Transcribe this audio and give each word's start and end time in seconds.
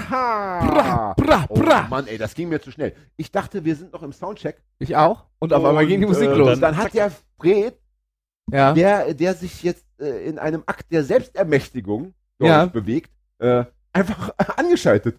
Bra, 0.00 1.14
bra, 1.16 1.46
bra. 1.48 1.84
Oh 1.86 1.90
Mann, 1.90 2.06
ey, 2.06 2.18
das 2.18 2.34
ging 2.34 2.48
mir 2.48 2.60
zu 2.60 2.70
schnell. 2.70 2.94
Ich 3.16 3.30
dachte, 3.30 3.64
wir 3.64 3.74
sind 3.76 3.92
noch 3.92 4.02
im 4.02 4.12
Soundcheck. 4.12 4.62
Ich 4.78 4.96
auch. 4.96 5.24
Und 5.38 5.52
auf 5.52 5.64
einmal 5.64 5.86
ging 5.86 6.00
die 6.00 6.06
Musik 6.06 6.28
äh, 6.30 6.34
los. 6.34 6.48
Dann, 6.48 6.60
dann 6.60 6.76
hat 6.76 6.94
der 6.94 7.10
Fred, 7.38 7.74
ja. 8.50 8.72
der, 8.72 9.14
der 9.14 9.34
sich 9.34 9.62
jetzt 9.62 9.84
äh, 9.98 10.28
in 10.28 10.38
einem 10.38 10.62
Akt 10.66 10.90
der 10.90 11.04
Selbstermächtigung 11.04 12.14
Ja. 12.40 12.66
bewegt, 12.66 13.10
äh, 13.38 13.64
einfach 13.92 14.30
angeschaltet. 14.56 15.18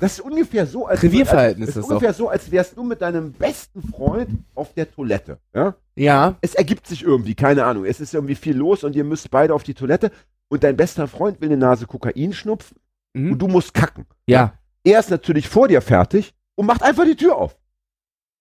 Das 0.00 0.14
ist 0.14 0.20
ungefähr 0.20 0.66
so, 0.66 0.86
als 0.86 1.02
Revierverhalten 1.02 1.62
als, 1.62 1.70
ist 1.70 1.76
ist 1.76 1.84
ungefähr 1.84 2.12
so, 2.12 2.28
als 2.28 2.50
wärst 2.50 2.76
du 2.76 2.82
mit 2.82 3.00
deinem 3.00 3.32
besten 3.32 3.82
Freund 3.82 4.44
auf 4.54 4.74
der 4.74 4.90
Toilette. 4.90 5.38
Ja? 5.54 5.74
ja. 5.94 6.36
Es 6.40 6.54
ergibt 6.54 6.86
sich 6.86 7.02
irgendwie, 7.02 7.34
keine 7.34 7.64
Ahnung. 7.64 7.84
Es 7.84 8.00
ist 8.00 8.12
irgendwie 8.12 8.34
viel 8.34 8.56
los 8.56 8.84
und 8.84 8.96
ihr 8.96 9.04
müsst 9.04 9.30
beide 9.30 9.54
auf 9.54 9.62
die 9.62 9.74
Toilette 9.74 10.10
und 10.48 10.62
dein 10.64 10.76
bester 10.76 11.08
Freund 11.08 11.40
will 11.40 11.48
eine 11.48 11.56
Nase 11.56 11.86
Kokain 11.86 12.32
schnupfen 12.32 12.76
Mhm. 13.14 13.32
und 13.32 13.38
du 13.38 13.48
musst 13.48 13.72
kacken. 13.74 14.06
Ja. 14.26 14.54
Er 14.84 15.00
ist 15.00 15.10
natürlich 15.10 15.48
vor 15.48 15.68
dir 15.68 15.80
fertig 15.80 16.34
und 16.56 16.66
macht 16.66 16.82
einfach 16.82 17.04
die 17.04 17.16
Tür 17.16 17.36
auf. 17.36 17.56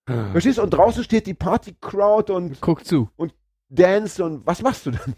Verstehst 0.06 0.58
du? 0.58 0.64
Und 0.64 0.72
draußen 0.72 1.04
steht 1.04 1.28
die 1.28 1.34
Party-Crowd 1.34 2.34
und 2.34 2.60
Guck 2.60 2.86
zu. 2.86 3.10
Dance 3.70 4.24
und 4.24 4.46
was 4.46 4.62
machst 4.62 4.86
du 4.86 4.92
denn? 4.92 5.16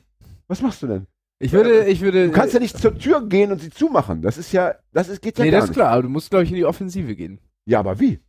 Was 0.48 0.62
machst 0.62 0.84
du 0.84 0.88
denn? 0.88 1.08
Ich 1.40 1.52
würde, 1.52 1.86
ich 1.88 2.02
würde. 2.02 2.28
Du 2.28 2.32
kannst 2.32 2.54
ja 2.54 2.60
nicht 2.60 2.78
zur 2.78 2.98
Tür 2.98 3.28
gehen 3.28 3.52
und 3.52 3.60
sie 3.60 3.70
zumachen. 3.72 4.22
Das 4.22 4.38
ist 4.38 4.52
ja, 4.52 4.76
das 4.94 5.10
ist, 5.10 5.22
geht 5.22 5.38
ja 5.38 5.44
Nee, 5.44 5.52
gar 5.52 5.62
das 5.62 5.66
ist 5.66 5.70
nicht. 5.72 5.78
klar, 5.78 5.92
aber 5.92 6.04
du 6.04 6.10
musst, 6.10 6.30
glaube 6.30 6.44
ich, 6.44 6.50
in 6.52 6.56
die 6.56 6.66
Offensive 6.66 7.16
gehen. 7.16 7.40
Ja, 7.66 7.80
aber 7.80 8.00
wie? 8.00 8.20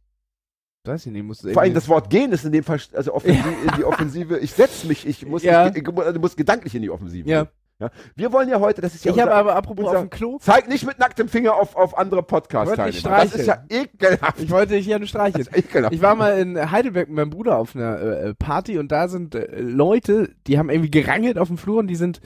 Weiß 0.85 1.05
ich 1.07 1.13
nicht, 1.13 1.23
musst 1.25 1.45
du 1.45 1.53
Vor 1.53 1.63
allem 1.63 1.75
das 1.75 1.89
Wort 1.89 2.09
gehen 2.11 2.33
ist 2.33 2.45
in 2.45 2.53
dem 2.53 2.65
Fall, 2.65 2.81
also 2.95 3.13
Offensive, 3.15 3.49
in 3.65 3.77
die 3.77 3.85
Offensive. 3.85 4.39
Ich 4.39 4.53
setze 4.53 4.87
mich, 4.87 5.07
ich 5.07 5.27
muss, 5.27 5.43
Ja. 5.43 5.69
ich, 5.69 5.77
ich, 5.77 5.87
ich 5.87 6.19
muss 6.21 6.37
gedanklich 6.37 6.75
in 6.75 6.83
die 6.83 6.91
Offensive. 6.91 7.29
Ja. 7.29 7.45
gehen. 7.45 7.53
Ja. 7.79 7.91
Wir 8.15 8.33
wollen 8.33 8.49
ja 8.49 8.59
heute, 8.61 8.81
das 8.81 8.95
ist 8.95 9.05
ja 9.05 9.13
Ich 9.13 9.21
habe 9.21 9.35
aber 9.35 9.55
apropos 9.57 9.85
unser- 9.87 9.99
auf 9.99 10.05
dem 10.05 10.11
Klo. 10.11 10.39
Zeig 10.41 10.69
nicht 10.69 10.87
mit 10.87 10.99
nacktem 10.99 11.29
Finger 11.29 11.55
auf, 11.55 11.77
auf 11.77 11.97
andere 11.99 12.23
Podcasts 12.23 12.77
Wollte 12.77 12.89
ich 12.91 13.03
teilnehmen. 13.03 13.31
Das 13.31 13.41
ist 13.41 13.47
ja 13.47 13.65
ekelhaft. 13.69 14.41
Ich 14.41 14.51
wollte 14.51 14.75
dich 14.75 14.87
ja 14.87 14.99
nur 14.99 15.09
streicheln. 15.09 15.47
Ich 15.91 16.03
war 16.03 16.15
mal 16.15 16.39
in 16.39 16.71
Heidelberg 16.71 17.09
mit 17.09 17.17
meinem 17.17 17.31
Bruder 17.31 17.59
auf 17.59 17.75
einer 17.77 18.01
äh, 18.01 18.35
Party 18.35 18.79
und 18.79 18.93
da 18.93 19.09
sind 19.09 19.35
äh, 19.35 19.61
Leute, 19.61 20.31
die 20.47 20.59
haben 20.59 20.71
irgendwie 20.71 20.91
gerangelt 20.91 21.39
auf 21.39 21.49
dem 21.49 21.59
Flur 21.59 21.79
und 21.81 21.89
die 21.89 21.97
sind 21.97 22.21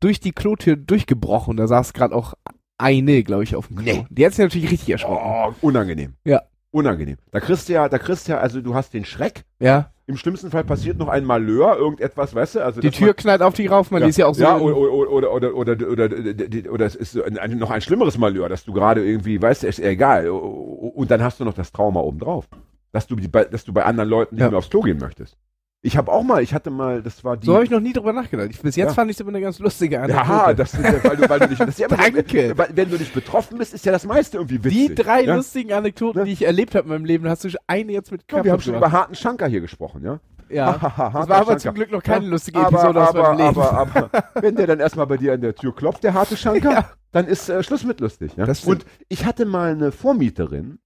durch 0.00 0.20
die 0.20 0.32
Klotür 0.32 0.76
durchgebrochen. 0.76 1.56
Da 1.56 1.66
saß 1.66 1.92
gerade 1.92 2.14
auch 2.14 2.34
eine, 2.78 3.22
glaube 3.24 3.42
ich, 3.44 3.56
auf 3.56 3.68
dem 3.68 3.76
Klo. 3.76 3.84
Nee. 3.92 4.06
Die 4.10 4.24
hat 4.24 4.32
sich 4.34 4.44
natürlich 4.44 4.70
richtig 4.70 4.90
erschrocken. 4.90 5.24
Oh, 5.24 5.52
unangenehm. 5.66 6.14
Ja. 6.24 6.42
Unangenehm. 6.70 7.16
Da 7.30 7.40
kriegst 7.40 7.68
du 7.68 7.72
ja, 7.72 7.88
da 7.88 7.98
kriegst 7.98 8.28
du 8.28 8.32
ja, 8.32 8.38
also 8.38 8.60
du 8.60 8.74
hast 8.74 8.92
den 8.94 9.04
Schreck. 9.04 9.44
Ja, 9.58 9.90
im 10.08 10.16
schlimmsten 10.16 10.50
Fall 10.50 10.64
passiert 10.64 10.96
noch 10.96 11.08
ein 11.08 11.24
Malheur, 11.24 11.76
irgendetwas, 11.76 12.34
weißt 12.34 12.54
du? 12.54 12.64
Also 12.64 12.80
die 12.80 12.90
Tür 12.90 13.08
man, 13.08 13.16
knallt 13.16 13.42
auf 13.42 13.52
dich 13.52 13.70
rauf, 13.70 13.90
man 13.90 14.00
ja, 14.00 14.08
ist 14.08 14.16
ja 14.16 14.26
auch 14.26 14.34
so. 14.34 14.42
Ja, 14.42 14.56
oder, 14.56 14.74
oder, 14.74 15.30
oder, 15.32 15.54
oder, 15.54 15.54
oder, 15.54 15.90
oder, 15.90 16.72
oder 16.72 16.86
es 16.86 16.94
ist 16.94 17.20
ein, 17.20 17.58
noch 17.58 17.70
ein 17.70 17.82
schlimmeres 17.82 18.16
Malheur, 18.16 18.48
dass 18.48 18.64
du 18.64 18.72
gerade 18.72 19.04
irgendwie, 19.04 19.40
weißt 19.40 19.62
du, 19.64 19.66
ist 19.66 19.78
egal. 19.80 20.30
Und 20.30 21.10
dann 21.10 21.22
hast 21.22 21.40
du 21.40 21.44
noch 21.44 21.52
das 21.52 21.72
Trauma 21.72 22.00
obendrauf, 22.00 22.48
dass 22.90 23.06
du, 23.06 23.16
dass 23.16 23.64
du 23.64 23.72
bei 23.74 23.84
anderen 23.84 24.08
Leuten 24.08 24.36
nicht 24.36 24.42
ja. 24.42 24.48
mehr 24.48 24.58
aufs 24.58 24.70
Klo 24.70 24.80
gehen 24.80 24.98
möchtest. 24.98 25.36
Ich 25.80 25.96
habe 25.96 26.10
auch 26.10 26.24
mal, 26.24 26.42
ich 26.42 26.54
hatte 26.54 26.70
mal, 26.70 27.02
das 27.02 27.22
war 27.22 27.36
die. 27.36 27.46
so 27.46 27.54
habe 27.54 27.62
ich 27.64 27.70
noch 27.70 27.78
nie 27.78 27.92
drüber 27.92 28.12
nachgedacht. 28.12 28.48
Ich, 28.50 28.60
bis 28.60 28.74
jetzt 28.74 28.88
Ja. 28.88 28.94
fand 28.94 29.10
ich 29.12 29.16
es 29.16 29.20
aber 29.20 29.28
eine 29.30 29.40
ganz 29.40 29.60
lustige 29.60 30.00
Anekdote. 30.00 30.28
ja, 30.28 30.52
das 30.54 30.74
ist, 30.74 30.82
ja, 30.82 31.04
weil 31.04 31.16
du, 31.16 31.28
weil 31.28 31.38
du 31.38 31.46
nicht, 31.48 31.60
das 31.60 31.68
ist 31.68 31.78
ja 31.78 31.86
immer, 31.86 31.96
Danke. 31.96 32.58
Weil, 32.58 32.68
wenn 32.74 32.90
du 32.90 32.96
nicht 32.96 33.14
betroffen 33.14 33.58
bist, 33.58 33.74
ist 33.74 33.86
ja 33.86 33.92
das 33.92 34.04
meiste 34.04 34.38
irgendwie 34.38 34.64
witzig. 34.64 34.88
die 34.88 34.94
drei 34.96 35.22
ja? 35.22 35.36
lustigen 35.36 35.72
Anekdoten, 35.72 36.24
die 36.24 36.32
ich 36.32 36.44
erlebt 36.44 36.74
habe 36.74 36.84
in 36.86 36.90
meinem 36.94 37.04
Leben, 37.04 37.28
hast 37.28 37.44
du 37.44 37.48
eine 37.68 37.92
jetzt 37.92 38.10
mit 38.10 38.22
Ja, 38.32 38.42
wir 38.42 38.50
haben 38.52 38.60
schon 38.60 38.74
über 38.74 38.90
harten 38.90 39.14
Schanker 39.14 39.46
hier 39.46 39.60
gesprochen, 39.60 40.02
ja? 40.04 40.18
Ja. 40.50 40.72
das 41.12 41.28
war 41.28 41.36
aber 41.42 41.58
zum 41.58 41.74
Glück 41.74 41.92
noch 41.92 42.02
keine 42.02 42.26
lustige 42.26 42.58
aber, 42.58 42.70
Episode 42.70 43.02
aus 43.02 43.08
aber, 43.10 43.22
meinem 43.34 43.38
Leben. 43.46 43.60
Aber, 43.60 43.72
aber, 43.72 44.10
wenn 44.40 44.56
der 44.56 44.66
dann 44.66 44.80
erstmal 44.80 45.06
bei 45.06 45.16
dir 45.18 45.34
an 45.34 45.42
der 45.42 45.54
Tür 45.54 45.74
klopft, 45.74 46.02
der 46.02 46.14
harte 46.14 46.36
Schanker, 46.38 46.72
Ja. 46.72 46.90
dann 47.12 47.26
ist 47.26 47.48
äh, 47.48 47.62
Schluss 47.62 47.84
mit 47.84 48.00
lustig. 48.00 48.32
Ja? 48.36 48.46
Und 48.66 48.84
ich 49.08 49.26
hatte 49.26 49.44
mal 49.44 49.70
eine 49.72 49.92
Vormieterin, 49.92 50.78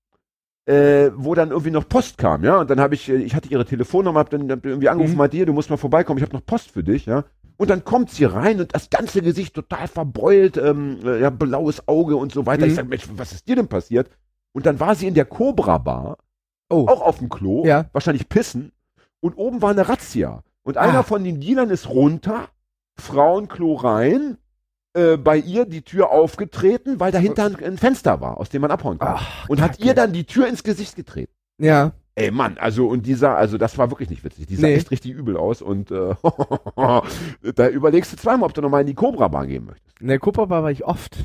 äh, 0.67 1.11
wo 1.17 1.34
dann 1.34 1.50
irgendwie 1.50 1.71
noch 1.73 1.89
Post 1.89 2.19
kam, 2.19 2.45
ja, 2.45 2.59
und 2.61 2.71
dann 2.71 2.81
habe 2.81 2.95
ich, 2.95 3.09
äh, 3.09 3.17
ich 3.17 3.34
hatte 3.34 3.49
ihre 3.49 3.65
Telefonnummer, 3.65 4.21
hab 4.21 4.31
dann 4.31 4.50
hab 4.50 4.65
irgendwie 4.65 4.89
angerufen, 4.89 5.12
Mhm. 5.12 5.19
mal 5.19 5.28
dir, 5.28 5.45
du 5.47 5.53
musst 5.53 5.71
mal 5.71 5.77
vorbeikommen, 5.77 6.19
ich 6.19 6.23
habe 6.25 6.34
noch 6.37 6.47
Post 6.47 6.71
für 6.71 6.84
dich, 6.84 7.06
ja. 7.06 7.25
Und 7.56 7.69
dann 7.71 7.84
kommt 7.84 8.11
sie 8.11 8.25
rein 8.25 8.61
und 8.61 8.75
das 8.75 8.89
ganze 8.91 9.22
Gesicht 9.22 9.55
total 9.55 9.87
verbeult, 9.89 10.56
ähm, 10.56 10.99
äh, 11.05 11.21
ja, 11.21 11.31
blaues 11.31 11.87
Auge 11.89 12.17
und 12.17 12.33
so 12.33 12.47
weiter. 12.47 12.65
Mhm. 12.65 12.71
Ich 12.71 12.77
sag, 12.77 12.89
Mensch, 12.89 13.05
was 13.17 13.33
ist 13.33 13.47
dir 13.49 13.56
denn 13.56 13.69
passiert? 13.69 14.09
Und 14.53 14.67
dann 14.67 14.78
war 14.81 14.95
sie 14.95 15.06
in 15.09 15.15
der 15.15 15.25
Cobra 15.25 15.78
Bar, 15.78 16.19
oh. 16.71 16.87
auch 16.89 17.01
auf 17.03 17.19
dem 17.19 17.28
Klo, 17.28 17.65
Ja. 17.67 17.87
wahrscheinlich 17.93 18.28
pissen, 18.28 18.72
und 19.21 19.34
oben 19.37 19.62
war 19.62 19.71
eine 19.71 19.89
Razzia. 19.89 20.43
Und 20.65 20.77
einer 20.77 21.01
Ah. 21.01 21.03
von 21.03 21.25
den 21.25 21.41
Dienern 21.41 21.71
ist 21.71 21.89
runter, 21.89 22.49
Frauenklo 22.99 23.75
rein, 23.75 24.39
äh, 24.94 25.16
bei 25.16 25.36
ihr 25.38 25.64
die 25.64 25.82
Tür 25.82 26.10
aufgetreten, 26.10 27.00
weil 27.00 27.12
dahinter 27.12 27.47
ein, 27.47 27.56
ein 27.62 27.78
Fenster 27.78 28.20
war, 28.20 28.38
aus 28.38 28.48
dem 28.48 28.62
man 28.62 28.70
abhauen 28.70 28.98
kann. 28.98 29.14
Ach, 29.19 29.48
und 29.48 29.60
hat 29.60 29.72
Kacke. 29.72 29.84
ihr 29.84 29.94
dann 29.94 30.12
die 30.12 30.25
Tür 30.25 30.47
ins 30.48 30.62
Gesicht 30.62 30.97
getreten. 30.97 31.32
Ja. 31.58 31.92
Ey 32.14 32.30
Mann, 32.30 32.58
also 32.58 32.88
und 32.88 33.06
dieser, 33.06 33.36
also 33.36 33.56
das 33.56 33.78
war 33.78 33.91
wirklich 33.91 34.10
nicht 34.10 34.22
witzig. 34.22 34.47
Die 34.47 34.56
sah 34.56 34.66
Nee. 34.66 34.75
echt 34.75 34.91
richtig 34.91 35.12
übel 35.12 35.36
aus 35.38 35.62
und 35.62 35.91
äh, 35.91 36.14
da 37.54 37.69
überlegst 37.69 38.12
du 38.12 38.16
zweimal, 38.19 38.47
ob 38.48 38.54
du 38.54 38.60
nochmal 38.60 38.82
in 38.82 38.86
die 38.86 38.94
Cobra 38.94 39.28
Bar 39.28 39.47
gehen 39.47 39.64
möchtest. 39.64 39.98
In 40.00 40.08
der 40.08 40.19
Kupferbar 40.19 40.62
war 40.62 40.70
ich 40.70 40.84
oft. 40.84 41.16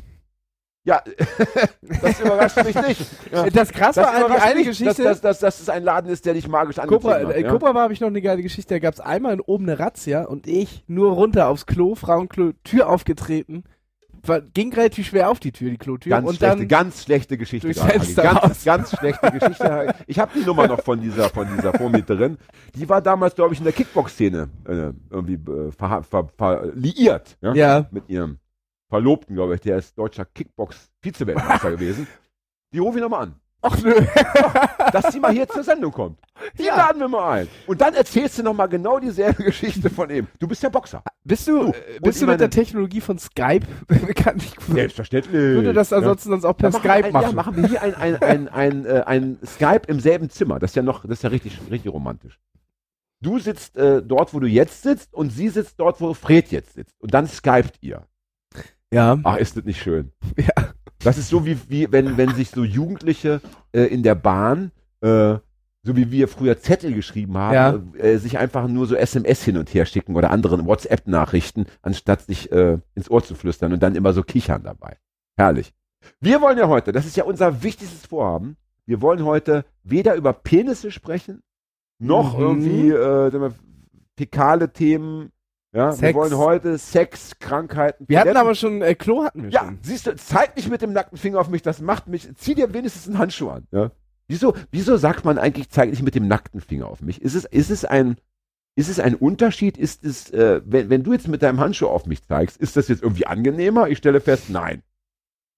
Ja, 0.88 1.02
das 2.02 2.18
überrascht 2.18 2.64
mich 2.64 2.74
nicht. 2.74 3.06
Ja. 3.30 3.50
Das 3.50 3.70
krasse 3.72 4.00
war 4.00 4.14
an 4.14 4.32
die 4.32 4.40
eine 4.40 4.64
Geschichte. 4.64 5.02
Dass, 5.02 5.20
dass, 5.20 5.38
dass, 5.38 5.60
es 5.60 5.68
ein 5.68 5.84
Laden 5.84 6.10
ist, 6.10 6.24
der 6.24 6.32
dich 6.32 6.48
magisch 6.48 6.78
angezogen 6.78 7.28
hat. 7.28 7.36
äh, 7.36 7.42
ja? 7.42 7.60
War 7.60 7.74
habe 7.74 7.92
ich 7.92 8.00
noch 8.00 8.08
eine 8.08 8.22
geile 8.22 8.42
Geschichte. 8.42 8.72
Da 8.72 8.78
gab 8.78 8.94
es 8.94 9.00
einmal 9.00 9.34
in 9.34 9.42
oben 9.42 9.68
eine 9.68 9.78
Razzia 9.78 10.24
und 10.24 10.46
ich 10.46 10.84
nur 10.86 11.12
runter 11.12 11.48
aufs 11.48 11.66
Klo, 11.66 11.94
Frauenklo, 11.94 12.52
Tür 12.64 12.88
aufgetreten. 12.88 13.64
War, 14.22 14.40
ging 14.40 14.72
relativ 14.72 15.08
schwer 15.08 15.28
auf 15.28 15.40
die 15.40 15.52
Tür, 15.52 15.70
die 15.70 15.76
Klotür. 15.76 16.08
Ganz 16.08 16.26
und 16.26 16.36
schlechte, 16.36 16.56
dann 16.56 16.68
ganz 16.68 17.04
schlechte 17.04 17.36
Geschichte. 17.36 17.68
gerade, 17.68 18.14
ganz, 18.14 18.64
ganz 18.64 18.96
schlechte 18.96 19.30
Geschichte. 19.30 19.94
Ich 20.06 20.18
habe 20.18 20.32
die 20.34 20.44
Nummer 20.44 20.66
noch 20.66 20.80
von 20.80 21.02
dieser, 21.02 21.28
von 21.28 21.46
dieser 21.54 21.74
Vormieterin. 21.74 22.38
Die 22.74 22.88
war 22.88 23.02
damals, 23.02 23.34
glaube 23.34 23.52
ich, 23.52 23.60
in 23.60 23.64
der 23.64 23.74
Kickbox-Szene 23.74 24.48
äh, 24.66 24.92
irgendwie 25.10 25.34
äh, 25.34 25.70
ver, 25.70 26.02
ver, 26.02 26.28
ver, 26.34 26.72
liiert. 26.74 27.36
Ja? 27.42 27.52
Ja. 27.52 27.86
Mit 27.90 28.08
ihrem 28.08 28.38
Verlobten, 28.88 29.34
glaube 29.36 29.54
ich. 29.54 29.60
Der 29.60 29.78
ist 29.78 29.96
deutscher 29.98 30.24
Kickbox-Vize-Weltmeister 30.24 31.70
gewesen. 31.72 32.06
Die 32.72 32.78
rufe 32.78 32.98
ich 32.98 33.02
nochmal 33.02 33.22
an. 33.24 33.34
Ach 33.60 33.76
nö. 33.82 33.92
Dass 34.92 35.12
sie 35.12 35.18
mal 35.18 35.32
hier 35.32 35.48
zur 35.48 35.64
Sendung 35.64 35.90
kommt. 35.90 36.20
Die 36.58 36.62
Ja. 36.64 36.76
laden 36.76 37.00
wir 37.00 37.08
mal 37.08 37.40
ein. 37.40 37.48
Und 37.66 37.80
dann 37.80 37.92
erzählst 37.94 38.38
du 38.38 38.44
nochmal 38.44 38.68
genau 38.68 39.00
dieselbe 39.00 39.42
Geschichte 39.44 39.90
von 39.90 40.08
ihm. 40.10 40.28
Du 40.38 40.46
bist 40.46 40.62
ja 40.62 40.68
Boxer. 40.68 41.02
Bist 41.24 41.48
du, 41.48 41.64
Du, 41.64 41.72
äh, 41.72 41.98
bist 42.00 42.22
du 42.22 42.26
mit 42.26 42.38
der 42.40 42.50
Technologie 42.50 43.00
von 43.00 43.18
Skype 43.18 43.66
bekannt? 43.88 44.44
Ich 44.44 44.54
Selbstverständlich. 44.64 45.32
würde 45.34 45.72
das 45.72 45.92
ansonsten 45.92 46.28
sonst 46.30 46.44
auch 46.44 46.56
per 46.56 46.70
Ja, 46.70 46.78
Skype 46.78 47.04
ein, 47.06 47.12
machen. 47.12 47.26
Ja, 47.26 47.32
machen 47.32 47.56
wir 47.56 47.66
hier 47.68 47.82
ein, 47.82 47.94
ein, 47.96 48.22
ein, 48.22 48.48
ein, 48.48 48.86
äh, 48.86 49.02
ein 49.06 49.38
Skype 49.44 49.82
im 49.88 49.98
selben 49.98 50.30
Zimmer. 50.30 50.60
Das 50.60 50.70
ist 50.70 50.76
ja 50.76 50.82
noch, 50.82 51.02
das 51.02 51.18
ist 51.18 51.22
ja 51.24 51.30
richtig, 51.30 51.58
richtig 51.68 51.92
romantisch. 51.92 52.38
Du 53.20 53.40
sitzt 53.40 53.76
äh, 53.76 54.00
dort, 54.02 54.32
wo 54.34 54.38
du 54.38 54.46
jetzt 54.46 54.82
sitzt, 54.84 55.12
und 55.12 55.30
sie 55.30 55.48
sitzt 55.48 55.80
dort, 55.80 56.00
wo 56.00 56.14
Fred 56.14 56.52
jetzt 56.52 56.74
sitzt. 56.74 56.94
Und 57.00 57.12
dann 57.12 57.26
skypt 57.26 57.78
ihr. 57.80 58.06
Ja. 58.92 59.18
Ach, 59.24 59.36
ist 59.36 59.56
das 59.56 59.64
nicht 59.64 59.80
schön? 59.82 60.12
Ja. 60.36 60.72
Das 61.00 61.16
ist 61.16 61.28
so 61.28 61.46
wie, 61.46 61.56
wie 61.68 61.92
wenn, 61.92 62.16
wenn 62.16 62.34
sich 62.34 62.50
so 62.50 62.64
Jugendliche 62.64 63.40
äh, 63.72 63.82
in 63.82 64.02
der 64.02 64.16
Bahn, 64.16 64.72
äh, 65.00 65.36
so 65.84 65.94
wie 65.96 66.10
wir 66.10 66.26
früher 66.26 66.58
Zettel 66.58 66.92
geschrieben 66.92 67.38
haben, 67.38 67.94
äh, 67.94 68.16
sich 68.18 68.36
einfach 68.36 68.66
nur 68.66 68.86
so 68.86 68.96
SMS 68.96 69.44
hin 69.44 69.56
und 69.58 69.72
her 69.72 69.86
schicken 69.86 70.16
oder 70.16 70.32
anderen 70.32 70.66
WhatsApp-Nachrichten, 70.66 71.66
anstatt 71.82 72.22
sich 72.22 72.50
äh, 72.50 72.78
ins 72.96 73.08
Ohr 73.10 73.22
zu 73.22 73.36
flüstern 73.36 73.72
und 73.72 73.80
dann 73.80 73.94
immer 73.94 74.12
so 74.12 74.24
kichern 74.24 74.64
dabei. 74.64 74.96
Herrlich. 75.36 75.72
Wir 76.20 76.40
wollen 76.40 76.58
ja 76.58 76.66
heute, 76.66 76.90
das 76.90 77.06
ist 77.06 77.16
ja 77.16 77.22
unser 77.22 77.62
wichtigstes 77.62 78.06
Vorhaben, 78.06 78.56
wir 78.84 79.00
wollen 79.00 79.24
heute 79.24 79.64
weder 79.84 80.16
über 80.16 80.32
Penisse 80.32 80.90
sprechen, 80.90 81.42
noch 82.00 82.36
Mhm. 82.36 82.42
irgendwie 82.42 82.90
äh, 82.90 83.50
fäkale 84.18 84.72
Themen. 84.72 85.30
Ja, 85.78 85.86
wir 85.90 85.92
Sex. 85.92 86.14
wollen 86.18 86.36
heute 86.36 86.76
Sex, 86.78 87.38
Krankheiten. 87.38 88.04
Wir 88.08 88.18
hatten 88.20 88.28
Toiletten- 88.30 88.40
aber 88.40 88.54
schon, 88.54 88.82
äh, 88.82 88.94
Klo 88.94 89.22
hatten 89.24 89.44
wir 89.44 89.50
ja, 89.50 89.60
schon. 89.64 89.78
siehst 89.82 90.06
du, 90.06 90.16
zeig 90.16 90.56
nicht 90.56 90.68
mit 90.68 90.82
dem 90.82 90.92
nackten 90.92 91.16
Finger 91.18 91.38
auf 91.40 91.48
mich, 91.48 91.62
das 91.62 91.80
macht 91.80 92.08
mich, 92.08 92.28
zieh 92.36 92.54
dir 92.54 92.72
wenigstens 92.74 93.06
einen 93.06 93.18
Handschuh 93.18 93.50
an. 93.50 93.66
Ja? 93.70 93.90
Wieso, 94.26 94.54
wieso 94.72 94.96
sagt 94.96 95.24
man 95.24 95.38
eigentlich, 95.38 95.70
zeig 95.70 95.90
nicht 95.90 96.02
mit 96.02 96.14
dem 96.14 96.26
nackten 96.28 96.60
Finger 96.60 96.88
auf 96.88 97.00
mich? 97.00 97.22
Ist 97.22 97.34
es, 97.34 97.44
ist 97.44 97.70
es 97.70 97.84
ein, 97.84 98.16
ist 98.74 98.88
es 98.88 98.98
ein 99.00 99.14
Unterschied? 99.14 99.78
Ist 99.78 100.04
es, 100.04 100.30
äh, 100.30 100.60
wenn, 100.64 100.90
wenn 100.90 101.02
du 101.04 101.12
jetzt 101.12 101.28
mit 101.28 101.42
deinem 101.42 101.60
Handschuh 101.60 101.86
auf 101.86 102.06
mich 102.06 102.24
zeigst, 102.24 102.56
ist 102.58 102.76
das 102.76 102.88
jetzt 102.88 103.02
irgendwie 103.02 103.26
angenehmer? 103.26 103.88
Ich 103.88 103.98
stelle 103.98 104.20
fest, 104.20 104.50
nein. 104.50 104.82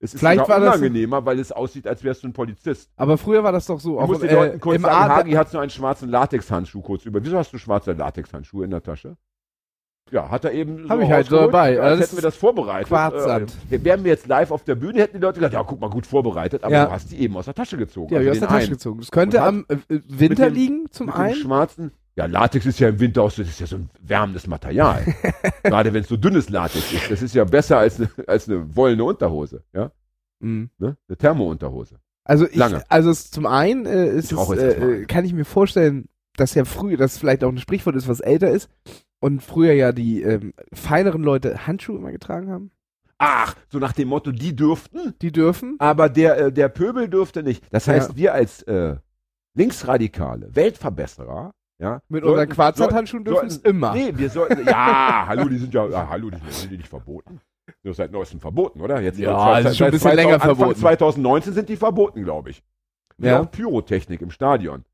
Es 0.02 0.14
ist 0.14 0.20
Vielleicht 0.20 0.40
sogar 0.40 0.60
war 0.60 0.66
das- 0.66 0.76
unangenehmer, 0.78 1.24
weil 1.26 1.38
es 1.38 1.50
aussieht, 1.52 1.86
als 1.86 2.04
wärst 2.04 2.22
du 2.22 2.28
ein 2.28 2.32
Polizist. 2.32 2.90
Aber 2.96 3.18
früher 3.18 3.42
war 3.44 3.52
das 3.52 3.66
doch 3.66 3.80
so. 3.80 3.92
Du 3.94 4.00
Auch 4.00 4.06
musst 4.06 4.22
den 4.22 4.30
äh, 4.30 4.34
Leuten 4.34 4.60
kurz 4.60 4.76
im 4.76 4.82
sagen, 4.82 5.12
Hagi 5.14 5.32
hat 5.32 5.50
so 5.50 5.58
einen 5.58 5.70
schwarzen 5.70 6.08
Latexhandschuh 6.08 6.80
kurz 6.80 7.04
über. 7.04 7.22
Wieso 7.24 7.36
hast 7.36 7.52
du 7.52 7.58
schwarze 7.58 7.92
Latexhandschuhe 7.92 8.64
in 8.64 8.70
der 8.70 8.82
Tasche? 8.82 9.16
Ja, 10.12 10.28
hat 10.28 10.44
er 10.44 10.52
eben 10.52 10.88
Hab 10.88 11.00
ich 11.00 11.08
halt 11.10 11.28
so 11.28 11.36
dabei. 11.36 11.78
Als 11.78 11.80
Also 11.80 12.00
das 12.00 12.08
hätten 12.10 12.16
wir 12.18 12.22
das 12.22 12.36
vorbereitet. 12.36 12.88
Quarzsand. 12.88 13.52
Äh, 13.70 13.84
wären 13.84 14.02
wir 14.04 14.10
jetzt 14.10 14.26
live 14.26 14.50
auf 14.50 14.64
der 14.64 14.74
Bühne, 14.74 15.00
hätten 15.00 15.16
die 15.18 15.22
Leute 15.22 15.38
gesagt, 15.38 15.54
ja, 15.54 15.62
guck 15.62 15.80
mal, 15.80 15.88
gut 15.90 16.06
vorbereitet, 16.06 16.64
aber 16.64 16.72
Ja. 16.72 16.86
du 16.86 16.90
hast 16.92 17.12
die 17.12 17.20
eben 17.20 17.36
aus 17.36 17.44
der 17.44 17.54
Tasche 17.54 17.76
gezogen. 17.76 18.08
Die 18.08 18.14
habe 18.16 18.24
ich 18.24 18.30
aus 18.30 18.36
also 18.36 18.40
der 18.46 18.48
Tasche 18.48 18.62
einen. 18.64 18.72
gezogen. 18.72 19.00
Das 19.00 19.10
könnte 19.10 19.42
am 19.42 19.64
äh, 19.68 19.76
Winter 20.08 20.46
dem- 20.46 20.54
liegen, 20.54 20.86
zum 20.90 21.06
Mit 21.06 21.14
dem 21.14 21.20
einen. 21.20 21.34
schwarzen. 21.36 21.92
Ja, 22.16 22.26
Latex 22.26 22.66
ist 22.66 22.80
ja 22.80 22.88
im 22.88 22.98
Winter 22.98 23.22
auch 23.22 23.30
so, 23.30 23.42
das 23.42 23.52
ist 23.52 23.60
ja 23.60 23.66
so 23.66 23.76
ein 23.76 23.88
wärmendes 24.02 24.46
Material. 24.48 25.02
Gerade 25.62 25.92
wenn 25.94 26.02
es 26.02 26.08
so 26.08 26.16
dünnes 26.16 26.48
Latex 26.50 26.92
ist. 26.92 27.10
Das 27.10 27.22
ist 27.22 27.34
ja 27.34 27.44
besser 27.44 27.78
als 27.78 28.00
eine, 28.00 28.10
als 28.26 28.48
eine 28.48 28.76
wollene 28.76 29.04
Unterhose. 29.04 29.62
Ja? 29.72 29.92
Mhm. 30.40 30.70
Ne? 30.78 30.96
Eine 31.08 31.16
Thermounterhose. 31.16 31.96
Also 32.24 32.46
ich, 32.48 32.56
Lange. 32.56 32.82
also 32.88 33.10
es, 33.10 33.30
zum 33.30 33.46
einen 33.46 33.86
äh, 33.86 34.08
ist 34.08 34.32
Ich 34.32 34.38
es, 34.38 34.50
äh, 34.58 35.04
kann 35.06 35.24
ich 35.24 35.32
mir 35.32 35.44
vorstellen, 35.44 36.08
dass 36.36 36.54
ja 36.54 36.64
früher, 36.64 36.96
dass 36.96 37.16
vielleicht 37.16 37.44
auch 37.44 37.48
ein 37.48 37.58
Sprichwort 37.58 37.96
ist, 37.96 38.08
was 38.08 38.20
älter 38.20 38.50
ist 38.50 38.68
und 39.20 39.42
früher 39.42 39.72
ja 39.72 39.92
die 39.92 40.22
ähm, 40.22 40.52
feineren 40.72 41.22
Leute 41.22 41.66
Handschuhe 41.66 41.96
immer 41.98 42.10
getragen 42.12 42.50
haben. 42.50 42.70
Ach, 43.18 43.54
so 43.68 43.78
nach 43.78 43.92
dem 43.92 44.08
Motto, 44.08 44.32
die 44.32 44.56
dürften, 44.56 45.14
Die 45.20 45.30
dürfen. 45.30 45.76
aber 45.78 46.08
der, 46.08 46.38
äh, 46.46 46.52
der 46.52 46.68
Pöbel 46.70 47.08
dürfte 47.08 47.42
nicht. 47.42 47.62
Das 47.70 47.86
heißt, 47.86 48.10
Ja. 48.12 48.16
wir 48.16 48.34
als 48.34 48.62
äh, 48.62 48.96
Linksradikale, 49.54 50.54
Weltverbesserer, 50.54 51.52
ja, 51.78 52.00
Mit 52.08 52.22
sollten- 52.22 52.28
unseren 52.38 52.48
Quarzhandhandschuhen 52.48 53.24
dürfen 53.24 53.46
es 53.48 53.56
immer. 53.58 53.92
Nee, 53.94 54.12
wir 54.16 54.30
sollten, 54.30 54.66
ja, 54.66 55.24
hallo, 55.28 55.48
die 55.48 55.58
sind 55.58 55.74
ja, 55.74 55.86
ja 55.86 56.08
hallo, 56.08 56.30
die 56.30 56.38
sind 56.50 56.70
die 56.72 56.76
nicht 56.78 56.88
verboten. 56.88 57.40
Nur 57.82 57.94
seit 57.94 58.10
neuestem 58.12 58.40
verboten, 58.40 58.80
oder? 58.80 59.00
Jetzt 59.00 59.18
Ja, 59.18 59.38
seit- 59.38 59.64
das 59.64 59.72
ist 59.72 59.78
schon 59.78 59.86
ein 59.86 59.92
seit 59.92 60.00
bisschen 60.00 60.16
länger 60.16 60.38
2000 60.38 60.42
Anfang 60.42 60.56
verboten. 60.56 60.80
2019 60.80 61.52
sind 61.52 61.68
die 61.68 61.76
verboten, 61.76 62.22
glaube 62.24 62.50
ich. 62.50 62.62
Ja. 63.18 63.40
auch 63.40 63.50
Pyrotechnik 63.50 64.22
im 64.22 64.30
Stadion. 64.30 64.84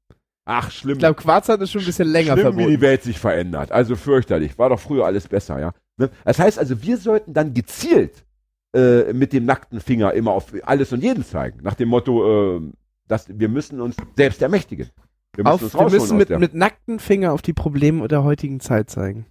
Ach, 0.49 0.71
schlimm. 0.71 0.95
Ich 0.95 0.99
glaube, 1.01 1.21
Quarzhand 1.21 1.61
ist 1.61 1.73
schon 1.73 1.83
ein 1.83 1.87
bisschen 1.87 2.09
länger 2.09 2.35
Schlimm, 2.35 2.55
wie 2.55 2.59
die 2.59 2.63
verboten. 2.63 2.81
Welt 2.81 3.03
sich 3.03 3.19
verändert. 3.19 3.73
Also 3.73 3.97
fürchterlich. 3.97 4.57
War 4.59 4.69
doch 4.71 4.79
früher 4.79 5.05
alles 5.05 5.27
besser, 5.27 5.59
ja. 5.59 5.73
Ne? 5.99 6.09
Das 6.25 6.39
heißt 6.39 6.59
also, 6.59 6.83
wir 6.83 6.97
sollten 6.99 7.35
dann 7.35 7.53
gezielt 7.53 8.25
äh, 8.75 9.13
mit 9.13 9.33
dem 9.33 9.45
nackten 9.45 9.81
Finger 9.81 10.15
immer 10.15 10.31
auf 10.31 10.53
alles 10.63 10.93
und 10.93 11.03
jeden 11.03 11.25
zeigen. 11.25 11.61
Nach 11.63 11.75
dem 11.75 11.89
Motto, 11.89 12.59
äh, 12.59 12.73
dass 13.09 13.27
wir 13.29 13.49
müssen 13.49 13.81
uns 13.81 13.97
selbst 14.17 14.41
ermächtigen. 14.41 14.89
Wir 15.35 15.45
müssen 15.45 15.75
Auf, 15.75 15.93
wir 15.93 15.99
müssen 16.01 16.17
mit, 16.17 16.31
mit 16.31 16.55
nackten 16.55 17.01
Finger 17.01 17.33
auf 17.33 17.43
die 17.43 17.53
Probleme 17.53 18.07
der 18.07 18.23
heutigen 18.23 18.61
Zeit 18.61 18.89
zeigen. 18.89 19.27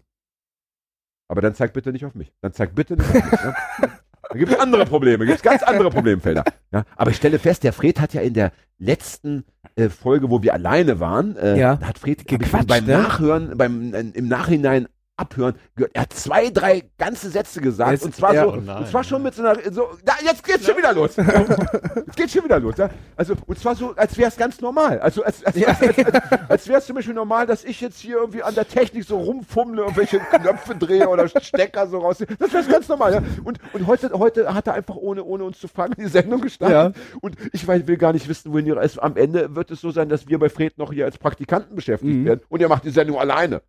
Aber 1.30 1.42
dann 1.42 1.56
zeig 1.56 1.74
bitte 1.74 1.92
nicht 1.94 2.06
auf 2.06 2.14
mich. 2.14 2.34
Dann 2.42 2.52
zeig 2.52 2.76
bitte 2.76 2.98
nicht 2.98 3.10
auf 3.10 3.32
mich. 3.32 3.42
Ja? 3.42 3.56
Da 4.30 4.38
gibt 4.40 4.52
es 4.52 4.60
andere 4.60 4.86
Probleme, 4.86 5.26
gibt 5.26 5.38
es 5.38 5.44
ganz 5.44 5.64
andere 5.64 5.90
Problemfelder. 5.90 6.44
Ja? 6.72 6.84
Aber 6.96 7.12
ich 7.12 7.18
stelle 7.18 7.40
fest, 7.40 7.64
der 7.64 7.74
Fred 7.74 8.00
hat 8.00 8.14
ja 8.14 8.22
in 8.22 8.34
der 8.34 8.52
letzten 8.78 9.46
äh, 9.76 9.90
Folge, 9.90 10.30
wo 10.30 10.42
wir 10.42 10.54
alleine 10.54 11.00
waren, 11.00 11.36
äh, 11.38 11.58
Ja. 11.60 11.76
da 11.76 11.88
hat 11.88 12.00
Fred 12.00 12.24
beim 12.68 12.86
ne? 12.86 12.94
Nachhören, 12.98 13.58
beim 13.58 13.94
äh, 13.94 14.02
im 14.14 14.28
Nachhinein 14.28 14.88
abhören, 15.18 15.56
gehört, 15.76 15.92
er 15.96 16.02
hat 16.04 16.14
zwei, 16.14 16.50
drei 16.50 16.84
ganze 16.98 17.30
Sätze 17.30 17.62
gesagt 17.62 17.92
Jetzt- 17.92 18.04
und 18.06 18.16
zwar 18.16 18.34
ja. 18.34 18.44
so, 18.44 18.54
Oh 18.54 18.56
nein. 18.58 18.78
und 18.78 18.88
zwar 18.88 19.04
schon 19.04 19.24
mit 19.24 19.34
so 19.34 19.44
einer, 19.44 19.56
so, 19.72 19.90
da, 20.04 20.14
jetzt 20.24 20.44
geht's 20.44 20.66
schon 20.66 20.78
wieder 20.78 20.94
los. 20.94 21.16
jetzt 21.96 22.16
geht's 22.18 22.34
schon 22.34 22.44
wieder 22.44 22.60
los. 22.60 22.76
Ja? 22.78 22.90
Also, 23.16 23.34
und 23.46 23.58
zwar 23.58 23.76
so, 23.76 23.94
als 23.96 24.18
wäre 24.18 24.30
es 24.30 24.36
ganz 24.38 24.60
normal. 24.62 25.00
Also, 25.00 25.24
als, 25.24 25.44
als, 25.46 25.56
als, 25.66 25.82
als, 25.82 26.50
als 26.50 26.68
wäre 26.68 26.80
es 26.80 26.86
zum 26.86 26.96
Beispiel 26.96 27.14
normal, 27.14 27.46
dass 27.48 27.64
ich 27.64 27.80
jetzt 27.82 28.00
hier 28.00 28.18
irgendwie 28.18 28.44
an 28.44 28.56
der 28.56 28.68
Technik 28.68 29.06
so 29.06 29.18
rumfummle, 29.18 29.84
irgendwelche 29.84 30.20
Knöpfe 30.20 30.76
drehe 30.76 31.08
oder 31.08 31.28
Stecker 31.28 31.88
so 31.88 32.00
rausziehe. 32.00 32.28
Das 32.40 32.52
wäre 32.54 32.64
ganz 32.66 32.88
normal. 32.88 33.14
Ja? 33.14 33.22
Und, 33.44 33.60
und 33.74 33.88
heute, 33.88 34.12
heute 34.14 34.54
hat 34.54 34.68
er 34.68 34.74
einfach 34.74 34.96
ohne, 34.96 35.24
ohne 35.24 35.44
uns 35.46 35.60
zu 35.60 35.68
fragen 35.68 35.94
die 35.98 36.08
Sendung 36.08 36.42
gestartet. 36.42 36.96
Und 37.22 37.36
ich 37.54 37.66
weiß, 37.68 37.88
will 37.88 37.98
gar 37.98 38.14
nicht 38.14 38.28
wissen, 38.28 38.52
wohin 38.52 38.66
ihr 38.66 38.78
es 38.78 38.98
am 38.98 39.16
Ende 39.18 39.56
wird 39.56 39.72
es 39.72 39.82
so 39.82 39.92
sein, 39.92 40.10
dass 40.10 40.28
wir 40.28 40.40
bei 40.40 40.50
Fred 40.50 40.78
noch 40.78 40.92
hier 40.92 41.06
als 41.06 41.18
Praktikanten 41.18 41.76
beschäftigt 41.76 42.12
Mhm. 42.16 42.26
werden 42.26 42.42
und 42.50 42.60
ihr 42.62 42.68
macht 42.70 42.84
die 42.84 42.90
Sendung 42.90 43.18
alleine. 43.18 43.62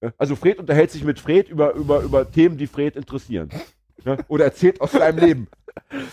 Ja? 0.00 0.12
Also 0.18 0.36
Fred 0.36 0.58
unterhält 0.58 0.90
sich 0.90 1.04
mit 1.04 1.18
Fred 1.18 1.48
über, 1.48 1.74
über, 1.74 2.00
über 2.02 2.30
Themen, 2.30 2.56
die 2.58 2.66
Fred 2.66 2.96
interessieren. 2.96 3.50
Ja? 4.04 4.16
Oder 4.28 4.44
erzählt 4.46 4.80
aus 4.80 4.92
seinem 4.92 5.18
Leben. 5.18 5.48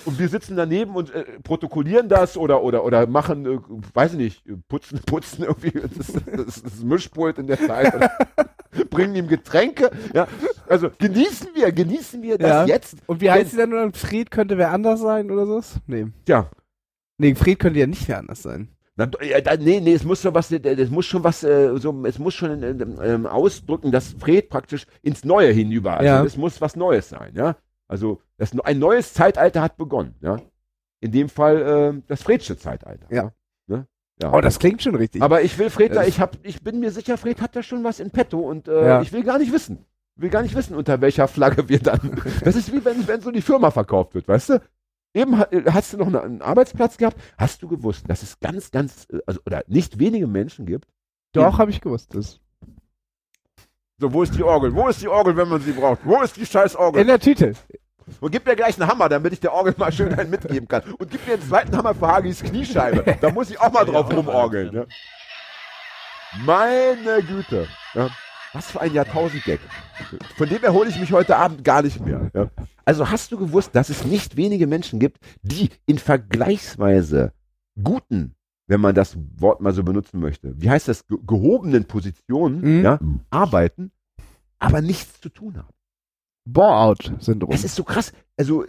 Und 0.03 0.19
wir 0.19 0.27
sitzen 0.27 0.57
daneben 0.57 0.95
und 0.95 1.13
äh, 1.13 1.23
protokollieren 1.43 2.09
das 2.09 2.35
oder, 2.37 2.63
oder, 2.63 2.83
oder 2.83 3.07
machen, 3.07 3.45
äh, 3.45 3.59
weiß 3.93 4.13
ich 4.13 4.17
nicht, 4.17 4.67
putzen, 4.67 4.99
putzen 5.05 5.43
irgendwie 5.45 5.71
das, 5.71 6.13
das, 6.25 6.63
das 6.63 6.83
Mischpult 6.83 7.37
in 7.37 7.47
der 7.47 7.59
Zeit. 7.59 7.93
Bringen 8.89 9.15
ihm 9.15 9.27
Getränke. 9.27 9.89
Ja? 10.13 10.27
Also 10.67 10.89
genießen 10.97 11.49
wir, 11.53 11.71
genießen 11.71 12.21
wir 12.21 12.37
das 12.37 12.49
Ja. 12.49 12.65
jetzt. 12.65 12.97
Und 13.05 13.21
wie 13.21 13.31
heißt 13.31 13.51
sie 13.51 13.57
denn 13.57 13.71
dann? 13.71 13.93
Fred 13.93 14.31
könnte 14.31 14.57
wer 14.57 14.71
anders 14.71 14.99
sein 14.99 15.31
oder 15.31 15.45
so? 15.45 15.61
Nee. 15.87 16.07
Tja, 16.25 16.49
Nee, 17.17 17.35
Fred 17.35 17.59
könnte 17.59 17.79
ja 17.79 17.87
nicht 17.87 18.07
wer 18.07 18.17
anders 18.17 18.41
sein. 18.41 18.69
Na, 18.95 19.07
da, 19.07 19.57
nee, 19.57 19.79
nee, 19.79 19.93
es 19.93 20.03
muss 20.03 20.21
schon 20.21 20.35
was, 20.35 20.51
äh, 20.51 20.59
das 20.59 20.89
muss 20.89 21.05
schon 21.07 21.23
was, 21.23 21.43
äh, 21.43 21.75
so, 21.77 22.05
es 22.05 22.19
muss 22.19 22.35
schon 22.35 22.61
äh, 22.61 22.69
ähm, 23.03 23.25
ausdrücken, 23.25 23.91
dass 23.91 24.13
Fred 24.19 24.49
praktisch 24.49 24.85
ins 25.01 25.23
Neue 25.25 25.51
hinüber, 25.51 25.93
also 25.93 26.05
Ja. 26.05 26.23
es 26.23 26.37
muss 26.37 26.61
was 26.61 26.75
Neues 26.75 27.09
sein, 27.09 27.33
ja. 27.35 27.55
Also 27.87 28.21
das, 28.37 28.51
ein 28.59 28.77
neues 28.79 29.13
Zeitalter 29.13 29.61
hat 29.63 29.77
begonnen, 29.77 30.13
ja. 30.21 30.39
In 30.99 31.11
dem 31.11 31.27
Fall 31.29 31.61
äh, 31.97 32.01
das 32.07 32.21
Fredsche 32.21 32.55
Zeitalter. 32.55 33.07
Ja. 33.09 33.31
Ne? 33.67 33.87
ja. 34.21 34.31
Oh, 34.31 34.41
das 34.41 34.59
klingt 34.59 34.81
schon 34.83 34.95
richtig. 34.95 35.21
Aber 35.23 35.41
ich 35.41 35.57
will 35.57 35.69
Fred 35.71 35.95
da, 35.95 36.03
ich 36.03 36.19
hab, 36.19 36.37
ich 36.43 36.61
bin 36.63 36.79
mir 36.79 36.91
sicher, 36.91 37.17
Fred 37.17 37.41
hat 37.41 37.55
da 37.55 37.63
schon 37.63 37.83
was 37.83 37.99
in 37.99 38.11
petto 38.11 38.39
und 38.39 38.67
äh, 38.67 38.87
Ja. 38.87 39.01
ich 39.01 39.11
will 39.11 39.23
gar 39.23 39.39
nicht 39.39 39.51
wissen. 39.51 39.85
Will 40.15 40.29
gar 40.29 40.43
nicht 40.43 40.55
wissen, 40.55 40.75
unter 40.75 41.01
welcher 41.01 41.27
Flagge 41.27 41.67
wir 41.67 41.79
dann. 41.79 42.21
Das 42.43 42.55
ist 42.55 42.71
wie 42.71 42.85
wenn, 42.85 43.07
wenn 43.07 43.21
so 43.21 43.31
die 43.31 43.41
Firma 43.41 43.71
verkauft 43.71 44.13
wird, 44.13 44.27
weißt 44.27 44.49
du? 44.49 44.61
Eben 45.13 45.33
äh, 45.33 45.63
hast 45.71 45.93
du 45.93 45.97
noch 45.97 46.07
eine, 46.07 46.21
einen 46.21 46.41
Arbeitsplatz 46.41 46.97
gehabt. 46.97 47.17
Hast 47.37 47.61
du 47.61 47.67
gewusst, 47.67 48.09
dass 48.09 48.23
es 48.23 48.39
ganz, 48.39 48.71
ganz, 48.71 49.07
äh, 49.11 49.19
also 49.27 49.39
oder 49.45 49.63
nicht 49.67 49.99
wenige 49.99 50.27
Menschen 50.27 50.65
gibt? 50.65 50.87
Doch, 51.33 51.57
habe 51.57 51.71
ich 51.71 51.81
gewusst. 51.81 52.13
Das. 52.15 52.39
So, 53.99 54.11
wo 54.11 54.23
ist 54.23 54.35
die 54.35 54.43
Orgel? 54.43 54.73
Wo 54.73 54.87
ist 54.87 55.01
die 55.01 55.07
Orgel, 55.07 55.37
wenn 55.37 55.47
man 55.47 55.61
sie 55.61 55.71
braucht? 55.71 55.99
Wo 56.03 56.21
ist 56.21 56.35
die 56.35 56.45
scheiß 56.45 56.75
Orgel? 56.75 57.01
In 57.01 57.07
der 57.07 57.19
Tüte. 57.19 57.53
Und 58.19 58.31
gib 58.31 58.45
mir 58.45 58.55
gleich 58.55 58.79
einen 58.79 58.89
Hammer, 58.89 59.07
damit 59.07 59.33
ich 59.33 59.39
der 59.39 59.53
Orgel 59.53 59.73
mal 59.77 59.91
schön 59.91 60.13
einen 60.13 60.29
mitgeben 60.29 60.67
kann. 60.67 60.83
Und 60.97 61.09
gib 61.09 61.25
mir 61.25 61.33
einen 61.33 61.41
zweiten 61.43 61.75
Hammer 61.77 61.95
für 61.95 62.07
Hagis 62.07 62.43
Kniescheibe. 62.43 63.17
Da 63.21 63.31
muss 63.31 63.49
ich 63.49 63.59
auch 63.59 63.71
mal 63.71 63.85
drauf 63.85 64.11
rumorgeln. 64.11 64.73
Ja. 64.73 64.85
Meine 66.45 67.23
Güte. 67.23 67.67
Ja. 67.93 68.09
Was 68.53 68.69
für 68.71 68.81
ein 68.81 68.93
Jahrtausend-Gag. 68.93 69.59
Von 70.37 70.47
dem 70.47 70.63
erhole 70.63 70.89
ich 70.89 70.99
mich 70.99 71.11
heute 71.11 71.35
Abend 71.37 71.63
gar 71.63 71.81
nicht 71.81 72.05
mehr. 72.05 72.29
Ja. 72.35 72.49
Also 72.85 73.09
hast 73.09 73.31
du 73.31 73.37
gewusst, 73.37 73.71
dass 73.75 73.89
es 73.89 74.05
nicht 74.05 74.37
wenige 74.37 74.67
Menschen 74.67 74.99
gibt, 74.99 75.17
die 75.41 75.69
in 75.87 75.97
vergleichsweise 75.97 77.33
guten, 77.81 78.35
wenn 78.67 78.79
man 78.79 78.93
das 78.93 79.17
Wort 79.37 79.59
mal 79.61 79.73
so 79.73 79.83
benutzen 79.83 80.19
möchte, 80.19 80.53
wie 80.61 80.69
heißt 80.69 80.87
das, 80.87 81.07
ge 81.07 81.17
gehobenen 81.25 81.85
Positionen 81.85 82.79
Mhm. 82.79 82.83
ja, 82.85 82.99
arbeiten, 83.31 83.91
aber 84.59 84.81
nichts 84.81 85.19
zu 85.19 85.29
tun 85.29 85.57
haben. 85.57 85.73
Bore-out-Syndrom. 86.45 87.51
Es 87.53 87.63
ist 87.63 87.75
so 87.75 87.83
krass. 87.83 88.11
Also, 88.37 88.65
äh, 88.65 88.67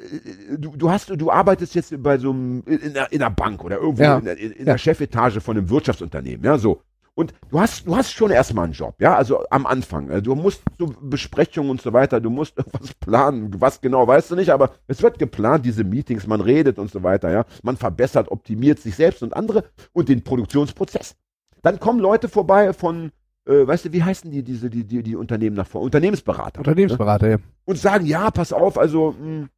du, 0.58 0.76
du 0.76 0.90
hast, 0.90 1.10
du 1.10 1.30
arbeitest 1.30 1.74
jetzt 1.74 2.02
bei 2.02 2.18
so 2.18 2.30
einem, 2.30 2.62
in 2.66 2.96
einer, 2.96 3.12
in 3.12 3.20
einer 3.22 3.34
Bank 3.34 3.64
oder 3.64 3.78
irgendwo 3.78 4.02
Ja. 4.02 4.18
in, 4.18 4.24
der, 4.24 4.38
in 4.38 4.52
Ja. 4.58 4.64
der 4.64 4.78
Chefetage 4.78 5.40
von 5.40 5.56
einem 5.58 5.68
Wirtschaftsunternehmen, 5.68 6.44
ja, 6.44 6.56
so. 6.56 6.82
Und 7.16 7.32
du 7.48 7.60
hast, 7.60 7.86
du 7.86 7.96
hast 7.96 8.12
schon 8.12 8.32
erstmal 8.32 8.64
einen 8.64 8.72
Job, 8.72 8.96
ja, 8.98 9.14
also 9.14 9.44
am 9.50 9.66
Anfang. 9.66 10.10
Also 10.10 10.22
du 10.22 10.34
musst 10.34 10.62
so 10.78 10.92
Besprechungen 11.00 11.70
und 11.70 11.80
so 11.80 11.92
weiter, 11.92 12.20
du 12.20 12.28
musst 12.28 12.58
irgendwas 12.58 12.92
planen, 12.94 13.54
was 13.60 13.80
genau, 13.80 14.06
weißt 14.06 14.32
du 14.32 14.34
nicht, 14.34 14.50
aber 14.50 14.70
es 14.88 15.00
wird 15.00 15.18
geplant, 15.18 15.64
diese 15.64 15.84
Meetings, 15.84 16.26
man 16.26 16.40
redet 16.40 16.78
und 16.78 16.90
so 16.90 17.02
weiter, 17.02 17.30
ja. 17.30 17.44
Man 17.62 17.76
verbessert, 17.76 18.30
optimiert 18.30 18.80
sich 18.80 18.96
selbst 18.96 19.22
und 19.22 19.36
andere 19.36 19.64
und 19.92 20.08
den 20.08 20.24
Produktionsprozess. 20.24 21.14
Dann 21.62 21.78
kommen 21.78 22.00
Leute 22.00 22.28
vorbei 22.28 22.72
von, 22.72 23.12
äh, 23.46 23.64
weißt 23.64 23.86
du, 23.86 23.92
wie 23.92 24.02
heißen 24.02 24.30
die, 24.30 24.42
diese, 24.42 24.68
die, 24.68 24.84
die, 24.84 25.02
die 25.04 25.14
Unternehmen 25.16 25.54
nach 25.54 25.68
vor? 25.68 25.82
Unternehmensberater. 25.82 26.58
Unternehmensberater, 26.58 27.28
ja. 27.30 27.36
und 27.64 27.78
sagen, 27.78 28.06
ja, 28.06 28.30
pass 28.32 28.52
auf, 28.52 28.76
also 28.76 29.12
mh, 29.12 29.48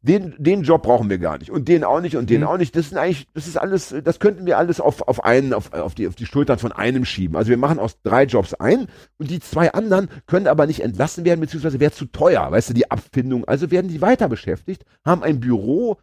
den, 0.00 0.34
den 0.38 0.62
Job 0.62 0.82
brauchen 0.82 1.10
wir 1.10 1.18
gar 1.18 1.38
nicht 1.38 1.50
und 1.50 1.68
den 1.68 1.84
auch 1.84 2.00
nicht 2.00 2.16
und 2.16 2.30
den 2.30 2.40
Mhm. 2.42 2.46
auch 2.46 2.56
nicht. 2.56 2.74
Das 2.76 2.88
sind 2.88 2.98
eigentlich, 2.98 3.26
das 3.34 3.46
ist 3.46 3.56
alles, 3.56 3.94
das 4.04 4.20
könnten 4.20 4.46
wir 4.46 4.58
alles 4.58 4.80
auf, 4.80 5.06
auf 5.08 5.24
einen, 5.24 5.52
auf, 5.54 5.72
auf, 5.72 5.94
die, 5.94 6.08
auf 6.08 6.14
die 6.14 6.26
Schultern 6.26 6.58
von 6.58 6.72
einem 6.72 7.04
schieben. 7.04 7.36
Also 7.36 7.50
wir 7.50 7.56
machen 7.56 7.78
aus 7.78 8.00
drei 8.02 8.24
Jobs 8.24 8.54
ein 8.54 8.86
und 9.18 9.30
die 9.30 9.40
zwei 9.40 9.72
anderen 9.72 10.08
können 10.26 10.46
aber 10.46 10.66
nicht 10.66 10.80
entlassen 10.80 11.24
werden, 11.24 11.40
beziehungsweise 11.40 11.80
wäre 11.80 11.92
zu 11.92 12.06
teuer, 12.06 12.50
weißt 12.50 12.70
du, 12.70 12.74
die 12.74 12.90
Abfindung. 12.90 13.44
Also 13.46 13.70
werden 13.70 13.88
die 13.88 14.00
weiter 14.02 14.28
beschäftigt, 14.28 14.84
haben 15.04 15.22
ein 15.22 15.40
Büro, 15.40 15.98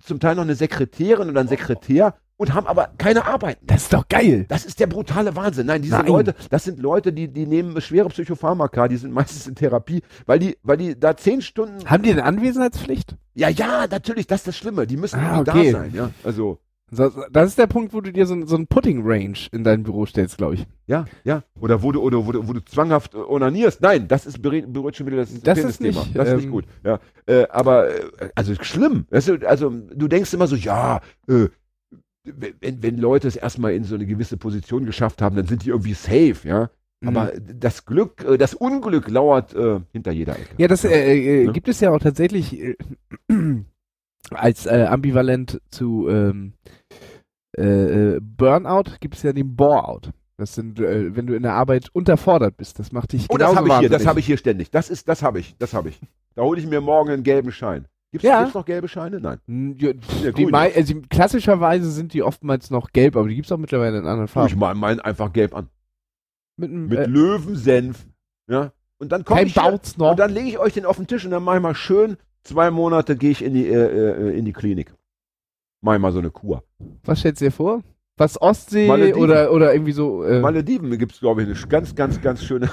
zum 0.00 0.20
Teil 0.20 0.36
noch 0.36 0.42
eine 0.42 0.54
Sekretärin 0.54 1.28
oder 1.28 1.40
ein 1.40 1.48
Sekretär 1.48 2.14
und 2.36 2.54
haben 2.54 2.66
aber 2.66 2.90
keine 2.98 3.26
Arbeit. 3.26 3.58
Das 3.62 3.82
ist 3.84 3.92
doch 3.92 4.08
geil. 4.08 4.44
Das 4.48 4.64
ist 4.64 4.78
der 4.80 4.86
brutale 4.86 5.34
Wahnsinn. 5.36 5.66
Nein, 5.66 5.82
diese 5.82 5.96
Nein. 5.96 6.06
Leute, 6.06 6.34
das 6.50 6.64
sind 6.64 6.80
Leute, 6.80 7.12
die, 7.12 7.28
die 7.28 7.46
nehmen 7.46 7.80
schwere 7.80 8.08
Psychopharmaka, 8.08 8.88
die 8.88 8.96
sind 8.96 9.12
meistens 9.12 9.46
in 9.46 9.54
Therapie, 9.54 10.02
weil 10.26 10.38
die, 10.38 10.56
weil 10.62 10.76
die 10.76 10.98
da 10.98 11.16
zehn 11.16 11.40
Stunden. 11.42 11.84
Haben 11.88 12.02
die 12.02 12.10
eine 12.12 12.24
Anwesenheitspflicht? 12.24 13.16
Ja, 13.34 13.48
ja, 13.48 13.86
natürlich, 13.90 14.26
das 14.26 14.40
ist 14.40 14.48
das 14.48 14.56
Schlimme. 14.56 14.86
Die 14.86 14.96
müssen 14.96 15.20
Ah, 15.20 15.40
okay. 15.40 15.72
da 15.72 15.78
sein, 15.80 15.92
ja. 15.94 16.10
Also, 16.24 16.58
Das 16.90 17.48
ist 17.48 17.58
der 17.58 17.66
Punkt, 17.66 17.92
wo 17.94 18.00
du 18.00 18.12
dir 18.12 18.26
so, 18.26 18.46
so 18.46 18.56
ein 18.56 18.68
Pudding-Range 18.68 19.36
in 19.50 19.64
dein 19.64 19.82
Büro 19.82 20.06
stellst, 20.06 20.38
glaube 20.38 20.54
ich. 20.54 20.66
Ja, 20.86 21.04
ja. 21.24 21.42
Oder 21.60 21.82
wo 21.82 21.90
du, 21.90 22.00
oder 22.00 22.24
wo 22.26 22.32
du, 22.32 22.46
wo 22.46 22.52
du 22.52 22.64
zwanghaft 22.64 23.14
onanierst. 23.14 23.82
Nein, 23.82 24.06
das 24.06 24.24
ist 24.24 24.40
berührt 24.40 24.96
schon 24.96 25.06
wieder 25.06 25.16
das, 25.16 25.42
das 25.42 25.58
ist 25.58 25.80
nicht, 25.80 25.98
Das 26.14 26.28
ist 26.28 26.34
nicht 26.36 26.44
ähm, 26.44 26.50
gut. 26.52 26.64
Ja. 26.84 27.00
Äh, 27.26 27.48
aber 27.48 27.88
äh, 27.88 28.30
also 28.36 28.54
schlimm. 28.62 29.06
Weißt 29.10 29.28
du, 29.28 29.48
also 29.48 29.70
du 29.70 30.06
denkst 30.06 30.32
immer 30.32 30.46
so, 30.46 30.54
ja, 30.54 31.00
äh, 31.28 31.48
wenn, 32.26 32.82
wenn 32.82 32.98
Leute 32.98 33.28
es 33.28 33.36
erstmal 33.36 33.72
in 33.74 33.84
so 33.84 33.94
eine 33.94 34.06
gewisse 34.06 34.36
Position 34.36 34.84
geschafft 34.86 35.22
haben, 35.22 35.36
dann 35.36 35.46
sind 35.46 35.64
die 35.64 35.70
irgendwie 35.70 35.94
safe, 35.94 36.36
ja. 36.44 36.70
Aber 37.04 37.32
Mhm. 37.34 37.60
das 37.60 37.84
Glück, 37.84 38.24
äh, 38.24 38.38
das 38.38 38.54
Unglück 38.54 39.08
lauert 39.08 39.54
äh, 39.54 39.80
hinter 39.92 40.12
jeder 40.12 40.32
Ecke. 40.38 40.54
Ja, 40.56 40.66
das 40.66 40.84
äh, 40.84 41.42
äh, 41.42 41.46
Ne? 41.46 41.52
gibt 41.52 41.68
es 41.68 41.80
ja 41.80 41.90
auch 41.90 41.98
tatsächlich 41.98 42.58
äh, 42.58 42.76
als 44.30 44.66
äh, 44.66 44.86
ambivalent 44.88 45.60
zu 45.70 46.08
ähm, 46.08 46.54
äh, 47.58 48.14
äh, 48.16 48.20
Burnout 48.20 48.92
gibt 49.00 49.14
es 49.16 49.22
ja 49.22 49.32
den 49.32 49.56
Boreout. 49.56 50.10
Das 50.38 50.54
sind, 50.54 50.78
wenn 50.78 51.26
du 51.26 51.34
in 51.34 51.44
der 51.44 51.54
Arbeit 51.54 51.88
unterfordert 51.94 52.58
bist. 52.58 52.78
Das 52.78 52.92
macht 52.92 53.12
dich 53.14 53.24
Oh, 53.30 53.38
das 53.38 53.56
habe 53.56 53.68
ich 53.68 53.78
hier, 53.78 53.88
das 53.88 54.04
habe 54.06 54.20
ich 54.20 54.26
hier 54.26 54.36
ständig. 54.36 54.70
Das 54.70 54.90
ist, 54.90 55.08
das 55.08 55.22
habe 55.22 55.38
ich, 55.38 55.56
das 55.58 55.72
habe 55.72 55.88
ich. 55.88 55.98
Da 56.34 56.42
hole 56.42 56.60
ich 56.60 56.66
mir 56.66 56.82
morgen 56.82 57.08
einen 57.08 57.22
gelben 57.22 57.52
Schein. 57.52 57.86
Gibt's, 58.18 58.28
Ja. 58.28 58.40
gibt's 58.40 58.54
noch 58.54 58.64
gelbe 58.64 58.88
Scheine? 58.88 59.20
Nein. 59.20 59.38
Ja, 59.78 59.90
Ja, 60.22 60.64
jetzt. 60.64 60.76
also, 60.76 60.94
klassischerweise 61.08 61.90
sind 61.90 62.12
die 62.12 62.22
oftmals 62.22 62.70
noch 62.70 62.90
gelb, 62.92 63.16
aber 63.16 63.28
die 63.28 63.34
gibt 63.34 63.46
es 63.46 63.52
auch 63.52 63.58
mittlerweile 63.58 63.98
in 63.98 64.06
anderen 64.06 64.24
Ich 64.26 64.30
Farben. 64.30 64.58
mal 64.58 64.74
meinen 64.74 65.00
einfach 65.00 65.32
gelb 65.32 65.54
an. 65.54 65.68
Mit, 66.56 66.70
einem, 66.70 66.88
Mit 66.88 66.98
äh, 66.98 67.06
Löwensenf. 67.06 68.06
Ja. 68.50 68.72
Und 68.98 69.12
dann 69.12 69.24
komme 69.24 69.42
ich 69.42 69.54
hier, 69.54 69.78
noch. 69.98 70.10
und 70.12 70.18
dann 70.18 70.30
lege 70.32 70.48
ich 70.48 70.58
euch 70.58 70.72
den 70.72 70.86
auf 70.86 70.96
den 70.96 71.06
Tisch 71.06 71.24
und 71.24 71.30
dann 71.30 71.42
mache 71.44 71.56
ich 71.56 71.62
mal 71.62 71.74
schön 71.74 72.16
zwei 72.44 72.70
Monate 72.70 73.16
gehe 73.16 73.30
ich 73.30 73.42
in 73.44 73.52
die, 73.54 73.66
äh, 73.66 73.74
äh, 74.30 74.38
in 74.38 74.44
die 74.44 74.52
Klinik. 74.52 74.94
Mache 75.82 75.96
ich 75.96 76.00
mal 76.02 76.12
so 76.12 76.20
eine 76.20 76.30
Kur. 76.30 76.62
Was 77.04 77.18
stellst 77.20 77.40
du 77.40 77.46
dir 77.46 77.50
vor? 77.50 77.82
Was 78.16 78.40
Ostsee 78.40 78.88
Malediven. 78.88 79.20
oder, 79.20 79.52
oder 79.52 79.74
irgendwie 79.74 79.92
so. 79.92 80.22
Äh, 80.24 80.40
Malediven 80.40 80.96
gibt 80.96 81.12
es, 81.12 81.20
glaube 81.20 81.42
ich, 81.42 81.48
eine 81.48 81.68
ganz, 81.68 81.94
ganz, 81.94 82.20
ganz 82.22 82.42
schöne 82.42 82.70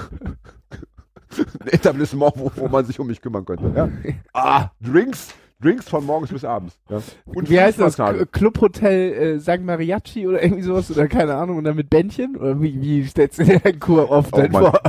ein 1.40 1.68
Etablissement, 1.68 2.34
wo, 2.36 2.52
wo 2.56 2.68
man 2.68 2.86
sich 2.86 3.00
um 3.00 3.08
mich 3.08 3.22
kümmern 3.22 3.46
könnte. 3.46 3.72
Ja? 3.76 3.90
Ah, 4.34 4.70
Drinks, 4.82 5.34
Drinks 5.62 5.88
von 5.88 6.06
morgens 6.06 6.32
bis 6.32 6.44
abends. 6.44 6.78
Ja? 6.90 7.02
Und 7.26 7.50
wie 7.50 7.60
heißt 7.60 7.80
das? 7.80 7.98
Clubhotel 8.32 9.14
äh, 9.14 9.40
San 9.40 9.64
Mariachi 9.66 10.28
oder 10.28 10.44
irgendwie 10.44 10.64
sowas 10.64 10.92
oder 10.92 11.08
keine 11.08 11.36
Ahnung 11.36 11.58
und 11.58 11.64
dann 11.64 11.76
mit 11.76 11.90
Bändchen? 11.90 12.36
Oder 12.36 12.62
wie, 12.62 12.82
wie 12.82 13.06
stellst 13.06 13.40
du 13.40 13.44
dir 13.46 13.60
deinen 13.60 13.80
Kur 13.80 14.10
Oh 14.10 14.16
oft 14.16 14.32
Mann. 14.36 14.52
vor? 14.52 14.80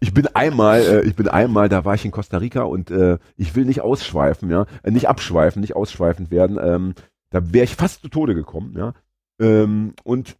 Ich 0.00 0.12
bin 0.12 0.26
einmal, 0.28 0.80
äh, 0.80 1.00
ich 1.02 1.14
bin 1.14 1.28
einmal, 1.28 1.68
da 1.68 1.84
war 1.84 1.94
ich 1.94 2.04
in 2.04 2.10
Costa 2.10 2.38
Rica 2.38 2.62
und 2.62 2.90
äh, 2.90 3.18
ich 3.36 3.54
will 3.54 3.64
nicht 3.64 3.80
ausschweifen, 3.82 4.50
ja, 4.50 4.66
äh, 4.82 4.90
nicht 4.90 5.08
abschweifen, 5.08 5.60
nicht 5.60 5.76
ausschweifend 5.76 6.30
werden. 6.30 6.58
Ähm, 6.60 6.94
da 7.30 7.52
wäre 7.52 7.64
ich 7.64 7.76
fast 7.76 8.02
zu 8.02 8.08
Tode 8.08 8.34
gekommen, 8.34 8.74
ja. 8.76 8.92
Ähm, 9.40 9.94
und 10.04 10.36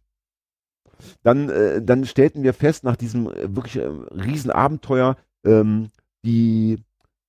dann, 1.23 1.49
äh, 1.49 1.81
dann 1.81 2.05
stellten 2.05 2.43
wir 2.43 2.53
fest, 2.53 2.83
nach 2.83 2.95
diesem 2.95 3.27
äh, 3.29 3.53
wirklich 3.55 3.77
äh, 3.77 3.85
riesen 3.85 4.49
Abenteuer, 4.51 5.17
ähm, 5.45 5.89
die 6.25 6.77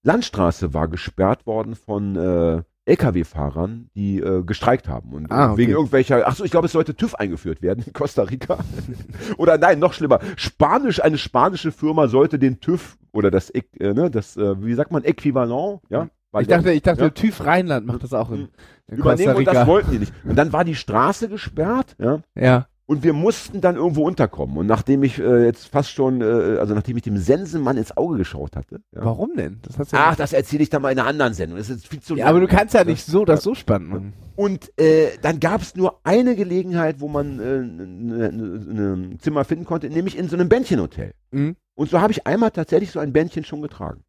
Landstraße 0.02 0.72
war 0.74 0.88
gesperrt 0.88 1.46
worden 1.46 1.74
von 1.74 2.16
äh, 2.16 2.62
LKW-Fahrern, 2.88 3.90
die 3.96 4.18
äh, 4.20 4.42
gestreikt 4.44 4.88
haben. 4.88 5.12
Und 5.12 5.30
Ah, 5.32 5.50
okay. 5.52 5.58
wegen 5.62 5.72
irgendwelcher, 5.72 6.22
ach 6.26 6.36
so, 6.36 6.44
ich 6.44 6.50
glaube, 6.52 6.66
es 6.66 6.72
sollte 6.72 6.94
TÜV 6.94 7.16
eingeführt 7.16 7.60
werden 7.62 7.82
in 7.84 7.92
Costa 7.92 8.22
Rica. 8.22 8.58
oder 9.38 9.58
nein, 9.58 9.78
noch 9.80 9.92
schlimmer. 9.92 10.20
Spanisch, 10.36 11.02
eine 11.02 11.18
spanische 11.18 11.72
Firma 11.72 12.06
sollte 12.08 12.38
den 12.38 12.60
TÜV 12.60 12.96
oder 13.12 13.30
das, 13.30 13.50
äh, 13.50 13.62
ne, 13.80 14.10
das, 14.10 14.36
äh, 14.36 14.62
wie 14.64 14.74
sagt 14.74 14.92
man, 14.92 15.02
Äquivalent, 15.04 15.80
ja? 15.90 16.08
Weil 16.30 16.42
Ich 16.42 16.48
dachte, 16.48 16.70
ich 16.72 16.82
dachte, 16.82 17.02
Ja. 17.04 17.10
TÜV 17.10 17.44
Rheinland 17.44 17.86
macht 17.86 18.02
das 18.04 18.12
auch 18.12 18.30
in, 18.30 18.48
in 18.88 18.98
Costa 19.00 19.14
übernehmen 19.14 19.36
und 19.36 19.44
das 19.46 19.54
Rica. 19.56 19.66
wollten 19.66 19.90
die 19.90 19.98
nicht. 19.98 20.12
Und 20.24 20.36
dann 20.36 20.52
war 20.52 20.64
die 20.64 20.74
Straße 20.74 21.28
gesperrt, 21.28 21.96
ja. 21.98 22.20
Ja. 22.36 22.66
Und 22.88 23.02
wir 23.02 23.12
mussten 23.12 23.60
dann 23.60 23.74
irgendwo 23.74 24.06
unterkommen. 24.06 24.56
Und 24.56 24.66
nachdem 24.66 25.02
ich 25.02 25.18
äh, 25.18 25.44
jetzt 25.44 25.66
fast 25.66 25.90
schon, 25.90 26.20
äh, 26.20 26.58
also 26.60 26.72
nachdem 26.72 26.96
ich 26.96 27.02
dem 27.02 27.18
Sensenmann 27.18 27.76
ins 27.76 27.96
Auge 27.96 28.18
geschaut 28.18 28.54
hatte. 28.54 28.80
Ja. 28.94 29.04
Warum 29.04 29.34
denn? 29.36 29.58
Das 29.62 29.76
hast 29.76 29.92
du 29.92 29.96
ja 29.96 30.10
Ach, 30.10 30.16
das 30.16 30.32
erzähle 30.32 30.62
ich 30.62 30.70
dann 30.70 30.82
mal 30.82 30.92
in 30.92 30.98
einer 31.00 31.08
anderen 31.08 31.34
Sendung. 31.34 31.58
Das 31.58 31.68
ist 31.68 31.88
viel 31.88 32.00
zu 32.00 32.14
ja, 32.14 32.26
aber 32.26 32.38
du 32.38 32.46
kannst 32.46 32.74
ja 32.74 32.84
nicht 32.84 33.04
so 33.04 33.24
das 33.24 33.42
so 33.42 33.56
spannend 33.56 33.88
machen. 33.88 34.12
Und 34.36 34.70
äh, 34.78 35.18
dann 35.20 35.40
gab 35.40 35.62
es 35.62 35.74
nur 35.74 35.98
eine 36.04 36.36
Gelegenheit, 36.36 37.00
wo 37.00 37.08
man 37.08 37.40
äh, 37.40 37.58
ein 37.58 39.18
Zimmer 39.18 39.44
finden 39.44 39.64
konnte, 39.64 39.90
nämlich 39.90 40.16
in 40.16 40.28
so 40.28 40.36
einem 40.36 40.48
Bändchenhotel. 40.48 41.12
Mhm. 41.32 41.56
Und 41.74 41.90
so 41.90 42.00
habe 42.00 42.12
ich 42.12 42.24
einmal 42.26 42.52
tatsächlich 42.52 42.92
so 42.92 43.00
ein 43.00 43.12
Bändchen 43.12 43.44
schon 43.44 43.62
getragen. 43.62 44.04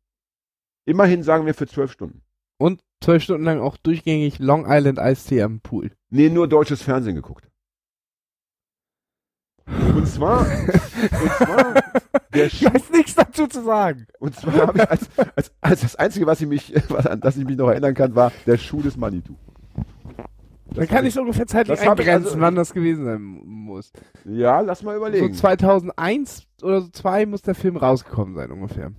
Immerhin 0.85 1.23
sagen 1.23 1.47
wir 1.47 1.55
für 1.55 1.67
zwölf 1.67 1.91
Stunden. 1.91 2.21
Und 2.59 2.81
zwölf 3.01 3.23
Stunden 3.23 3.43
lang 3.43 3.59
auch 3.59 3.77
durchgängig 3.77 4.37
Long 4.37 4.65
Island 4.67 4.99
Ice 4.99 5.27
Tea 5.27 5.41
am 5.41 5.61
Pool. 5.61 5.91
Nee, 6.09 6.29
nur 6.29 6.47
deutsches 6.47 6.83
Fernsehen 6.83 7.15
geguckt. 7.15 7.49
Und 9.95 10.07
zwar, 10.07 10.39
und 10.41 11.31
zwar, 11.37 11.73
der 12.33 12.45
Ich 12.45 12.59
Schuh, 12.59 12.65
weiß 12.73 12.89
nichts 12.91 13.15
dazu 13.15 13.47
zu 13.47 13.61
sagen. 13.63 14.07
und 14.19 14.35
zwar 14.35 14.67
habe 14.67 14.77
ich 14.79 14.89
als, 14.89 15.09
als, 15.35 15.51
als 15.61 15.81
das 15.81 15.95
Einzige, 15.97 16.25
was 16.25 16.39
ich 16.41 16.47
mich, 16.47 16.73
was, 16.89 17.05
an 17.05 17.19
das 17.19 17.35
ich 17.37 17.45
mich 17.45 17.57
noch 17.57 17.69
erinnern 17.69 17.93
kann, 17.93 18.15
war 18.15 18.31
der 18.45 18.57
Schuh 18.57 18.81
des 18.81 18.95
Manitou. 18.97 19.35
Dann 20.73 20.87
kann 20.87 21.05
ich 21.05 21.13
so 21.13 21.21
ungefähr 21.21 21.47
zeitlich 21.47 21.77
das 21.79 21.83
ich 21.83 21.89
eingrenzen, 21.89 22.27
also- 22.27 22.39
wann 22.41 22.55
das 22.55 22.73
gewesen 22.73 23.05
sein 23.05 23.21
muss. 23.21 23.91
Ja, 24.25 24.59
lass 24.61 24.83
mal 24.83 24.91
So 24.93 24.97
überlegen. 24.97 25.33
2001 25.33 26.43
oder 26.61 26.81
so 26.81 26.89
2 26.89 27.25
muss 27.25 27.41
der 27.41 27.55
Film 27.55 27.77
rausgekommen 27.77 28.35
sein 28.35 28.51
ungefähr. 28.51 28.91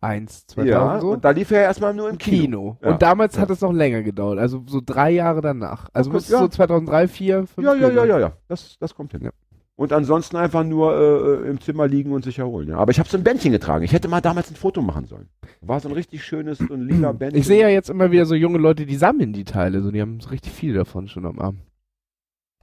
1, 0.00 0.46
2000 0.48 0.68
ja, 0.70 1.00
so. 1.00 1.12
und 1.12 1.24
da 1.24 1.30
lief 1.30 1.50
er 1.50 1.62
erstmal 1.62 1.94
nur 1.94 2.10
im 2.10 2.18
Kino. 2.18 2.36
Kino. 2.36 2.78
Ja. 2.82 2.90
Und 2.92 3.00
damals 3.02 3.36
Ja. 3.36 3.42
hat 3.42 3.50
es 3.50 3.60
noch 3.62 3.72
länger 3.72 4.02
gedauert, 4.02 4.38
also 4.38 4.62
so 4.66 4.80
drei 4.84 5.10
Jahre 5.12 5.40
danach. 5.40 5.88
Also 5.94 6.10
muss 6.10 6.28
ja. 6.28 6.40
so 6.40 6.48
2003, 6.48 7.08
4, 7.08 7.46
5 7.46 7.64
Ja, 7.66 7.74
ja, 7.74 7.88
ja, 7.88 8.04
ja, 8.04 8.18
ja. 8.18 8.32
Das, 8.48 8.76
das 8.78 8.94
kommt 8.94 9.12
hin. 9.12 9.30
Und 9.76 9.92
ansonsten 9.92 10.36
einfach 10.36 10.62
nur 10.62 10.94
äh, 10.94 11.48
im 11.48 11.60
Zimmer 11.60 11.88
liegen 11.88 12.12
und 12.12 12.24
sich 12.24 12.38
erholen. 12.38 12.68
Ja. 12.68 12.76
Aber 12.76 12.92
ich 12.92 13.00
habe 13.00 13.08
so 13.08 13.16
ein 13.16 13.24
Bändchen 13.24 13.50
getragen. 13.50 13.84
Ich 13.84 13.92
hätte 13.92 14.06
mal 14.06 14.20
damals 14.20 14.50
ein 14.50 14.54
Foto 14.56 14.82
machen 14.82 15.06
sollen. 15.06 15.28
War 15.62 15.80
so 15.80 15.88
ein 15.88 15.94
richtig 15.94 16.24
schönes, 16.24 16.58
so 16.58 16.74
ein 16.74 16.82
lila 16.82 17.10
Bändchen. 17.12 17.40
Ich 17.40 17.46
sehe 17.46 17.60
ja 17.60 17.68
jetzt 17.68 17.90
immer 17.90 18.12
wieder 18.12 18.24
so 18.24 18.36
junge 18.36 18.58
Leute, 18.58 18.86
die 18.86 18.94
sammeln 18.94 19.32
die 19.32 19.44
Teile, 19.44 19.82
so 19.82 19.90
die 19.90 20.00
haben 20.00 20.20
so 20.20 20.28
richtig 20.30 20.52
viele 20.52 20.74
davon 20.74 21.08
schon 21.08 21.26
am 21.26 21.40
Arm. 21.40 21.58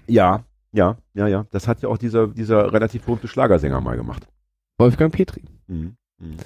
Ja, 0.07 0.45
ja, 0.71 0.97
ja, 1.13 1.27
ja. 1.27 1.45
Das 1.51 1.67
hat 1.67 1.81
ja 1.81 1.89
auch 1.89 1.97
dieser, 1.97 2.27
dieser 2.27 2.71
relativ 2.71 3.03
berühmte 3.03 3.27
Schlagersänger 3.27 3.81
mal 3.81 3.97
gemacht. 3.97 4.27
Wolfgang 4.77 5.13
Petri. 5.13 5.43
Mhm. 5.67 5.97
Mhm. 6.17 6.37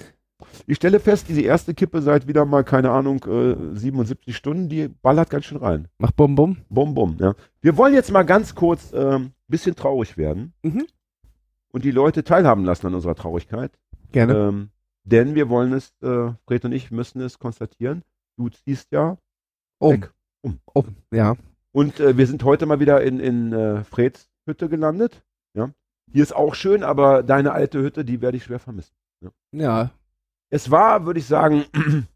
Ich 0.66 0.76
stelle 0.76 1.00
fest, 1.00 1.28
diese 1.28 1.40
erste 1.42 1.74
Kippe 1.74 2.02
seit 2.02 2.26
wieder 2.26 2.44
mal, 2.44 2.62
keine 2.64 2.90
Ahnung, 2.90 3.24
äh, 3.24 3.74
77 3.76 4.36
Stunden, 4.36 4.68
die 4.68 4.88
ballert 4.88 5.30
ganz 5.30 5.46
schön 5.46 5.58
rein. 5.58 5.88
Mach 5.98 6.10
Bum 6.12 6.34
Bum. 6.34 6.58
Bum, 6.68 6.94
bum, 6.94 7.16
ja. 7.18 7.34
Wir 7.60 7.76
wollen 7.76 7.94
jetzt 7.94 8.10
mal 8.12 8.24
ganz 8.24 8.54
kurz 8.54 8.92
ein 8.92 9.12
ähm, 9.12 9.32
bisschen 9.48 9.74
traurig 9.76 10.16
werden 10.16 10.52
Mhm. 10.62 10.86
und 11.72 11.84
die 11.84 11.90
Leute 11.90 12.22
teilhaben 12.24 12.64
lassen 12.64 12.86
an 12.86 12.94
unserer 12.94 13.14
Traurigkeit. 13.14 13.72
Gerne. 14.12 14.34
Ähm, 14.34 14.70
denn 15.04 15.34
wir 15.34 15.48
wollen 15.48 15.72
es, 15.72 15.94
äh, 16.02 16.32
Fred 16.46 16.64
und 16.64 16.72
ich 16.72 16.90
müssen 16.90 17.20
es 17.20 17.38
konstatieren. 17.38 18.02
Du 18.36 18.48
ziehst 18.48 18.90
ja 18.92 19.16
um. 19.78 19.92
weg. 19.92 20.12
Um. 20.42 20.58
Um. 20.74 20.96
Ja. 21.12 21.36
Und 21.72 22.00
äh, 22.00 22.16
wir 22.18 22.26
sind 22.26 22.44
heute 22.44 22.66
mal 22.66 22.80
wieder 22.80 23.02
in, 23.02 23.20
in 23.20 23.52
äh, 23.52 23.84
Freds 23.84 24.28
Hütte 24.46 24.68
gelandet. 24.68 25.22
Ja. 25.54 25.70
Hier 26.12 26.22
ist 26.22 26.34
auch 26.34 26.54
schön, 26.54 26.82
aber 26.82 27.22
deine 27.22 27.52
alte 27.52 27.80
Hütte, 27.80 28.04
die 28.04 28.20
werde 28.20 28.36
ich 28.36 28.44
schwer 28.44 28.58
vermissen. 28.58 28.94
Ja. 29.52 29.90
Es 30.50 30.70
war, 30.70 31.04
würde 31.06 31.20
ich 31.20 31.26
sagen, 31.26 31.64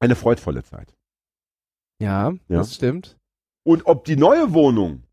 eine 0.00 0.14
freudvolle 0.16 0.62
Zeit. 0.62 0.94
Ja, 2.00 2.30
Ja. 2.30 2.58
das 2.58 2.74
stimmt. 2.74 3.18
Und 3.64 3.86
ob 3.86 4.04
die 4.04 4.16
neue 4.16 4.52
Wohnung 4.52 5.04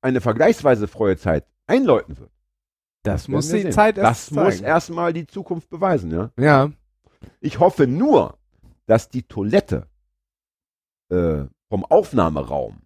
eine 0.00 0.20
vergleichsweise 0.20 0.88
freie 0.88 1.16
Zeit 1.16 1.46
einläuten 1.66 2.18
wird, 2.18 2.30
Das, 3.02 3.24
werden 3.24 3.34
muss 3.36 3.46
die 3.48 3.60
sehen. 3.62 3.72
Zeit 3.72 3.96
das 3.98 4.04
erst 4.04 4.32
muss 4.32 4.54
zeigen. 4.56 4.64
erstmal 4.64 5.12
die 5.12 5.26
Zukunft 5.26 5.68
beweisen. 5.68 6.10
Ja. 6.10 6.30
Ja. 6.38 6.72
Ich 7.40 7.58
hoffe 7.58 7.86
nur, 7.86 8.38
dass 8.86 9.08
die 9.10 9.22
Toilette 9.22 9.86
äh, 11.10 11.44
vom 11.68 11.84
Aufnahmeraum 11.84 12.82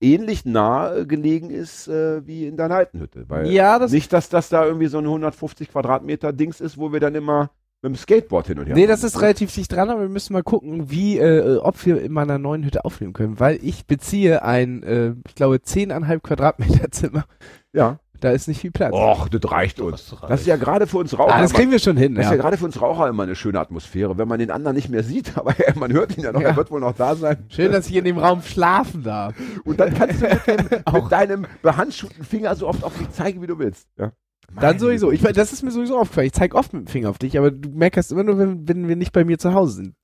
ähnlich 0.00 0.44
nah 0.44 1.04
gelegen 1.04 1.50
ist 1.50 1.88
äh, 1.88 2.26
wie 2.26 2.46
in 2.46 2.56
deiner 2.56 2.76
alten 2.76 3.00
Hütte. 3.00 3.24
Weil 3.28 3.48
Ja, 3.48 3.78
das 3.78 3.92
nicht, 3.92 4.12
dass 4.12 4.28
das 4.28 4.48
da 4.48 4.64
irgendwie 4.64 4.86
so 4.86 4.98
ein 4.98 5.04
150 5.04 5.70
Quadratmeter 5.70 6.32
Dings 6.32 6.60
ist, 6.60 6.78
wo 6.78 6.92
wir 6.92 7.00
dann 7.00 7.14
immer 7.14 7.50
mit 7.82 7.90
dem 7.90 7.96
Skateboard 7.96 8.48
hin 8.48 8.58
und 8.58 8.66
her 8.66 8.74
Nee, 8.74 8.86
das 8.86 9.04
ist 9.04 9.20
relativ 9.20 9.54
dicht 9.54 9.70
dran, 9.72 9.88
aber 9.88 10.00
wir 10.00 10.08
müssen 10.08 10.32
mal 10.32 10.42
gucken, 10.42 10.90
wie, 10.90 11.18
äh, 11.18 11.58
ob 11.58 11.84
wir 11.86 12.00
in 12.02 12.12
meiner 12.12 12.38
neuen 12.38 12.64
Hütte 12.64 12.84
aufnehmen 12.84 13.12
können, 13.12 13.38
weil 13.38 13.58
ich 13.62 13.86
beziehe 13.86 14.42
ein, 14.42 14.82
äh, 14.82 15.14
ich 15.26 15.36
glaube, 15.36 15.56
10,5 15.56 16.20
Quadratmeter 16.20 16.90
Zimmer. 16.90 17.24
Ja. 17.72 18.00
Da 18.20 18.30
ist 18.32 18.48
nicht 18.48 18.60
viel 18.60 18.72
Platz. 18.72 18.92
Och, 18.92 19.28
das 19.28 19.50
reicht 19.50 19.80
uns. 19.80 20.14
Das 20.28 20.40
ist 20.40 20.46
ja 20.46 20.56
gerade 20.56 20.86
für 20.88 20.98
uns 20.98 21.16
Raucher. 21.16 21.34
ah, 21.36 21.40
das 21.40 21.52
kriegen 21.52 21.70
wir 21.70 21.78
schon 21.78 21.96
hin, 21.96 22.14
das 22.16 22.24
ist 22.26 22.30
ja 22.30 22.36
ja. 22.36 22.42
gerade 22.42 22.56
für 22.56 22.64
uns 22.64 22.80
Raucher 22.80 23.08
immer 23.08 23.22
eine 23.22 23.36
schöne 23.36 23.60
Atmosphäre, 23.60 24.18
wenn 24.18 24.26
man 24.26 24.40
den 24.40 24.50
anderen 24.50 24.74
nicht 24.74 24.88
mehr 24.88 25.04
sieht, 25.04 25.32
aber 25.38 25.54
man 25.76 25.92
hört 25.92 26.16
ihn 26.18 26.24
ja 26.24 26.32
noch, 26.32 26.40
Ja. 26.40 26.48
er 26.48 26.56
wird 26.56 26.70
wohl 26.70 26.80
noch 26.80 26.94
da 26.94 27.14
sein. 27.14 27.44
Schön, 27.48 27.70
dass 27.70 27.88
ich 27.88 27.94
in 27.94 28.04
dem 28.04 28.18
Raum 28.18 28.42
schlafen 28.42 29.04
darf. 29.04 29.34
Und 29.64 29.78
dann 29.78 29.94
kannst 29.94 30.20
du 30.20 30.26
mit, 30.26 30.46
dem, 30.46 30.68
mit 30.92 31.12
deinem 31.12 31.46
behandschuhten 31.62 32.24
Finger 32.24 32.56
so 32.56 32.66
oft 32.66 32.82
auf 32.82 32.98
mich 32.98 33.10
zeigen, 33.10 33.40
wie 33.42 33.46
du 33.46 33.58
willst. 33.58 33.86
Ja. 33.96 34.12
Dann 34.60 34.78
sowieso. 34.78 35.12
Ich, 35.12 35.20
das 35.20 35.52
ist 35.52 35.62
mir 35.62 35.70
sowieso 35.70 35.98
aufgefallen. 35.98 36.26
Ich 36.28 36.32
zeige 36.32 36.56
oft 36.56 36.72
mit 36.72 36.86
dem 36.86 36.90
Finger 36.90 37.10
auf 37.10 37.18
dich, 37.18 37.36
aber 37.38 37.50
du 37.50 37.68
merkst 37.68 38.10
immer 38.10 38.24
nur, 38.24 38.38
wenn, 38.38 38.66
wenn 38.66 38.88
wir 38.88 38.96
nicht 38.96 39.12
bei 39.12 39.24
mir 39.24 39.38
zu 39.38 39.52
Hause 39.54 39.74
sind. 39.74 39.94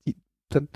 Dann 0.49 0.69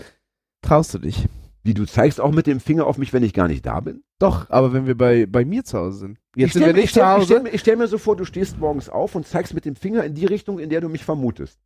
traust 0.61 0.93
du 0.93 0.97
dich. 0.97 1.27
Wie, 1.63 1.73
du 1.73 1.85
zeigst 1.85 2.19
auch 2.19 2.31
mit 2.31 2.47
dem 2.47 2.59
Finger 2.59 2.87
auf 2.87 2.97
mich, 2.97 3.13
wenn 3.13 3.23
ich 3.23 3.33
gar 3.33 3.47
nicht 3.47 3.65
da 3.65 3.79
bin? 3.79 4.01
Doch, 4.19 4.49
aber 4.49 4.73
wenn 4.73 4.85
wir 4.85 4.97
bei, 4.97 5.25
bei 5.25 5.45
mir 5.45 5.63
zu 5.63 5.77
Hause 5.79 5.97
sind. 5.99 6.17
Jetzt 6.35 6.47
ich 6.47 6.53
sind 6.53 6.61
stell, 6.63 6.69
wir 6.69 6.73
mir- 6.73 6.79
nicht 6.81 6.85
ich 6.89 6.93
zu 6.93 6.99
ich 6.99 7.05
Hause. 7.05 7.43
ich 7.51 7.61
stell 7.61 7.75
mir 7.77 7.87
so 7.87 7.97
vor, 7.97 8.15
du 8.17 8.25
stehst 8.25 8.59
morgens 8.59 8.89
auf 8.89 9.15
und 9.15 9.25
zeigst 9.25 9.53
mit 9.53 9.63
dem 9.65 9.75
Finger 9.75 10.03
in 10.03 10.13
die 10.13 10.25
Richtung, 10.25 10.59
in 10.59 10.69
der 10.69 10.81
du 10.81 10.89
mich 10.89 11.03
vermutest. 11.05 11.57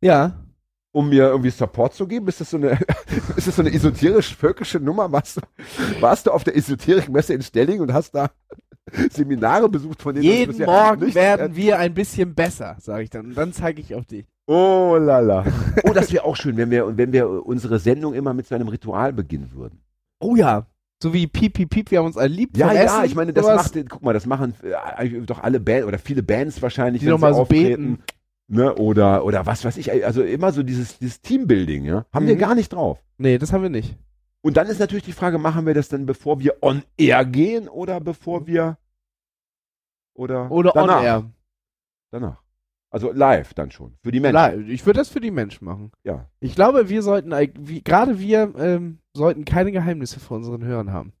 Ja. 0.00 0.32
Um 0.92 1.08
mir 1.08 1.28
irgendwie 1.28 1.50
Support 1.50 1.94
zu 1.94 2.08
geben? 2.08 2.26
Ist 2.26 2.40
das 2.40 2.50
so 2.50 2.56
eine, 2.56 2.70
ist 3.36 3.46
das 3.46 3.54
so 3.54 3.62
eine 3.62 3.72
esoterisch-völkische 3.72 4.80
Nummer? 4.80 5.12
Warst 5.12 5.36
du, 5.36 5.40
warst 6.00 6.26
du 6.26 6.32
auf 6.32 6.42
der 6.42 6.56
Esoterikmesse 6.56 7.32
in 7.32 7.42
Stelling 7.42 7.80
und 7.80 7.92
hast 7.92 8.12
da 8.12 8.28
Seminare 9.12 9.68
besucht, 9.68 10.02
von 10.02 10.12
denen 10.14 10.26
du 10.26 10.32
Jeden 10.32 10.50
bisher 10.50 10.66
Morgen 10.66 11.14
werden 11.14 11.54
wir 11.54 11.78
ein 11.78 11.94
bisschen 11.94 12.34
besser, 12.34 12.76
sage 12.80 13.04
ich 13.04 13.10
dann. 13.10 13.26
Und 13.26 13.34
dann 13.36 13.52
zeige 13.52 13.80
ich 13.80 13.94
auf 13.94 14.04
dich. 14.06 14.26
Oh 14.48 14.96
lala. 14.98 15.44
Oh, 15.84 15.92
das 15.92 16.12
wäre 16.12 16.24
auch 16.24 16.34
schön, 16.34 16.56
wenn 16.56 16.72
wir, 16.72 16.96
wenn 16.96 17.12
wir 17.12 17.46
unsere 17.46 17.78
Sendung 17.78 18.14
immer 18.14 18.34
mit 18.34 18.48
so 18.48 18.56
einem 18.56 18.66
Ritual 18.66 19.12
beginnen 19.12 19.52
würden. 19.54 19.78
Oh 20.18 20.34
ja. 20.34 20.66
So 21.02 21.12
wie 21.14 21.26
Piep, 21.26 21.54
Piep, 21.54 21.70
Piep, 21.70 21.90
wir 21.90 21.98
haben 21.98 22.06
uns 22.06 22.16
alle 22.18 22.28
lieb. 22.28 22.56
Ja, 22.56 22.72
ja, 22.72 22.82
Essen, 22.82 23.04
ich 23.06 23.14
meine, 23.14 23.32
das 23.32 23.44
sowas. 23.46 23.74
macht, 23.74 23.88
guck 23.88 24.02
mal, 24.02 24.12
das 24.12 24.26
machen 24.26 24.54
äh, 24.62 25.08
doch 25.22 25.38
alle 25.42 25.58
Bands 25.58 25.86
oder 25.86 25.98
viele 25.98 26.22
Bands 26.22 26.60
wahrscheinlich, 26.60 27.00
Die 27.00 27.06
wenn 27.06 27.12
noch 27.12 27.18
mal 27.20 27.32
sie 27.32 27.38
so 27.40 27.44
beten. 27.46 28.02
Ne, 28.48 28.74
oder, 28.74 29.24
oder 29.24 29.46
was 29.46 29.64
weiß 29.64 29.76
ich, 29.76 29.92
also 30.04 30.22
immer 30.22 30.52
so 30.52 30.62
dieses, 30.64 30.98
dieses 30.98 31.20
Teambuilding, 31.20 31.84
ja, 31.84 32.04
haben 32.12 32.26
wir 32.26 32.34
Mhm. 32.34 32.38
gar 32.40 32.54
nicht 32.56 32.72
drauf. 32.72 32.98
Nee, 33.16 33.38
das 33.38 33.52
haben 33.52 33.62
wir 33.62 33.70
nicht. 33.70 33.96
Und 34.42 34.56
dann 34.56 34.66
ist 34.66 34.80
natürlich 34.80 35.04
die 35.04 35.12
Frage, 35.12 35.38
machen 35.38 35.66
wir 35.66 35.74
das 35.74 35.88
dann, 35.88 36.04
bevor 36.04 36.40
wir 36.40 36.56
on 36.60 36.82
air 36.98 37.24
gehen 37.24 37.68
oder 37.68 38.00
bevor 38.00 38.46
wir 38.46 38.76
oder, 40.14 40.50
Oder 40.50 40.72
danach, 40.74 40.98
on 40.98 41.04
air. 41.04 41.30
Danach. 42.10 42.42
Also 42.92 43.12
live 43.12 43.54
dann 43.54 43.70
schon. 43.70 43.96
Für 44.02 44.10
die 44.10 44.18
Menschen. 44.20 44.68
Ich 44.68 44.84
würde 44.84 44.98
das 44.98 45.08
für 45.08 45.20
die 45.20 45.30
Menschen 45.30 45.64
machen. 45.64 45.92
Ja. 46.02 46.28
Ich 46.40 46.56
glaube, 46.56 46.88
wir 46.88 47.02
sollten, 47.02 47.30
gerade 47.84 48.18
wir 48.18 48.52
ähm, 48.58 48.98
sollten 49.14 49.44
keine 49.44 49.70
Geheimnisse 49.70 50.18
vor 50.18 50.38
unseren 50.38 50.64
Hörern 50.64 50.92
haben. 50.92 51.12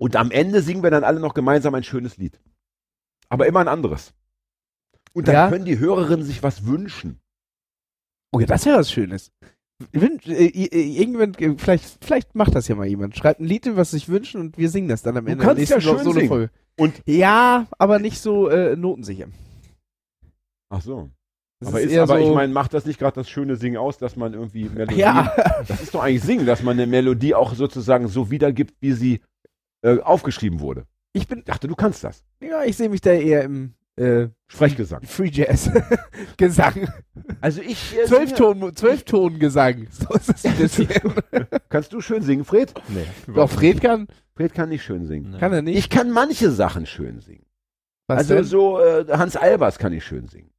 Und 0.00 0.16
am 0.16 0.30
Ende 0.30 0.62
singen 0.62 0.82
wir 0.82 0.90
dann 0.90 1.04
alle 1.04 1.20
noch 1.20 1.34
gemeinsam 1.34 1.74
ein 1.74 1.82
schönes 1.84 2.16
Lied. 2.16 2.40
Aber 3.28 3.46
immer 3.46 3.60
ein 3.60 3.68
anderes. 3.68 4.14
Und 5.12 5.28
dann 5.28 5.34
Ja. 5.34 5.48
können 5.50 5.64
die 5.64 5.78
Hörerinnen 5.78 6.24
sich 6.24 6.42
was 6.42 6.66
wünschen. 6.66 7.20
Oh 8.32 8.38
ja, 8.40 8.46
das 8.46 8.64
wäre 8.66 8.78
was 8.78 8.92
Schönes. 8.92 9.32
Wün- 9.92 10.20
äh, 10.30 10.46
äh, 10.46 11.00
irgendwann, 11.02 11.34
äh, 11.34 11.56
vielleicht, 11.58 12.04
vielleicht 12.04 12.34
macht 12.34 12.54
das 12.54 12.68
ja 12.68 12.76
mal 12.76 12.86
jemand. 12.86 13.16
Schreibt 13.16 13.40
ein 13.40 13.44
Lied, 13.46 13.68
was 13.76 13.90
sich 13.90 14.08
wünschen 14.08 14.40
und 14.40 14.56
wir 14.58 14.68
singen 14.70 14.88
das 14.88 15.02
dann 15.02 15.16
am 15.16 15.24
Du 15.24 15.32
Ende 15.32 15.44
kannst 15.44 15.68
ja 15.68 15.80
schön 15.80 15.98
Solo- 15.98 16.12
singen. 16.12 16.28
Folge. 16.28 16.50
Und- 16.78 17.02
ja, 17.06 17.66
aber 17.78 17.98
nicht 17.98 18.20
so 18.20 18.48
äh, 18.48 18.76
notensicher. 18.76 19.26
Ach 20.70 20.80
so. 20.80 21.10
Das 21.60 21.68
aber 21.68 21.80
ist, 21.82 21.92
eher 21.92 22.04
aber 22.04 22.18
so, 22.18 22.28
ich 22.28 22.34
meine, 22.34 22.52
macht 22.54 22.72
das 22.72 22.86
nicht 22.86 22.98
gerade 22.98 23.16
das 23.16 23.28
schöne 23.28 23.56
Singen 23.56 23.76
aus, 23.76 23.98
dass 23.98 24.16
man 24.16 24.32
irgendwie 24.32 24.70
Melodie. 24.70 24.96
ja, 24.96 25.30
Das 25.68 25.82
ist 25.82 25.94
doch 25.94 26.02
eigentlich 26.02 26.22
Singen, 26.22 26.46
dass 26.46 26.62
man 26.62 26.78
eine 26.78 26.86
Melodie 26.86 27.34
auch 27.34 27.52
sozusagen 27.54 28.08
so 28.08 28.30
wiedergibt, 28.30 28.74
wie 28.80 28.92
sie 28.92 29.20
äh, 29.82 29.98
aufgeschrieben 29.98 30.60
wurde. 30.60 30.86
ich 31.12 31.28
bin, 31.28 31.40
Ich 31.40 31.44
dachte, 31.44 31.68
du 31.68 31.74
kannst 31.74 32.02
das. 32.02 32.24
ja, 32.40 32.64
ich 32.64 32.76
sehe 32.78 32.88
mich 32.88 33.02
da 33.02 33.10
eher 33.12 33.44
im 33.44 33.74
äh, 33.96 34.28
Sprechgesang. 34.46 35.02
Free 35.02 35.28
Jazz 35.30 35.70
Gesang. 36.38 36.88
Also 37.42 37.60
ich. 37.60 37.94
Äh, 37.98 38.04
Zwölf 38.06 38.30
singe- 38.30 38.34
Ton, 38.38 38.74
zwölf 38.76 39.02
Ton 39.04 39.38
Gesang. 39.38 39.86
So 39.90 40.14
ist 40.14 40.30
es 40.30 40.44
ein 40.46 40.56
bisschen. 40.56 40.88
Kannst 41.68 41.92
du 41.92 42.00
schön 42.00 42.22
singen, 42.22 42.44
Fred? 42.46 42.72
Nee. 42.88 43.04
Doch, 43.34 43.50
Fred 43.50 43.82
kann, 43.82 44.06
Fred 44.34 44.54
kann 44.54 44.70
nicht 44.70 44.82
schön 44.84 45.04
singen. 45.04 45.36
kann 45.38 45.52
er 45.52 45.60
nicht. 45.60 45.76
Ich 45.76 45.90
kann 45.90 46.10
manche 46.10 46.50
Sachen 46.50 46.86
schön 46.86 47.20
singen. 47.20 47.44
Was 48.06 48.18
also 48.20 48.34
denn? 48.36 48.44
so 48.44 48.80
äh, 48.80 49.04
Hans 49.10 49.36
Albers 49.36 49.78
kann 49.78 49.92
ich 49.92 50.04
schön 50.04 50.26
singen. 50.28 50.50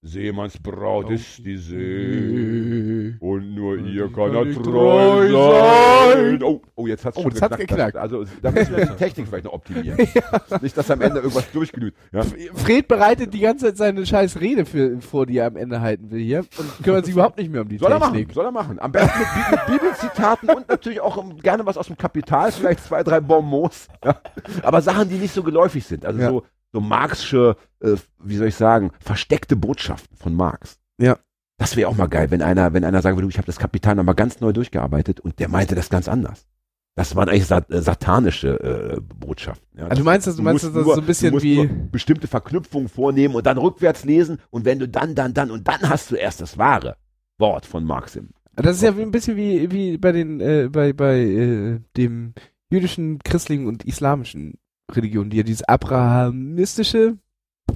Seemannsbraut 0.00 1.10
ist 1.10 1.44
die 1.44 1.56
See 1.56 3.16
und 3.18 3.54
nur 3.54 3.78
ihr 3.78 4.08
kann 4.12 4.32
er 4.32 4.52
treu 4.62 5.28
sein. 5.28 6.42
Oh, 6.42 6.60
oh, 6.76 6.86
jetzt 6.86 7.04
hat's 7.04 7.16
Oh, 7.16 7.22
schon 7.22 7.32
geknackt. 7.32 7.58
geknackt. 7.58 7.96
Also 7.96 8.24
da 8.40 8.52
müssen 8.52 8.76
wir 8.76 8.86
die 8.86 8.94
Technik 8.94 9.26
vielleicht 9.26 9.44
noch 9.46 9.54
optimieren. 9.54 9.98
Nicht, 10.62 10.76
dass 10.76 10.88
am 10.92 11.00
Ende 11.00 11.18
irgendwas 11.18 11.50
durchglüht. 11.50 11.94
Ja? 12.12 12.22
Fred 12.54 12.86
bereitet 12.86 13.34
die 13.34 13.40
ganze 13.40 13.66
Zeit 13.66 13.76
seine 13.76 14.06
scheiß 14.06 14.40
Rede 14.40 14.64
für, 14.66 15.00
vor, 15.00 15.26
die 15.26 15.38
er 15.38 15.46
am 15.48 15.56
Ende 15.56 15.80
halten 15.80 16.10
will 16.12 16.20
hier 16.22 16.44
und 16.58 16.84
kümmert 16.84 17.04
sich 17.04 17.14
überhaupt 17.14 17.38
nicht 17.38 17.50
mehr 17.50 17.62
um 17.62 17.68
die 17.68 17.78
Soll 17.78 17.90
er 17.90 17.98
machen, 17.98 18.14
Technik. 18.14 18.34
soll 18.34 18.44
er 18.44 18.52
machen. 18.52 18.78
Am 18.78 18.92
besten 18.92 19.18
mit, 19.18 19.50
mit 19.50 19.80
Bibelzitaten 19.80 20.48
und 20.50 20.68
natürlich 20.68 21.00
auch 21.00 21.16
um, 21.16 21.36
gerne 21.38 21.66
was 21.66 21.76
aus 21.76 21.88
dem 21.88 21.96
Kapital, 21.98 22.52
vielleicht 22.52 22.84
zwei, 22.84 23.02
drei 23.02 23.18
Bonbons. 23.20 23.88
Ja. 24.04 24.20
Aber 24.62 24.80
Sachen, 24.80 25.08
die 25.08 25.16
nicht 25.16 25.34
so 25.34 25.42
geläufig 25.42 25.84
sind. 25.84 26.06
Also 26.06 26.20
Ja. 26.20 26.28
so, 26.30 26.44
so 26.72 26.80
Marxische, 26.80 27.56
äh, 27.80 27.96
wie 28.22 28.36
soll 28.36 28.48
ich 28.48 28.56
sagen, 28.56 28.90
versteckte 29.00 29.56
Botschaften 29.56 30.16
von 30.16 30.34
Marx. 30.34 30.78
Ja. 31.00 31.18
Das 31.56 31.74
wäre 31.76 31.88
auch 31.88 31.96
mal 31.96 32.06
geil, 32.06 32.30
wenn 32.30 32.40
einer, 32.42 32.72
wenn 32.72 32.84
einer 32.84 33.02
sagen 33.02 33.16
würde, 33.16 33.28
ich 33.28 33.36
habe 33.38 33.46
das 33.46 33.58
Kapital 33.58 33.96
nochmal 33.96 34.14
ganz 34.14 34.38
neu 34.40 34.52
durchgearbeitet 34.52 35.18
und 35.18 35.38
der 35.40 35.48
meinte 35.48 35.74
das 35.74 35.88
ganz 35.90 36.08
anders. 36.08 36.46
Das 36.94 37.14
waren 37.16 37.28
eigentlich 37.28 37.46
sat 37.46 37.70
äh, 37.70 37.80
satanische 37.82 38.96
äh, 38.96 39.00
Botschaften. 39.00 39.66
Ja. 39.78 39.86
Also 39.86 40.02
du 40.02 40.04
meinst, 40.04 40.26
das, 40.26 40.36
du 40.36 40.42
meinst, 40.42 40.64
musst 40.64 40.76
das 40.76 40.80
ist 40.82 40.86
nur- 40.86 40.94
so 40.96 41.00
ein 41.00 41.06
bisschen 41.06 41.30
du 41.30 41.34
musst 41.36 41.44
wie. 41.44 41.66
bestimmte 41.90 42.26
Verknüpfungen 42.28 42.88
vornehmen 42.88 43.34
und 43.34 43.46
dann 43.46 43.58
rückwärts 43.58 44.04
lesen 44.04 44.38
und 44.50 44.64
wenn 44.64 44.78
du 44.78 44.88
dann, 44.88 45.14
dann, 45.14 45.34
dann 45.34 45.50
und 45.50 45.66
dann 45.66 45.88
hast 45.88 46.10
du 46.10 46.16
erst 46.16 46.40
das 46.40 46.58
wahre 46.58 46.96
Wort 47.38 47.66
von 47.66 47.84
Marx 47.84 48.16
im 48.16 48.30
Das 48.56 48.76
ist 48.76 48.82
ja 48.82 48.90
ein 48.90 49.10
bisschen 49.12 49.36
wie, 49.36 49.70
wie 49.70 49.96
bei 49.96 50.12
den, 50.12 50.40
äh, 50.40 50.68
bei, 50.70 50.92
bei 50.92 51.18
äh, 51.20 51.80
dem 51.96 52.34
jüdischen, 52.70 53.18
christlichen 53.20 53.66
und 53.66 53.84
islamischen 53.84 54.58
Religionen, 54.92 55.30
die 55.30 55.38
ja 55.38 55.42
dieses 55.42 55.62
abrahamistische 55.64 57.16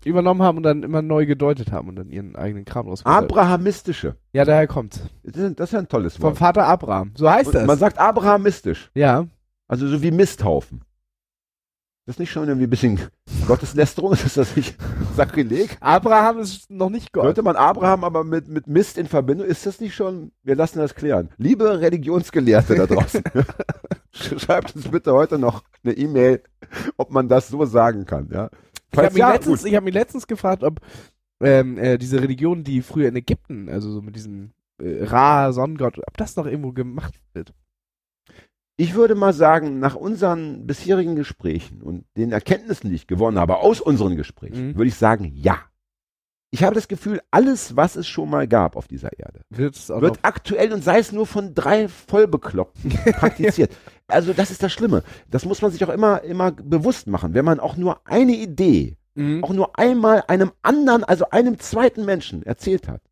übernommen 0.05 0.43
haben 0.43 0.57
und 0.57 0.63
dann 0.63 0.83
immer 0.83 1.03
neu 1.03 1.27
gedeutet 1.27 1.71
haben 1.71 1.89
und 1.89 1.97
dann 1.97 2.11
ihren 2.11 2.35
eigenen 2.35 2.65
Kram 2.65 2.89
rausgebracht 2.89 3.25
Abrahamistische. 3.25 4.17
Ja, 4.33 4.45
daher 4.45 4.67
kommt. 4.67 5.01
Das 5.23 5.37
ist, 5.37 5.61
das 5.61 5.73
ist 5.73 5.79
ein 5.79 5.89
tolles 5.89 6.17
Vom 6.17 6.25
Wort. 6.25 6.39
Vater 6.39 6.67
Abraham. 6.67 7.13
So 7.15 7.31
heißt 7.31 7.49
Und 7.49 7.55
das. 7.55 7.67
Man 7.67 7.79
sagt 7.79 7.99
abrahamistisch. 7.99 8.91
ja. 8.95 9.27
Also 9.69 9.89
so 9.89 10.03
wie 10.03 10.11
Misthaufen. 10.11 10.83
Das 12.05 12.17
ist 12.17 12.19
nicht 12.19 12.33
schon 12.33 12.49
irgendwie 12.49 12.67
ein 12.67 12.71
bisschen 12.71 13.01
Gotteslästerung? 13.47 14.13
Ist 14.13 14.37
das 14.37 14.57
nicht 14.57 14.77
Sakrileg? 15.17 15.77
Abraham 15.81 16.41
ist 16.41 16.69
noch 16.71 16.91
nicht 16.91 17.13
Gott. 17.13 17.25
Sollte 17.25 17.43
man 17.43 17.55
Abraham 17.55 18.03
aber 18.03 18.25
mit, 18.25 18.49
mit 18.49 18.67
Mist 18.67 18.99
in 18.99 19.07
Verbindung, 19.07 19.47
ist 19.47 19.67
das 19.67 19.81
nicht 19.81 19.95
schon, 19.95 20.33
wir 20.43 20.57
lassen 20.57 20.79
das 20.79 20.95
klären. 20.95 21.29
Liebe 21.37 21.81
Religionsgelehrte 21.81 22.75
da 22.75 22.87
draußen, 22.87 23.23
schreibt 24.11 24.75
uns 24.75 24.89
bitte 24.89 25.13
heute 25.13 25.39
noch 25.39 25.63
eine 25.85 25.93
E-Mail, 25.93 26.43
ob 26.97 27.13
man 27.13 27.29
das 27.29 27.49
so 27.49 27.65
sagen 27.67 28.05
kann, 28.05 28.29
ja. 28.33 28.51
Ich 28.91 28.99
habe 28.99 29.07
Falls 29.07 29.13
mich, 29.15 29.21
ja, 29.21 29.33
letztens, 29.33 29.65
ich 29.65 29.75
hab 29.75 29.85
mich 29.85 29.95
letztens 29.95 30.27
gefragt, 30.27 30.65
ob 30.65 30.81
ähm, 31.41 31.79
äh, 31.79 31.99
diese 31.99 32.21
Religionen, 32.21 32.65
die 32.65 32.83
früher 32.83 33.09
in 33.09 33.17
Ägypten, 33.17 33.69
also 33.69 33.91
so 33.91 34.03
mit 34.03 34.17
diesem 34.17 34.51
äh, 34.81 35.05
Ra, 35.05 35.53
Sonnengott, 35.53 35.99
ob 35.99 36.17
das 36.17 36.37
noch 36.37 36.47
irgendwo 36.47 36.73
gemacht 36.73 37.15
wird. 37.33 37.53
Ich 38.83 38.95
würde 38.95 39.15
mal 39.15 39.33
sagen, 39.33 39.79
nach 39.79 39.95
unseren 39.95 40.67
bisherigen 40.67 41.15
Gesprächen 41.15 41.83
und 41.83 42.05
den 42.17 42.33
Erkenntnissen, 42.33 42.89
die 42.91 42.97
ich 42.97 43.07
gewonnen 43.07 43.39
habe 43.39 43.59
aus 43.59 43.81
unseren 43.81 44.17
Gesprächen, 44.17 44.71
Mhm. 44.71 44.75
würde 44.77 44.89
ich 44.89 44.97
sagen, 44.97 45.31
ja. 45.37 45.57
Ich 46.51 46.65
habe 46.65 46.75
das 46.75 46.89
Gefühl, 46.89 47.21
alles, 47.31 47.77
was 47.77 47.95
es 47.95 48.09
schon 48.09 48.29
mal 48.29 48.49
gab 48.49 48.75
auf 48.75 48.89
dieser 48.89 49.17
Erde, 49.17 49.43
Wird 49.51 49.77
es 49.77 49.89
auch 49.89 50.01
wird 50.01 50.19
aktuell 50.23 50.73
und 50.73 50.83
sei 50.83 50.99
es 50.99 51.13
nur 51.13 51.29
von 51.29 51.55
drei 51.55 51.87
Vollbekloppten 51.87 52.91
praktiziert. 53.21 53.71
Also 54.09 54.33
das 54.33 54.51
ist 54.51 54.65
das 54.65 54.73
Schlimme. 54.73 55.05
Das 55.31 55.45
muss 55.45 55.63
man 55.63 55.71
sich 55.71 55.85
auch 55.85 55.89
immer, 55.89 56.23
immer 56.25 56.51
bewusst 56.51 57.07
machen. 57.07 57.35
Wenn 57.35 57.45
man 57.45 57.61
auch 57.61 57.77
nur 57.77 58.01
eine 58.07 58.33
Idee, 58.35 58.97
Mhm. 59.15 59.45
auch 59.45 59.53
nur 59.53 59.79
einmal 59.79 60.25
einem 60.27 60.51
anderen, 60.63 61.05
also 61.05 61.31
einem 61.31 61.61
zweiten 61.61 62.05
Menschen 62.05 62.43
erzählt 62.43 62.89
hat, 62.89 63.03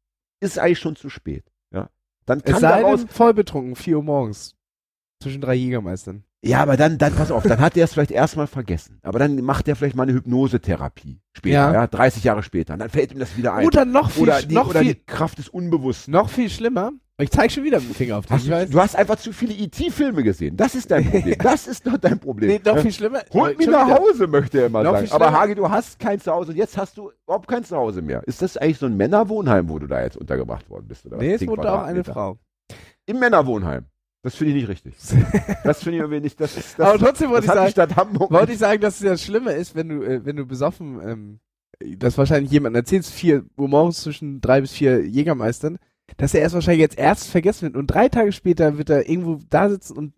ist 0.41 0.59
eigentlich 0.59 0.81
schon 0.81 0.97
zu 0.97 1.11
spät. 1.11 1.45
Ja? 1.73 1.91
Dann 2.27 2.39
Es 2.39 2.51
kann 2.53 2.61
sei 2.61 2.81
daraus, 2.83 3.01
denn, 3.01 3.09
voll 3.09 3.35
betrunken, 3.35 3.77
4 3.77 3.99
Uhr 3.99 4.03
morgens. 4.03 4.57
Zwischen 5.23 5.41
drei 5.41 5.55
Jägermeistern. 5.55 6.25
ja, 6.43 6.61
aber 6.63 6.77
dann, 6.79 6.97
dann 6.97 7.15
pass 7.15 7.31
auf, 7.31 7.43
dann 7.43 7.61
hat 7.61 7.77
er 7.77 7.85
es 7.85 7.93
vielleicht 7.93 8.11
erstmal 8.11 8.47
vergessen. 8.47 8.99
Aber 9.03 9.19
dann 9.19 9.37
macht 9.43 9.69
er 9.69 9.77
vielleicht 9.77 9.95
mal 9.97 10.05
eine 10.05 10.15
Hypnosetherapie 10.15 11.21
später, 11.37 11.55
Ja. 11.55 11.73
ja, 11.73 11.87
30 11.87 12.25
Jahre 12.25 12.43
später. 12.43 12.73
Und 12.73 12.79
dann 12.81 12.89
fällt 12.91 13.13
ihm 13.13 13.19
das 13.19 13.37
wieder 13.37 13.53
ein. 13.55 13.67
Oder 13.67 13.85
noch 13.85 14.11
viel, 14.11 14.23
oder 14.23 14.41
die, 14.43 14.55
noch, 14.55 14.71
oder 14.71 14.81
viel, 14.81 14.95
die 14.95 15.05
Kraft 15.05 15.39
des 15.39 15.49
Unbewussten. 15.49 16.13
noch 16.13 16.31
viel 16.31 16.49
schlimmer. 16.49 16.93
Ich 17.19 17.31
zeig 17.31 17.53
schon 17.53 17.65
wieder 17.65 17.79
mit 17.81 17.91
dem 17.91 17.95
Finger 17.95 18.17
auf 18.17 18.25
dich. 18.25 18.51
Hast 18.51 18.69
du, 18.69 18.71
du 18.71 18.81
hast 18.81 18.97
einfach 18.97 19.17
zu 19.17 19.35
viele 19.35 19.53
E.T.-Filme 19.53 20.23
gesehen. 20.23 20.57
Das 20.57 20.75
ist 20.75 20.91
dein 20.91 21.05
Problem. 21.05 21.37
Das 21.43 21.67
ist 21.67 21.87
doch 21.87 21.99
dein 21.99 22.19
Problem. 22.19 22.49
nee, 22.49 22.61
noch 22.65 22.79
viel 22.79 22.93
schlimmer. 22.93 23.21
Holt 23.35 23.59
mich 23.59 23.67
Schon 23.67 23.75
nach. 23.75 23.91
Hause, 23.99 24.27
möchte 24.27 24.61
er 24.61 24.67
immer 24.69 24.83
Noch 24.83 24.95
sagen. 24.95 25.13
Aber. 25.13 25.31
Hagi, 25.33 25.55
du 25.55 25.69
hast 25.69 25.99
kein 25.99 26.19
Zuhause 26.19 26.53
und 26.53 26.57
jetzt 26.57 26.79
hast 26.79 26.97
du 26.97 27.11
überhaupt 27.27 27.47
kein 27.47 27.63
Zuhause 27.63 28.01
mehr. 28.01 28.23
Ist 28.27 28.41
das 28.41 28.57
eigentlich 28.57 28.79
so 28.79 28.87
ein 28.87 28.97
Männerwohnheim, 28.97 29.69
wo 29.69 29.79
du 29.79 29.87
da 29.87 30.03
jetzt 30.03 30.17
untergebracht 30.17 30.71
worden 30.71 30.87
bist? 30.89 31.05
Oder? 31.05 31.19
Nee, 31.19 31.35
es 31.35 31.47
wohnt 31.47 31.67
auch 31.67 31.83
eine. 31.83 32.05
Frau. 32.05 32.39
Im 33.05 33.19
Männerwohnheim. 33.19 33.85
Das 34.23 34.35
finde 34.35 34.51
ich 34.53 34.57
nicht 34.61 34.69
richtig. 34.69 34.95
Das 35.65 35.83
finde 35.83 35.97
ich 35.99 36.03
irgendwie 36.03 36.21
nicht. 36.21 36.41
Das, 36.41 36.57
ist- 36.57 36.79
das, 36.79 36.87
Aber 36.89 36.99
trotzdem 36.99 37.31
wollte 37.31 37.47
ich 37.47 37.53
sagen, 37.75 37.91
wollte 38.31 38.53
ich 38.53 38.59
sagen, 38.59 38.81
dass 38.81 38.97
es 38.97 39.01
ja 39.03 39.11
das 39.11 39.23
Schlimme 39.25 39.53
ist, 39.53 39.75
wenn 39.75 39.89
du, 39.89 40.03
äh, 40.03 40.25
wenn 40.25 40.37
du 40.37 40.47
besoffen, 40.47 41.01
ähm, 41.03 41.41
das 41.99 42.19
wahrscheinlich 42.19 42.51
jemandem 42.53 42.81
erzählst, 42.81 43.11
4 43.13 43.45
Uhr 43.57 43.69
morgens 43.69 44.03
zwischen 44.03 44.41
drei 44.43 44.61
bis 44.61 44.73
vier 44.73 45.07
Jägermeistern, 45.07 45.79
dass 46.19 46.35
er 46.35 46.43
erst 46.43 46.55
wahrscheinlich 46.55 46.81
jetzt 46.83 46.99
erst 46.99 47.29
vergessen 47.29 47.63
wird 47.63 47.77
und 47.77 47.87
drei 47.87 48.09
Tage 48.11 48.33
später 48.33 48.77
wird 48.77 48.91
er 48.91 49.09
irgendwo 49.09 49.39
da 49.49 49.71
sitzen 49.71 49.97
und 49.97 50.13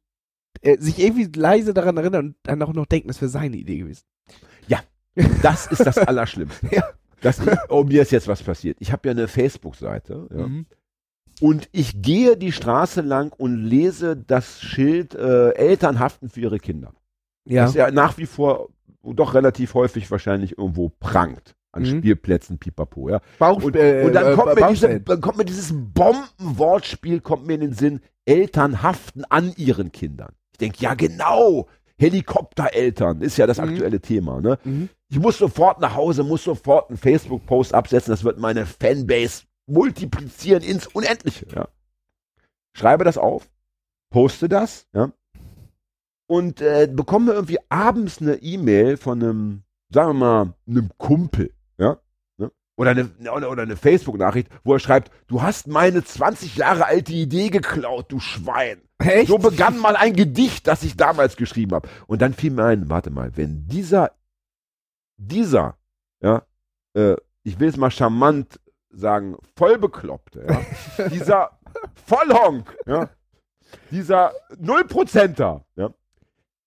äh, 0.63 0.79
sich 0.81 0.99
irgendwie 0.99 1.29
leise 1.39 1.73
daran 1.75 1.97
erinnern 1.99 2.27
und 2.29 2.37
dann 2.43 2.63
auch 2.63 2.73
noch 2.73 2.87
denken, 2.87 3.09
das 3.09 3.21
wäre 3.21 3.29
seine 3.29 3.57
Idee 3.57 3.79
gewesen. 3.79 4.03
Das 5.43 5.67
ist 5.67 5.85
das 5.85 5.99
Allerschlimmste. 6.09 6.75
Ja. 6.75 6.85
Das, 7.21 7.39
oh, 7.69 7.85
mir 7.85 8.01
ist 8.03 8.13
jetzt 8.13 8.27
was 8.29 8.43
passiert. 8.43 8.79
Ich 8.81 8.91
habe 8.93 9.07
ja 9.07 9.13
eine 9.13 9.29
Facebook-Seite. 9.29 10.27
Ja. 10.35 10.47
Mhm. 10.49 10.67
Und 11.43 11.69
ich 11.73 12.03
gehe 12.03 12.37
die 12.37 12.53
Straße 12.53 13.01
lang 13.01 13.33
und 13.37 13.57
lese 13.65 14.17
das 14.17 14.61
Schild 14.61 15.17
äh, 15.17 15.51
Eltern 15.55 15.99
haften 15.99 16.29
für 16.29 16.39
ihre 16.41 16.59
Kinder. 16.61 16.93
Ja. 17.45 17.65
Das 17.65 17.75
ja 17.75 17.91
nach 17.91 18.17
wie 18.17 18.27
vor 18.27 18.69
doch 19.03 19.35
relativ 19.35 19.75
häufig 19.75 20.09
wahrscheinlich 20.13 20.57
irgendwo 20.57 20.91
prangt. 21.01 21.57
An 21.73 21.83
Mhm. 21.83 21.99
Spielplätzen, 21.99 22.59
pipapo, 22.59 23.09
ja. 23.09 23.21
Bauch, 23.41 23.61
Und, 23.61 23.75
äh, 23.75 24.05
und 24.07 24.13
dann, 24.13 24.33
äh, 24.33 24.37
kommt 24.37 24.55
mir 24.55 24.69
diese, 24.69 25.01
dann 25.01 25.21
kommt 25.21 25.39
mir 25.39 25.45
dieses 25.45 25.73
Bombenwortspiel, 25.75 27.21
kommt 27.21 27.47
mir 27.47 27.55
in 27.55 27.61
den 27.63 27.73
Sinn, 27.75 28.01
Eltern 28.25 28.83
haften 28.83 29.25
an 29.29 29.53
ihren 29.57 29.91
Kindern. 29.91 30.33
Ich 30.53 30.59
denke, 30.59 30.77
ja 30.81 30.95
genau, 30.95 31.67
Helikoptereltern 31.99 33.21
ist 33.21 33.37
ja 33.37 33.47
das 33.49 33.59
Mhm. 33.59 33.65
aktuelle 33.65 34.01
Thema. 34.01 34.41
Ne? 34.41 34.59
Mhm. 34.65 34.89
Ich 35.09 35.19
muss 35.19 35.39
sofort 35.39 35.81
nach 35.81 35.95
Hause, 35.97 36.23
muss 36.23 36.45
sofort 36.45 36.89
einen 36.91 36.99
Facebook-Post 36.99 37.75
absetzen, 37.75 38.13
das 38.13 38.23
wird 38.23 38.39
meine 38.39 38.65
Fanbase 38.67 39.43
multiplizieren 39.67 40.63
ins 40.63 40.87
Unendliche. 40.87 41.47
Ja. 41.55 41.69
Schreibe 42.75 43.05
das 43.05 43.19
auf, 43.19 43.49
poste 44.11 44.49
das, 44.49 44.87
ja, 44.93 45.13
und 46.33 46.63
äh, 46.63 46.89
bekomme 46.91 47.33
irgendwie 47.33 47.59
abends 47.69 48.23
eine 48.23 48.37
E-Mail 48.37 48.97
von 48.97 49.23
einem, 49.23 49.63
sagen 49.91 50.09
wir 50.11 50.15
mal, 50.15 50.55
einem 50.67 50.91
Kumpel, 50.97 51.53
ja, 51.77 51.99
ne? 52.39 52.51
oder 52.79 52.93
eine, 52.93 53.11
oder, 53.31 53.63
eine 53.63 53.77
Facebook-Nachricht, 53.77 54.49
wo 54.65 54.73
er 54.73 54.79
schreibt, 54.79 55.11
du 55.27 55.43
hast 55.43 55.67
meine 55.67 56.03
20 56.03 56.57
Jahre 56.57 56.87
alte 56.87 57.13
Idee 57.13 57.51
geklaut, 57.51 58.11
du 58.11 58.19
Schwein. 58.19 58.81
Echt? 58.97 59.29
So 59.29 59.37
begann 59.37 59.79
mal 59.79 59.95
ein 59.95 60.15
Gedicht, 60.15 60.67
das 60.67 60.85
ich 60.85 60.97
damals 60.97 61.37
geschrieben 61.37 61.75
habe. 61.75 61.89
Und 62.07 62.23
dann 62.23 62.33
fiel 62.33 62.53
mir 62.53 62.65
ein, 62.65 62.89
warte 62.89 63.11
mal, 63.11 63.37
wenn 63.37 63.67
dieser, 63.67 64.13
dieser, 65.19 65.77
ja, 66.23 66.47
äh, 66.95 67.17
ich 67.43 67.61
will 67.61 67.69
es 67.69 67.77
mal 67.77 67.91
charmant 67.91 68.59
sagen, 68.93 69.37
vollbekloppte, 69.57 70.47
ja, 70.49 71.09
dieser 71.09 71.59
Vollhonk, 72.07 72.77
ja, 72.87 73.09
dieser 73.91 74.33
Nullprozenter, 74.59 75.65
ja, 75.77 75.91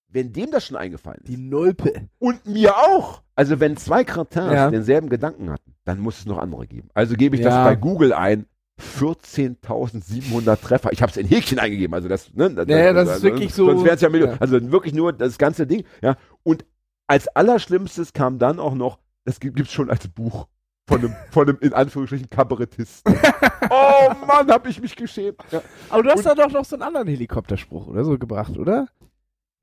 wenn 0.10 0.34
dem 0.34 0.50
das 0.52 0.66
schon 0.66 0.78
eingefallen 0.78 1.20
ist 1.22 1.28
Die 1.28 1.38
Nulpe. 1.38 2.08
und 2.20 2.46
mir 2.48 2.76
auch, 2.78 3.22
also 3.36 3.60
wenn 3.60 3.78
zwei 3.78 4.04
Kretins 4.04 4.52
Ja. 4.54 4.70
denselben 4.72 5.10
Gedanken 5.10 5.50
hatten, 5.52 5.76
dann 5.84 6.00
muss 6.00 6.20
es 6.20 6.26
noch 6.26 6.38
andere 6.38 6.66
geben. 6.68 6.90
Also 6.94 7.16
gebe 7.16 7.36
ich 7.36 7.42
das 7.44 7.54
Ja. 7.54 7.64
bei 7.66 7.76
Google 7.76 8.14
ein, 8.14 8.46
14.700 8.80 10.62
Treffer. 10.62 10.92
Ich 10.92 11.02
habe 11.02 11.10
es 11.12 11.18
in 11.18 11.28
Häkchen 11.28 11.60
eingegeben, 11.60 11.94
also 11.94 12.08
das, 12.08 12.34
ne, 12.34 12.50
das, 12.54 12.68
Ja, 12.68 12.94
das 12.94 13.18
ist 13.18 13.24
wirklich 13.24 13.54
so- 13.54 13.66
Sonst 13.68 13.84
wären 13.84 13.96
es 13.96 14.02
ja 14.02 14.10
Millionen. 14.10 14.34
ja. 14.34 14.38
Also 14.42 14.72
wirklich 14.72 14.94
nur 14.94 15.14
das 15.14 15.38
ganze 15.38 15.68
Ding, 15.68 15.84
ja. 16.02 16.18
Und 16.44 16.66
als 17.08 17.28
Allerschlimmstes 17.30 18.14
kam 18.14 18.40
dann 18.40 18.60
auch 18.60 18.74
noch, 18.74 19.00
das 19.26 19.40
gibt 19.40 19.60
es 19.60 19.72
schon 19.72 19.90
als 19.90 20.08
Buch 20.08 20.48
von 20.88 21.00
einem, 21.00 21.16
von 21.32 21.50
einem 21.50 21.58
in 21.62 21.74
Anführungsstrichen 21.74 22.30
Kabarettisten. 22.30 23.14
oh 23.70 24.12
Mann, 24.28 24.50
hab 24.52 24.68
ich 24.68 24.80
mich 24.82 24.96
geschämt. 24.96 25.38
Ja. 25.52 25.62
Aber 25.90 26.04
du 26.04 26.10
hast 26.10 26.20
Und- 26.20 26.26
da 26.26 26.36
doch 26.36 26.52
noch 26.52 26.66
so 26.66 26.76
einen 26.76 26.84
anderen 26.84 27.08
Helikopterspruch 27.08 27.88
oder 27.88 28.04
so 28.04 28.18
gebracht, 28.18 28.58
oder? 28.58 28.88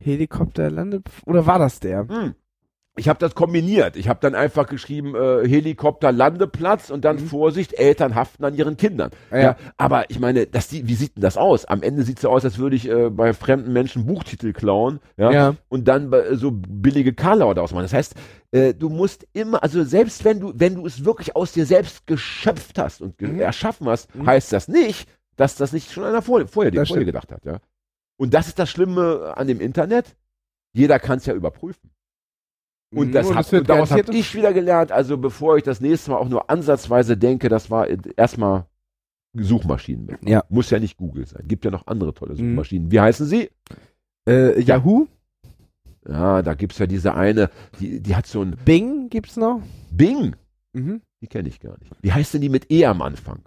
Helikopter 0.01 0.69
landet. 0.71 1.07
Oder 1.27 1.47
war 1.47 1.59
das 1.61 1.79
der? 1.79 2.09
Hm. 2.09 2.35
Ich 2.97 3.09
habe 3.09 3.19
das 3.19 3.35
kombiniert. 3.35 3.97
Ich 3.97 4.07
habe 4.09 4.21
dann 4.21 4.35
einfach 4.35 4.67
geschrieben, 4.67 5.15
äh, 5.15 5.49
Helikopter 5.49 6.13
Landeplatz 6.13 6.91
und 6.91 7.07
dann 7.07 7.17
Mhm. 7.17 7.27
Vorsicht, 7.27 7.73
Eltern 7.73 8.15
haften 8.15 8.45
an 8.45 8.55
ihren 8.55 8.77
Kindern. 8.77 9.11
Ja. 9.31 9.39
Ja. 9.41 9.57
aber 9.79 10.11
ich 10.11 10.21
meine, 10.21 10.47
das, 10.47 10.69
die- 10.69 10.87
wie 10.87 10.95
sieht 10.95 11.17
denn 11.17 11.23
das 11.23 11.39
aus? 11.39 11.65
Am 11.65 11.83
Ende 11.83 12.03
sieht 12.03 12.17
es 12.19 12.23
so 12.23 12.29
aus, 12.29 12.45
als 12.45 12.59
würde 12.59 12.77
ich 12.77 12.87
äh, 12.91 13.09
bei 13.09 13.33
fremden 13.33 13.73
Menschen 13.73 14.05
Buchtitel 14.05 14.53
klauen 14.53 15.01
ja, 15.17 15.31
Ja. 15.33 15.55
und 15.71 15.89
dann 15.89 16.13
äh, 16.13 16.37
so 16.37 16.51
billige 16.53 17.15
Karlauer 17.15 17.55
daraus 17.55 17.73
machen. 17.73 17.85
Das 17.85 17.95
heißt, 17.95 18.15
äh, 18.51 18.75
du 18.75 18.91
musst 18.91 19.27
immer, 19.33 19.63
also 19.63 19.83
selbst 19.85 20.23
wenn 20.27 20.41
du, 20.41 20.53
wenn 20.55 20.75
du 20.75 20.85
es 20.85 21.03
wirklich 21.03 21.35
aus 21.35 21.53
dir 21.53 21.65
selbst 21.65 22.07
geschöpft 22.07 22.79
hast 22.79 23.01
und 23.01 23.17
ge 23.17 23.29
Mhm. 23.29 23.41
erschaffen 23.41 23.89
hast, 23.89 24.15
Mhm. 24.15 24.27
heißt 24.27 24.53
das 24.53 24.69
nicht, 24.69 25.09
dass 25.37 25.57
das 25.57 25.73
nicht 25.73 25.91
schon 25.93 26.05
einer 26.05 26.21
vor, 26.21 26.47
vorher 26.47 26.71
dir 26.71 26.85
vorher 26.85 27.07
gedacht 27.07 27.33
hat. 27.33 27.43
Ja. 27.47 27.57
Und 28.19 28.35
das 28.35 28.49
ist 28.49 28.59
das 28.59 28.69
Schlimme 28.69 29.33
an 29.35 29.47
dem 29.47 29.63
Internet. 29.63 30.15
Jeder 30.75 30.99
kann 30.99 31.17
es 31.17 31.25
ja 31.27 31.33
überprüfen. 31.33 31.91
Und 32.93 33.13
das, 33.13 33.33
hab, 33.35 33.51
und 33.53 33.69
daraus 33.69 33.91
habe 33.91 34.15
ich 34.15 34.35
wieder 34.35 34.53
gelernt. 34.53 34.93
Also 34.93 35.17
bevor 35.17 35.57
ich 35.57 35.63
das 35.63 35.81
nächste 35.81 36.11
Mal 36.11 36.19
auch 36.19 36.29
nur 36.29 36.51
ansatzweise 36.51 37.17
denke, 37.17 37.49
das 37.49 37.71
war 37.71 37.87
erstmal 38.17 38.67
Suchmaschinen. 39.35 40.07
mit. 40.07 40.29
Ja. 40.29 40.45
Muss 40.51 40.69
ja 40.71 40.79
nicht 40.79 40.97
Google 40.99 41.27
sein. 41.27 41.45
Gibt 41.49 41.65
ja 41.65 41.71
noch 41.71 41.87
andere 41.87 42.13
tolle 42.13 42.35
Mhm. 42.35 42.51
Suchmaschinen. 42.51 42.91
Wie 42.91 43.01
heißen 43.01 43.27
sie? 43.27 43.51
Äh, 44.29 44.61
Yahoo? 44.61 45.07
Ja, 46.07 46.43
da 46.43 46.55
gibt's 46.55 46.79
ja 46.79 46.87
diese 46.87 47.15
eine, 47.15 47.49
die, 47.81 48.01
die 48.01 48.15
hat 48.17 48.27
so 48.27 48.43
ein 48.43 48.57
Bing 48.65 49.09
gibt's 49.09 49.37
noch? 49.37 49.63
Bing. 49.91 50.35
Mhm. 50.73 51.01
Die 51.23 51.29
kenne 51.29 51.49
ich 51.49 51.61
gar 51.61 51.79
nicht. 51.79 51.93
Wie 52.03 52.13
heißt 52.13 52.35
denn 52.35 52.41
die 52.41 52.49
mit 52.49 52.71
E 52.71 52.85
am 52.87 53.01
Anfang? 53.03 53.41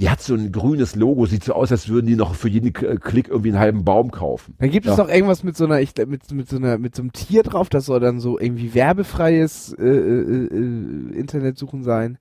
Die 0.00 0.08
hat 0.08 0.22
so 0.22 0.34
ein 0.34 0.50
grünes 0.50 0.96
Logo, 0.96 1.26
sieht 1.26 1.44
so 1.44 1.52
aus, 1.52 1.70
als 1.70 1.88
würden 1.88 2.06
die 2.06 2.16
noch 2.16 2.34
für 2.34 2.48
jeden 2.48 2.72
K- 2.72 2.96
Klick 2.96 3.28
irgendwie 3.28 3.50
einen 3.50 3.58
halben 3.58 3.84
Baum 3.84 4.10
kaufen. 4.10 4.54
Dann 4.58 4.70
gibt 4.70 4.86
es 4.86 4.96
Ja. 4.96 5.02
noch 5.04 5.10
irgendwas 5.10 5.44
mit 5.44 5.56
so 5.58 5.66
einer, 5.66 5.80
ich, 5.80 5.92
mit, 6.06 6.32
mit 6.32 6.48
so 6.48 6.56
einer, 6.56 6.78
mit 6.78 6.94
so 6.96 7.02
einem 7.02 7.12
Tier 7.12 7.42
drauf, 7.42 7.68
das 7.68 7.84
soll 7.84 8.00
dann 8.00 8.18
so 8.18 8.38
irgendwie 8.38 8.72
werbefreies 8.74 9.74
äh, 9.78 9.84
äh, 9.84 10.46
äh, 10.46 11.18
Internetsuchen 11.18 11.82
sein. 11.82 12.16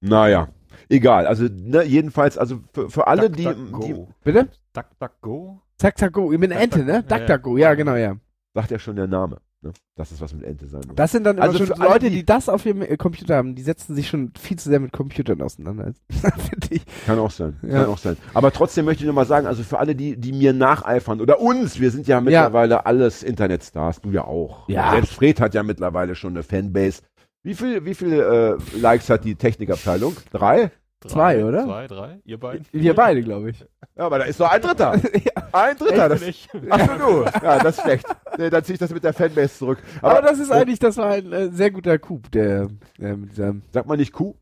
Naja, 0.00 0.48
egal. 0.88 1.26
Also 1.26 1.44
ne, 1.50 1.84
jedenfalls, 1.84 2.36
also 2.38 2.60
für, 2.72 2.90
für 2.90 3.06
alle, 3.06 3.30
die, 3.30 3.44
die, 3.84 3.94
Bitte? 4.24 4.48
DuckDuckGo? 4.72 5.60
Zack, 5.78 5.96
zack, 5.98 6.12
go. 6.12 6.28
Mit 6.30 6.50
einer 6.50 6.60
Ente, 6.60 6.84
ne? 6.84 6.92
Ja, 6.92 7.02
Duck, 7.02 7.28
ja. 7.28 7.38
duck. 7.38 7.58
Ja, 7.58 7.74
genau, 7.74 7.94
ja. 7.94 8.16
sagt 8.54 8.70
ja 8.70 8.78
schon 8.78 8.96
der 8.96 9.06
Name, 9.06 9.38
ne? 9.62 9.72
dass 9.96 10.10
es 10.10 10.20
was 10.20 10.32
mit 10.34 10.44
Ente 10.44 10.66
sein 10.66 10.82
muss. 10.86 10.96
Das 10.96 11.12
sind 11.12 11.24
dann 11.24 11.38
Also 11.38 11.58
schon 11.58 11.72
alle, 11.80 11.90
Leute, 11.90 12.10
die- 12.10 12.16
die 12.16 12.26
das 12.26 12.48
auf 12.48 12.64
ihrem 12.66 12.82
äh, 12.82 12.96
Computer 12.96 13.36
haben, 13.36 13.54
die 13.54 13.62
setzen 13.62 13.94
sich 13.94 14.08
schon 14.08 14.32
viel 14.38 14.58
zu 14.58 14.68
sehr 14.68 14.80
mit 14.80 14.92
Computern 14.92 15.40
auseinander. 15.42 15.92
Kann 17.06 17.18
auch 17.18 17.30
sein, 17.30 17.56
Ja. 17.62 17.80
kann 17.82 17.86
auch 17.86 17.98
sein. 17.98 18.16
Aber 18.34 18.52
trotzdem 18.52 18.84
möchte 18.84 19.02
ich 19.02 19.06
nochmal 19.06 19.26
sagen, 19.26 19.46
also 19.46 19.62
für 19.62 19.78
alle, 19.78 19.94
die, 19.94 20.16
die 20.16 20.32
mir 20.32 20.52
nacheifern 20.52 21.20
oder 21.20 21.40
uns, 21.40 21.80
wir 21.80 21.90
sind 21.90 22.06
ja 22.06 22.20
mittlerweile 22.20 22.86
alles 22.86 23.22
Internetstars, 23.22 24.00
du 24.00 24.10
ja 24.10 24.24
auch. 24.24 24.68
Ja. 24.68 24.92
Selbst 24.92 25.12
Fred 25.14 25.40
hat 25.40 25.54
ja 25.54 25.62
mittlerweile 25.62 26.14
schon 26.14 26.32
eine 26.34 26.42
Fanbase. 26.42 27.02
Wie 27.42 27.54
viel, 27.54 27.84
wie 27.84 27.94
viel 27.94 28.12
äh, 28.12 28.78
Likes 28.78 29.08
hat 29.10 29.24
die 29.24 29.34
Technikabteilung? 29.34 30.16
Drei? 30.32 30.70
Zwei, 31.06 31.44
oder? 31.44 31.64
Zwei, 31.64 31.86
drei, 31.86 32.20
ihr 32.24 32.38
beiden? 32.38 32.66
Wir 32.72 32.94
beide, 32.94 33.22
glaube 33.22 33.50
ich. 33.50 33.60
Ja, 33.96 34.04
aber 34.04 34.18
da 34.18 34.24
ist 34.26 34.38
doch 34.38 34.50
ein 34.50 34.60
Dritter. 34.60 34.92
Ein 35.52 35.76
Dritter. 35.76 36.08
Das, 36.10 36.22
ach 36.68 36.80
so, 36.80 36.94
du. 36.98 37.24
Ja, 37.42 37.58
das 37.58 37.78
ist 37.78 37.82
schlecht. 37.82 38.06
Nee, 38.38 38.50
dann 38.50 38.62
ziehe 38.62 38.74
ich 38.74 38.78
das 38.78 38.90
mit 38.92 39.02
der 39.02 39.12
Fanbase 39.12 39.58
zurück. 39.58 39.78
Aber, 40.00 40.18
Aber, 40.18 40.22
das 40.28 40.38
ist 40.38 40.50
eigentlich, 40.52 40.78
das 40.78 40.96
war 40.96 41.10
ein 41.10 41.32
äh, 41.32 41.48
sehr 41.50 41.70
guter 41.70 41.98
Coup, 41.98 42.30
der, 42.30 42.68
äh, 43.00 43.16
mit 43.16 43.32
diesem, 43.32 43.62
sag 43.72 43.86
mal 43.86 43.96
nicht 43.96 44.12
Kuh. 44.12 44.34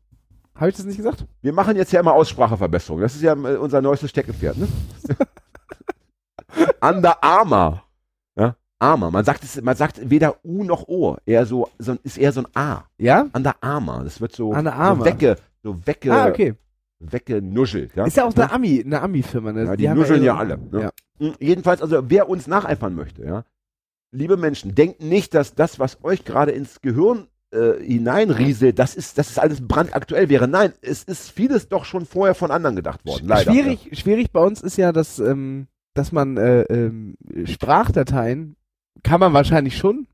habe 0.53 0.69
ich 0.69 0.75
das 0.75 0.85
nicht 0.85 0.97
gesagt? 0.97 1.25
Wir 1.41 1.53
machen 1.53 1.75
jetzt 1.77 1.91
ja 1.91 1.99
immer 2.01 2.13
Ausspracheverbesserung. 2.13 3.01
Das 3.01 3.15
ist 3.15 3.21
ja 3.23 3.33
äh, 3.33 3.55
unser 3.55 3.81
neuestes 3.81 4.11
Steckenpferd, 4.11 4.57
ne? 4.57 4.67
Under 6.81 7.23
Armour. 7.23 7.83
Ja? 8.37 8.55
Armour. 8.79 9.11
Man 9.11 9.25
sagt 9.25 9.43
es, 9.43 9.61
man 9.61 9.75
sagt 9.75 10.09
weder 10.09 10.35
U 10.43 10.63
noch 10.63 10.87
O. 10.87 11.17
Eher 11.25 11.45
so, 11.45 11.69
so 11.79 11.97
ist 12.03 12.17
eher 12.17 12.31
so 12.31 12.41
ein 12.41 12.47
A. 12.53 12.83
Ja? 12.97 13.27
Under 13.33 13.55
Armour. 13.61 14.01
Das 14.03 14.21
wird 14.21 14.33
so, 14.35 14.49
Under 14.49 14.71
so 14.71 14.77
Armour. 14.77 15.05
wegge, 15.05 15.37
so 15.63 15.85
wegge, 15.85 16.11
Ah, 16.13 16.27
okay. 16.27 16.55
weggenuschelt. 16.99 17.95
Ja? 17.95 18.05
Ist 18.05 18.17
ja 18.17 18.25
auch 18.25 18.35
eine 18.35 18.51
Ami, 18.51 18.83
eine 18.85 19.01
Ami-Firma. 19.01 19.51
Ne? 19.51 19.65
Ja, 19.65 19.75
die, 19.75 19.89
haben 19.89 19.97
nuscheln 19.97 20.23
ja 20.23 20.35
alle. 20.35 20.57
Ne? 20.57 20.81
Ja. 20.81 20.91
Mhm, 21.19 21.33
Jedenfalls, 21.39 21.81
also 21.81 22.09
wer 22.09 22.29
uns 22.29 22.47
nacheifern 22.47 22.95
möchte, 22.95 23.23
ja, 23.25 23.43
liebe 24.11 24.37
Menschen, 24.37 24.75
denkt 24.75 25.01
nicht, 25.01 25.33
dass 25.33 25.55
das, 25.55 25.79
was 25.79 26.03
euch 26.03 26.25
gerade 26.25 26.51
ins 26.51 26.81
Gehirn 26.81 27.27
äh, 27.51 27.73
hineinrieselt, 27.83 28.77
das 28.79 28.95
ist, 28.95 29.17
das 29.17 29.29
ist 29.29 29.39
alles 29.39 29.67
brandaktuell 29.67 30.29
wäre. 30.29 30.47
Nein, 30.47 30.73
es 30.81 31.03
ist 31.03 31.31
vieles 31.31 31.67
doch 31.67 31.85
schon 31.85 32.05
vorher 32.05 32.35
von 32.35 32.51
anderen 32.51 32.75
gedacht 32.75 33.05
worden. 33.05 33.27
Leider. 33.27 33.51
Schwierig, 33.51 33.89
schwierig 33.97 34.31
bei 34.31 34.41
uns 34.41 34.61
ist 34.61 34.77
ja, 34.77 34.91
dass, 34.91 35.19
ähm, 35.19 35.67
dass 35.93 36.11
man 36.11 36.37
äh, 36.37 36.61
ähm, 36.63 37.15
Sprachdateien 37.45 38.55
kann 39.03 39.19
man 39.19 39.33
wahrscheinlich 39.33 39.77
schon 39.77 40.07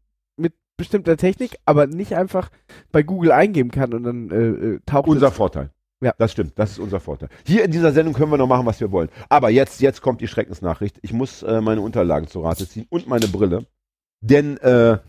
bestimmter 0.78 1.18
Technik, 1.18 1.58
aber 1.66 1.88
nicht 1.88 2.16
einfach 2.16 2.50
bei 2.92 3.04
Google 3.04 3.32
eingeben 3.32 3.72
kann 3.72 3.94
und 3.94 4.04
dann 4.04 4.30
äh, 4.30 4.36
äh, 4.36 4.80
taucht 4.86 5.08
Unser. 5.08 5.32
Vorteil. 5.32 5.70
Ja. 6.02 6.14
Das 6.18 6.34
stimmt, 6.34 6.60
das 6.60 6.72
ist 6.72 6.80
unser 6.80 7.00
Vorteil. 7.00 7.30
Hier 7.48 7.64
in 7.64 7.72
dieser 7.72 7.94
Sendung 7.94 8.14
können 8.14 8.30
wir 8.30 8.38
noch 8.38 8.48
machen, 8.48 8.66
was 8.66 8.80
wir 8.80 8.92
wollen. 8.92 9.10
Aber 9.30 9.50
jetzt, 9.50 9.82
jetzt 9.82 10.02
kommt 10.02 10.22
die 10.22 10.28
Schreckensnachricht. 10.28 11.00
Ich 11.02 11.14
muss 11.14 11.42
äh, 11.42 11.62
meine 11.62 11.82
Unterlagen 11.82 12.28
zu 12.28 12.42
Rate 12.42 12.68
ziehen 12.68 12.86
und 12.90 13.08
meine 13.08 13.28
Brille. 13.28 13.66
Denn 14.22 14.58
äh, 14.58 15.00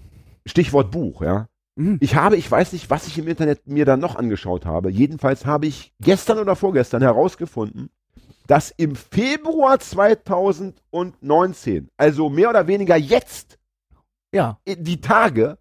Stichwort 0.47 0.93
Buch, 0.93 1.23
ja. 1.23 1.49
Mhm. 1.75 1.99
Ich 2.01 2.15
habe, 2.15 2.37
ich 2.37 2.51
weiß 2.51 2.73
nicht, 2.73 2.89
was 2.89 3.07
ich 3.07 3.19
im 3.19 3.29
Internet 3.29 3.67
mir 3.67 3.85
dann 3.85 4.01
noch 4.01 4.17
angeschaut 4.17 4.65
habe. 4.65 4.91
Jedenfalls 4.91 5.45
habe 5.45 5.67
ich 5.67 5.93
gestern 6.01 6.39
oder 6.39 6.57
vorgestern 6.57 7.03
herausgefunden, 7.03 7.91
dass 8.47 8.71
im 8.71 8.97
Februar 8.97 9.79
2019, 9.79 11.91
also 11.97 12.31
mehr 12.31 12.51
oder 12.51 12.69
weniger 12.69 12.97
jetzt, 12.97 13.59
Ja. 14.37 14.59
die 14.67 15.01
Tage, 15.01 15.59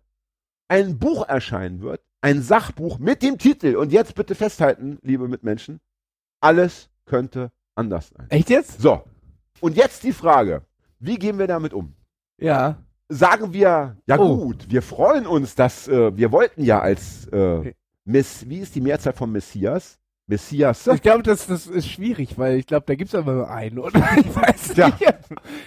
ein 0.68 1.00
Buch 1.00 1.28
erscheinen 1.28 1.82
wird, 1.82 2.02
ein 2.22 2.42
Sachbuch 2.42 3.00
mit 3.00 3.22
dem 3.22 3.38
Titel, 3.38 3.76
und 3.76 3.92
jetzt 3.92 4.16
bitte 4.16 4.36
festhalten, 4.36 5.00
liebe 5.02 5.28
Mitmenschen, 5.28 5.80
alles 6.42 6.90
könnte 7.06 7.52
anders 7.76 8.10
sein. 8.10 8.28
Echt 8.30 8.50
jetzt? 8.50 8.82
So, 8.82 9.04
und 9.62 9.76
jetzt 9.76 10.04
die 10.04 10.14
Frage, 10.14 10.64
wie 11.00 11.18
gehen 11.18 11.38
wir 11.40 11.48
damit 11.48 11.74
um? 11.74 11.94
Ja. 12.38 12.78
sagen 13.08 13.54
wir, 13.54 13.98
ja 14.08 14.20
Oh. 14.20 14.38
gut, 14.46 14.70
wir 14.70 14.82
freuen 14.82 15.26
uns, 15.28 15.56
dass 15.56 15.88
äh, 15.88 16.16
wir 16.18 16.32
wollten 16.32 16.64
ja 16.64 16.80
als 16.82 17.28
äh, 17.28 17.74
Miss, 18.04 18.48
wie 18.50 18.58
ist 18.60 18.74
die 18.76 18.82
Mehrzahl 18.82 19.14
von 19.14 19.32
Messias? 19.32 20.00
Messias. 20.28 20.88
Ich 20.88 21.02
glaube, 21.02 21.22
das, 21.24 21.46
das 21.48 21.68
ist 21.68 21.88
schwierig, 21.88 22.38
weil 22.38 22.58
ich 22.58 22.66
glaube, 22.66 22.86
da 22.88 22.96
gibt 22.96 23.10
es 23.10 23.16
aber 23.16 23.34
nur 23.34 23.50
einen, 23.50 23.78
oder? 23.80 24.00
Ich 24.18 24.36
weiß 24.36 24.76
Ja. 24.76 24.88
nicht. 24.88 25.02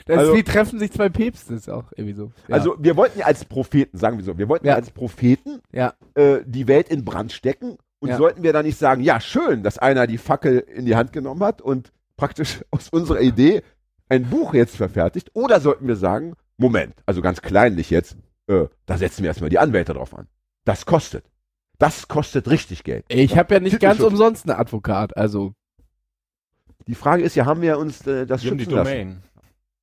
Das 0.06 0.18
Also- 0.18 0.32
ist 0.32 0.38
wie 0.38 0.42
treffen 0.42 0.78
sich 0.78 0.90
zwei 0.92 1.08
Päpste, 1.08 1.54
ist 1.54 1.70
auch 1.70 1.92
irgendwie 1.94 2.14
so. 2.14 2.32
Ja. 2.48 2.56
Also 2.56 2.74
wir 2.78 2.96
wollten 2.96 3.20
ja 3.20 3.26
als 3.26 3.44
Propheten, 3.44 3.96
sagen 3.96 4.18
wir 4.18 4.24
so, 4.24 4.36
wir 4.36 4.48
wollten 4.48 4.66
ja, 4.66 4.74
als 4.74 4.90
Propheten 4.90 5.60
Ja. 5.72 5.94
äh, 6.14 6.38
die 6.44 6.66
Welt 6.66 6.88
in 6.88 7.04
Brand 7.04 7.32
stecken 7.32 7.76
und 8.00 8.14
sollten 8.14 8.42
wir 8.42 8.52
dann 8.52 8.64
nicht 8.66 8.78
sagen, 8.78 9.02
ja 9.02 9.20
schön, 9.20 9.62
dass 9.62 9.78
einer 9.78 10.06
die 10.06 10.18
Fackel 10.18 10.58
in 10.58 10.86
die 10.86 10.96
Hand 10.96 11.12
genommen 11.12 11.42
hat 11.42 11.60
und 11.62 11.92
praktisch 12.16 12.64
aus 12.70 12.88
unserer 12.88 13.20
Idee 13.20 13.62
ein 14.08 14.24
Buch 14.30 14.54
jetzt 14.54 14.76
verfertigt, 14.76 15.30
oder 15.34 15.60
sollten 15.60 15.86
wir 15.86 15.96
sagen, 15.96 16.34
Moment, 16.56 16.94
also 17.06 17.20
ganz 17.22 17.42
kleinlich 17.42 17.90
jetzt, 17.90 18.16
äh, 18.48 18.64
da 18.86 18.96
setzen 18.98 19.22
wir 19.22 19.28
erstmal 19.28 19.50
die 19.50 19.58
Anwälte 19.58 19.92
drauf 19.94 20.16
an. 20.16 20.26
Das 20.64 20.86
kostet. 20.86 21.24
Das 21.78 22.08
kostet 22.08 22.48
richtig 22.50 22.82
Geld. 22.82 23.04
ich 23.08 23.38
habe 23.38 23.54
ja 23.54 23.60
nicht 23.60 23.78
ganz 23.80 24.00
umsonst 24.00 24.48
einen 24.48 24.58
Advokat, 24.58 25.16
also. 25.16 25.54
Die 26.86 26.94
Frage 26.94 27.22
ist 27.22 27.34
ja, 27.34 27.46
haben 27.46 27.60
wir 27.62 27.78
uns 27.78 28.06
äh, 28.06 28.26
das 28.26 28.42
Wir 28.42 28.50
haben 28.50 28.58
die 28.58 28.64
schützen 28.64 28.76
lassen? 28.76 29.22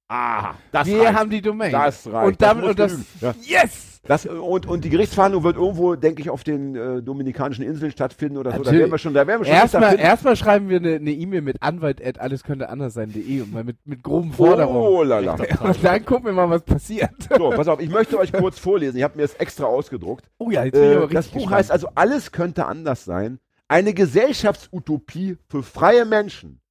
Ah, 0.07 0.53
das 0.71 0.87
wir 0.87 1.01
reicht. 1.01 1.13
haben 1.13 1.29
die 1.31 1.41
Domain. 1.41 1.71
das 1.71 2.05
reicht. 2.07 2.27
und 2.27 2.41
damit 2.41 2.63
muss 2.63 2.71
und 2.71 2.79
das. 2.79 2.99
Ja. 3.21 3.35
Yes! 3.41 3.91
Das, 4.07 4.27
und, 4.27 4.67
und 4.67 4.85
die 4.85 4.91
Gerichtsverhandlung 4.91 5.43
wird 5.43 5.55
irgendwo, 5.55 5.95
denke 5.95 6.21
ich, 6.21 6.29
auf 6.29 6.43
den 6.43 6.75
äh, 6.75 7.01
Dominikanischen 7.01 7.65
Inseln 7.65 7.91
stattfinden 7.91 8.37
oder 8.37 8.51
so. 8.51 8.57
Da 8.57 8.63
Natürlich. 8.65 8.79
werden 8.81 8.91
wir 8.91 8.97
schon, 8.99 9.13
da 9.15 9.25
werden 9.25 9.41
wir 9.41 9.45
schon 9.45 9.55
Erstmal, 9.55 9.99
erstmal 9.99 10.35
schreiben 10.35 10.69
wir 10.69 10.77
eine 10.77 10.97
eine 10.97 11.09
E-Mail 11.11 11.41
mit 11.41 11.63
Anwalt 11.63 12.05
at 12.05 12.19
alles 12.19 12.43
könnte 12.43 12.69
anders 12.69 12.93
sein.de 12.93 13.41
und 13.41 13.51
mal 13.51 13.63
mit, 13.63 13.77
mit 13.83 14.03
groben 14.03 14.31
Forderungen. 14.31 14.77
Oh 14.77 15.01
lala. 15.01 15.33
Und 15.61 15.83
dann 15.83 16.05
gucken 16.05 16.25
wir 16.27 16.33
mal, 16.33 16.51
was 16.51 16.61
passiert. 16.61 17.09
So, 17.35 17.49
pass 17.49 17.67
auf, 17.67 17.79
ich 17.79 17.89
möchte 17.89 18.19
euch 18.19 18.31
kurz 18.31 18.59
vorlesen. 18.59 18.97
Ich 18.97 19.03
habe 19.03 19.15
mir 19.15 19.23
das 19.23 19.33
extra 19.35 19.65
ausgedruckt. 19.65 20.29
Oh 20.37 20.51
ja, 20.51 20.63
jetzt 20.65 20.73
bin 20.73 20.83
ich 20.83 20.97
aber 20.97 21.05
Äh, 21.05 21.13
das 21.15 21.25
richtig 21.25 21.33
Buch 21.33 21.39
gespannt. 21.39 21.55
heißt 21.57 21.71
also, 21.71 21.89
alles 21.95 22.31
könnte 22.31 22.67
anders 22.67 23.05
sein. 23.05 23.39
Eine 23.67 23.95
Gesellschaftsutopie 23.95 25.37
für 25.49 25.63
freie 25.63 26.05
Menschen. 26.05 26.61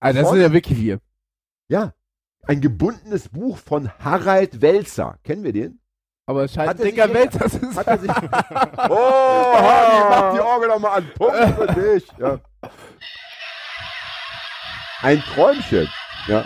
Ah, 0.00 0.12
das 0.12 0.28
sind 0.28 0.40
ja 0.40 0.52
wirklich 0.52 0.80
wir. 0.80 0.98
Ja. 1.68 1.92
Ein 2.46 2.60
gebundenes 2.60 3.28
Buch 3.28 3.58
von 3.58 3.90
Harald 3.98 4.60
Welzer. 4.62 5.18
Kennen 5.24 5.44
wir 5.44 5.52
den? 5.52 5.80
Aber 6.26 6.44
es 6.44 6.52
scheint 6.54 6.78
er 6.78 6.84
dicker 6.84 7.12
Welt, 7.12 7.30
das 7.38 7.54
ist. 7.54 7.76
Hat 7.76 7.86
er 7.86 7.98
sich. 7.98 8.10
oh, 8.88 9.52
Hardy, 9.54 10.08
mach 10.10 10.34
die 10.34 10.40
Orgel 10.40 10.68
nochmal 10.68 10.98
an. 10.98 11.10
Punkt 11.16 11.36
für 11.74 11.80
dich. 11.80 12.06
Ja. 12.18 12.38
Ein 15.02 15.20
Träumchen. 15.22 15.88
Ja. 16.28 16.44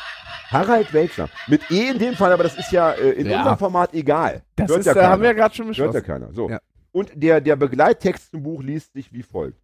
Harald 0.50 0.92
Welzer. 0.92 1.28
Mit 1.48 1.70
E 1.70 1.88
in 1.90 1.98
dem 1.98 2.14
Fall, 2.14 2.33
aber 2.33 2.44
das 2.44 2.57
ist 2.57 2.70
ja 2.72 2.92
äh, 2.92 3.11
in 3.11 3.28
Ja. 3.28 3.38
unserem 3.38 3.59
Format 3.59 3.92
egal. 3.94 4.42
Das 4.57 4.68
Hört 4.70 4.80
ist, 4.80 4.87
ja 4.87 4.94
keiner. 4.94 5.09
haben 5.09 5.22
wir 5.22 5.28
ja 5.30 5.35
gerade 5.35 5.54
schon 5.54 5.66
Hört 5.66 5.76
ja 5.78 5.87
beschlossen. 5.87 6.07
keiner. 6.07 6.33
So. 6.33 6.48
Ja. 6.50 6.61
Und 6.92 7.11
der, 7.14 7.40
der 7.40 7.57
Begleittext 7.57 8.30
zum 8.30 8.42
Buch 8.42 8.62
liest 8.62 8.92
sich 8.92 9.12
wie 9.12 9.22
folgt. 9.22 9.59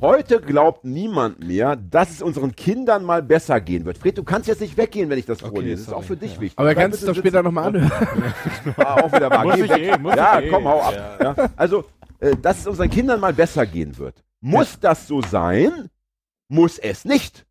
Heute 0.00 0.40
glaubt 0.40 0.84
niemand 0.86 1.44
mehr, 1.46 1.76
dass 1.76 2.10
es 2.10 2.22
unseren 2.22 2.56
Kindern 2.56 3.04
mal 3.04 3.22
besser 3.22 3.60
gehen 3.60 3.84
wird. 3.84 3.98
Fred, 3.98 4.16
du 4.16 4.24
kannst 4.24 4.48
jetzt 4.48 4.62
nicht 4.62 4.78
weggehen, 4.78 5.10
wenn 5.10 5.18
ich 5.18 5.26
das 5.26 5.42
Okay, 5.42 5.50
vorlese. 5.52 5.76
Das 5.76 5.88
ist 5.88 5.92
auch 5.92 6.02
für 6.04 6.16
dich 6.16 6.36
Ja. 6.36 6.40
wichtig. 6.40 6.58
Aber 6.58 6.68
er 6.70 6.74
kannst 6.74 7.00
es 7.00 7.06
doch 7.06 7.14
später 7.14 7.42
nochmal 7.42 7.66
anhören. 7.66 7.90
Ah, 8.78 9.02
auch 9.02 9.12
wieder 9.12 9.30
wahr. 9.30 9.44
Muss 9.44 9.58
eh, 9.58 9.98
muss 9.98 10.16
ja, 10.16 10.40
ich 10.40 10.46
eh. 10.46 10.48
komm, 10.50 10.64
hau 10.66 10.80
ab. 10.80 10.94
Ja. 11.20 11.34
Ja. 11.36 11.50
Also, 11.56 11.84
äh, 12.18 12.34
dass 12.34 12.60
es 12.60 12.66
unseren 12.66 12.88
Kindern 12.88 13.20
mal 13.20 13.34
besser 13.34 13.66
gehen 13.66 13.98
wird. 13.98 14.24
Muss 14.40 14.80
das 14.80 15.06
so 15.06 15.20
sein? 15.20 15.90
Muss 16.48 16.78
es 16.78 17.04
nicht. 17.04 17.44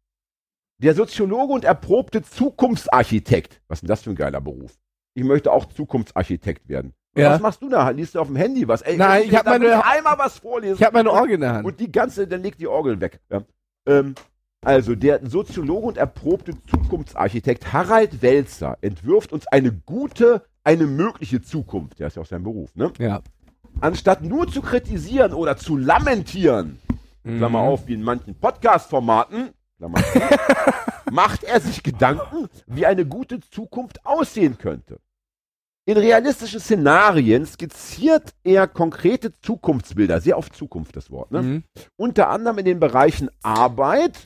Der 0.80 0.96
Soziologe 0.96 1.54
und 1.54 1.66
erprobte 1.66 2.24
Zukunftsarchitekt. 2.24 3.62
Was 3.68 3.78
ist 3.78 3.82
denn 3.84 3.90
das 3.90 4.02
für 4.02 4.10
ein 4.10 4.16
geiler 4.16 4.42
Beruf? 4.42 4.76
Ich 5.14 5.24
möchte 5.24 5.52
auch 5.52 5.66
Zukunftsarchitekt 5.66 6.68
werden. 6.68 6.94
Ja. 7.16 7.32
Was 7.32 7.42
machst 7.42 7.62
du 7.62 7.70
da? 7.70 7.90
Liest 7.90 8.16
du 8.16 8.20
auf 8.20 8.28
dem 8.28 8.36
Handy 8.36 8.68
was? 8.68 8.82
Ey, 8.82 8.96
Nein, 8.98 9.24
ich 9.26 9.36
hab 9.36 9.46
da 9.46 9.60
will 9.60 9.70
meine- 9.70 9.86
einmal 9.86 10.18
was 10.18 10.38
vorlesen. 10.38 10.76
Ich 10.76 10.84
habe 10.84 10.94
meine 10.98 11.12
Orgel 11.12 11.36
in 11.36 11.42
der 11.42 11.54
Hand. 11.54 11.66
Und 11.66 11.80
die 11.80 11.92
ganze, 11.92 12.28
dann 12.28 12.42
legt 12.44 12.62
die 12.62 12.68
Orgel 12.68 13.02
weg. 13.02 13.20
Ja. 13.32 13.42
Ähm, 13.88 14.16
also, 14.64 14.94
der 14.96 15.26
Soziologe 15.26 15.88
und 15.88 15.98
erprobte 15.98 16.52
Zukunftsarchitekt 16.68 17.72
Harald 17.74 18.22
Welzer 18.22 18.78
entwirft 18.82 19.32
uns 19.34 19.48
eine 19.48 19.72
gute, 19.72 20.44
eine 20.64 20.86
mögliche 20.86 21.42
Zukunft. 21.42 22.00
Der 22.00 22.08
ist 22.08 22.16
ja 22.18 22.22
auch 22.22 22.28
sein 22.28 22.44
Beruf, 22.44 22.76
ne? 22.76 22.92
ja. 23.00 23.22
Anstatt 23.82 24.22
nur 24.24 24.48
zu 24.48 24.62
kritisieren 24.62 25.34
oder 25.34 25.56
zu 25.56 25.78
lamentieren, 25.78 26.80
Klammer 27.24 27.62
Mhm. 27.64 27.70
auf, 27.70 27.88
wie 27.88 27.94
in 27.94 28.02
manchen 28.04 28.36
Podcast-Formaten, 28.36 29.50
Klammer 29.78 29.98
zu, 30.04 30.20
macht 31.12 31.44
er 31.44 31.60
sich 31.62 31.82
Gedanken, 31.84 32.48
wie 32.68 32.86
eine 32.86 33.06
gute 33.06 33.40
Zukunft 33.40 34.06
aussehen 34.06 34.58
könnte. 34.58 35.00
In 35.90 35.98
realistischen 35.98 36.60
Szenarien 36.60 37.48
skizziert 37.48 38.36
er 38.44 38.68
konkrete 38.68 39.34
Zukunftsbilder, 39.42 40.22
sehr 40.22 40.38
auf 40.38 40.52
Zukunft 40.52 40.96
das 40.96 41.10
Wort, 41.10 41.32
ne? 41.32 41.42
Mhm. 41.42 41.64
unter 41.96 42.30
anderem 42.30 42.60
in 42.60 42.66
den 42.66 42.80
Bereichen 42.80 43.32
Arbeit, 43.42 44.20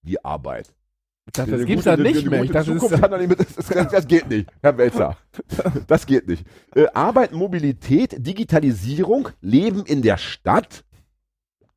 die 0.00 0.24
Arbeit. 0.24 0.72
Ich 1.26 1.32
dachte, 1.34 1.50
das 1.50 1.66
gibt's 1.66 1.84
gute- 1.84 1.96
dann 1.98 2.02
nicht 2.06 2.30
mehr. 2.30 2.42
Ich 2.42 2.50
dachte, 2.50 2.72
das 2.72 2.80
Zukunft 2.80 3.02
das, 3.38 3.66
das, 3.66 3.88
das 3.92 4.06
geht 4.06 4.30
nicht, 4.30 4.48
Herr 4.62 4.78
Welzer. 4.78 5.18
Das 5.86 6.06
geht 6.06 6.26
nicht. 6.26 6.46
Äh, 6.74 6.86
Arbeit, 6.94 7.32
Mobilität, 7.32 8.26
Digitalisierung, 8.26 9.28
Leben 9.42 9.84
in 9.84 10.00
der 10.00 10.16
Stadt, 10.16 10.84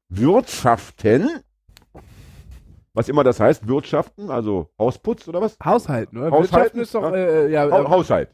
Wirtschaften, 0.08 1.28
was 2.94 3.10
immer 3.10 3.26
das 3.26 3.42
heißt, 3.42 3.68
Wirtschaften, 3.68 4.32
also 4.32 4.70
Hausputz 4.80 5.28
oder 5.28 5.42
was? 5.42 5.58
Haushalten, 5.62 6.18
oder? 6.18 6.32
Haushalten, 6.32 6.78
Wirtschaften 6.78 6.80
ist 6.80 6.96
doch, 6.96 7.04
ja. 7.12 7.16
äh, 7.18 7.52
ja, 7.52 7.70
Ha 7.70 7.82
äh, 7.82 7.90
Haushalt. 7.90 8.30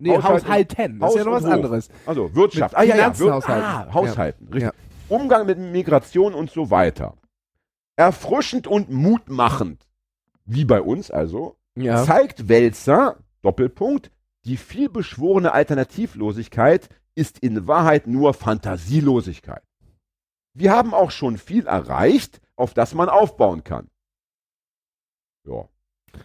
Nee, 0.00 0.16
Haushalten. 0.16 0.48
Haushalten. 0.48 0.98
Das 0.98 1.06
Haus 1.08 1.14
ist 1.14 1.18
ja 1.18 1.24
noch 1.24 1.32
was 1.32 1.44
Hof. 1.44 1.52
anderes. 1.52 1.88
Also 2.06 2.34
Wirtschaft. 2.34 2.72
Mit 2.72 2.80
ah 2.80 2.82
ja, 2.84 2.96
ja, 2.96 3.18
Wir 3.18 3.32
haushalten. 3.34 3.64
Ah, 3.64 3.94
Haushalten, 3.94 4.44
richtig. 4.48 4.62
Ja. 4.62 4.72
Umgang 5.08 5.46
mit 5.46 5.58
Migration 5.58 6.34
und 6.34 6.50
so 6.50 6.70
weiter. 6.70 7.14
Erfrischend 7.96 8.66
und 8.66 8.90
mutmachend, 8.90 9.86
wie 10.44 10.64
bei 10.64 10.80
uns 10.80 11.10
also, 11.10 11.56
Ja. 11.76 12.04
zeigt 12.04 12.48
Welzer, 12.48 13.16
Doppelpunkt, 13.42 14.10
die 14.44 14.56
vielbeschworene 14.56 15.52
Alternativlosigkeit 15.52 16.88
ist 17.14 17.38
in 17.40 17.66
Wahrheit 17.66 18.06
nur 18.06 18.32
Fantasielosigkeit. 18.34 19.62
Wir 20.54 20.72
haben 20.72 20.94
auch 20.94 21.10
schon 21.10 21.36
viel 21.38 21.66
erreicht, 21.66 22.40
auf 22.56 22.72
das 22.74 22.94
man 22.94 23.08
aufbauen 23.08 23.64
kann. 23.64 23.88
Ja, 25.46 25.68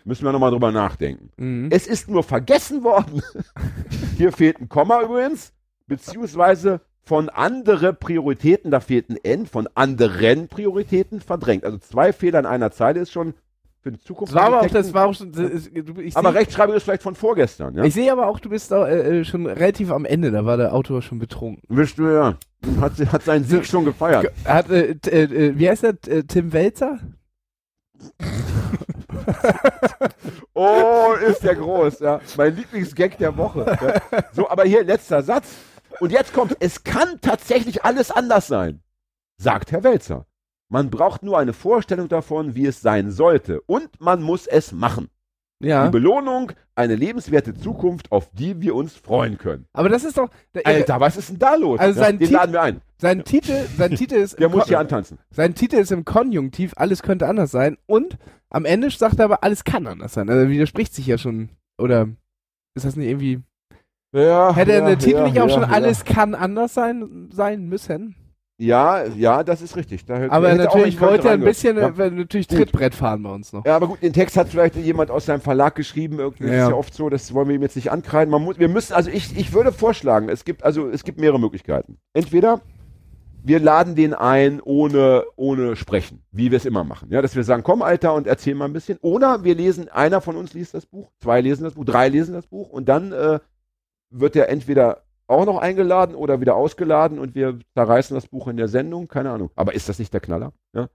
müssen 0.03 0.25
wir 0.25 0.31
nochmal 0.31 0.51
drüber 0.51 0.71
nachdenken. 0.71 1.29
Mhm. 1.37 1.67
Es 1.71 1.87
ist 1.87 2.09
nur 2.09 2.23
vergessen 2.23 2.83
worden. 2.83 3.21
Hier 4.17 4.31
fehlt 4.31 4.59
ein 4.61 4.69
Komma 4.69 5.01
übrigens, 5.01 5.53
beziehungsweise 5.87 6.81
von 7.03 7.29
andere 7.29 7.93
Prioritäten, 7.93 8.71
da 8.71 8.79
fehlt 8.79 9.09
ein 9.09 9.17
N, 9.23 9.45
von 9.45 9.67
anderen 9.75 10.47
Prioritäten 10.47 11.21
verdrängt. 11.21 11.63
Also 11.63 11.77
zwei 11.77 12.11
Fehler 12.13 12.39
in 12.39 12.45
einer 12.47 12.71
Zeile 12.71 12.99
ist 13.01 13.11
schon 13.11 13.35
für 13.81 13.91
die 13.91 13.99
Zukunft. 13.99 14.33
Das 14.33 14.41
war 14.41 14.47
aber 14.47 14.61
auch, 14.61 14.67
das 14.67 14.91
war 14.95 15.05
auch 15.05 15.13
schon, 15.13 15.31
das 15.31 15.67
ich 15.67 16.17
aber 16.17 16.31
seh- 16.31 16.37
Rechtschreibung 16.39 16.75
ist 16.75 16.81
vielleicht 16.81 17.03
von 17.03 17.13
vorgestern, 17.13 17.75
ja? 17.75 17.83
Ich 17.83 17.93
sehe 17.93 18.11
aber 18.11 18.25
auch, 18.25 18.39
du 18.39 18.49
bist 18.49 18.71
da, 18.71 18.87
äh, 18.87 19.19
äh, 19.19 19.23
schon 19.25 19.45
relativ 19.45 19.91
am 19.91 20.05
Ende, 20.05 20.31
da 20.31 20.43
war 20.45 20.57
der 20.57 20.73
Autor 20.73 21.03
schon 21.03 21.19
betrunken. 21.19 21.61
Wisst 21.69 21.99
du 21.99 22.07
ja. 22.11 22.35
Hat, 22.81 22.93
hat 23.11 23.21
seinen 23.21 23.45
Sieg 23.45 23.63
schon 23.67 23.85
gefeiert. 23.85 24.31
Hat, 24.43 24.71
äh, 24.71 24.95
äh, 25.05 25.23
äh, 25.25 25.59
wie 25.59 25.69
heißt 25.69 25.83
der? 25.83 25.93
Äh, 26.07 26.23
Tim 26.23 26.51
Welzer? 26.51 26.97
Oh, 30.53 31.13
ist 31.27 31.43
der 31.43 31.55
groß, 31.55 31.99
ja. 31.99 32.21
Mein 32.37 32.55
Lieblingsgag 32.55 33.17
der 33.17 33.35
Woche. 33.35 33.65
Ja. 33.65 34.23
So, 34.31 34.49
aber 34.49 34.63
hier 34.63 34.83
letzter 34.83 35.21
Satz. 35.21 35.55
Und 35.99 36.11
jetzt 36.11 36.33
kommt, 36.33 36.55
es 36.59 36.83
kann 36.83 37.19
tatsächlich 37.21 37.83
alles 37.83 38.11
anders 38.11 38.47
sein, 38.47 38.81
sagt 39.37 39.71
Herr 39.71 39.83
Welzer. 39.83 40.25
Man 40.69 40.89
braucht 40.89 41.23
nur 41.23 41.37
eine 41.37 41.53
Vorstellung 41.53 42.07
davon, 42.09 42.55
wie 42.55 42.65
es 42.65 42.81
sein 42.81 43.11
sollte. 43.11 43.61
Und 43.61 43.99
man 43.99 44.21
muss 44.21 44.47
es 44.47 44.71
machen. 44.71 45.09
Ja. 45.63 45.85
Die 45.85 45.91
Belohnung, 45.91 46.51
eine 46.75 46.95
lebenswerte 46.95 47.53
Zukunft, 47.53 48.11
auf 48.11 48.29
die 48.33 48.59
wir 48.61 48.75
uns 48.75 48.93
freuen 48.95 49.37
können. 49.37 49.65
Aber 49.73 49.87
das 49.89 50.03
ist 50.03 50.17
doch, 50.17 50.29
Alter, 50.65 50.99
was 50.99 51.15
ist 51.15 51.29
denn 51.29 51.39
da 51.39 51.55
los? 51.55 51.79
Also 51.79 51.97
ja, 51.99 52.05
sein 52.07 52.19
den 52.19 52.27
Tit- 52.27 52.33
laden 52.33 52.51
wir 52.53 52.61
ein. 52.61 52.81
sein 52.97 53.23
Titel, 53.23 53.65
sein 53.77 53.91
Titel 53.95 54.15
ist, 54.15 54.37
Der 54.39 54.47
im 54.47 54.51
muss 54.51 54.67
hier 54.67 54.79
antanzen. 54.79 55.17
sein 55.31 55.55
Titel 55.55 55.77
ist 55.77 55.91
im 55.91 56.03
Konjunktiv, 56.03 56.73
alles 56.75 57.01
könnte 57.01 57.27
anders 57.27 57.51
sein 57.51 57.77
und 57.85 58.17
am 58.49 58.65
Ende 58.65 58.89
sagt 58.89 59.19
er 59.19 59.25
aber, 59.25 59.43
alles 59.43 59.63
kann 59.63 59.87
anders 59.87 60.13
sein. 60.13 60.29
Also 60.29 60.49
widerspricht 60.49 60.93
sich 60.93 61.07
ja 61.07 61.17
schon, 61.17 61.49
oder 61.77 62.09
ist 62.75 62.85
das 62.85 62.95
nicht 62.97 63.07
irgendwie, 63.07 63.39
Ja, 64.13 64.53
hätte 64.55 64.73
ja, 64.73 64.85
der 64.85 64.97
Titel 64.97 65.23
nicht 65.23 65.39
auch 65.39 65.49
schon 65.49 65.63
alles 65.63 66.03
kann 66.03 66.35
anders 66.35 66.73
sein, 66.73 67.29
sein 67.31 67.65
müssen? 67.67 68.15
Ja, 68.57 69.03
ja, 69.05 69.43
das 69.43 69.61
ist 69.61 69.75
richtig. 69.75 70.05
Da 70.05 70.29
Aber 70.29 70.53
natürlich 70.55 70.99
wollte 71.01 71.27
er 71.27 71.33
ein 71.33 71.41
bisschen, 71.41 71.77
Ja. 71.77 71.89
natürlich. 71.89 72.47
Trittbrett 72.47 72.95
fahren 72.95 73.21
bei 73.23 73.31
uns 73.33 73.51
noch. 73.51 73.65
Ja, 73.65 73.75
aber 73.75 73.87
gut, 73.87 74.01
den 74.01 74.13
Text 74.13 74.37
hat 74.37 74.47
vielleicht 74.47 74.75
jemand 74.77 75.11
aus 75.11 75.25
seinem 75.25 75.41
Verlag 75.41 75.75
geschrieben. 75.75 76.19
Irgendwie 76.19 76.45
Ja. 76.47 76.63
ist 76.63 76.69
ja 76.69 76.75
oft 76.75 76.93
so, 76.93 77.09
das 77.09 77.33
wollen 77.33 77.49
wir 77.49 77.55
ihm 77.55 77.61
jetzt 77.63 77.75
nicht 77.75 77.91
ankreiden. 77.91 78.31
Man 78.31 78.41
muss, 78.43 78.57
wir 78.57 78.69
müssen, 78.69 78.93
also 78.93 79.09
ich, 79.09 79.37
ich 79.37 79.51
würde 79.53 79.73
vorschlagen, 79.73 80.29
es 80.29 80.45
gibt, 80.45 80.63
also 80.63 80.87
es 80.87 81.03
gibt 81.03 81.19
mehrere 81.19 81.39
Möglichkeiten. 81.39 81.97
Entweder 82.13 82.61
wir 83.43 83.59
laden 83.59 83.93
den 83.93 84.13
ein 84.13 84.61
ohne, 84.61 85.25
ohne 85.35 85.75
sprechen, 85.75 86.23
wie 86.31 86.49
wir 86.49 86.57
es 86.57 86.65
immer 86.65 86.83
machen. 86.85 87.09
Ja, 87.11 87.21
dass 87.21 87.35
wir 87.35 87.43
sagen, 87.43 87.61
komm, 87.61 87.81
Alter, 87.81 88.13
und 88.13 88.25
erzähl 88.25 88.55
mal 88.55 88.65
ein 88.65 88.73
bisschen. 88.73 88.97
Oder 89.01 89.43
wir 89.43 89.53
lesen, 89.53 89.89
einer 89.89 90.21
von 90.21 90.37
uns 90.37 90.53
liest 90.53 90.73
das 90.73 90.85
Buch, 90.85 91.11
zwei 91.21 91.41
lesen 91.41 91.63
das 91.65 91.73
Buch, 91.73 91.85
drei 91.85 92.07
lesen 92.07 92.33
das 92.33 92.47
Buch 92.47 92.69
und 92.69 92.87
dann 92.89 93.11
äh, 93.11 93.39
wird 94.09 94.35
er 94.37 94.47
entweder 94.49 95.01
auch 95.27 95.45
noch 95.45 95.57
eingeladen 95.57 96.15
oder 96.15 96.39
wieder 96.41 96.55
ausgeladen 96.55 97.19
und 97.19 97.35
wir 97.35 97.59
zerreißen 97.75 98.15
das 98.15 98.27
Buch 98.27 98.47
in 98.47 98.57
der 98.57 98.67
Sendung, 98.67 99.07
keine 99.07 99.31
Ahnung. 99.31 99.49
Aber 99.55 99.73
ist 99.73 99.89
das 99.89 99.99
nicht 99.99 100.13
der 100.13 100.21
Knaller? 100.21 100.53
Ja? 100.73 100.89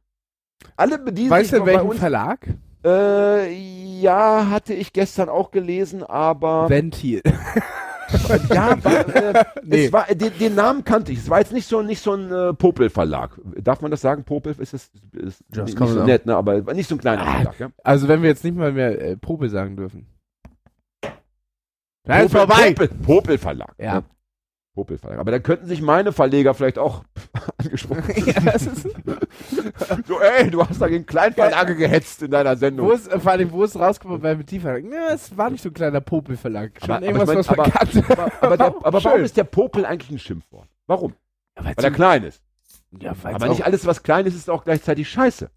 Alle 0.77 0.99
bedienen 0.99 1.31
Weißt 1.31 1.51
sich 1.51 1.59
du, 1.59 1.65
bei 1.65 1.73
welchen 1.73 1.89
uns. 1.89 1.99
Verlag? 1.99 2.47
Äh, 2.85 3.53
ja, 4.01 4.49
hatte 4.51 4.73
ich 4.75 4.93
gestern 4.93 5.29
auch 5.29 5.51
gelesen, 5.51 6.03
aber 6.03 6.69
Ventil. 6.71 7.23
ja, 8.49 8.83
war, 8.83 9.15
äh, 9.15 9.45
Nee. 9.63 9.85
es 9.87 9.93
war, 9.93 10.07
den, 10.07 10.33
den 10.39 10.55
Namen 10.55 10.85
kannte 10.85 11.13
ich. 11.13 11.19
Es 11.19 11.29
war 11.31 11.39
jetzt 11.41 11.53
nicht 11.53 11.67
so 11.67 11.83
nicht 11.83 12.03
so 12.03 12.15
ein 12.15 12.31
äh, 12.33 12.55
Popel-Verlag. 12.55 13.39
Darf 13.63 13.83
man 13.83 13.91
das 13.91 14.01
sagen? 14.01 14.25
Popel 14.25 14.55
ist 14.59 14.73
das 14.73 14.91
ist 15.13 15.41
Ja, 15.55 15.63
das 15.65 15.75
nicht 15.75 15.79
so 15.79 16.05
nett, 16.05 16.25
ne? 16.27 16.37
Aber 16.37 16.61
nicht 16.75 16.89
so 16.89 16.95
ein 16.95 17.01
kleiner 17.01 17.23
Ah, 17.23 17.33
Verlag. 17.35 17.61
Ja? 17.61 17.71
Also 17.85 18.09
wenn 18.09 18.23
wir 18.23 18.31
jetzt 18.31 18.45
nicht 18.45 18.57
mal 18.57 18.73
mehr 18.73 18.99
äh, 19.01 19.17
Popel 19.17 19.49
sagen 19.51 19.77
dürfen. 19.77 20.07
Nein, 22.07 22.29
Popel, 22.29 22.39
vorbei. 22.39 22.73
Popel, 22.75 22.89
Popel 22.89 23.39
Verlag. 23.39 23.75
Ja. 23.79 23.97
Ne? 23.97 24.05
Popel 24.75 24.99
Verlag. 24.99 25.19
Aber 25.19 25.31
dann 25.33 25.43
könnten 25.43 25.67
sich 25.67 25.83
meine 25.83 26.13
Verleger 26.13 26.55
vielleicht 26.55 26.79
auch 26.79 27.03
angesprochen. 27.59 28.05
ja, 28.27 28.59
so, 30.07 30.21
ey, 30.21 30.51
du 30.51 30.65
hast 30.65 30.81
da 30.81 30.89
gegen 30.89 31.07
Kleinverlage 31.07 31.75
gehetzt 31.75 32.23
in 32.23 32.31
deiner 32.31 32.57
Sendung. 32.57 32.87
wo 32.87 32.93
ist, 32.93 33.09
äh, 33.09 33.19
vor 33.19 33.33
allem, 33.33 33.51
wo 33.53 33.65
ist 33.65 33.77
rausgekommen 33.77 34.21
bei 34.21 34.37
Verlag? 34.61 34.85
Ja, 34.85 35.13
es 35.13 35.37
war 35.37 35.51
nicht 35.51 35.63
so 35.63 35.71
ein 35.71 35.75
kleiner 35.75 36.01
Popel-Verlag. 36.01 36.73
Schon 36.81 36.91
Aber- 36.91 37.05
irgendwas, 37.05 37.29
aber 37.29 37.41
ich 37.41 37.47
mein, 37.49 37.75
was 37.75 37.95
man 37.95 38.05
aber- 38.17 38.23
aber, 38.23 38.43
aber, 38.43 38.57
der, 38.57 38.67
aber 38.87 39.05
warum 39.05 39.21
ist 39.23 39.37
der 39.37 39.45
Popel 39.45 39.85
eigentlich 39.85 40.11
ein 40.11 40.19
Schimpfwort? 40.19 40.69
Warum? 40.87 41.15
Ja, 41.59 41.65
Weil 41.65 41.85
er 41.85 41.91
klein 41.91 42.25
ist. 42.25 42.43
ja, 43.01 43.15
Aber 43.25 43.49
nicht 43.49 43.65
alles, 43.65 43.87
was 43.87 44.03
klein 44.03 44.27
ist, 44.27 44.35
ist 44.37 44.49
auch 44.49 44.65
gleichzeitig 44.65 45.09
scheiße. 45.11 45.51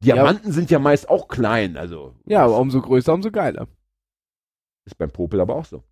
Diamanten 0.00 0.52
sind 0.52 0.70
ja 0.70 0.78
meist 0.78 1.08
auch 1.08 1.28
klein, 1.28 1.76
also 1.76 2.14
ja, 2.26 2.44
aber 2.44 2.58
umso 2.58 2.82
größer, 2.82 3.14
umso 3.14 3.30
geiler. 3.30 3.66
ist 4.84 4.98
beim 4.98 5.10
Popel 5.10 5.40
aber 5.40 5.54
auch 5.56 5.64
so. 5.64 5.82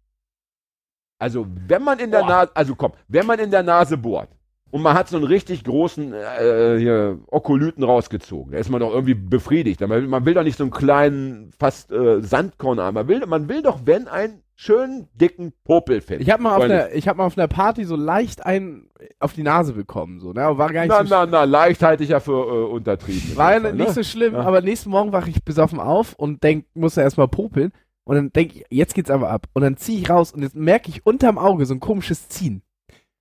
Also, 1.24 1.46
wenn 1.68 1.82
man 1.82 1.98
in 2.00 2.10
der 2.10 2.22
Nase, 2.26 2.50
also 2.54 2.74
komm, 2.74 2.92
wenn 3.08 3.24
man 3.24 3.38
in 3.38 3.50
der 3.50 3.62
Nase 3.62 3.96
bohrt 3.96 4.28
und 4.70 4.82
man 4.82 4.92
hat 4.94 5.08
so 5.08 5.16
einen 5.16 5.24
richtig 5.24 5.64
großen 5.64 6.12
äh, 6.12 6.76
hier, 6.78 7.18
Okolyten 7.30 7.82
rausgezogen, 7.82 8.52
da 8.52 8.58
ist 8.58 8.68
man 8.68 8.80
doch 8.80 8.92
irgendwie 8.92 9.14
befriedigt. 9.14 9.80
Man 9.80 9.88
will, 9.90 10.06
man 10.06 10.26
will 10.26 10.34
doch 10.34 10.42
nicht 10.42 10.58
so 10.58 10.64
einen 10.64 10.70
kleinen, 10.70 11.50
fast 11.58 11.90
äh, 11.90 12.20
Sandkorn 12.20 12.78
haben. 12.78 12.92
Man 12.94 13.08
will, 13.08 13.24
man 13.26 13.48
will 13.48 13.62
doch, 13.62 13.78
wenn, 13.86 14.06
einen 14.06 14.42
schönen, 14.54 15.08
dicken 15.14 15.54
Popel 15.64 16.02
finden. 16.02 16.22
Ich 16.22 16.30
habe 16.30 16.42
mal, 16.42 16.50
auf 16.50 16.56
Freunde. 16.58 16.84
einer- 16.84 16.94
ich 16.94 17.08
hab 17.08 17.16
mal 17.16 17.24
auf 17.24 17.38
einer 17.38 17.48
Party 17.48 17.84
so 17.84 17.96
leicht 17.96 18.44
einen 18.44 18.90
auf 19.18 19.32
die 19.32 19.42
Nase 19.42 19.72
bekommen. 19.72 20.20
So, 20.20 20.32
ne? 20.34 20.42
War 20.58 20.70
gar 20.72 20.82
nicht 20.82 20.90
Na, 20.90 21.04
so 21.04 21.08
na, 21.10 21.24
na, 21.26 21.44
leicht 21.44 21.82
halte 21.82 22.04
ich 22.04 22.10
ja 22.10 22.20
für 22.20 22.32
äh, 22.32 22.70
untertrieben. 22.70 23.34
War 23.36 23.52
Fall, 23.52 23.72
nicht 23.72 23.88
ne? 23.88 23.92
so 23.94 24.02
schlimm, 24.02 24.34
Ja. 24.34 24.40
aber 24.42 24.60
nächsten 24.60 24.90
Morgen 24.90 25.10
wache 25.12 25.30
ich 25.30 25.42
besoffen 25.42 25.80
auf 25.80 26.12
und 26.12 26.42
denk, 26.44 26.66
muss 26.74 26.96
ja 26.96 27.02
erstmal 27.02 27.28
popeln. 27.28 27.72
Und 28.04 28.16
dann 28.16 28.32
denk 28.32 28.54
ich, 28.56 28.64
jetzt 28.70 28.94
geht's 28.94 29.10
aber 29.10 29.30
ab. 29.30 29.46
Und 29.54 29.62
dann 29.62 29.76
ziehe 29.76 29.98
ich 30.00 30.10
raus 30.10 30.32
und 30.32 30.42
jetzt 30.42 30.54
merke 30.54 30.90
ich 30.90 31.06
unterm 31.06 31.38
Auge 31.38 31.64
so 31.66 31.74
ein 31.74 31.80
komisches 31.80 32.28
Ziehen. 32.28 32.62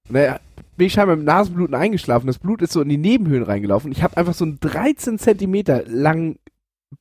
Und 0.09 0.15
dann 0.15 0.39
bin 0.75 0.87
ich 0.87 0.93
scheinbar 0.93 1.15
mit 1.15 1.25
Nasenbluten 1.25 1.75
eingeschlafen. 1.75 2.27
Das 2.27 2.39
Blut 2.39 2.61
ist 2.61 2.73
so 2.73 2.81
in 2.81 2.89
die 2.89 2.97
Nebenhöhlen 2.97 3.43
reingelaufen. 3.43 3.91
Ich 3.91 4.03
habe 4.03 4.17
einfach 4.17 4.33
so 4.33 4.43
einen 4.43 4.59
13 4.59 5.17
Zentimeter 5.19 5.83
langen 5.87 6.37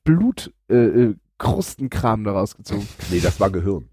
Blutkrustenkram 0.05 1.11
äh, 1.11 1.15
Krustenkram 1.37 2.23
da 2.23 2.31
rausgezogen. 2.31 2.87
Nee, 3.11 3.19
das 3.19 3.39
war 3.39 3.49
Gehirn. 3.49 3.89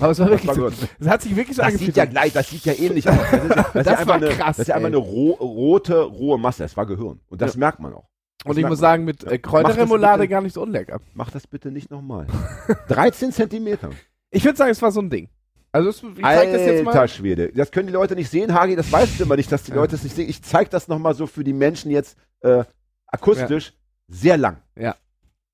Aber 0.00 0.10
es 0.12 0.18
war 0.18 0.28
Das 0.30 0.42
wirklich 0.44 0.56
so. 0.56 0.86
Es 0.98 1.06
hat 1.08 1.22
sich 1.22 1.36
wirklich 1.36 1.56
so 1.56 1.62
Das 1.62 1.66
angefühlt. 1.68 1.94
sieht 1.94 1.96
ja 1.96 2.04
gleich, 2.06 2.32
das 2.32 2.48
sieht 2.50 2.64
ja 2.64 2.72
ähnlich 2.72 3.08
aus. 3.08 3.16
Das 3.30 3.44
ist, 3.44 3.50
ja- 3.50 3.54
das 3.56 3.66
ist 3.66 3.74
Das 3.86 4.00
ja 4.00 4.06
war 4.06 4.14
eine, 4.16 4.28
krass, 4.30 4.56
das 4.56 4.58
ist 4.60 4.68
ja 4.68 4.74
einfach 4.76 4.86
eine 4.88 4.96
ro 4.96 5.30
rote, 5.32 6.00
rohe 6.02 6.38
Masse. 6.38 6.62
Das 6.64 6.76
war 6.76 6.86
Gehirn. 6.86 7.20
Und 7.28 7.40
das 7.40 7.56
merkt 7.56 7.78
man 7.78 7.92
auch. 7.94 8.08
Und 8.44 8.50
das 8.56 8.58
ich 8.58 8.66
muss 8.66 8.78
sagen, 8.78 9.04
mit 9.04 9.22
Ja. 9.24 9.30
äh, 9.32 9.38
Kräuterremoulade 9.38 10.28
gar 10.28 10.40
nicht 10.40 10.52
so 10.54 10.62
unlecker. 10.62 11.00
Mach 11.14 11.30
das 11.30 11.46
bitte 11.46 11.70
nicht 11.70 11.90
nochmal. 11.90 12.26
13 12.88 13.32
Zentimeter. 13.32 13.90
Ich 14.30 14.44
würde 14.44 14.56
sagen, 14.56 14.70
es 14.70 14.80
war 14.82 14.92
so 14.92 15.00
ein 15.00 15.10
Ding. 15.10 15.28
Also 15.72 15.90
es, 15.90 16.02
ich 16.02 16.22
zeig 16.22 16.52
das 16.52 16.62
jetzt 16.62 16.84
mal. 16.84 16.92
Alter 16.92 17.08
Schwede. 17.08 17.52
Das 17.52 17.70
können 17.70 17.88
die 17.88 17.92
Leute 17.92 18.14
nicht 18.16 18.30
sehen, 18.30 18.54
Hagi. 18.54 18.74
Das 18.76 18.90
weißt 18.90 19.18
du 19.20 19.24
immer 19.24 19.36
nicht, 19.36 19.52
dass 19.52 19.64
die 19.64 19.70
Ja. 19.72 19.76
Leute 19.76 19.96
es 19.96 20.02
nicht 20.02 20.16
sehen. 20.16 20.28
Ich 20.28 20.42
zeig 20.42 20.70
das 20.70 20.88
nochmal 20.88 21.14
so 21.14 21.26
für 21.26 21.44
die 21.44 21.52
Menschen 21.52 21.90
jetzt 21.90 22.16
äh, 22.40 22.64
akustisch. 23.06 23.74
Sehr 24.08 24.38
lang. 24.38 24.58
Ja. 24.76 24.96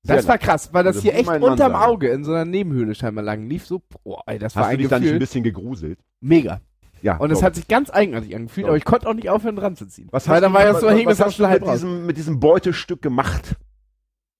Sehr 0.03 0.15
Das 0.17 0.27
war 0.27 0.35
lang. 0.35 0.43
krass, 0.43 0.69
weil 0.71 0.83
das 0.83 0.97
Also 0.97 1.09
hier 1.09 1.15
echt 1.15 1.27
unterm. 1.29 1.75
Auge 1.75 2.09
in 2.09 2.23
so 2.23 2.31
einer 2.31 2.45
Nebenhöhle 2.45 2.95
scheinbar 2.95 3.23
lang 3.23 3.47
lief. 3.49 3.65
So, 3.65 3.81
boah, 4.03 4.21
ey, 4.27 4.39
das 4.39 4.55
war 4.55 4.63
Hast 4.63 4.69
du 4.69 4.73
ein 4.75 4.77
dich 4.77 4.87
da 4.87 4.99
nicht 4.99 5.07
ein 5.07 5.13
Gefühl. 5.13 5.19
bisschen 5.19 5.43
gegruselt? 5.43 5.99
Mega. 6.21 6.61
Ja. 7.05 7.17
Und 7.17 7.29
es 7.29 7.43
hat 7.43 7.53
sich 7.53 7.67
ganz 7.67 7.91
eigenartig 7.91 8.35
angefühlt, 8.35 8.65
aber 8.65 8.77
ich. 8.77 8.83
konnte 8.83 9.07
auch 9.07 9.13
nicht 9.13 9.29
aufhören 9.29 9.55
dran 9.55 9.75
zu 9.75 9.85
ziehen. 9.85 10.07
Was 10.09 10.27
weil 10.27 10.37
hast 10.37 10.41
dann 10.41 10.53
du, 10.53 10.57
war 10.57 10.65
ja 10.65 10.73
so 10.73 10.87
was 10.87 11.19
hast 11.19 11.37
mit 11.39 11.61
raus. 11.61 11.71
diesem, 11.73 12.05
mit 12.07 12.17
diesem 12.17 12.39
Beutestück 12.39 13.03
gemacht? 13.03 13.55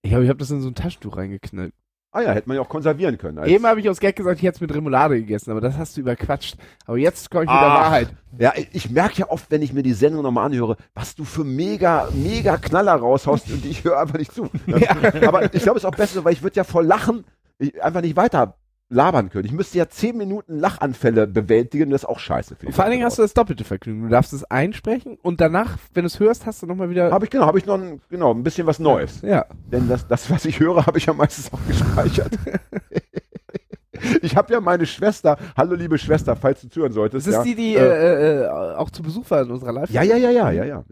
Ich 0.02 0.10
glaube, 0.10 0.24
ich 0.24 0.28
habe 0.28 0.40
das 0.40 0.50
in 0.50 0.60
so 0.60 0.66
ein 0.66 0.74
Taschentuch 0.74 1.16
reingeknallt. 1.16 1.72
Ah 2.10 2.22
ja, 2.22 2.32
hätte 2.32 2.48
man 2.48 2.56
ja 2.56 2.62
auch 2.62 2.68
konservieren 2.68 3.18
können. 3.18 3.44
Eben 3.46 3.64
habe 3.66 3.78
ich 3.78 3.88
aus 3.88 4.00
Gag 4.00 4.16
gesagt, 4.16 4.38
ich 4.38 4.42
hätte 4.42 4.56
es 4.56 4.60
mit 4.60 4.74
Remoulade 4.74 5.16
gegessen, 5.16 5.52
aber 5.52 5.60
das 5.60 5.76
hast 5.76 5.96
du 5.96 6.00
überquatscht. 6.00 6.56
Aber 6.86 6.96
jetzt 6.96 7.30
komme 7.30 7.44
ich 7.44 7.50
mit 7.50 7.56
der. 7.56 7.68
Wahrheit. 7.68 8.08
Ja, 8.36 8.52
ich 8.72 8.90
merke 8.90 9.20
ja 9.20 9.28
oft, 9.28 9.48
wenn 9.52 9.62
ich 9.62 9.72
mir 9.72 9.84
die 9.84 9.92
Sendung 9.92 10.22
nochmal 10.22 10.46
anhöre, 10.46 10.76
was 10.92 11.14
du 11.14 11.24
für 11.24 11.44
mega, 11.44 12.08
mega 12.14 12.56
Knaller 12.56 12.94
raushaust 12.94 13.48
und 13.52 13.64
ich 13.64 13.84
höre 13.84 14.00
einfach 14.00 14.18
nicht 14.18 14.32
zu. 14.32 14.50
Aber 15.24 15.54
ich 15.54 15.62
glaube, 15.62 15.78
es 15.78 15.84
ist 15.84 15.86
auch 15.86 15.94
besser, 15.94 16.24
weil 16.24 16.32
ich 16.32 16.42
würde 16.42 16.56
ja 16.56 16.64
vor 16.64 16.82
Lachen 16.82 17.24
ich, 17.58 17.80
einfach 17.80 18.00
nicht 18.00 18.16
weiter 18.16 18.56
labern 18.88 19.30
können. 19.30 19.44
Ich 19.44 19.52
müsste 19.52 19.78
ja 19.78 19.88
zehn 19.88 20.16
Minuten 20.16 20.58
Lachanfälle 20.58 21.26
bewältigen, 21.26 21.90
das 21.90 22.02
ist 22.02 22.08
auch 22.08 22.18
scheiße. 22.18 22.56
Für 22.56 22.72
Vor 22.72 22.84
allen 22.84 22.92
Dingen 22.92 23.04
hast 23.04 23.18
du 23.18 23.22
das 23.22 23.34
doppelte 23.34 23.64
Vergnügen. 23.64 24.02
Du 24.02 24.08
darfst 24.08 24.32
es 24.32 24.44
einsprechen 24.44 25.18
und 25.22 25.40
danach, 25.40 25.76
wenn 25.94 26.02
du 26.02 26.06
es 26.06 26.20
hörst, 26.20 26.46
hast 26.46 26.62
du 26.62 26.66
nochmal 26.66 26.90
wieder. 26.90 27.10
Habe 27.10 27.24
ich 27.24 27.30
genau, 27.30 27.46
habe 27.46 27.58
ich 27.58 27.66
noch 27.66 27.78
ein, 27.78 28.00
genau, 28.08 28.32
ein 28.32 28.42
bisschen 28.42 28.66
was 28.66 28.78
Neues. 28.78 29.22
ja. 29.22 29.46
Denn 29.72 29.88
das, 29.88 30.06
das, 30.06 30.30
was 30.30 30.44
ich 30.44 30.60
höre, 30.60 30.86
habe 30.86 30.98
ich 30.98 31.06
ja 31.06 31.12
meistens 31.12 31.52
auch 31.52 31.58
gespeichert. 31.66 32.32
ich 34.22 34.36
habe 34.36 34.52
ja 34.52 34.60
meine 34.60 34.86
Schwester, 34.86 35.36
hallo 35.56 35.74
liebe 35.74 35.98
Schwester, 35.98 36.36
falls 36.36 36.60
du 36.60 36.68
zuhören 36.68 36.92
solltest. 36.92 37.26
Das 37.26 37.34
ist 37.34 37.38
ja, 37.38 37.44
die, 37.44 37.54
die 37.54 37.74
äh, 37.74 37.80
äh, 37.80 38.42
äh, 38.44 38.48
auch 38.76 38.90
zu 38.90 39.02
Besuch 39.02 39.28
war 39.30 39.42
in 39.42 39.50
unserer 39.50 39.72
live 39.72 39.90
Ja, 39.90 40.02
ja, 40.02 40.16
ja, 40.16 40.30
ja, 40.30 40.50
ja, 40.50 40.64
ja. 40.64 40.84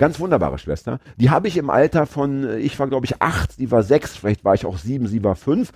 Ganz 0.00 0.18
wunderbare 0.18 0.58
Schwester. 0.58 0.98
Die 1.18 1.28
habe 1.30 1.46
ich 1.46 1.56
im 1.58 1.68
Alter 1.70 2.06
von, 2.06 2.42
äh, 2.42 2.56
ich 2.58 2.78
war 2.80 2.88
glaube 2.88 3.04
ich 3.06 3.20
acht, 3.20 3.52
sie 3.52 3.70
war 3.70 3.82
sechs, 3.82 4.16
vielleicht 4.16 4.44
war 4.44 4.54
ich 4.54 4.64
auch 4.66 4.78
sieben, 4.78 5.06
sie 5.06 5.22
war 5.22 5.36
fünf, 5.36 5.72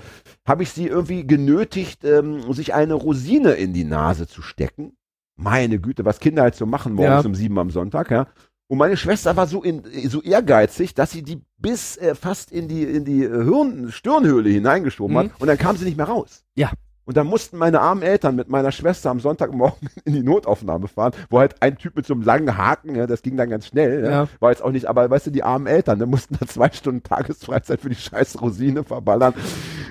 habe 0.49 0.63
ich 0.65 0.71
sie 0.71 0.87
irgendwie 0.87 1.27
genötigt, 1.27 2.05
ähm, 2.05 2.53
sich 2.55 2.73
eine 2.75 2.95
Rosine 2.95 3.53
in 3.53 3.73
die 3.75 3.85
Nase 3.85 4.27
zu 4.27 4.41
stecken. 4.43 4.97
Meine 5.37 5.79
Güte, 5.79 6.05
was 6.05 6.21
Kinder 6.21 6.43
halt 6.43 6.55
so 6.55 6.65
machen 6.65 6.95
morgens 6.95 7.23
Ja. 7.25 7.29
um 7.29 7.35
sieben 7.35 7.59
am 7.59 7.71
Sonntag, 7.71 8.11
ja. 8.11 8.27
Und 8.67 8.79
meine 8.79 8.97
Schwester 8.97 9.37
war 9.37 9.47
so, 9.47 9.63
in, 9.63 9.83
so 10.09 10.23
ehrgeizig, 10.23 10.95
dass 10.95 11.11
sie 11.11 11.23
die 11.23 11.43
bis 11.59 11.99
äh, 11.99 12.15
fast 12.15 12.51
in 12.51 12.67
die, 12.67 12.83
in 12.83 13.05
die 13.05 13.25
äh, 13.25 13.45
Hirn, 13.45 13.93
Stirnhöhle 13.93 14.49
hineingeschoben 14.49 15.15
Mhm. 15.15 15.19
hat 15.21 15.31
und 15.39 15.49
dann 15.49 15.59
kam 15.59 15.77
sie 15.77 15.85
nicht 15.85 15.99
mehr 15.99 16.07
raus. 16.09 16.45
Ja. 16.57 16.71
Und 17.07 17.17
dann 17.17 17.27
mussten 17.27 17.59
meine 17.59 17.81
armen 17.81 18.03
Eltern 18.03 18.35
mit 18.35 18.49
meiner 18.49 18.73
Schwester 18.73 19.11
am 19.11 19.21
Sonntagmorgen 19.21 19.89
in 20.05 20.15
die 20.15 20.23
Notaufnahme 20.23 20.89
fahren, 20.89 21.13
wo 21.29 21.39
halt 21.39 21.61
ein 21.63 21.77
Typ 21.77 21.97
mit 21.97 22.07
so 22.07 22.15
einem 22.15 22.23
langen 22.23 22.57
Haken, 22.57 22.95
ja, 22.95 23.07
das 23.07 23.23
ging 23.23 23.37
dann 23.37 23.51
ganz 23.51 23.67
schnell, 23.67 24.05
ja, 24.05 24.11
Ja. 24.11 24.29
war 24.41 24.51
jetzt 24.51 24.63
auch 24.63 24.71
nicht, 24.71 24.87
aber 24.87 25.11
weißt 25.11 25.27
du, 25.27 25.31
die 25.31 25.43
armen 25.43 25.67
Eltern, 25.67 25.99
da 25.99 26.07
mussten 26.07 26.37
da 26.41 26.47
zwei 26.47 26.71
Stunden 26.71 27.03
Tagesfreizeit 27.03 27.81
für 27.81 27.91
die 27.91 27.95
scheiß 27.95 28.41
Rosine 28.41 28.85
verballern. 28.85 29.35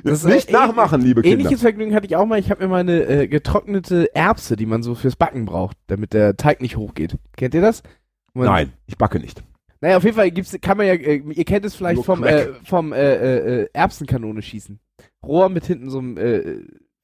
Das 0.04 0.24
nicht 0.24 0.38
ist, 0.38 0.50
äh, 0.50 0.54
nachmachen, 0.54 1.02
liebe 1.02 1.22
Kinder. 1.22 1.40
Ähnliches 1.40 1.62
Vergnügen 1.62 1.94
hatte 1.96 2.08
ich 2.08 2.16
auch 2.16 2.26
mal. 2.26 2.40
Ich 2.40 2.50
habe 2.50 2.64
mir 2.64 2.70
meine 2.70 3.04
äh, 3.04 3.28
getrocknete 3.28 4.14
Erbse, 4.16 4.56
die 4.56 4.66
man 4.66 4.84
so 4.84 4.96
fürs 4.96 5.16
Backen 5.16 5.46
braucht, 5.46 5.78
damit 5.88 6.14
der 6.14 6.36
Teig 6.36 6.62
nicht 6.62 6.78
hochgeht. 6.78 7.18
Kennt 7.38 7.54
ihr 7.54 7.62
das? 7.62 7.84
Man, 8.34 8.48
Nein, 8.48 8.74
ich 8.88 8.98
backe 8.98 9.20
nicht. 9.20 9.44
Naja, 9.82 9.98
auf 9.98 10.04
jeden 10.04 10.16
Fall 10.16 10.32
gibt's, 10.32 10.58
kann 10.62 10.78
man 10.78 10.88
ja, 10.88 10.94
äh, 10.94 11.18
ihr 11.18 11.46
kennt 11.46 11.66
es 11.66 11.76
vielleicht 11.76 11.98
Nur 11.98 12.06
vom, 12.06 12.24
äh, 12.24 12.48
vom 12.66 12.94
äh, 12.94 13.16
äh, 13.16 13.62
äh, 13.64 13.70
Erbsenkanone 13.74 14.42
schießen. 14.42 14.80
Rohr 15.26 15.50
mit 15.50 15.66
hinten 15.66 15.90
so 15.90 16.00
einem 16.00 16.18
äh, 16.18 16.62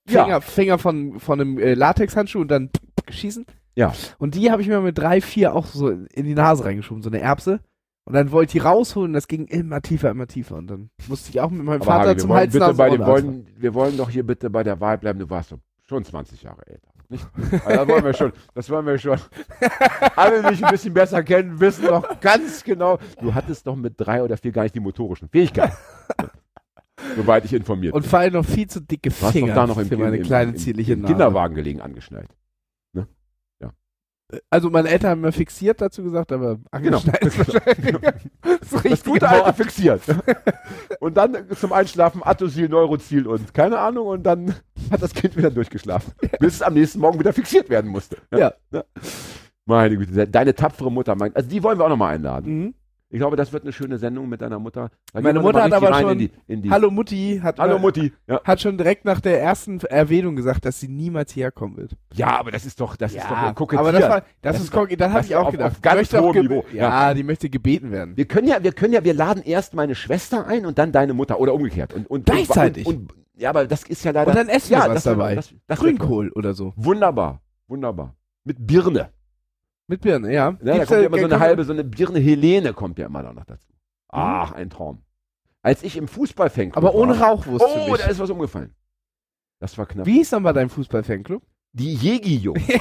Ja. 0.10 0.24
Finger, 0.24 0.42
Finger 0.42 0.78
von, 0.78 1.20
von 1.20 1.40
einem 1.40 1.58
äh, 1.60 1.74
Latexhandschuh 1.74 2.42
und 2.42 2.50
dann 2.50 2.70
schießen. 3.10 3.46
Ja. 3.76 3.94
Und 4.18 4.36
die 4.36 4.52
habe 4.52 4.62
ich 4.62 4.68
mir 4.68 4.82
mit 4.82 4.98
drei, 4.98 5.22
vier 5.22 5.56
auch 5.56 5.66
so 5.66 5.90
in 5.90 6.26
die 6.26 6.36
Nase 6.36 6.66
reingeschoben, 6.66 7.04
so 7.04 7.10
eine 7.10 7.22
Erbse. 7.22 7.62
Und 8.06 8.16
dann 8.16 8.32
wollte 8.32 8.50
ich 8.50 8.62
die 8.62 8.68
rausholen 8.68 9.14
das 9.14 9.28
ging 9.28 9.46
immer 9.46 9.82
tiefer, 9.82 10.10
immer 10.10 10.28
tiefer. 10.28 10.56
Und 10.56 10.68
dann 10.68 10.90
musste 11.08 11.30
ich 11.30 11.40
auch 11.40 11.52
mit 11.52 11.64
meinem 11.64 11.82
Aber 11.82 11.92
Vater 11.92 12.10
wir 12.10 12.18
zum 12.18 12.34
Hals 12.34 12.52
bitte 12.52 12.74
bei 12.74 12.90
den, 12.90 13.06
wollen, 13.06 13.48
wir 13.56 13.74
wollen 13.74 13.98
doch 13.98 14.10
hier 14.10 14.26
bitte 14.26 14.50
bei 14.50 14.64
der 14.64 14.80
Wahl 14.80 14.98
bleiben. 14.98 15.20
Du 15.20 15.30
warst 15.30 15.52
doch 15.52 15.60
schon 15.88 16.04
20 16.04 16.42
Jahre 16.42 16.66
älter. 16.66 16.90
Nicht? 17.10 17.28
Also 17.66 17.78
das 17.78 17.88
wollen 17.88 18.04
wir 18.04 18.14
schon. 18.14 18.34
Das 18.54 18.70
wollen 18.70 18.86
wir 18.86 18.98
schon. 18.98 19.20
Alle, 20.16 20.42
die 20.42 20.50
mich 20.50 20.66
ein 20.66 20.72
bisschen 20.72 20.94
besser 20.94 21.24
kennen, 21.24 21.60
wissen 21.60 21.86
doch 21.86 22.20
ganz 22.20 22.64
genau. 22.64 23.00
Du 23.22 23.34
hattest 23.34 23.66
doch 23.66 23.76
mit 23.76 23.94
drei 23.98 24.24
oder 24.24 24.38
vier 24.38 24.52
gar 24.52 24.64
nicht 24.64 24.76
die 24.76 24.80
motorischen 24.80 25.30
Fähigkeiten. 25.30 25.76
Soweit 27.16 27.46
ich 27.46 27.54
informiert 27.54 27.94
Und 27.94 28.02
bin. 28.02 28.10
vor 28.10 28.20
allem 28.20 28.34
noch 28.34 28.46
viel 28.46 28.68
zu 28.68 28.82
dicke 28.82 29.12
Finger 29.12 29.48
doch 29.48 29.56
da 29.56 29.68
noch 29.68 29.78
im, 29.78 29.88
für 29.88 29.98
meine 29.98 30.18
im, 30.18 30.24
kleine 30.24 30.56
zierliche 30.56 30.96
Nase. 30.98 31.14
Kinderwagen 31.14 31.56
gelegen 31.56 31.82
angeschnallt. 31.82 32.30
Also 34.52 34.70
meine 34.70 34.90
Eltern 34.90 35.10
haben 35.10 35.22
mir 35.22 35.32
fixiert 35.32 35.82
dazu 35.82 36.04
gesagt, 36.04 36.32
aber 36.32 36.60
angeschnallt 36.70 37.24
ist 37.26 37.40
wahrscheinlich 37.40 37.96
das 38.44 38.60
Das 38.70 38.84
richtige 38.84 39.10
gute 39.10 39.28
alte 39.28 39.46
Wort. 39.48 39.56
fixiert. 39.56 40.02
und 41.00 41.18
dann 41.18 41.36
zum 41.56 41.74
Einschlafen 41.74 42.22
Atosil, 42.24 42.70
Neurozil 42.70 43.26
und 43.26 43.56
keine 43.56 43.80
Ahnung 43.80 44.06
und 44.06 44.22
dann 44.22 44.54
hat 44.92 45.02
das 45.02 45.16
Kind 45.16 45.36
wieder 45.36 45.50
durchgeschlafen, 45.50 46.14
bis 46.40 46.54
es 46.56 46.62
am 46.62 46.76
nächsten 46.76 47.00
Morgen 47.00 47.20
wieder 47.20 47.34
fixiert 47.34 47.72
werden 47.72 47.90
musste. 47.90 48.18
Ja. 48.32 48.54
Meine 49.66 49.98
Güte, 49.98 50.28
deine 50.28 50.54
tapfere 50.54 50.92
Mutter, 50.92 51.16
mein, 51.16 51.36
also 51.36 51.50
die 51.50 51.64
wollen 51.64 51.80
wir 51.80 51.86
auch 51.86 51.90
nochmal 51.90 52.14
einladen. 52.14 52.60
Mhm. 52.66 52.74
Ich 53.12 53.18
glaube, 53.18 53.36
das 53.36 53.52
wird 53.52 53.64
eine 53.64 53.74
schöne 53.74 53.98
Sendung 53.98 54.30
mit 54.30 54.40
deiner 54.42 54.60
Mutter. 54.60 54.92
Da 55.14 55.22
Meine 55.22 55.40
Mutter 55.40 55.64
hat 55.64 55.74
aber 55.74 55.96
schon- 55.96 56.12
In 56.12 56.18
die, 56.20 56.32
in 56.48 56.62
die 56.62 56.70
Hallo 56.70 56.92
Mutti 56.92 57.40
hat, 57.42 57.58
Hallo 57.58 57.78
äh, 57.78 57.80
Mutti. 57.80 58.14
Ja. 58.28 58.40
hat 58.44 58.62
schon 58.62 58.78
direkt 58.78 59.04
nach 59.04 59.20
der 59.20 59.42
ersten 59.42 59.80
Erwähnung 59.80 60.36
gesagt, 60.36 60.64
dass 60.64 60.80
sie 60.80 60.88
niemals 60.88 61.32
hierher 61.32 61.52
kommen 61.52 61.78
wird. 61.78 61.96
ja, 62.14 62.40
aber 62.40 62.52
das 62.52 62.68
ist 62.68 62.80
doch, 62.80 62.96
das 62.96 63.16
ist 63.16 63.24
doch 63.26 63.32
ein 63.36 63.56
aber 63.80 63.92
das 63.92 64.04
war, 64.10 64.22
das, 64.42 64.54
Das 64.54 64.62
ist, 64.62 64.72
Cocky, 64.72 64.96
dann 64.96 65.12
habe 65.12 65.26
ich 65.26 65.36
auch 65.36 65.46
auf- 65.48 65.52
gedacht. 65.52 65.72
auf 65.72 65.82
ganz 65.82 66.14
hohem 66.14 66.44
Niveau. 66.44 66.64
Ja, 66.72 67.16
die 67.16 67.24
möchte 67.24 67.50
gebeten 67.50 67.92
werden. 67.92 68.16
Wir 68.16 68.26
können 68.26 68.48
ja, 68.48 68.62
wir 68.64 68.74
können 68.74 68.94
ja, 68.94 69.04
wir 69.04 69.16
laden 69.16 69.42
erst 69.42 69.74
meine 69.74 69.96
Schwester 69.96 70.46
ein 70.46 70.68
und 70.68 70.78
dann 70.78 70.92
deine 70.92 71.16
Mutter 71.16 71.40
oder 71.40 71.56
umgekehrt. 71.56 71.94
Und, 71.96 72.08
und, 72.12 72.28
Gleichzeitig? 72.28 72.86
Und, 72.86 73.12
und, 73.12 73.14
ja, 73.36 73.50
aber 73.50 73.66
das 73.66 73.84
ist 73.86 74.04
ja 74.06 74.12
leider. 74.12 74.30
Und 74.30 74.38
dann 74.38 74.50
essen 74.50 74.72
ja, 74.74 74.82
wir 74.84 74.90
was 74.90 74.94
das 74.96 75.04
dabei. 75.06 75.34
Das, 75.34 75.52
das 75.66 75.80
Grünkohl 75.80 76.30
oder 76.36 76.54
so. 76.54 76.74
Wunderbar, 76.76 77.42
wunderbar. 77.68 78.16
Mit 78.44 78.68
Birne. 78.68 79.10
Mit 79.90 80.02
Birne, 80.02 80.32
ja. 80.32 80.52
Ja, 80.64 80.78
da 80.78 80.86
kommt 80.86 80.90
ja 80.92 81.06
immer 81.08 81.18
so 81.20 81.26
eine 81.26 81.40
halbe, 81.40 81.64
so 81.66 81.74
eine 81.74 81.84
Birne 81.84 82.20
Helene 82.20 82.74
kommt 82.74 83.00
ja 83.00 83.08
immer 83.08 83.24
noch 83.24 83.44
dazu. 83.44 83.68
Ach, 84.10 84.52
ein 84.52 84.70
Traum. 84.70 85.02
Als 85.64 85.82
ich 85.84 85.98
im 85.98 86.08
Fußballfanclub 86.08 86.78
Aber 86.78 86.94
ohne 86.96 87.20
war, 87.20 87.30
Rauchwurst 87.30 87.66
für 87.66 87.80
Oh, 87.88 87.92
mich. 87.92 88.02
da 88.02 88.08
ist 88.08 88.20
was 88.20 88.30
umgefallen. 88.30 88.76
Das 89.60 89.78
war 89.80 89.88
knapp. 89.88 90.06
Wie 90.06 90.14
hieß 90.20 90.30
dann 90.30 90.44
bei 90.44 90.54
deinem 90.54 90.70
Fußballfanclub? 90.70 91.42
Die 91.74 91.94
Jegi-Jungs. 91.96 92.62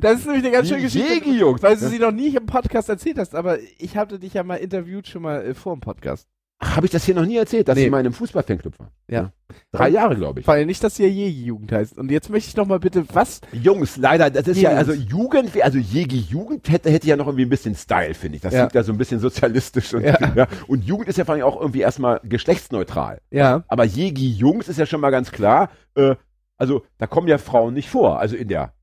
Das 0.00 0.20
ist 0.20 0.26
nämlich 0.26 0.44
eine 0.44 0.52
ganz 0.52 0.68
Die 0.68 0.74
schöne 0.74 0.84
Geschichte. 0.84 1.12
Jegi-Jungs. 1.14 1.62
Weil 1.62 1.76
du 1.76 1.88
sie 1.88 1.98
noch 1.98 2.12
nie 2.12 2.34
im 2.36 2.46
Podcast 2.46 2.88
erzählt 2.90 3.18
hast, 3.18 3.34
aber 3.34 3.58
ich 3.78 3.96
hatte 3.96 4.18
dich 4.18 4.34
ja 4.34 4.44
mal 4.44 4.56
interviewt 4.56 5.08
schon 5.08 5.22
mal 5.22 5.42
äh, 5.44 5.54
vor 5.54 5.74
dem 5.74 5.80
Podcast. 5.80 6.28
Habe 6.62 6.84
ich 6.84 6.92
das 6.92 7.04
hier 7.04 7.14
noch 7.14 7.24
nie 7.24 7.36
erzählt, 7.38 7.68
dass 7.68 7.76
Nee. 7.76 7.86
ich 7.86 7.90
mal 7.90 8.00
in 8.00 8.06
einem 8.06 8.12
Fußballfanclub 8.12 8.78
war? 8.78 8.92
Ja. 9.08 9.32
Drei 9.72 9.88
Jahre, 9.88 10.14
glaube 10.14 10.40
ich. 10.40 10.44
Vor 10.44 10.52
allem 10.52 10.66
nicht, 10.66 10.84
dass 10.84 10.98
ja 10.98 11.06
Jägi-Jugend 11.06 11.72
heißt. 11.72 11.96
Und 11.96 12.10
jetzt 12.10 12.28
möchte 12.28 12.50
ich 12.50 12.56
noch 12.56 12.66
mal 12.66 12.78
bitte, 12.78 13.04
was? 13.14 13.40
Jungs, 13.52 13.96
leider, 13.96 14.28
das 14.30 14.46
ist 14.46 14.60
ja, 14.60 14.70
Jungs. 14.72 14.88
also 14.88 14.92
Jugend, 14.92 15.62
also 15.62 15.78
Jegi-Jugend 15.78 16.68
hätte, 16.70 16.90
hätte 16.90 17.06
ja 17.06 17.16
noch 17.16 17.26
irgendwie 17.26 17.44
ein 17.46 17.48
bisschen 17.48 17.74
Style, 17.74 18.12
finde 18.12 18.36
ich. 18.36 18.42
Das 18.42 18.52
Ja. 18.52 18.60
klingt 18.60 18.74
ja 18.74 18.82
so 18.82 18.92
ein 18.92 18.98
bisschen 18.98 19.20
sozialistisch. 19.20 19.94
Und, 19.94 20.04
Ja. 20.04 20.18
ja. 20.36 20.48
und 20.66 20.84
Jugend 20.84 21.08
ist 21.08 21.16
ja 21.16 21.24
vor 21.24 21.34
allem 21.34 21.44
auch 21.44 21.58
irgendwie 21.58 21.80
erstmal 21.80 22.20
geschlechtsneutral. 22.24 23.20
Ja. 23.30 23.64
Aber 23.68 23.84
Jegi-Jungs 23.84 24.68
ist 24.68 24.78
ja 24.78 24.84
schon 24.84 25.00
mal 25.00 25.10
ganz 25.10 25.32
klar, 25.32 25.70
äh, 25.94 26.14
also 26.58 26.82
da 26.98 27.06
kommen 27.06 27.26
ja 27.28 27.38
Frauen 27.38 27.72
nicht 27.72 27.88
vor, 27.88 28.20
also 28.20 28.36
in 28.36 28.48
der, 28.48 28.74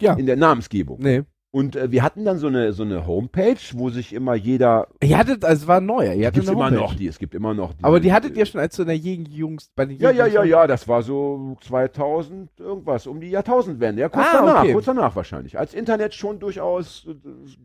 Ja. 0.00 0.14
in 0.14 0.24
der 0.24 0.36
Namensgebung. 0.36 1.00
Nee. 1.02 1.24
Und 1.52 1.74
äh, 1.74 1.90
wir 1.90 2.04
hatten 2.04 2.24
dann 2.24 2.38
so 2.38 2.46
eine, 2.46 2.72
so 2.72 2.84
eine 2.84 3.08
Homepage, 3.08 3.56
wo 3.72 3.90
sich 3.90 4.12
immer 4.12 4.34
jeder, 4.36 4.86
Ihr 5.02 5.18
hattet, 5.18 5.44
also 5.44 5.62
es 5.62 5.66
war 5.66 5.80
neu. 5.80 6.06
Ihr 6.06 6.14
die 6.14 6.26
hattet 6.26 6.42
eine 6.44 6.52
immer 6.52 6.66
Homepage. 6.66 6.80
noch, 6.80 6.94
die, 6.94 7.08
es 7.08 7.18
gibt 7.18 7.34
immer 7.34 7.54
noch. 7.54 7.72
Aber 7.82 7.98
die 7.98 8.12
hattet 8.12 8.36
ihr 8.36 8.46
schon 8.46 8.60
als 8.60 8.76
so 8.76 8.84
eine 8.84 8.92
Jägi-Jungs 8.94 9.70
bei 9.74 9.84
den 9.86 9.98
Ja, 9.98 10.10
ja, 10.12 10.26
ja, 10.26 10.42
Jägi-Jungs- 10.42 10.46
ja, 10.46 10.66
das 10.68 10.86
war 10.86 11.02
so 11.02 11.56
2000 11.66 12.50
irgendwas, 12.60 13.08
um 13.08 13.20
die 13.20 13.30
Jahrtausendwende. 13.30 14.00
Ja, 14.02 14.08
kurz 14.08 14.26
Ah, 14.30 14.38
danach, 14.46 14.62
okay. 14.62 14.72
kurz 14.74 14.84
danach 14.84 15.16
wahrscheinlich. 15.16 15.58
Als 15.58 15.74
Internet 15.74 16.14
schon 16.14 16.38
durchaus 16.38 17.06
äh, 17.08 17.14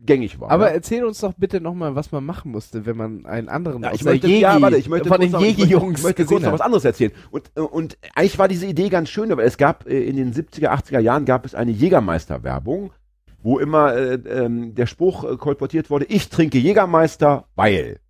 gängig 0.04 0.40
war. 0.40 0.50
Aber 0.50 0.66
ja. 0.68 0.74
erzähl 0.74 1.04
uns 1.04 1.20
doch 1.20 1.34
bitte 1.34 1.60
noch 1.60 1.74
mal, 1.74 1.94
was 1.94 2.10
man 2.10 2.24
machen 2.24 2.50
musste, 2.50 2.86
wenn 2.86 2.96
man 2.96 3.24
einen 3.24 3.48
anderen 3.48 3.84
Ja, 3.84 3.92
ich 3.92 4.02
möchte, 4.04 4.26
Jägi, 4.26 4.40
ja, 4.40 4.60
warte, 4.60 4.78
ich 4.78 4.88
möchte 4.88 5.08
von 5.08 5.20
den 5.20 5.28
ich 5.28 5.32
möchte- 5.32 5.46
Jägi-Jungs 5.62 6.00
Ich 6.00 6.04
möchte 6.18 6.24
noch 6.40 6.52
was 6.52 6.60
anderes 6.60 6.84
erzählen. 6.84 7.12
Und, 7.30 7.52
äh, 7.54 7.60
und 7.60 7.98
eigentlich 8.16 8.36
war 8.38 8.48
diese 8.48 8.66
Idee 8.66 8.88
ganz 8.88 9.10
schön, 9.10 9.30
aber 9.30 9.44
es 9.44 9.56
gab 9.58 9.86
äh, 9.86 10.00
in 10.02 10.16
den 10.16 10.32
70er, 10.32 10.70
80er 10.70 10.98
Jahren 10.98 11.24
gab 11.24 11.44
es 11.46 11.54
eine 11.54 11.70
Jägermeister-Werbung, 11.70 12.90
wo 13.42 13.58
immer 13.58 13.94
äh, 13.94 14.14
ähm, 14.14 14.74
der 14.74 14.86
Spruch 14.86 15.24
äh, 15.24 15.36
kolportiert 15.36 15.90
wurde, 15.90 16.06
ich 16.06 16.28
trinke 16.28 16.58
Jägermeister, 16.58 17.44
weil. 17.54 18.00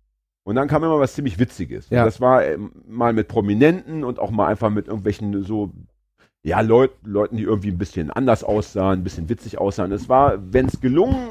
Und 0.43 0.55
dann 0.55 0.67
kam 0.67 0.83
immer 0.83 0.99
was 0.99 1.13
ziemlich 1.13 1.39
Witziges. 1.39 1.89
Ja. 1.89 2.05
Das 2.05 2.21
war 2.21 2.45
ähm, 2.45 2.71
mal 2.87 3.13
mit 3.13 3.27
Prominenten 3.27 4.03
und 4.03 4.19
auch 4.19 4.31
mal 4.31 4.47
einfach 4.47 4.69
mit 4.69 4.87
irgendwelchen 4.87 5.43
so, 5.43 5.71
ja, 6.43 6.61
Leut, 6.61 6.91
Leuten, 7.03 7.35
die 7.37 7.43
irgendwie 7.43 7.71
ein 7.71 7.77
bisschen 7.77 8.11
anders 8.11 8.43
aussahen, 8.43 9.01
ein 9.01 9.03
bisschen 9.03 9.27
witzig 9.27 9.57
aussahen. 9.57 9.91
Es 9.91 10.07
war, 10.07 10.37
wenn 10.53 10.67
es 10.67 10.79
gelungen 10.79 11.27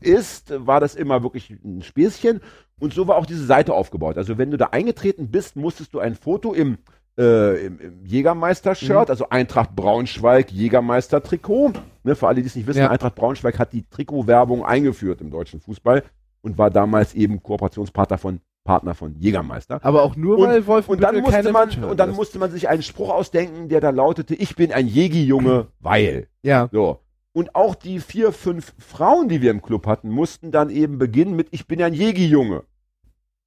ist, 0.00 0.54
war 0.66 0.80
das 0.80 0.94
immer 0.94 1.22
wirklich 1.22 1.50
ein 1.50 1.82
Späßchen. 1.82 2.40
Und 2.78 2.92
so 2.92 3.06
war 3.08 3.16
auch 3.16 3.26
diese 3.26 3.44
Seite 3.44 3.74
aufgebaut. 3.74 4.18
Also 4.18 4.38
wenn 4.38 4.50
du 4.50 4.56
da 4.56 4.66
eingetreten 4.66 5.30
bist, 5.30 5.56
musstest 5.56 5.94
du 5.94 5.98
ein 5.98 6.14
Foto 6.14 6.52
im, 6.52 6.78
äh, 7.18 7.66
im, 7.66 7.80
im 7.80 8.04
Jägermeister-Shirt, 8.04 9.06
Mhm. 9.08 9.10
also 9.10 9.28
Eintracht 9.30 9.74
Braunschweig, 9.74 10.50
Jägermeister-Trikot. 10.52 11.72
Ne, 12.04 12.14
für 12.14 12.28
alle, 12.28 12.40
die 12.42 12.46
es 12.46 12.54
nicht 12.56 12.66
wissen, 12.66 12.80
Ja. 12.80 12.90
Eintracht 12.90 13.14
Braunschweig 13.14 13.58
hat 13.58 13.72
die 13.72 13.84
Trikotwerbung 13.88 14.64
eingeführt 14.64 15.20
im 15.20 15.30
deutschen 15.30 15.60
Fußball 15.60 16.02
und 16.42 16.58
war 16.58 16.70
damals 16.70 17.14
eben 17.14 17.42
Kooperationspartner 17.42 18.18
von 18.18 18.40
Partner 18.64 18.94
von 18.94 19.14
Jägermeister. 19.18 19.78
Aber 19.84 20.02
auch 20.02 20.16
nur, 20.16 20.38
Und- 20.38 20.48
weil 20.48 20.66
Wolf 20.66 20.88
Und 20.88 21.00
dann 21.00 21.20
musste 21.20 21.52
man, 21.52 21.70
und 21.84 21.98
dann 21.98 22.10
ist. 22.10 22.16
musste 22.16 22.38
man 22.40 22.50
sich 22.50 22.68
einen 22.68 22.82
Spruch 22.82 23.10
ausdenken, 23.10 23.68
der 23.68 23.80
da 23.80 23.90
lautete, 23.90 24.34
ich 24.34 24.56
bin 24.56 24.72
ein 24.72 24.88
Jägi-Junge, 24.88 25.68
weil. 25.80 26.26
Ja. 26.42 26.68
So. 26.72 27.00
Und 27.32 27.54
auch 27.54 27.74
die 27.76 28.00
vier, 28.00 28.32
fünf 28.32 28.74
Frauen, 28.78 29.28
die 29.28 29.40
wir 29.40 29.50
im 29.52 29.62
Club 29.62 29.86
hatten, 29.86 30.10
mussten 30.10 30.50
dann 30.50 30.70
eben 30.70 30.98
beginnen 30.98 31.36
mit, 31.36 31.48
ich 31.52 31.66
bin 31.68 31.80
ein 31.82 31.94
Jägi-Junge. 31.94 32.64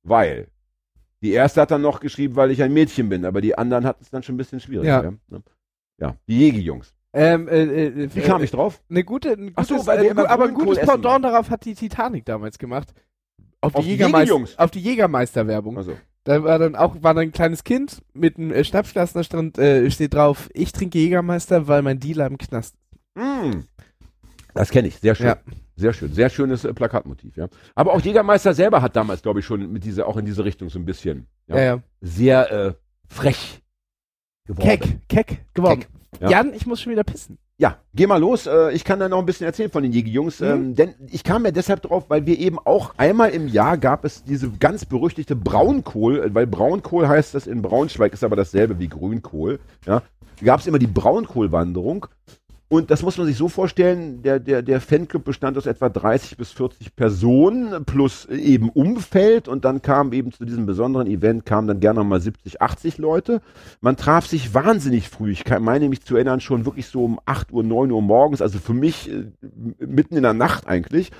Weil. 0.03 0.47
Die 1.21 1.31
erste 1.31 1.61
hat 1.61 1.71
dann 1.71 1.81
noch 1.81 1.99
geschrieben, 1.99 2.35
weil 2.35 2.51
ich 2.51 2.61
ein 2.63 2.73
Mädchen 2.73 3.09
bin, 3.09 3.25
aber 3.25 3.41
die 3.41 3.57
anderen 3.57 3.85
hatten 3.85 4.03
es 4.03 4.09
dann 4.09 4.23
schon 4.23 4.35
ein 4.35 4.37
bisschen 4.37 4.59
schwierig. 4.59 4.87
Ja. 4.87 5.03
Ja, 5.03 5.13
ja. 5.31 5.39
Ja, 5.99 6.15
die 6.27 6.39
Jägi-Jungs. 6.39 6.93
Ähm, 7.11 7.47
äh, 7.47 7.63
äh, 7.63 8.09
Wie 8.13 8.21
kam 8.21 8.43
ich 8.43 8.51
drauf? 8.51 8.81
Eine 8.89 9.03
gute, 9.03 9.31
ein 9.31 9.53
so, 9.63 9.75
gutes, 9.75 9.87
wir 9.87 10.17
äh, 10.17 10.27
aber 10.27 10.45
ein 10.45 10.53
gutes. 10.53 10.85
Pendant 10.85 11.25
darauf 11.25 11.49
hat 11.49 11.65
die 11.65 11.73
Titanic 11.73 12.25
damals 12.25 12.57
gemacht. 12.57 12.93
Auf, 13.61 13.75
Auf 13.75 13.83
die 13.83 13.91
Jägermeister, 13.91 14.35
auf 14.57 14.71
die 14.71 14.79
Jägermeister-Werbung. 14.79 15.77
Also, 15.77 15.97
Da 16.23 16.43
war 16.43 16.59
dann 16.59 16.75
auch 16.75 16.95
war 17.01 17.13
dann 17.13 17.23
ein 17.23 17.31
kleines 17.31 17.63
Kind 17.63 18.01
mit 18.13 18.37
einem 18.37 18.51
äh, 18.51 18.63
stand, 18.63 19.57
äh, 19.57 19.89
steht 19.91 20.13
drauf, 20.13 20.49
ich 20.53 20.71
trinke 20.71 20.99
Jägermeister, 20.99 21.67
weil 21.67 21.81
mein 21.81 21.99
Dealer 21.99 22.27
im 22.27 22.37
Knast. 22.37 22.75
mm, 23.15 23.63
das 24.53 24.69
kenne 24.69 24.87
ich, 24.87 24.99
sehr 24.99 25.15
schön. 25.15 25.27
Ja. 25.27 25.37
Sehr 25.79 25.93
schön, 25.93 26.13
sehr 26.13 26.29
schönes 26.29 26.65
äh, 26.65 26.73
Plakatmotiv, 26.73 27.37
ja. 27.37 27.47
Aber 27.73 27.93
auch 27.93 28.01
Jägermeister 28.03 28.53
selber 28.53 28.81
hat 28.81 28.95
damals, 28.95 29.21
glaube 29.21 29.39
ich, 29.39 29.45
schon 29.45 29.71
mit 29.71 29.83
dieser, 29.85 30.07
auch 30.07 30.17
in 30.17 30.25
diese 30.25 30.43
Richtung 30.43 30.69
so 30.69 30.77
ein 30.77 30.85
bisschen, 30.85 31.27
ja, 31.47 31.55
Ja, 31.57 31.63
ja. 31.63 31.83
sehr 32.01 32.51
äh, 32.51 32.73
frech 33.07 33.61
geworden. 34.45 34.67
Keck, 34.67 34.99
keck 35.07 35.45
geworden. 35.53 35.85
ja. 36.19 36.29
Jan, 36.29 36.53
ich 36.53 36.65
muss 36.65 36.81
schon 36.81 36.91
wieder 36.91 37.03
pissen. 37.03 37.37
Ja, 37.57 37.77
geh 37.93 38.07
mal 38.07 38.17
los. 38.21 38.47
Äh, 38.47 38.71
ich 38.71 38.85
kann 38.85 38.99
da 38.99 39.09
noch 39.09 39.19
ein 39.19 39.25
bisschen 39.25 39.45
erzählen 39.45 39.69
von 39.69 39.83
den 39.83 39.91
Jägi-Jungs. 39.91 40.39
Mhm. 40.39 40.47
Ähm, 40.47 40.75
denn 40.75 40.95
ich 41.09 41.23
kam 41.25 41.43
ja 41.43 41.51
deshalb 41.51 41.81
drauf, 41.81 42.05
weil 42.09 42.25
wir 42.25 42.39
eben 42.39 42.57
auch 42.57 42.93
einmal 42.97 43.31
im 43.31 43.47
Jahr 43.49 43.77
gab 43.77 44.05
es 44.05 44.23
diese 44.23 44.49
ganz 44.49 44.85
berüchtigte 44.85 45.35
Braunkohl, 45.35 46.19
äh, 46.19 46.33
weil 46.33 46.47
Braunkohl 46.47 47.07
heißt 47.07 47.35
das 47.35 47.47
in 47.47 47.61
Braunschweig, 47.61 48.13
ist 48.13 48.23
aber 48.23 48.37
dasselbe 48.37 48.79
wie 48.79 48.87
Grünkohl. 48.87 49.59
Ja, 49.85 50.03
gab 50.43 50.61
es 50.61 50.67
immer 50.67 50.79
die 50.79 50.87
Braunkohlwanderung. 50.87 52.05
Und 52.71 52.91
das 52.91 53.01
muss 53.01 53.17
man 53.17 53.25
sich 53.25 53.35
so 53.35 53.49
vorstellen, 53.49 54.21
der, 54.21 54.39
der, 54.39 54.61
der 54.61 54.79
Fanclub 54.79 55.23
bestand 55.23 55.57
aus 55.57 55.65
etwa 55.65 55.89
30 55.89 56.37
bis 56.37 56.51
40 56.51 56.95
Personen 56.95 57.83
plus 57.83 58.25
eben 58.25 58.69
Umfeld 58.69 59.47
und 59.47 59.65
dann 59.65 59.81
kam 59.81 60.13
eben 60.13 60.31
zu 60.31 60.45
diesem 60.45 60.67
besonderen 60.67 61.07
Event 61.07 61.47
kamen 61.47 61.67
dann 61.67 61.79
gerne 61.79 62.03
mal 62.03 62.21
70, 62.21 62.61
80 62.61 62.99
Leute. 62.99 63.41
Man 63.81 63.97
traf 63.97 64.27
sich 64.27 64.53
wahnsinnig 64.53 65.09
früh. 65.09 65.31
Ich 65.31 65.45
meine 65.59 65.89
mich 65.89 66.03
zu 66.03 66.15
erinnern, 66.15 66.41
schon 66.41 66.65
wirklich 66.65 66.85
so 66.85 67.03
um 67.05 67.19
8 67.25 67.51
Uhr, 67.51 67.63
9 67.63 67.89
Uhr 67.89 68.03
morgens, 68.03 68.39
also 68.39 68.59
für 68.59 68.75
mich 68.75 69.11
äh, 69.11 69.25
mitten 69.79 70.15
in 70.15 70.21
der 70.21 70.35
Nacht 70.35 70.67
eigentlich. 70.67 71.11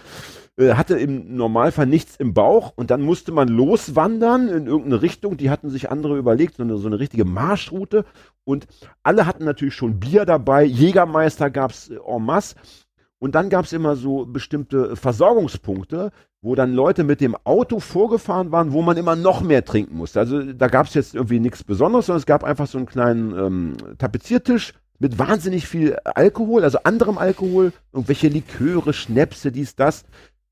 Äh, 0.60 0.74
hatte 0.74 1.00
im 1.00 1.38
Normalfall 1.38 1.86
nichts 1.86 2.18
im 2.18 2.34
Bauch 2.34 2.74
und 2.76 2.92
dann 2.92 3.02
musste 3.02 3.32
man 3.32 3.48
loswandern 3.48 4.50
in 4.50 4.68
irgendeine 4.68 5.02
Richtung. 5.02 5.38
Die 5.38 5.50
hatten 5.50 5.70
sich 5.70 5.90
andere 5.90 6.18
überlegt, 6.18 6.58
so 6.58 6.64
eine, 6.64 6.78
so 6.78 6.88
eine 6.88 7.00
richtige 7.00 7.24
Marschroute. 7.24 8.04
Und 8.44 8.68
alle 9.02 9.26
hatten 9.26 9.46
natürlich 9.46 9.76
schon 9.76 10.02
Bier 10.02 10.26
dabei. 10.26 10.66
Jägermeister 10.66 11.50
gab's 11.50 11.90
äh, 11.90 11.96
en 12.06 12.26
masse. 12.26 12.56
Und 13.20 13.36
dann 13.36 13.50
gab's 13.50 13.72
immer 13.72 13.96
so 13.96 14.26
bestimmte 14.26 14.98
Versorgungspunkte, 14.98 16.12
wo 16.42 16.56
dann 16.56 16.74
Leute 16.74 17.06
mit 17.06 17.22
dem 17.22 17.38
Auto 17.46 17.80
vorgefahren 17.80 18.52
waren, 18.52 18.74
wo 18.74 18.82
man 18.82 18.98
immer 18.98 19.16
noch 19.16 19.42
mehr 19.42 19.64
trinken 19.64 19.96
musste. 19.96 20.20
Also 20.20 20.52
da 20.52 20.68
gab's 20.68 20.94
jetzt 20.94 21.16
irgendwie 21.16 21.40
nichts 21.40 21.64
Besonderes, 21.64 22.08
sondern 22.08 22.20
es 22.20 22.26
gab 22.26 22.44
einfach 22.44 22.68
so 22.68 22.78
einen 22.78 22.88
kleinen 22.88 23.38
ähm, 23.38 23.78
Tapeziertisch 23.98 24.74
mit 25.00 25.18
wahnsinnig 25.18 25.68
viel 25.68 25.96
Alkohol, 26.04 26.66
also 26.66 26.80
anderem 26.84 27.18
Alkohol, 27.18 27.72
irgendwelche 27.94 28.28
Liköre, 28.28 28.92
Schnäpse, 28.92 29.54
dies, 29.54 29.76
das. 29.78 30.04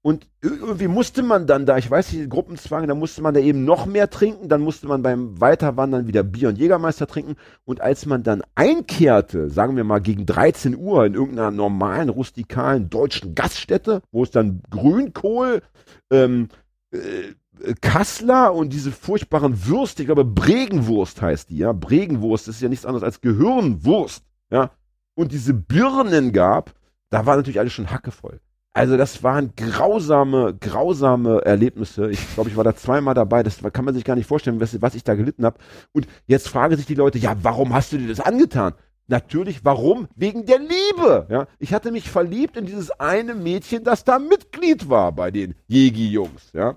Und 0.08 0.26
irgendwie 0.42 0.88
musste 0.88 1.22
man 1.22 1.48
dann 1.48 1.66
da, 1.66 1.78
ich 1.78 1.92
weiß 1.92 2.14
nicht, 2.14 2.30
Gruppenzwang, 2.30 2.88
da 2.88 2.96
musste 2.96 3.22
man 3.22 3.34
da 3.34 3.42
eben 3.42 3.66
noch 3.66 3.86
mehr 3.86 4.10
trinken, 4.10 4.48
dann 4.48 4.62
musste 4.62 4.88
man 4.88 5.02
beim 5.02 5.42
Weiterwandern 5.42 6.08
wieder 6.08 6.24
Bier 6.24 6.48
und 6.48 6.58
Jägermeister 6.58 7.08
trinken. 7.08 7.36
Und 7.66 7.82
als 7.82 8.06
man 8.06 8.24
dann 8.24 8.42
einkehrte, 8.56 9.50
sagen 9.50 9.76
wir 9.76 9.84
mal 9.84 10.00
gegen 10.00 10.26
13 10.26 10.78
Uhr 10.78 11.06
in 11.06 11.14
irgendeiner 11.14 11.52
normalen, 11.52 12.08
rustikalen 12.08 12.90
deutschen 12.90 13.36
Gaststätte, 13.36 14.02
wo 14.10 14.24
es 14.24 14.32
dann 14.32 14.62
Grünkohl, 14.70 15.62
ähm, 16.10 16.48
äh, 16.92 17.74
Kassler 17.82 18.54
und 18.54 18.72
diese 18.72 18.94
furchtbaren 18.94 19.66
Würste, 19.66 20.04
ich 20.04 20.08
glaube 20.08 20.24
Bregenwurst 20.24 21.22
heißt 21.22 21.50
die, 21.50 21.58
ja, 21.58 21.74
Bregenwurst, 21.74 22.48
ist 22.48 22.62
ja 22.62 22.70
nichts 22.70 22.86
anderes 22.86 23.04
als 23.04 23.20
Gehirnwurst, 23.20 24.24
ja, 24.52 24.72
und 25.16 25.34
diese 25.34 25.54
Birnen 25.54 26.32
gab, 26.32 26.74
da 27.10 27.26
war 27.26 27.36
natürlich 27.36 27.60
alles 27.60 27.74
schon 27.74 27.92
hackevoll. 27.92 28.40
Also 28.78 28.96
das 28.96 29.24
waren 29.24 29.54
grausame, 29.56 30.56
grausame 30.60 31.42
Erlebnisse. 31.44 32.10
Ich 32.12 32.34
glaube, 32.36 32.50
ich 32.50 32.56
war 32.56 32.64
da 32.64 32.76
zweimal 32.76 33.16
dabei. 33.16 33.42
Das 33.44 33.60
kann 33.74 33.86
man 33.86 33.96
sich 33.96 34.04
gar 34.04 34.16
nicht 34.16 34.28
vorstellen, 34.28 34.60
was, 34.60 34.80
was 34.82 34.94
ich 34.96 35.04
da 35.04 35.16
gelitten 35.16 35.46
habe. 35.46 35.58
Und 35.94 36.08
jetzt 36.28 36.48
fragen 36.48 36.76
sich 36.78 36.86
die 36.86 36.96
Leute, 36.96 37.18
ja, 37.18 37.36
warum 37.42 37.74
hast 37.74 37.92
du 37.92 37.98
dir 37.98 38.08
das 38.08 38.20
angetan? 38.20 38.74
Natürlich, 39.08 39.66
warum? 39.66 40.08
Wegen 40.16 40.46
der 40.46 40.60
Liebe. 40.60 41.26
Ja, 41.30 41.48
ich 41.60 41.74
hatte 41.74 41.92
mich 41.92 42.10
verliebt 42.10 42.56
in 42.58 42.66
dieses 42.66 42.92
eine 42.92 43.34
Mädchen, 43.34 43.84
das 43.84 44.04
da 44.04 44.20
Mitglied 44.20 44.90
war 44.90 45.12
bei 45.12 45.32
den 45.32 45.56
Jägi-Jungs. 45.68 46.52
Ja, 46.54 46.76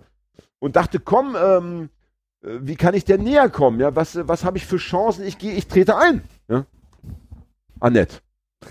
und 0.58 0.76
dachte, 0.76 1.00
komm, 1.00 1.36
ähm, 1.36 1.90
äh, 2.42 2.58
wie 2.62 2.76
kann 2.76 2.94
ich 2.94 3.04
denn 3.04 3.24
näher 3.24 3.50
kommen? 3.50 3.78
Ja, 3.80 3.94
was, 3.94 4.16
was 4.28 4.44
habe 4.44 4.58
ich 4.58 4.64
für 4.66 4.76
Chancen? 4.78 5.24
Ich 5.26 5.38
gehe, 5.38 5.52
ich 5.52 5.66
trete 5.66 5.96
ein. 5.96 6.22
Ja? 6.48 6.64
Annette, 7.80 8.16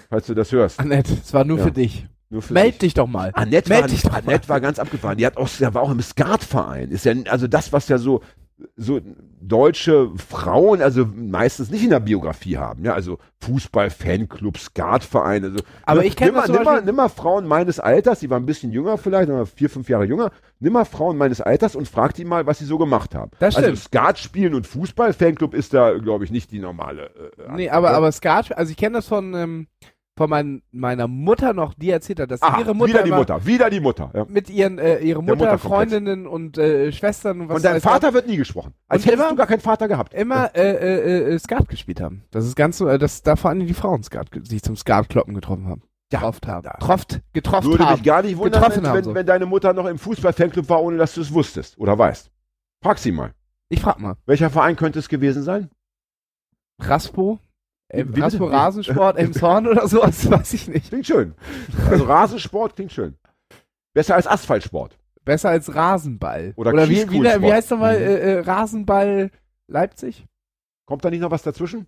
falls 0.09 0.25
du 0.27 0.33
das 0.33 0.51
hörst. 0.51 0.79
Annette, 0.79 1.13
es 1.13 1.33
war 1.33 1.43
nur 1.43 1.57
Ja. 1.59 1.65
für 1.65 1.71
dich. 1.71 2.07
Meld 2.49 2.81
dich. 2.81 2.93
doch 2.93 3.07
mal. 3.07 3.31
Annette, 3.33 3.69
Meld 3.69 3.81
war, 3.81 3.87
dich 3.89 4.01
doch 4.03 4.11
mal. 4.11 4.17
Annette 4.19 4.49
war 4.49 4.61
ganz 4.61 4.79
abgefahren. 4.79 5.17
Die 5.17 5.25
hat 5.25 5.37
auch, 5.37 5.49
der 5.59 5.73
war 5.73 5.81
auch 5.81 5.91
im 5.91 6.01
Skatverein. 6.01 6.91
Ist 6.91 7.05
ja, 7.05 7.13
also 7.29 7.47
das, 7.47 7.73
was 7.73 7.87
ja 7.87 7.97
so, 7.97 8.21
so 8.75 8.99
deutsche 9.41 10.11
Frauen, 10.17 10.81
also 10.81 11.05
meistens 11.15 11.71
nicht 11.71 11.83
in 11.83 11.91
der 11.91 12.01
Biografie 12.01 12.57
haben. 12.57 12.83
Ja, 12.83 12.93
also 12.93 13.17
Fußball, 13.41 13.89
Fanclub, 13.89 14.57
Skatverein. 14.57 15.45
Also, 15.45 15.59
Aber 15.85 16.01
ne, 16.01 16.07
ich 16.07 16.15
kenn 16.15 16.27
nimm, 16.27 16.35
mal- 16.35 16.47
nimm, 16.49 16.63
mal, 16.63 16.81
nimm 16.83 16.95
mal 16.95 17.09
Frauen 17.09 17.47
meines 17.47 17.79
Alters, 17.79 18.19
die 18.19 18.29
waren 18.29 18.43
ein 18.43 18.45
bisschen 18.45 18.71
jünger 18.71 18.97
vielleicht, 18.97 19.29
vier, 19.55 19.69
fünf 19.69 19.87
Jahre 19.89 20.05
jünger. 20.05 20.31
Nimm 20.59 20.73
mal 20.73 20.83
Frauen 20.85 21.17
meines 21.17 21.39
Alters 21.39 21.75
und 21.75 21.87
frag 21.87 22.13
die 22.15 22.25
mal, 22.25 22.45
was 22.47 22.59
sie 22.59 22.65
so 22.65 22.77
gemacht 22.77 23.15
haben. 23.15 23.31
Das 23.39 23.55
also 23.55 23.69
stimmt. 23.69 23.79
Skat 23.79 24.19
spielen 24.19 24.53
und 24.53 24.67
Fußball, 24.67 25.13
Fanclub 25.13 25.53
ist 25.53 25.73
da, 25.73 25.93
glaube 25.97 26.25
ich, 26.25 26.31
nicht 26.31 26.51
die 26.51 26.59
normale. 26.59 27.09
Äh, 27.37 27.53
Nee, 27.55 27.69
aber, 27.69 27.91
aber 27.91 28.11
Skat, 28.11 28.55
also 28.57 28.71
ich 28.71 28.77
kenne 28.77 28.97
das 28.97 29.07
von, 29.07 29.33
ähm, 29.33 29.67
von 30.19 30.29
mein, 30.29 30.61
meiner 30.71 31.07
Mutter 31.07 31.53
noch, 31.53 31.73
die 31.73 31.89
erzählt 31.91 32.19
hat, 32.19 32.29
dass 32.29 32.41
Aha, 32.41 32.59
ihre 32.59 32.75
Mutter 32.75 32.89
wieder 32.93 33.03
die 33.03 33.11
Mutter, 33.11 33.45
wieder 33.45 33.69
die 33.69 33.79
Mutter. 33.79 34.11
Ja. 34.13 34.25
mit 34.27 34.49
ihren, 34.49 34.77
äh, 34.77 34.99
ihre 34.99 35.23
Mutter, 35.23 35.37
Mutter. 35.37 35.57
Freundinnen 35.57 36.27
und 36.27 36.57
äh, 36.57 36.91
Schwestern 36.91 37.39
und 37.39 37.47
was 37.49 37.61
deinem 37.61 37.75
weiß 37.75 37.83
Vater 37.83 38.13
wird 38.13 38.27
nie 38.27 38.35
gesprochen. 38.35 38.73
Als 38.89 39.03
Und 39.03 39.11
hättest 39.11 39.21
immer- 39.23 39.29
du 39.31 39.35
gar 39.37 39.47
keinen 39.47 39.61
Vater 39.61 39.87
gehabt. 39.87 40.13
immer 40.13 40.53
äh, 40.55 40.71
äh, 40.73 41.33
äh, 41.35 41.39
Skat 41.39 41.69
gespielt 41.69 42.01
haben. 42.01 42.23
Das 42.31 42.45
ist 42.45 42.57
ganz 42.57 42.77
so, 42.77 42.87
äh, 42.89 42.99
dass 42.99 43.23
da 43.23 43.37
vor 43.37 43.49
allem 43.51 43.65
die 43.65 43.73
Frauen 43.73 44.03
Skat, 44.03 44.27
sich 44.43 44.61
zum 44.61 44.75
Skatkloppen 44.75 45.33
getroffen 45.33 45.67
haben. 45.69 45.81
Ja, 46.11 46.19
Getroffen 46.19 46.47
haben. 46.47 46.63
da- 46.63 46.77
Troft, 46.85 47.21
getroffen 47.31 47.71
Würde 47.71 47.85
haben. 47.85 47.93
mich 47.93 48.03
gar 48.03 48.21
nicht 48.21 48.37
wundern, 48.37 48.61
Getroffen 48.61 48.83
wenn, 48.83 48.89
haben, 48.89 48.97
wenn, 48.97 49.03
so. 49.05 49.15
wenn 49.15 49.25
deine 49.25 49.45
Mutter 49.45 49.71
noch 49.73 49.85
im 49.85 49.97
Fußball-Fanclub 49.97 50.67
war, 50.67 50.83
ohne 50.83 50.97
dass 50.97 51.13
du 51.13 51.21
es 51.21 51.33
wusstest 51.33 51.77
oder 51.77 51.97
weißt. 51.97 52.29
Frag 52.83 52.97
sie 52.97 53.13
mal. 53.13 53.31
Ich 53.69 53.79
frag 53.79 53.99
mal. 54.01 54.15
Welcher 54.25 54.49
Verein 54.49 54.75
könnte 54.75 54.99
es 54.99 55.07
gewesen 55.07 55.43
sein? 55.43 55.69
Raspo? 56.81 57.39
Ähm? 57.91 58.13
Raspo 58.15 58.49
Wie? 58.49 58.53
Rasensport, 58.53 59.17
Emshorn 59.17 59.67
oder 59.67 59.87
sowas, 59.87 60.29
weiß 60.31 60.53
ich 60.53 60.67
nicht. 60.67 60.89
Klingt 60.89 61.07
schön. 61.07 61.33
Also 61.89 62.03
Rasensport 62.05 62.75
klingt 62.75 62.91
schön. 62.91 63.17
Besser 63.93 64.15
als 64.15 64.27
Asphaltsport. 64.27 64.97
Besser 65.25 65.49
als 65.49 65.73
Rasenball. 65.73 66.53
Oder 66.55 66.71
Oder 66.73 66.89
wie, 66.89 67.09
wie, 67.11 67.21
wie 67.23 67.51
heißt 67.53 67.71
nochmal 67.71 67.97
Mhm. 67.99 68.05
äh, 68.05 68.15
äh, 68.35 68.39
Rasenball 68.39 69.31
Leipzig? 69.67 70.25
Kommt 70.85 71.03
da 71.05 71.09
nicht 71.09 71.19
noch 71.21 71.31
was 71.31 71.43
dazwischen? 71.43 71.87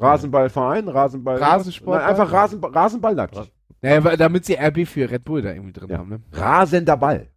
Rasenballverein, 0.00 0.88
Rasenball. 0.88 1.38
Rasensport- 1.40 1.98
Nein, 1.98 2.08
einfach 2.08 2.32
Rasen, 2.32 2.62
Rasenball 2.64 3.14
Leipzig. 3.14 3.52
Naja, 3.80 4.16
damit 4.16 4.44
sie 4.44 4.54
RB 4.58 4.86
für 4.86 5.10
Red 5.10 5.24
Bull 5.24 5.42
da 5.42 5.52
irgendwie 5.52 5.72
drin 5.72 5.88
Ja. 5.90 5.98
haben, 5.98 6.08
ne? 6.08 6.20
Rasender 6.32 6.96
Ball. 6.96 7.28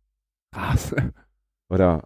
Rasen. 0.56 1.14
Oder 1.70 2.04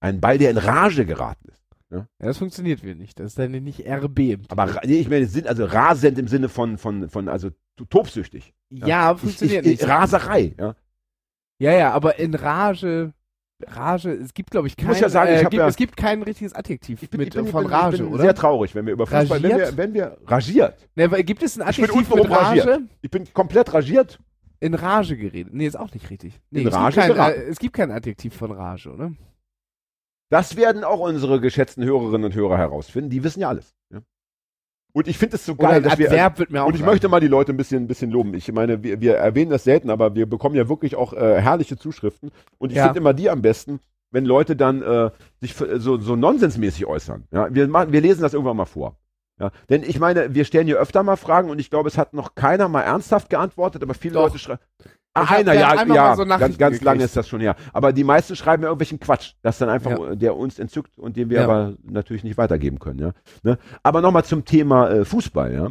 ein 0.00 0.20
Ball, 0.20 0.38
der 0.38 0.50
in 0.50 0.58
Rage 0.58 1.06
geraten 1.06 1.48
ist. 1.50 1.63
Ja, 1.90 2.06
das 2.18 2.38
funktioniert 2.38 2.82
wieder 2.82 2.94
nicht. 2.94 3.20
Das 3.20 3.26
ist 3.28 3.38
dann 3.38 3.52
nicht 3.52 3.86
RB. 3.86 4.18
Im 4.18 4.42
Aber 4.48 4.80
nee, 4.84 4.98
ich 4.98 5.08
meine, 5.08 5.28
also 5.46 5.64
rasend 5.64 6.18
im 6.18 6.28
Sinne 6.28 6.48
von, 6.48 6.78
von, 6.78 7.08
von 7.08 7.28
also 7.28 7.50
tobsüchtig. 7.90 8.54
ja, 8.70 9.12
Ich, 9.12 9.20
funktioniert 9.20 9.64
ich, 9.66 9.80
nicht. 9.80 9.88
Raserei. 9.88 10.54
Ja. 10.58 10.74
Ja, 11.60 11.72
ja, 11.72 11.92
aber 11.92 12.18
in 12.18 12.34
Rage, 12.34 13.12
Rage, 13.64 14.10
es 14.12 14.34
gibt, 14.34 14.50
glaube 14.50 14.66
ich, 14.66 14.76
kein, 14.76 14.88
muss 14.88 14.98
ja 15.00 15.08
sagen, 15.08 15.32
ich 15.32 15.38
äh, 15.38 15.42
gibt, 15.42 15.54
ja- 15.54 15.68
es 15.68 15.76
gibt 15.76 15.96
kein 15.96 16.22
richtiges 16.22 16.52
Adjektiv 16.52 17.02
Ich 17.02 17.10
bin, 17.10 17.18
mit, 17.18 17.28
ich 17.28 17.34
bin, 17.34 17.46
von 17.46 17.64
ich 17.64 17.70
Rage, 17.70 17.96
ich 17.96 18.02
bin 18.02 18.12
oder? 18.12 18.22
sehr 18.22 18.34
traurig, 18.34 18.74
wenn 18.74 18.86
wir 18.86 18.92
über 18.92 19.06
Fußball, 19.06 19.40
wenn 19.42 19.52
Ragiert? 19.52 19.70
wir, 19.70 19.76
wenn 19.76 19.94
wir 19.94 20.18
ragiert. 20.26 20.88
Ne, 20.96 21.08
gibt 21.24 21.42
es 21.42 21.56
ein 21.60 21.68
Ich 21.70 21.76
bin 21.76 21.84
Adjektiv 21.84 22.14
mit 22.14 22.30
Rage? 22.30 22.60
ragiert. 22.66 22.80
Ich 23.02 23.10
bin 23.10 23.32
komplett 23.32 23.72
ragiert. 23.72 24.18
In 24.60 24.74
Rage 24.74 25.16
geredet. 25.16 25.52
Nee, 25.54 25.66
ist 25.66 25.76
auch 25.78 25.92
nicht 25.92 26.08
richtig. 26.10 26.40
Nee, 26.50 26.62
In 26.62 26.68
es, 26.68 26.74
Rage 26.74 27.00
gibt 27.02 27.16
kein, 27.16 27.32
äh, 27.34 27.42
es 27.44 27.58
gibt 27.58 27.74
kein 27.76 27.90
Adjektiv 27.92 28.34
von 28.34 28.50
Rage, 28.50 28.90
oder? 28.90 29.12
Das 30.34 30.56
werden 30.56 30.82
auch 30.82 30.98
unsere 30.98 31.40
geschätzten 31.40 31.84
Hörerinnen 31.84 32.24
und 32.24 32.34
Hörer 32.34 32.58
herausfinden. 32.58 33.08
Die 33.08 33.22
wissen 33.22 33.38
ja 33.38 33.48
alles. 33.50 33.72
Ja. 33.92 34.00
Und 34.92 35.06
ich 35.06 35.16
finde 35.16 35.36
es 35.36 35.46
so 35.46 35.54
geil, 35.54 35.80
dass 35.80 35.96
wir. 35.96 36.10
Wird 36.10 36.50
mir 36.50 36.64
auch 36.64 36.66
Und 36.66 36.74
ich 36.74 36.80
sagen. 36.80 36.90
möchte 36.90 37.08
mal 37.08 37.20
die 37.20 37.28
Leute 37.28 37.52
ein 37.52 37.56
bisschen, 37.56 37.84
ein 37.84 37.86
bisschen 37.86 38.10
loben. 38.10 38.34
Ich 38.34 38.50
meine, 38.50 38.82
wir, 38.82 39.00
wir 39.00 39.14
erwähnen 39.14 39.52
das 39.52 39.62
selten, 39.62 39.90
aber 39.90 40.16
wir 40.16 40.26
bekommen 40.26 40.56
ja 40.56 40.68
wirklich 40.68 40.96
auch 40.96 41.12
äh, 41.12 41.40
herrliche 41.40 41.76
Zuschriften. 41.76 42.32
Und 42.58 42.70
ich 42.72 42.78
Ja. 42.78 42.86
finde 42.86 42.98
immer 42.98 43.14
die 43.14 43.30
am 43.30 43.42
besten, 43.42 43.78
wenn 44.10 44.24
Leute 44.24 44.56
dann 44.56 44.82
äh, 44.82 45.12
sich 45.40 45.54
für, 45.54 45.78
so, 45.78 46.00
so 46.00 46.16
nonsensmäßig 46.16 46.84
äußern. 46.84 47.28
Ja, 47.30 47.54
wir, 47.54 47.68
machen, 47.68 47.92
wir 47.92 48.00
lesen 48.00 48.22
das 48.22 48.34
irgendwann 48.34 48.56
mal 48.56 48.64
vor. 48.64 48.96
Ja, 49.38 49.52
denn 49.70 49.84
ich 49.84 50.00
meine, 50.00 50.34
wir 50.34 50.44
stellen 50.44 50.66
hier 50.66 50.80
öfter 50.80 51.04
mal 51.04 51.14
Fragen 51.16 51.48
und 51.48 51.60
ich 51.60 51.70
glaube, 51.70 51.88
es 51.88 51.96
hat 51.96 52.12
noch 52.12 52.34
keiner 52.34 52.66
mal 52.66 52.82
ernsthaft 52.82 53.30
geantwortet, 53.30 53.84
aber 53.84 53.94
viele 53.94 54.14
Doch. 54.14 54.24
Leute 54.24 54.38
schreiben. 54.40 54.60
Ah, 55.16 55.22
Ich 55.22 55.30
hab- 55.30 55.38
einer, 55.38 55.52
ja, 55.54 55.84
ja, 55.94 56.16
so 56.16 56.26
ganz, 56.26 56.58
ganz 56.58 56.80
lange 56.82 57.04
ist 57.04 57.16
das 57.16 57.28
schon 57.28 57.40
her. 57.40 57.54
Aber 57.72 57.92
die 57.92 58.02
meisten 58.04 58.34
schreiben 58.34 58.64
ja 58.64 58.68
irgendwelchen 58.68 58.98
Quatsch, 58.98 59.34
das 59.42 59.58
dann 59.58 59.68
einfach, 59.68 59.92
Ja. 59.92 60.14
der 60.16 60.36
uns 60.36 60.58
entzückt 60.58 60.98
und 60.98 61.16
den 61.16 61.30
wir 61.30 61.38
Ja. 61.38 61.44
aber 61.44 61.74
natürlich 61.84 62.24
nicht 62.24 62.36
weitergeben 62.36 62.80
können. 62.80 62.98
Ja? 62.98 63.12
Ne? 63.44 63.56
Aber 63.84 64.00
nochmal 64.00 64.24
zum 64.24 64.44
Thema 64.44 64.90
äh, 64.90 65.04
Fußball. 65.04 65.54
Ja? 65.54 65.68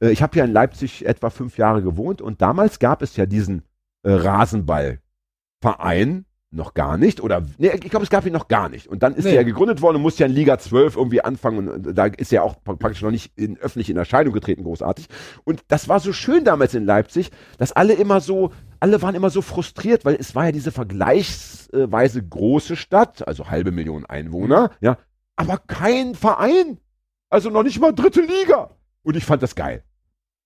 Äh, 0.00 0.10
ich 0.10 0.22
habe 0.22 0.36
ja 0.38 0.44
in 0.44 0.52
Leipzig 0.52 1.06
etwa 1.06 1.30
fünf 1.30 1.56
Jahre 1.56 1.80
gewohnt 1.82 2.20
und 2.20 2.42
damals 2.42 2.78
gab 2.78 3.00
es 3.00 3.16
ja 3.16 3.24
diesen 3.26 3.62
äh, 4.02 4.12
Rasenballverein 4.12 6.26
noch 6.54 6.74
gar 6.74 6.96
nicht 6.96 7.20
oder 7.20 7.42
nee, 7.58 7.68
ich 7.70 7.90
glaube, 7.90 8.04
es 8.04 8.10
gab 8.10 8.24
ihn 8.26 8.32
noch 8.32 8.48
gar 8.48 8.68
nicht. 8.68 8.86
Und 8.86 9.02
dann 9.02 9.14
ist 9.14 9.24
Nee. 9.24 9.30
er 9.30 9.36
ja 9.36 9.42
gegründet 9.42 9.82
worden 9.82 9.96
und 9.96 10.02
musste 10.02 10.20
ja 10.22 10.26
in 10.28 10.32
Liga 10.34 10.58
12 10.58 10.96
irgendwie 10.96 11.22
anfangen 11.22 11.68
und 11.68 11.86
äh, 11.88 11.94
da 11.94 12.06
ist 12.06 12.32
er 12.32 12.42
auch 12.44 12.54
pra- 12.64 12.76
praktisch 12.76 13.02
noch 13.02 13.10
nicht 13.10 13.32
in, 13.36 13.58
öffentlich 13.58 13.90
in 13.90 13.96
Erscheinung 13.96 14.32
getreten, 14.32 14.62
großartig. 14.64 15.08
Und 15.44 15.62
das 15.68 15.88
war 15.88 16.00
so 16.00 16.12
schön 16.12 16.44
damals 16.44 16.74
in 16.74 16.84
Leipzig, 16.84 17.30
dass 17.58 17.72
alle 17.72 17.94
immer 17.94 18.20
so, 18.20 18.52
alle 18.80 19.02
waren 19.02 19.14
immer 19.14 19.30
so 19.30 19.42
frustriert, 19.42 20.04
weil 20.04 20.14
es 20.18 20.34
war 20.34 20.46
ja 20.46 20.52
diese 20.52 20.70
vergleichsweise 20.72 22.22
große 22.22 22.76
Stadt, 22.76 23.26
also 23.26 23.48
halbe 23.50 23.72
Million 23.72 24.06
Einwohner, 24.06 24.70
ja, 24.80 24.98
aber 25.36 25.58
kein 25.58 26.14
Verein. 26.14 26.78
Also 27.30 27.50
noch 27.50 27.64
nicht 27.64 27.80
mal 27.80 27.92
dritte 27.92 28.20
Liga. 28.20 28.70
Und 29.02 29.16
ich 29.16 29.24
fand 29.24 29.42
das 29.42 29.54
geil. 29.56 29.82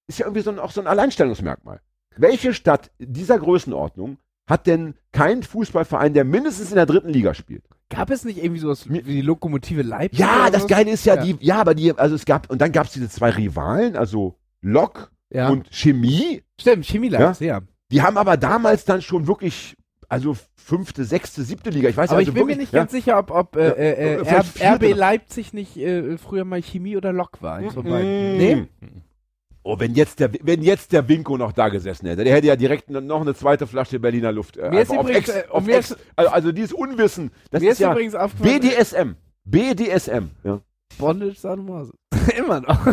Ist 0.06 0.18
ja 0.20 0.26
irgendwie 0.26 0.40
so 0.42 0.50
ein, 0.50 0.58
auch 0.58 0.70
so 0.70 0.80
ein 0.80 0.86
Alleinstellungsmerkmal. 0.86 1.80
Welche 2.16 2.54
Stadt 2.54 2.90
dieser 2.98 3.38
Größenordnung 3.38 4.16
hat 4.48 4.66
denn 4.66 4.94
keinen 5.12 5.42
Fußballverein, 5.42 6.14
der 6.14 6.24
mindestens 6.24 6.70
in 6.70 6.76
der 6.76 6.86
dritten 6.86 7.10
Liga 7.10 7.34
spielt? 7.34 7.62
Gab 7.90 8.10
es 8.10 8.24
nicht 8.24 8.42
irgendwie 8.42 8.60
sowas 8.60 8.88
wie 8.88 9.00
die 9.02 9.20
Lokomotive 9.22 9.82
Leipzig? 9.82 10.18
Ja, 10.18 10.50
das 10.50 10.62
sowas? 10.62 10.76
Geile 10.76 10.90
ist 10.90 11.04
ja, 11.06 11.14
Ja. 11.16 11.22
die, 11.22 11.36
ja, 11.40 11.60
aber 11.60 11.74
die, 11.74 11.96
also 11.96 12.14
es 12.14 12.24
gab, 12.24 12.50
und 12.50 12.60
dann 12.60 12.72
gab 12.72 12.86
es 12.86 12.92
diese 12.92 13.08
zwei 13.08 13.30
Rivalen, 13.30 13.96
also 13.96 14.36
Lok 14.60 15.10
Ja. 15.30 15.48
und 15.50 15.68
Chemie, 15.70 16.42
Stimmt, 16.60 16.84
Chemie 16.86 17.08
Leipzig, 17.08 17.46
ja. 17.46 17.60
die 17.92 18.02
haben 18.02 18.16
aber 18.18 18.36
damals 18.36 18.84
dann 18.84 19.00
schon 19.02 19.26
wirklich, 19.26 19.74
also 20.08 20.36
fünfte, 20.56 21.04
sechste, 21.04 21.42
siebte 21.44 21.70
Liga, 21.70 21.88
ich 21.88 21.96
weiß 21.96 22.10
Aber 22.10 22.18
also 22.18 22.30
ich 22.30 22.34
bin 22.34 22.46
mir 22.46 22.56
nicht 22.56 22.72
ja, 22.72 22.80
ganz 22.80 22.92
sicher, 22.92 23.18
ob, 23.18 23.30
ob 23.30 23.56
äh, 23.56 23.68
Ja, 23.68 23.72
äh, 23.74 24.14
äh, 24.60 24.74
RB. 24.74 24.94
Leipzig 24.94 25.52
nicht 25.54 25.76
äh, 25.78 26.18
früher 26.18 26.44
mal 26.44 26.60
Chemie 26.62 26.96
oder 26.96 27.12
Lok 27.12 27.40
war. 27.40 27.60
Mm. 27.60 27.74
beiden. 27.74 28.36
Nee? 28.36 28.66
Oh, 29.70 29.78
wenn 29.78 29.94
jetzt 29.94 30.18
der, 30.18 30.30
wenn 30.44 30.62
jetzt 30.62 30.92
der 30.92 31.06
Winko 31.10 31.36
noch 31.36 31.52
da 31.52 31.68
gesessen 31.68 32.06
hätte, 32.06 32.24
der 32.24 32.32
hätte 32.34 32.46
ja 32.46 32.56
direkt 32.56 32.88
noch 32.88 33.20
eine 33.20 33.34
zweite 33.34 33.66
Flasche 33.66 34.00
Berliner 34.00 34.32
Luft. 34.32 34.56
Äh, 34.56 34.70
Mir 34.70 34.80
ist 34.80 34.90
übrigens, 34.90 35.28
Ex, 35.28 35.46
äh, 35.52 35.60
mir 35.60 35.76
Ex, 35.76 35.96
also, 36.16 36.30
also 36.30 36.52
dieses 36.52 36.72
Unwissen, 36.72 37.30
das 37.50 37.60
Mir 37.60 37.72
ist, 37.72 37.80
ist 37.80 37.80
ja 37.80 37.94
BDSM. 38.40 39.16
BDSM. 39.44 40.30
Ja. 40.42 40.60
Bondage 40.98 41.34
Sadomaso. 41.34 41.92
Immer 42.38 42.60
noch. 42.62 42.86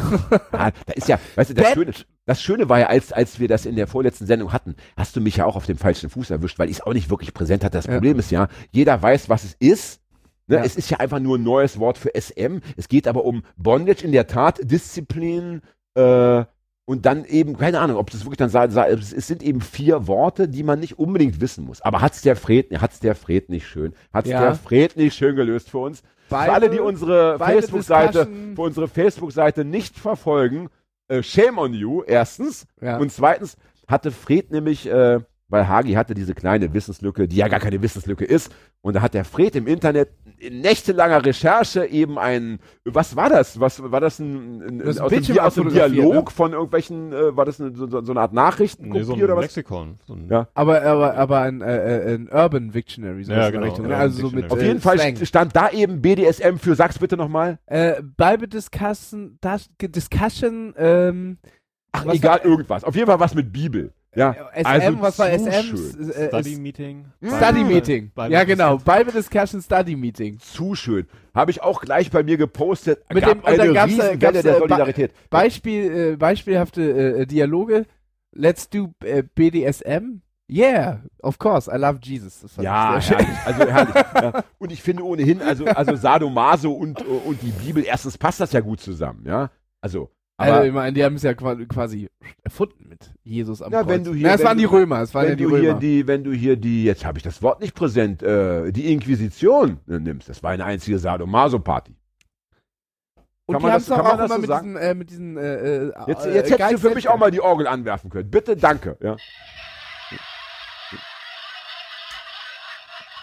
Ah, 0.51 0.71
da 0.85 0.93
ist 0.95 1.07
ja, 1.07 1.17
weißt 1.35 1.51
du, 1.51 1.53
das 1.53 1.63
Bad- 1.67 1.73
Schöne, 1.75 1.93
das 2.25 2.41
Schöne 2.41 2.67
war 2.67 2.79
ja, 2.79 2.87
als, 2.87 3.13
als 3.13 3.39
wir 3.39 3.47
das 3.47 3.65
in 3.65 3.77
der 3.77 3.87
vorletzten 3.87 4.25
Sendung 4.25 4.51
hatten, 4.51 4.75
hast 4.97 5.15
du 5.15 5.21
mich 5.21 5.37
ja 5.37 5.45
auch 5.45 5.55
auf 5.55 5.65
dem 5.65 5.77
falschen 5.77 6.09
Fuß 6.09 6.29
erwischt, 6.29 6.59
weil 6.59 6.69
ich 6.69 6.77
es 6.77 6.81
auch 6.81 6.93
nicht 6.93 7.09
wirklich 7.09 7.33
präsent 7.33 7.63
hatte. 7.63 7.77
Das 7.77 7.85
Ja. 7.85 7.93
Problem 7.93 8.19
ist 8.19 8.31
ja, 8.31 8.49
jeder 8.71 9.01
weiß, 9.01 9.29
was 9.29 9.45
es 9.45 9.55
ist. 9.59 10.01
Ne? 10.47 10.57
Ja. 10.57 10.63
Es 10.65 10.75
ist 10.75 10.89
ja 10.89 10.97
einfach 10.99 11.19
nur 11.19 11.37
ein 11.37 11.43
neues 11.43 11.79
Wort 11.79 11.97
für 11.97 12.11
SM. 12.13 12.57
Es 12.75 12.89
geht 12.89 13.07
aber 13.07 13.23
um 13.23 13.43
Bondage 13.55 14.03
in 14.03 14.11
der 14.11 14.27
Tat, 14.27 14.59
Disziplin, 14.61 15.61
äh, 15.95 16.43
und 16.85 17.05
dann 17.05 17.25
eben, 17.25 17.57
keine 17.57 17.79
Ahnung, 17.79 17.97
ob 17.97 18.09
das 18.11 18.21
wirklich 18.25 18.37
dann 18.37 18.49
sei, 18.49 18.67
sei, 18.69 18.91
es 18.91 19.09
sind 19.09 19.41
eben 19.43 19.61
vier 19.61 20.07
Worte, 20.07 20.47
die 20.47 20.63
man 20.63 20.79
nicht 20.79 20.99
unbedingt 20.99 21.41
wissen 21.41 21.65
muss. 21.65 21.81
Aber 21.81 22.01
hat's 22.01 22.21
der 22.21 22.35
Fred, 22.35 22.67
hat's 22.79 22.99
der 22.99 23.15
Fred 23.15 23.49
nicht 23.49 23.67
schön? 23.67 23.93
Hat's 24.13 24.29
Ja. 24.29 24.41
der 24.41 24.55
Fred 24.55 24.95
nicht 24.95 25.15
schön 25.15 25.35
gelöst 25.35 25.69
für 25.71 25.79
uns? 25.79 26.03
Beide- 26.29 26.45
für 26.45 26.53
alle, 26.53 26.69
die 26.69 26.79
unsere 26.79 27.37
Facebook-Seite, 27.39 28.27
für 28.55 28.61
unsere 28.61 28.87
Facebook-Seite 28.87 29.65
nicht 29.65 29.97
verfolgen, 29.97 30.69
äh, 31.07 31.21
shame 31.21 31.57
on 31.59 31.73
you, 31.73 32.03
erstens. 32.03 32.65
Ja. 32.81 32.97
Und 32.97 33.11
zweitens 33.11 33.57
hatte 33.87 34.11
Fred 34.11 34.51
nämlich, 34.51 34.87
äh, 34.87 35.19
weil 35.47 35.67
Hagi 35.67 35.93
hatte 35.93 36.13
diese 36.15 36.33
kleine 36.33 36.73
Wissenslücke, 36.73 37.27
die 37.27 37.35
ja 37.35 37.47
gar 37.47 37.59
keine 37.59 37.81
Wissenslücke 37.81 38.25
ist. 38.25 38.51
Und 38.81 38.95
da 38.95 39.01
hat 39.01 39.13
der 39.13 39.25
Fred 39.25 39.55
im 39.55 39.67
Internet 39.67 40.09
in 40.37 40.59
nächtelanger 40.61 41.23
Recherche 41.25 41.85
eben 41.85 42.17
ein, 42.19 42.59
was 42.83 43.15
war 43.15 43.29
das? 43.29 43.59
Was 43.59 43.81
war 43.91 43.99
das 44.01 44.19
ein, 44.19 44.61
ein, 44.61 44.79
Das 44.79 44.99
aus, 44.99 45.09
dem, 45.11 45.19
aus 45.19 45.25
dem 45.27 45.37
abfotografiert, 45.39 45.91
Dialog 45.93 46.31
von 46.31 46.53
irgendwelchen, 46.53 47.13
äh, 47.13 47.35
war 47.37 47.45
das 47.45 47.61
eine, 47.61 47.75
so, 47.75 47.87
so 47.87 48.11
eine 48.11 48.19
Art 48.21 48.33
Nachrichtenkopie 48.33 48.99
Nee, 48.99 49.05
so 49.05 49.13
ein 49.13 49.23
oder 49.23 49.35
was? 49.37 49.43
Lexikon. 49.43 49.99
So 50.05 50.13
ein 50.13 50.27
Ja. 50.29 50.47
aber, 50.55 50.81
aber, 50.81 51.15
aber 51.15 51.39
ein, 51.41 51.61
äh, 51.61 52.11
äh, 52.11 52.15
ein 52.15 52.27
Urban 52.31 52.71
Dictionary, 52.71 53.23
so 53.23 53.31
Ja, 53.33 53.49
genau, 53.49 53.63
Richtung. 53.65 53.85
Ne? 53.85 53.91
Urban 53.91 54.01
Also 54.01 54.27
so 54.29 54.35
mit. 54.35 54.51
Auf 54.51 54.59
äh, 54.59 54.65
jeden 54.67 54.81
Fall 54.81 54.97
Slang. 54.99 55.15
st- 55.15 55.25
stand 55.25 55.55
da 55.55 55.69
eben 55.69 56.01
BDSM 56.01 56.57
für, 56.57 56.75
sag's 56.75 56.99
bitte 56.99 57.17
nochmal. 57.17 57.59
Äh, 57.67 58.01
Bible 58.17 58.47
Discussion, 58.47 59.37
das, 59.41 59.69
Discussion, 59.79 60.73
ähm, 60.77 61.37
Ach, 61.91 62.05
egal, 62.07 62.35
hat- 62.35 62.45
irgendwas. 62.45 62.83
Auf 62.83 62.95
jeden 62.95 63.07
Fall 63.07 63.19
was 63.19 63.33
mit 63.35 63.53
Bibel. 63.53 63.93
Ja, 64.15 64.33
SM, 64.53 64.65
also 64.65 65.01
was 65.01 65.19
war 65.19 65.27
SM? 65.29 65.61
schön. 65.61 66.09
Äh, 66.11 66.27
Study 66.27 66.55
Meeting. 66.57 67.05
Study 67.21 67.63
Meeting. 67.63 68.11
Ja, 68.29 68.43
genau. 68.43 68.77
Bible 68.77 69.11
Discussion 69.13 69.61
Study 69.61 69.95
Meeting. 69.95 70.39
Zu 70.39 70.75
schön. 70.75 71.07
Habe 71.33 71.51
ich 71.51 71.61
auch 71.61 71.81
gleich 71.81 72.09
bei 72.11 72.23
mir 72.23 72.37
gepostet. 72.37 73.03
Mit 73.13 73.23
Gab 73.23 73.33
dem- 73.33 73.39
und 73.39 73.45
dann 73.57 73.59
eine 73.59 73.73
gab's, 73.73 73.91
äh, 73.91 73.95
Riesenwelle 73.95 74.17
gab's, 74.17 74.41
der 74.41 74.55
äh, 74.55 74.59
Solidarität. 74.59 75.11
Beispiel, 75.29 76.13
äh, 76.13 76.15
beispielhafte 76.15 77.17
äh, 77.19 77.25
Dialoge. 77.25 77.85
Let's 78.31 78.69
do 78.69 78.93
äh, 79.03 79.23
BDSM. 79.23 80.21
Yeah, 80.49 81.01
of 81.23 81.39
course. 81.39 81.69
I 81.69 81.77
love 81.77 81.99
Jesus. 82.03 82.41
Das 82.41 82.53
fand 82.53 82.65
Ja, 82.65 82.97
ich 82.97 83.05
sehr 83.05 83.17
schön. 83.19 83.27
herrlich, 83.27 83.45
also 83.45 83.71
herrlich. 83.71 83.95
ja. 84.21 84.43
Und 84.59 84.71
ich 84.71 84.81
finde 84.81 85.03
ohnehin, 85.03 85.41
also, 85.41 85.65
also 85.65 85.95
Sadomaso 85.95 86.71
und, 86.71 87.01
und 87.05 87.41
die 87.41 87.51
Bibel, 87.51 87.83
erstens 87.83 88.17
passt 88.17 88.39
das 88.39 88.51
ja 88.51 88.59
gut 88.59 88.79
zusammen, 88.79 89.23
ja. 89.25 89.49
Also, 89.81 90.09
aber 90.37 90.53
also, 90.53 90.67
ich 90.67 90.73
meine, 90.73 90.93
die 90.93 91.03
haben 91.03 91.15
es 91.15 91.23
ja 91.23 91.33
qua- 91.33 91.55
quasi 91.65 92.09
erfunden 92.43 92.89
mit 92.89 93.13
Jesus 93.23 93.61
am 93.61 93.71
Ja, 93.71 93.83
Kreuz. 93.83 93.89
wenn 93.93 94.03
du 94.03 94.13
hier- 94.13 94.27
ja, 94.27 94.33
es 94.33 94.39
wenn 94.39 94.47
waren 94.47 94.57
die 94.57 94.65
Römer. 94.65 95.01
Es 95.01 95.13
waren 95.13 95.23
ja 95.25 95.29
wenn 95.31 95.37
die 95.37 95.43
du 95.45 95.57
hier 95.57 95.69
Römer. 95.69 95.79
die, 95.79 96.07
wenn 96.07 96.23
du 96.23 96.31
hier 96.33 96.55
die, 96.57 96.83
jetzt 96.83 97.05
habe 97.05 97.17
ich 97.17 97.23
das 97.23 97.41
Wort 97.41 97.61
nicht 97.61 97.73
präsent, 97.75 98.21
äh, 98.23 98.71
die 98.71 98.91
Inquisition 98.91 99.79
äh, 99.87 99.99
nimmst, 99.99 100.27
das 100.29 100.43
war 100.43 100.51
eine 100.51 100.65
einzige 100.65 100.99
Sadomaso-Party. 100.99 101.95
Und 103.47 103.53
kann 103.55 103.61
die 103.63 103.71
haben 103.71 103.77
es 103.81 103.91
auch 103.91 104.17
das 104.17 104.31
immer 104.31 104.35
so 104.35 104.41
mit 104.41 104.49
diesen, 104.49 104.75
äh, 104.75 104.93
mit 104.95 105.09
diesen 105.11 105.37
äh, 105.37 105.55
äh, 105.87 105.93
Jetzt, 106.07 106.25
jetzt 106.25 106.49
hättest 106.51 106.73
du 106.73 106.77
für 106.79 106.95
mich 106.95 107.07
auch 107.07 107.17
mal 107.17 107.29
die 107.31 107.41
Orgel 107.41 107.67
anwerfen 107.67 108.09
können. 108.09 108.29
Bitte, 108.31 108.57
danke. 108.57 108.97
Ja. 109.01 109.17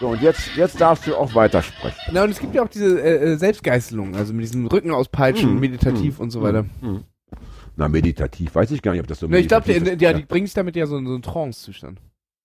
So, 0.03 0.09
und 0.09 0.21
jetzt, 0.21 0.57
jetzt 0.57 0.81
darfst 0.81 1.07
du 1.07 1.15
auch 1.15 1.33
weitersprechen. 1.33 1.97
Na, 2.11 2.25
und 2.25 2.29
es 2.31 2.39
gibt 2.41 2.53
ja 2.53 2.61
auch 2.61 2.67
diese 2.67 2.99
äh, 3.01 3.31
äh, 3.31 3.35
Selbstgeißelung, 3.37 4.17
also 4.17 4.33
mit 4.33 4.43
diesem 4.43 4.67
Rücken 4.67 4.91
auspeitschen, 4.91 5.51
Hm, 5.51 5.59
meditativ 5.61 6.17
hm, 6.17 6.23
und 6.23 6.29
so 6.29 6.41
weiter. 6.41 6.65
Hm. 6.81 7.05
Na, 7.77 7.87
meditativ, 7.87 8.53
weiß 8.53 8.71
ich 8.71 8.81
gar 8.81 8.91
nicht, 8.91 8.99
ob 8.99 9.07
das 9.07 9.19
so 9.21 9.27
Na, 9.29 9.37
ich 9.37 9.47
glaube, 9.47 9.71
ist. 9.71 10.01
die 10.01 10.23
bringen 10.23 10.45
sich 10.45 10.55
damit 10.55 10.75
ja 10.75 10.87
so 10.87 10.99
so 10.99 11.13
einen 11.13 11.21
Trance-Zustand. 11.21 12.01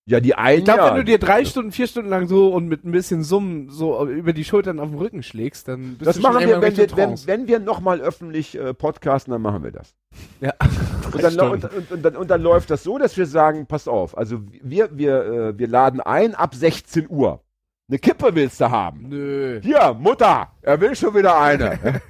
ja, 0.07 0.21
die 0.21 0.37
einen, 0.37 0.59
Ich 0.59 0.65
glaube, 0.67 0.83
ja, 0.83 0.91
wenn 0.91 0.99
du 0.99 1.05
dir 1.05 1.19
drei 1.19 1.45
Stunden, 1.45 1.73
vier 1.73 1.89
Stunden 1.89 2.11
lang 2.11 2.29
so 2.29 2.55
und 2.55 2.69
mit 2.69 2.85
ein 2.85 2.93
bisschen 2.93 3.25
Summen 3.25 3.71
so 3.71 4.07
über 4.07 4.33
die 4.33 4.45
Schultern 4.45 4.79
auf 4.79 4.91
den 4.91 4.99
Rücken 4.99 5.25
schlägst, 5.25 5.67
dann 5.67 5.97
bist 5.97 6.07
das 6.07 6.17
du 6.17 6.23
machen 6.23 6.41
schon 6.41 6.49
wir, 6.49 6.63
wenn 6.63 6.77
wir, 6.77 6.97
wenn, 6.97 7.27
wenn 7.27 7.49
wir 7.49 7.59
nochmal 7.59 8.01
öffentlich 8.01 8.57
äh, 8.57 8.73
podcasten, 8.73 9.33
dann 9.33 9.43
machen 9.43 9.65
wir 9.65 9.73
das. 9.73 9.97
Ja. 10.41 10.55
Und 11.13 11.23
dann, 11.23 11.41
und, 11.41 11.65
und, 11.65 11.91
und, 11.91 12.05
dann, 12.05 12.17
und 12.17 12.31
dann 12.31 12.43
läuft 12.43 12.71
das 12.71 12.83
so, 12.83 12.99
dass 12.99 13.17
wir 13.17 13.25
sagen, 13.25 13.65
pass 13.67 13.89
auf, 13.89 14.17
also 14.19 14.43
wir, 14.63 14.91
wir, 14.93 15.25
äh, 15.25 15.59
wir 15.59 15.67
laden 15.67 16.03
ein 16.03 16.35
ab 16.35 16.55
16 16.55 17.09
Uhr. 17.09 17.41
Eine 17.89 17.99
Kippe 17.99 18.35
willst 18.35 18.61
du 18.61 18.71
haben? 18.71 19.09
Nö. 19.09 19.61
Hier, 19.63 19.95
Mutter, 19.95 20.49
er 20.61 20.81
will 20.81 20.95
schon 20.95 21.15
wieder 21.15 21.41
eine. 21.41 21.79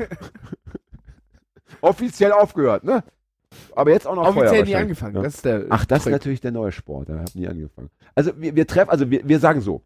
Offiziell 1.80 2.32
aufgehört, 2.32 2.82
ne? 2.82 3.04
Aber 3.76 3.92
jetzt 3.92 4.06
auch 4.06 4.16
noch 4.16 4.26
Offiziell 4.26 4.64
nie 4.64 4.74
angefangen. 4.74 5.14
Ja. 5.16 5.22
Das 5.22 5.36
ist 5.36 5.44
der 5.44 5.66
Ach, 5.70 5.84
das 5.84 5.98
ist 5.98 6.04
Trick. 6.04 6.12
natürlich 6.12 6.40
der 6.40 6.50
neue 6.50 6.72
Sport. 6.72 7.08
Da 7.08 7.18
habe 7.18 7.30
nie 7.34 7.46
angefangen. 7.46 7.90
Also 8.16 8.32
wir, 8.36 8.56
wir 8.56 8.66
treffen, 8.66 8.90
also 8.90 9.08
wir, 9.08 9.26
wir 9.26 9.38
sagen 9.38 9.60
so, 9.60 9.82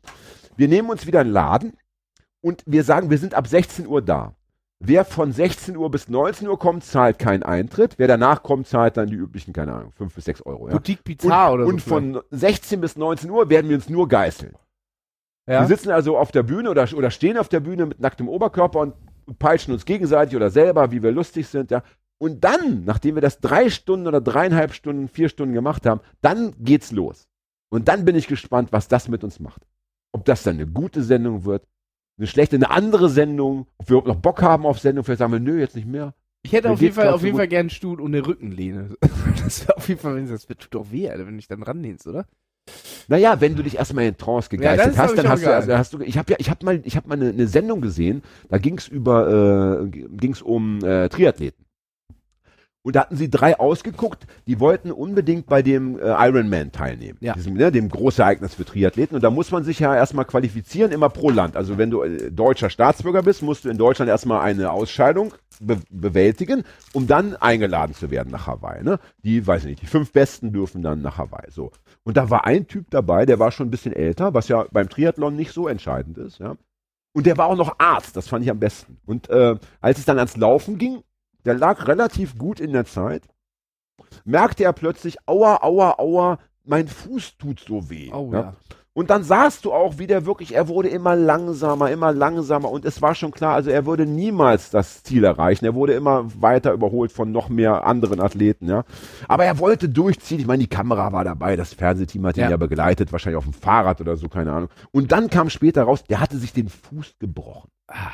wir 0.57 0.69
nehmen 0.69 0.89
uns 0.89 1.07
wieder 1.07 1.21
einen 1.21 1.31
Laden 1.31 1.77
und 2.41 2.63
wir 2.67 2.85
sagen, 2.85 3.11
wir 3.11 3.19
sind 3.19 3.35
ab 3.35 3.47
16 3.47 3.87
Uhr 3.87 4.01
da. 4.01 4.35
Wer 4.81 5.05
von 5.05 5.31
16 5.31 5.77
Uhr 5.77 5.91
bis 5.91 6.09
19 6.09 6.49
Uhr 6.49 6.59
kommt, 6.59 6.85
zahlt 6.85 7.19
keinen 7.19 7.43
Eintritt. 7.45 7.99
Wer 7.99 8.09
danach 8.09 8.43
kommt, 8.43 8.67
zahlt 8.67 8.97
dann 8.97 9.09
die 9.09 9.15
üblichen, 9.15 9.53
keine 9.53 9.75
Ahnung, 9.75 9.93
5 9.93 10.15
bis 10.15 10.25
6 10.25 10.43
Euro. 10.43 10.69
Ja? 10.69 10.73
Boutique 10.73 11.05
Pizza 11.05 11.49
und 11.49 11.55
oder 11.55 11.65
so. 11.65 11.71
und 11.71 11.81
von 11.83 12.21
16 12.31 12.81
bis 12.81 12.97
19 12.97 13.31
Uhr 13.31 13.49
werden 13.49 13.69
wir 13.69 13.77
uns 13.77 13.89
nur 13.89 14.09
geißeln. 14.09 14.57
Ja? 15.47 15.61
Wir 15.61 15.67
sitzen 15.67 15.91
also 15.91 16.17
auf 16.17 16.33
der 16.33 16.43
Bühne 16.43 16.71
oder, 16.71 16.89
oder 16.95 17.11
stehen 17.11 17.37
auf 17.37 17.49
der 17.49 17.61
Bühne 17.61 17.87
mit 17.87 18.01
nacktem 18.01 18.29
Oberkörper 18.29 18.81
und 18.81 18.95
peitschen 19.39 19.73
uns 19.73 19.85
gegenseitig 19.85 20.37
oder 20.37 20.51
selber, 20.51 20.93
wie 20.93 21.03
wir 21.03 21.13
lustig 21.13 21.49
sind, 21.49 21.71
ja. 21.71 21.83
Und 22.19 22.45
dann, 22.45 22.85
nachdem 22.85 23.17
wir 23.17 23.23
das 23.23 23.41
drei 23.41 23.69
Stunden 23.69 24.07
oder 24.07 24.21
dreieinhalb 24.21 24.75
Stunden, 24.75 25.09
vier 25.09 25.29
Stunden 25.29 25.55
gemacht 25.55 25.87
haben, 25.87 26.01
dann 26.21 26.55
geht's 26.61 26.93
los. 26.93 27.27
Und 27.69 27.89
dann 27.89 28.05
bin 28.05 28.15
ich 28.15 28.29
gespannt, 28.29 28.71
was 28.71 28.87
das 28.87 29.09
mit 29.09 29.25
uns 29.25 29.41
macht. 29.41 29.67
Ob 30.13 30.25
das 30.25 30.45
dann 30.45 30.55
eine 30.55 30.69
gute 30.69 31.03
Sendung 31.03 31.45
wird, 31.45 31.67
eine 32.19 32.29
schlechte, 32.29 32.55
eine 32.55 32.71
andere 32.71 33.09
Sendung, 33.09 33.67
ob 33.79 33.89
wir 33.89 33.97
überhaupt 33.97 34.07
noch 34.07 34.23
Bock 34.23 34.43
haben 34.43 34.67
auf 34.67 34.79
Sendung, 34.79 35.05
vielleicht 35.05 35.19
sagen 35.19 35.33
wir, 35.33 35.41
nö, 35.41 35.59
jetzt 35.59 35.75
nicht 35.75 35.89
mehr. 35.89 36.15
Ich 36.45 36.53
hätte 36.53 36.69
Mir 36.69 36.75
auf 36.75 36.81
jeden 36.81 36.95
Fall, 36.95 37.09
auf 37.09 37.25
jeden. 37.25 37.37
Fall 37.37 37.49
gern 37.49 37.61
einen 37.61 37.71
Stuhl 37.71 38.01
ohne 38.01 38.25
Rückenlehne. 38.27 38.97
Das 39.43 39.67
wäre 39.67 39.77
auf 39.77 39.89
jeden 39.89 40.01
Fall, 40.01 40.15
wenn 40.15 40.29
das 40.29 40.47
das 40.47 40.57
tut 40.57 40.75
doch 40.75 40.93
weh, 40.93 41.09
Alter, 41.09 41.27
wenn 41.27 41.35
du 41.35 41.39
dich 41.39 41.49
dann 41.49 41.65
ranlehnst, 41.65 42.07
oder? 42.07 42.27
Naja, 43.09 43.41
wenn 43.41 43.57
du 43.57 43.63
dich 43.63 43.77
erstmal 43.77 44.05
in 44.05 44.17
Trance 44.17 44.49
Ja, 44.53 44.57
gegeistert 44.57 44.93
ist, 44.93 44.99
hast, 44.99 45.19
dann 45.19 45.29
hast 45.29 45.45
du, 45.45 45.55
also 45.55 45.77
hast 45.77 45.93
du, 45.93 46.01
ich 46.01 46.19
habe 46.19 46.33
ja, 46.33 46.37
ich 46.39 46.51
habe 46.51 46.65
mal, 46.65 46.81
ich 46.85 46.97
habe 46.97 47.09
mal 47.09 47.15
eine, 47.15 47.31
eine 47.31 47.47
Sendung 47.47 47.81
gesehen, 47.81 48.23
da 48.49 48.59
ging 48.59 48.79
es 48.79 48.89
über, 48.89 49.83
äh, 49.83 49.89
ging 49.89 50.33
es 50.33 50.43
um 50.43 50.85
äh, 50.85 51.09
Triathleten. 51.09 51.63
Und 52.85 52.97
da 52.97 53.03
hatten 53.03 53.17
sie 53.17 53.31
drei 53.31 53.59
ausgeguckt, 53.61 54.27
die 54.49 54.59
wollten 54.59 54.91
unbedingt 54.91 55.47
bei 55.47 55.63
dem 55.63 56.01
äh, 56.01 56.03
Ironman 56.03 56.73
teilnehmen. 56.73 57.17
Ja. 57.21 57.35
Diesem, 57.35 57.55
ne, 57.55 57.71
dem 57.71 57.89
Großereignis 57.89 58.55
für 58.55 58.65
Triathleten. 58.65 59.15
Und 59.15 59.23
da 59.23 59.31
muss 59.31 59.53
man 59.53 59.63
sich 59.63 59.79
ja 59.79 59.95
erstmal 59.95 60.25
qualifizieren, 60.25 60.91
immer 60.91 61.09
pro 61.09 61.31
Land. 61.31 61.57
Also 61.57 61.79
wenn 61.79 61.91
du 61.91 62.03
äh, 62.03 62.33
deutscher 62.33 62.71
Staatsbürger 62.71 63.23
bist, 63.23 63.43
musst 63.43 63.65
du 63.65 63.69
in 63.69 63.79
Deutschland 63.79 64.09
erstmal 64.09 64.41
eine 64.41 64.73
Ausscheidung 64.73 65.33
be 65.61 65.79
bewältigen, 65.91 66.65
um 66.93 67.07
dann 67.07 67.37
eingeladen 67.37 67.95
zu 67.95 68.11
werden 68.11 68.33
nach 68.33 68.49
Hawaii. 68.49 68.83
Ne? 68.83 68.99
Die, 69.23 69.47
weiß 69.47 69.63
ich 69.63 69.71
nicht, 69.71 69.83
die 69.83 69.87
fünf 69.87 70.11
Besten 70.11 70.53
dürfen 70.53 70.83
dann 70.83 71.03
nach 71.03 71.19
Hawaii. 71.19 71.51
So. 71.51 71.71
Und 72.05 72.17
da 72.17 72.31
war 72.31 72.45
ein 72.45 72.67
Typ 72.67 72.91
dabei, 72.91 73.27
der 73.27 73.39
war 73.39 73.53
schon 73.53 73.69
ein 73.69 73.71
bisschen 73.71 73.93
älter, 73.93 74.35
was 74.35 74.49
ja 74.49 74.67
beim 74.73 74.89
Triathlon 74.89 75.37
nicht 75.37 75.53
so 75.53 75.69
entscheidend 75.69 76.19
ist. 76.19 76.39
Ja? 76.39 76.57
Und 77.13 77.27
der 77.27 77.37
war 77.37 77.47
auch 77.47 77.57
noch 77.57 77.79
Arzt, 77.79 78.17
das 78.17 78.29
fand 78.29 78.45
ich 78.45 78.51
am 78.51 78.59
besten. 78.59 78.99
Und 79.07 79.29
äh, 79.31 79.57
als 79.81 79.99
es 79.99 80.05
dann 80.05 80.19
ans 80.19 80.37
Laufen 80.37 80.79
ging, 80.79 81.03
der 81.45 81.55
lag 81.55 81.87
relativ 81.87 82.39
gut 82.39 82.61
in 82.61 82.73
der 82.73 82.87
Zeit, 82.87 83.29
merkte 84.25 84.65
er 84.65 84.73
plötzlich, 84.73 85.17
aua, 85.27 85.63
aua, 85.63 85.99
aua, 85.99 86.39
mein 86.65 86.89
Fuß 86.89 87.37
tut 87.39 87.61
so 87.61 87.89
weh. 87.91 88.11
Oh 88.13 88.31
ja? 88.33 88.41
ja. 88.41 88.57
Und 88.95 89.09
dann 89.09 89.25
sahst 89.25 89.65
du 89.65 89.73
auch, 89.73 89.99
wie 89.99 90.07
der 90.07 90.27
wirklich, 90.27 90.55
er 90.55 90.69
wurde 90.69 90.89
immer 90.89 91.17
langsamer, 91.17 91.91
immer 91.91 92.13
langsamer 92.13 92.71
und 92.71 92.85
es 92.85 93.01
war 93.01 93.15
schon 93.15 93.31
klar, 93.31 93.55
also 93.55 93.71
er 93.71 93.87
würde 93.87 94.05
niemals 94.05 94.69
das 94.71 95.03
Ziel 95.03 95.25
erreichen. 95.25 95.65
Er 95.65 95.75
wurde 95.75 95.95
immer 95.95 96.27
weiter 96.41 96.73
überholt 96.73 97.11
von 97.11 97.33
noch 97.33 97.49
mehr 97.49 97.87
anderen 97.87 98.21
Athleten, 98.21 98.69
ja. 98.69 98.85
Aber 99.29 99.45
er 99.47 99.59
wollte 99.59 99.89
durchziehen. 99.89 100.41
Ich 100.41 100.47
meine, 100.47 100.63
die 100.63 100.69
Kamera 100.69 101.11
war 101.13 101.25
dabei, 101.25 101.57
das 101.57 101.73
Fernsehteam 101.73 102.27
hat 102.27 102.37
ihn 102.37 102.43
Ja. 102.43 102.51
ja 102.51 102.57
begleitet, 102.59 103.13
wahrscheinlich 103.13 103.39
auf 103.39 103.45
dem 103.45 103.55
Fahrrad 103.55 104.01
oder 104.03 104.17
so, 104.17 104.29
keine 104.29 104.53
Ahnung. 104.53 104.69
Und 104.91 105.11
dann 105.11 105.31
kam 105.31 105.49
später 105.49 105.85
raus, 105.85 106.05
der 106.05 106.21
hatte 106.21 106.37
sich 106.37 106.53
den 106.53 106.69
Fuß 106.69 107.15
gebrochen. 107.19 107.71
Ah. 107.89 108.11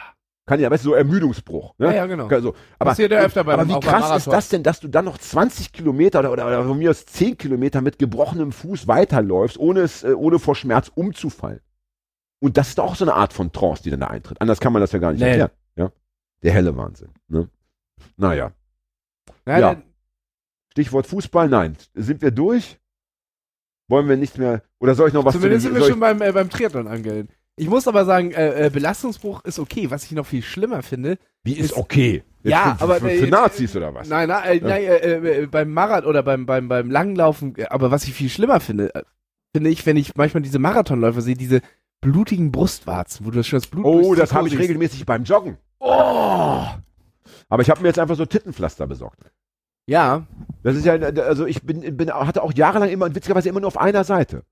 Kann 0.48 0.60
ja, 0.60 0.70
weißt 0.70 0.82
du, 0.82 0.88
so 0.90 0.94
Ermüdungsbruch. 0.94 1.74
Ne? 1.76 1.88
Ja, 1.88 1.92
ja, 1.92 2.06
genau. 2.06 2.26
Also, 2.26 2.54
aber, 2.78 2.90
Passiert 2.92 3.12
ja 3.12 3.20
öfter 3.20 3.44
beim- 3.44 3.60
aber 3.60 3.68
wie 3.68 3.80
krass 3.80 4.16
ist 4.16 4.32
das 4.32 4.48
denn, 4.48 4.62
dass 4.62 4.80
du 4.80 4.88
dann 4.88 5.04
noch 5.04 5.18
20 5.18 5.72
Kilometer 5.72 6.20
oder, 6.20 6.32
oder, 6.32 6.46
oder 6.46 6.64
von 6.64 6.78
mir 6.78 6.88
aus 6.90 7.04
10 7.04 7.36
Kilometer 7.36 7.82
mit 7.82 7.98
gebrochenem 7.98 8.50
Fuß 8.52 8.88
weiterläufst, 8.88 9.58
ohne, 9.58 9.80
es, 9.80 10.04
äh, 10.04 10.14
ohne 10.14 10.38
vor 10.38 10.56
Schmerz 10.56 10.90
umzufallen? 10.94 11.60
Und 12.40 12.56
das 12.56 12.68
ist 12.70 12.78
doch 12.78 12.84
auch 12.84 12.94
so 12.96 13.04
eine 13.04 13.12
Art 13.12 13.34
von 13.34 13.52
Trance, 13.52 13.82
die 13.82 13.90
dann 13.90 14.00
da 14.00 14.06
eintritt. 14.06 14.40
Anders 14.40 14.58
kann 14.58 14.72
man 14.72 14.80
das 14.80 14.92
ja 14.92 14.98
gar 15.00 15.12
nicht 15.12 15.20
Nee. 15.20 15.28
erklären. 15.28 15.50
Ja? 15.76 15.92
Der 16.42 16.52
helle 16.52 16.74
Wahnsinn. 16.76 17.10
Ne? 17.28 17.50
Naja. 18.16 18.52
Ja, 19.46 19.58
Ja. 19.58 19.82
Stichwort 20.72 21.06
Fußball, 21.06 21.48
nein. 21.50 21.76
Sind 21.92 22.22
wir 22.22 22.30
durch? 22.30 22.78
Wollen 23.88 24.08
wir 24.08 24.16
nichts 24.16 24.38
mehr? 24.38 24.62
Oder 24.78 24.94
soll 24.94 25.08
ich 25.08 25.14
noch 25.14 25.24
was 25.24 25.34
Zumindest 25.34 25.62
zu 25.62 25.68
sind 25.68 25.74
den, 25.74 25.76
wir 25.76 25.80
soll 25.82 25.90
schon 25.90 26.00
beim, 26.00 26.22
äh, 26.22 26.32
beim 26.32 26.48
Triathlon 26.48 26.86
angemeldet. 26.86 27.36
Ich 27.58 27.68
muss 27.68 27.86
aber 27.88 28.04
sagen, 28.04 28.30
äh, 28.32 28.66
äh, 28.66 28.70
Belastungsbruch 28.70 29.44
ist 29.44 29.58
okay. 29.58 29.90
Was 29.90 30.04
ich 30.04 30.12
noch 30.12 30.26
viel 30.26 30.42
schlimmer 30.42 30.82
finde, 30.82 31.18
Wie 31.42 31.54
ist 31.54 31.66
ist- 31.72 31.76
okay? 31.76 32.22
Jetzt 32.42 32.52
Ja, 32.52 32.76
für, 32.76 32.84
aber, 32.84 32.94
für, 33.00 33.10
äh, 33.10 33.18
für 33.18 33.26
Nazis 33.26 33.74
oder 33.76 33.92
was? 33.94 34.08
Nein, 34.08 34.28
nein, 34.28 34.44
äh, 34.44 34.60
nein 34.60 34.82
äh, 34.82 35.42
äh, 35.42 35.46
beim 35.46 35.72
Marathon 35.72 36.08
oder 36.08 36.22
beim, 36.22 36.46
beim, 36.46 36.68
beim 36.68 36.88
Langlaufen, 36.90 37.54
äh, 37.56 37.66
aber 37.66 37.90
was 37.90 38.04
ich 38.04 38.14
viel 38.14 38.28
schlimmer 38.28 38.60
finde, 38.60 38.94
äh, 38.94 39.02
finde 39.54 39.70
ich, 39.70 39.84
wenn 39.86 39.96
ich 39.96 40.14
manchmal 40.14 40.42
diese 40.42 40.60
Marathonläufer 40.60 41.20
sehe, 41.20 41.34
diese 41.34 41.60
blutigen 42.00 42.52
Brustwarzen, 42.52 43.26
wo 43.26 43.30
du 43.32 43.42
schon 43.42 43.58
das 43.58 43.66
Blut 43.66 43.84
Oh, 43.84 44.14
das 44.14 44.32
habe 44.32 44.46
ich 44.46 44.52
siehst. 44.52 44.62
regelmäßig 44.62 45.04
beim 45.04 45.24
Joggen. 45.24 45.58
Oh! 45.80 46.64
Aber 47.48 47.62
ich 47.62 47.70
habe 47.70 47.80
mir 47.82 47.88
jetzt 47.88 47.98
einfach 47.98 48.14
so 48.16 48.24
Tittenpflaster 48.24 48.86
besorgt. 48.86 49.18
Ja, 49.86 50.26
Das 50.62 50.76
ist 50.76 50.84
ja, 50.84 50.92
also 50.94 51.46
ich 51.46 51.62
bin, 51.62 51.96
bin, 51.96 52.10
hatte 52.12 52.42
auch 52.42 52.52
jahrelang 52.52 52.90
immer, 52.90 53.12
witzigerweise 53.14 53.48
immer 53.48 53.60
nur 53.60 53.68
auf 53.68 53.78
einer 53.80 54.04
Seite. 54.04 54.42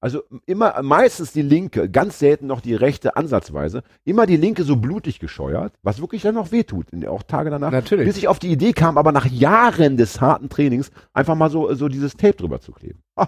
Also 0.00 0.22
immer, 0.46 0.82
meistens 0.82 1.32
die 1.32 1.42
linke, 1.42 1.90
ganz 1.90 2.18
selten 2.18 2.46
noch 2.46 2.60
die 2.60 2.74
rechte 2.74 3.16
ansatzweise. 3.16 3.82
Immer 4.04 4.24
die 4.26 4.38
linke 4.38 4.64
so 4.64 4.76
blutig 4.76 5.20
gescheuert, 5.20 5.74
was 5.82 6.00
wirklich 6.00 6.22
dann 6.22 6.34
noch 6.34 6.52
wehtut, 6.52 6.86
auch 7.06 7.22
Tage 7.22 7.50
danach. 7.50 7.70
natürlich. 7.70 8.06
Bis 8.06 8.16
ich 8.16 8.26
auf 8.26 8.38
die 8.38 8.50
Idee 8.50 8.72
kam, 8.72 8.96
aber 8.96 9.12
nach 9.12 9.26
Jahren 9.26 9.98
des 9.98 10.20
harten 10.20 10.48
Trainings 10.48 10.90
einfach 11.12 11.34
mal 11.34 11.50
so, 11.50 11.72
so 11.74 11.88
dieses 11.88 12.16
Tape 12.16 12.34
drüber 12.34 12.60
zu 12.60 12.72
kleben. 12.72 13.02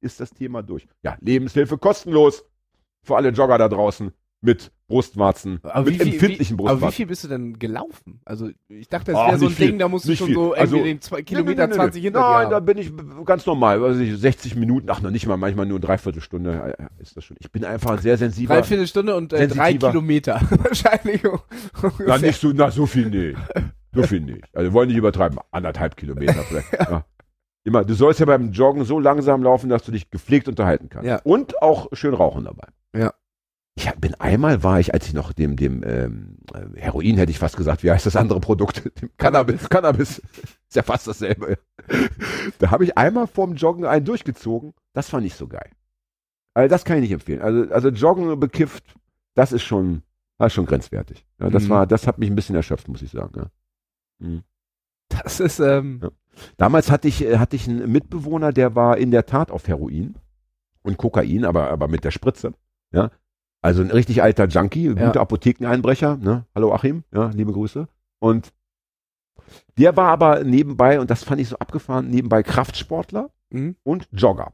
ist 0.00 0.20
das 0.20 0.30
Thema 0.30 0.62
durch. 0.62 0.86
Ja, 1.02 1.16
Lebenshilfe 1.20 1.76
kostenlos 1.76 2.44
für 3.02 3.16
alle 3.16 3.28
Jogger 3.30 3.58
da 3.58 3.68
draußen 3.68 4.12
mit 4.40 4.72
Brustwarzen, 4.86 5.60
Aber 5.62 5.90
mit 5.90 5.98
wie 5.98 6.10
empfindlichen 6.12 6.58
wie, 6.58 6.62
aber 6.62 6.68
wie 6.68 6.72
Brustwarzen. 6.74 6.96
viel 6.96 7.06
bist 7.06 7.24
du 7.24 7.28
denn 7.28 7.58
gelaufen? 7.58 8.20
Also 8.26 8.50
ich 8.68 8.88
dachte, 8.88 9.12
das 9.12 9.20
Ach, 9.20 9.28
wäre 9.28 9.38
so 9.38 9.46
ein 9.46 9.52
viel, 9.52 9.66
Ding, 9.68 9.78
da 9.78 9.88
musst 9.88 10.06
du 10.06 10.14
schon 10.14 10.26
viel. 10.26 10.34
so 10.34 10.52
Also- 10.52 10.76
irgendwie 10.76 10.92
den 10.92 11.00
zwei 11.00 11.22
Kilometer 11.22 11.66
nee, 11.66 11.72
20 11.74 12.02
nee. 12.02 12.06
hinter 12.08 12.20
Nein, 12.20 12.50
da 12.50 12.60
bin 12.60 12.76
ich 12.78 12.92
ganz 13.24 13.46
normal. 13.46 13.82
Also 13.82 14.00
ich- 14.00 14.18
60 14.18 14.56
Minuten, 14.56 14.90
ach 14.90 15.00
noch 15.00 15.10
nicht 15.10 15.26
mal, 15.26 15.36
manchmal 15.38 15.64
nur 15.66 15.80
dreiviertel 15.80 16.20
Stunde 16.20 16.76
äh, 16.78 17.02
ist 17.02 17.16
das 17.16 17.24
schon. 17.24 17.36
Ich 17.40 17.50
bin 17.50 17.64
einfach 17.64 17.92
ein 17.92 17.98
sehr 17.98 18.18
sensibler. 18.18 18.56
Dreiviertel 18.56 18.86
Stunde 18.86 19.16
und 19.16 19.32
äh, 19.32 19.48
drei. 19.48 19.74
Kilometer 19.74 20.40
wahrscheinlich. 20.50 21.22
Na, 22.06 22.18
nicht 22.18 22.38
so, 22.40 22.52
na, 22.54 22.70
so 22.70 22.84
viel 22.86 23.08
nicht. 23.08 23.38
So 23.94 24.02
viel 24.02 24.20
nicht. 24.20 24.44
Also 24.52 24.70
wir 24.70 24.72
wollen 24.74 24.88
nicht 24.88 24.98
übertreiben. 24.98 25.38
Anderthalb 25.50 25.96
Kilometer 25.96 26.34
vielleicht. 26.42 26.72
Ja. 26.90 27.04
Immer, 27.66 27.82
du 27.82 27.94
sollst 27.94 28.20
ja 28.20 28.26
beim 28.26 28.52
Joggen 28.52 28.84
so 28.84 29.00
langsam 29.00 29.42
laufen, 29.42 29.70
dass 29.70 29.82
du 29.84 29.92
dich 29.92 30.10
gepflegt 30.10 30.48
unterhalten 30.48 30.90
kannst. 30.90 31.08
Ja. 31.08 31.20
Und 31.24 31.62
auch 31.62 31.88
schön 31.94 32.12
rauchen 32.12 32.44
dabei. 32.44 32.68
Ich 33.76 33.90
bin 33.96 34.14
einmal 34.16 34.62
war 34.62 34.78
ich, 34.78 34.94
als 34.94 35.06
ich 35.08 35.14
noch 35.14 35.32
dem, 35.32 35.56
dem 35.56 35.82
ähm, 35.84 36.36
äh, 36.54 36.80
Heroin 36.80 37.16
hätte 37.16 37.30
ich 37.32 37.38
fast 37.40 37.56
gesagt, 37.56 37.82
wie 37.82 37.90
heißt 37.90 38.06
das 38.06 38.14
andere 38.16 38.38
Produkt? 38.40 38.84
Dem 39.00 39.10
Cannabis. 39.16 39.68
Cannabis. 39.68 40.18
Ist 40.20 40.76
ja 40.76 40.82
fast 40.84 41.08
dasselbe. 41.08 41.58
Da 42.60 42.70
habe 42.70 42.84
ich 42.84 42.96
einmal 42.96 43.26
vorm 43.26 43.54
Joggen 43.54 43.84
einen 43.84 44.04
durchgezogen. 44.04 44.74
Das 44.92 45.12
war 45.12 45.20
nicht 45.20 45.36
so 45.36 45.48
geil. 45.48 45.70
Also 46.54 46.68
das 46.70 46.84
kann 46.84 46.98
ich 46.98 47.02
nicht 47.02 47.12
empfehlen. 47.12 47.42
Also, 47.42 47.68
also 47.72 47.88
Joggen 47.88 48.38
bekifft, 48.38 48.94
das 49.34 49.50
ist 49.50 49.64
schon, 49.64 50.02
das 50.38 50.48
ist 50.48 50.52
schon 50.54 50.66
grenzwertig. 50.66 51.26
Ja, 51.40 51.50
das 51.50 51.64
Mhm. 51.64 51.68
war, 51.70 51.86
das 51.88 52.06
hat 52.06 52.18
mich 52.18 52.30
ein 52.30 52.36
bisschen 52.36 52.54
erschöpft, 52.54 52.86
muss 52.86 53.02
ich 53.02 53.10
sagen. 53.10 53.32
Ja. 53.36 53.46
Mhm. 54.20 54.42
Das 55.08 55.40
ist, 55.40 55.58
ähm, 55.58 55.98
Ja. 56.02 56.10
Damals 56.56 56.90
hatte 56.92 57.08
ich, 57.08 57.22
äh, 57.24 57.38
hatte 57.38 57.56
ich 57.56 57.68
einen 57.68 57.90
Mitbewohner, 57.90 58.52
der 58.52 58.74
war 58.76 58.98
in 58.98 59.10
der 59.10 59.26
Tat 59.26 59.50
auf 59.50 59.66
Heroin 59.68 60.14
und 60.82 60.96
Kokain, 60.96 61.44
aber, 61.44 61.70
aber 61.70 61.88
mit 61.88 62.04
der 62.04 62.10
Spritze. 62.12 62.54
Ja. 62.92 63.10
Also 63.64 63.80
ein 63.80 63.90
richtig 63.90 64.22
alter 64.22 64.46
Junkie, 64.46 64.88
Ja. 64.88 65.06
guter 65.06 65.22
Apothekeneinbrecher. 65.22 66.18
Ne? 66.18 66.44
Hallo 66.54 66.74
Achim, 66.74 67.02
ja, 67.14 67.30
liebe 67.30 67.50
Grüße. 67.50 67.88
Und 68.18 68.52
der 69.78 69.96
war 69.96 70.10
aber 70.10 70.44
nebenbei, 70.44 71.00
und 71.00 71.10
das 71.10 71.24
fand 71.24 71.40
ich 71.40 71.48
so 71.48 71.56
abgefahren, 71.56 72.10
nebenbei 72.10 72.42
Kraftsportler 72.42 73.30
mhm. 73.48 73.76
und 73.82 74.06
Jogger. 74.12 74.52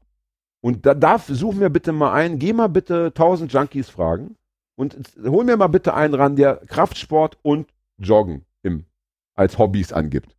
Und 0.61 0.87
da 0.87 0.95
darf, 0.95 1.27
suchen 1.27 1.59
wir 1.59 1.71
bitte 1.71 1.91
mal 1.91 2.13
ein, 2.13 2.39
geh 2.39 2.53
mal 2.53 2.69
bitte 2.69 3.07
1000 3.07 3.53
Junkies 3.53 3.89
fragen 3.89 4.37
und 4.77 4.97
hol 5.25 5.45
mir 5.45 5.57
mal 5.57 5.67
bitte 5.67 5.95
einen 5.95 6.15
ran, 6.15 6.37
der 6.37 6.61
Kraftsport 6.69 7.37
und 7.43 7.69
Joggen 7.99 8.45
im, 8.63 8.85
als 9.35 9.59
Hobbys 9.59 9.93
angibt. 9.93 10.37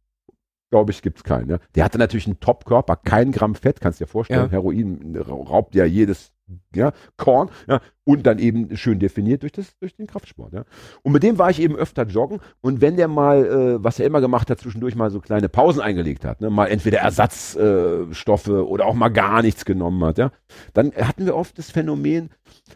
Glaube 0.70 0.92
ich, 0.92 1.02
gibt's 1.02 1.26
keinen. 1.26 1.50
Ja. 1.50 1.60
Der 1.76 1.84
hatte 1.84 1.98
natürlich 1.98 2.28
einen 2.28 2.40
Top-Körper, 2.40 2.96
kein 2.96 3.34
Gramm 3.34 3.56
Fett, 3.56 3.82
kannst 3.82 4.00
dir 4.00 4.08
vorstellen. 4.08 4.46
Ja. 4.46 4.52
Heroin 4.52 5.18
raubt 5.18 5.76
ja 5.76 5.84
jedes 5.84 6.32
ja, 6.76 6.92
Korn 7.18 7.50
ja, 7.68 7.82
und 8.04 8.24
dann 8.24 8.40
eben 8.40 8.76
schön 8.78 9.00
definiert 9.00 9.44
durch, 9.44 9.52
das, 9.52 9.78
durch 9.80 9.96
den 9.96 10.08
Kraftsport. 10.08 10.54
Ja. 10.54 10.66
Und 11.04 11.12
mit 11.12 11.24
dem 11.24 11.38
war 11.38 11.50
ich 11.50 11.62
eben 11.62 11.76
öfter 11.76 12.04
joggen 12.04 12.40
und 12.62 12.82
wenn 12.82 12.98
der 12.98 13.08
mal, 13.08 13.46
äh, 13.46 13.84
was 13.84 14.00
er 14.00 14.06
immer 14.06 14.22
gemacht 14.22 14.50
hat, 14.50 14.60
zwischendurch 14.60 14.96
mal 14.96 15.12
so 15.12 15.20
kleine 15.20 15.50
Pausen 15.50 15.82
eingelegt 15.82 16.26
hat, 16.26 16.42
ne, 16.42 16.50
mal 16.50 16.68
entweder 16.68 17.00
Ersatzstoffe 17.00 18.48
äh, 18.48 18.52
oder 18.52 18.86
auch 18.86 18.96
mal 18.96 19.10
gar 19.10 19.42
nichts 19.42 19.66
genommen 19.66 20.04
hat, 20.04 20.18
ja, 20.18 20.32
dann 20.74 20.92
hatten 20.94 21.26
wir 21.26 21.36
oft 21.36 21.58
das 21.58 21.72
Phänomen, 21.72 22.30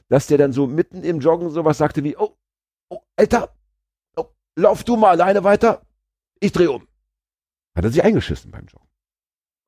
dass 0.09 0.27
der 0.27 0.37
dann 0.37 0.51
so 0.51 0.67
mitten 0.67 1.03
im 1.03 1.19
Joggen 1.19 1.49
sowas 1.49 1.77
sagte 1.77 2.03
wie, 2.03 2.17
oh, 2.17 2.35
oh 2.89 2.99
Alter, 3.15 3.49
oh, 4.15 4.25
lauf 4.55 4.83
du 4.83 4.95
mal 4.95 5.11
alleine 5.11 5.43
weiter, 5.43 5.81
ich 6.39 6.51
dreh 6.51 6.67
um. 6.67 6.87
Hat 7.75 7.83
er 7.83 7.91
sich 7.91 8.03
eingeschissen 8.03 8.51
beim 8.51 8.65
Joggen. 8.65 8.87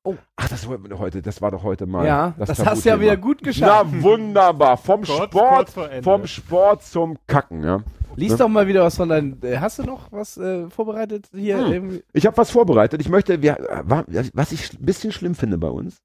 Oh. 0.08 0.16
Ach, 0.36 0.48
das 0.48 0.66
wollten 0.66 0.88
wir 0.88 0.98
heute, 0.98 1.20
das 1.22 1.42
war 1.42 1.50
doch 1.50 1.62
heute 1.62 1.86
mal. 1.86 2.06
ja, 2.06 2.34
das, 2.38 2.64
hast 2.64 2.84
du 2.84 2.88
ja 2.88 3.00
wieder 3.00 3.16
gut 3.16 3.42
geschafft. 3.42 3.90
Na 3.92 4.02
wunderbar, 4.02 4.76
vom 4.76 5.02
Kurz- 5.02 5.24
Sport, 5.24 5.74
kurz 5.74 6.04
vom 6.04 6.26
Sport 6.26 6.82
zum 6.84 7.18
Kacken, 7.26 7.62
ja. 7.62 7.82
Lies 8.16 8.32
ne? 8.32 8.38
doch 8.38 8.48
mal 8.48 8.66
wieder 8.66 8.82
was 8.82 8.96
von 8.96 9.08
deinen, 9.08 9.40
äh, 9.42 9.58
hast 9.58 9.78
du 9.78 9.84
noch 9.84 10.10
was 10.10 10.36
äh, 10.38 10.68
vorbereitet 10.70 11.26
hier? 11.32 11.58
Hm. 11.68 12.02
Ich 12.12 12.26
habe 12.26 12.36
was 12.36 12.50
vorbereitet. 12.50 13.00
Ich 13.00 13.08
möchte, 13.08 13.42
wir, 13.42 13.58
äh, 13.60 13.82
wa- 13.84 14.04
was 14.32 14.50
ich 14.52 14.72
ein 14.72 14.84
bisschen 14.84 15.12
schlimm 15.12 15.34
finde 15.36 15.56
bei 15.58 15.68
uns, 15.68 15.98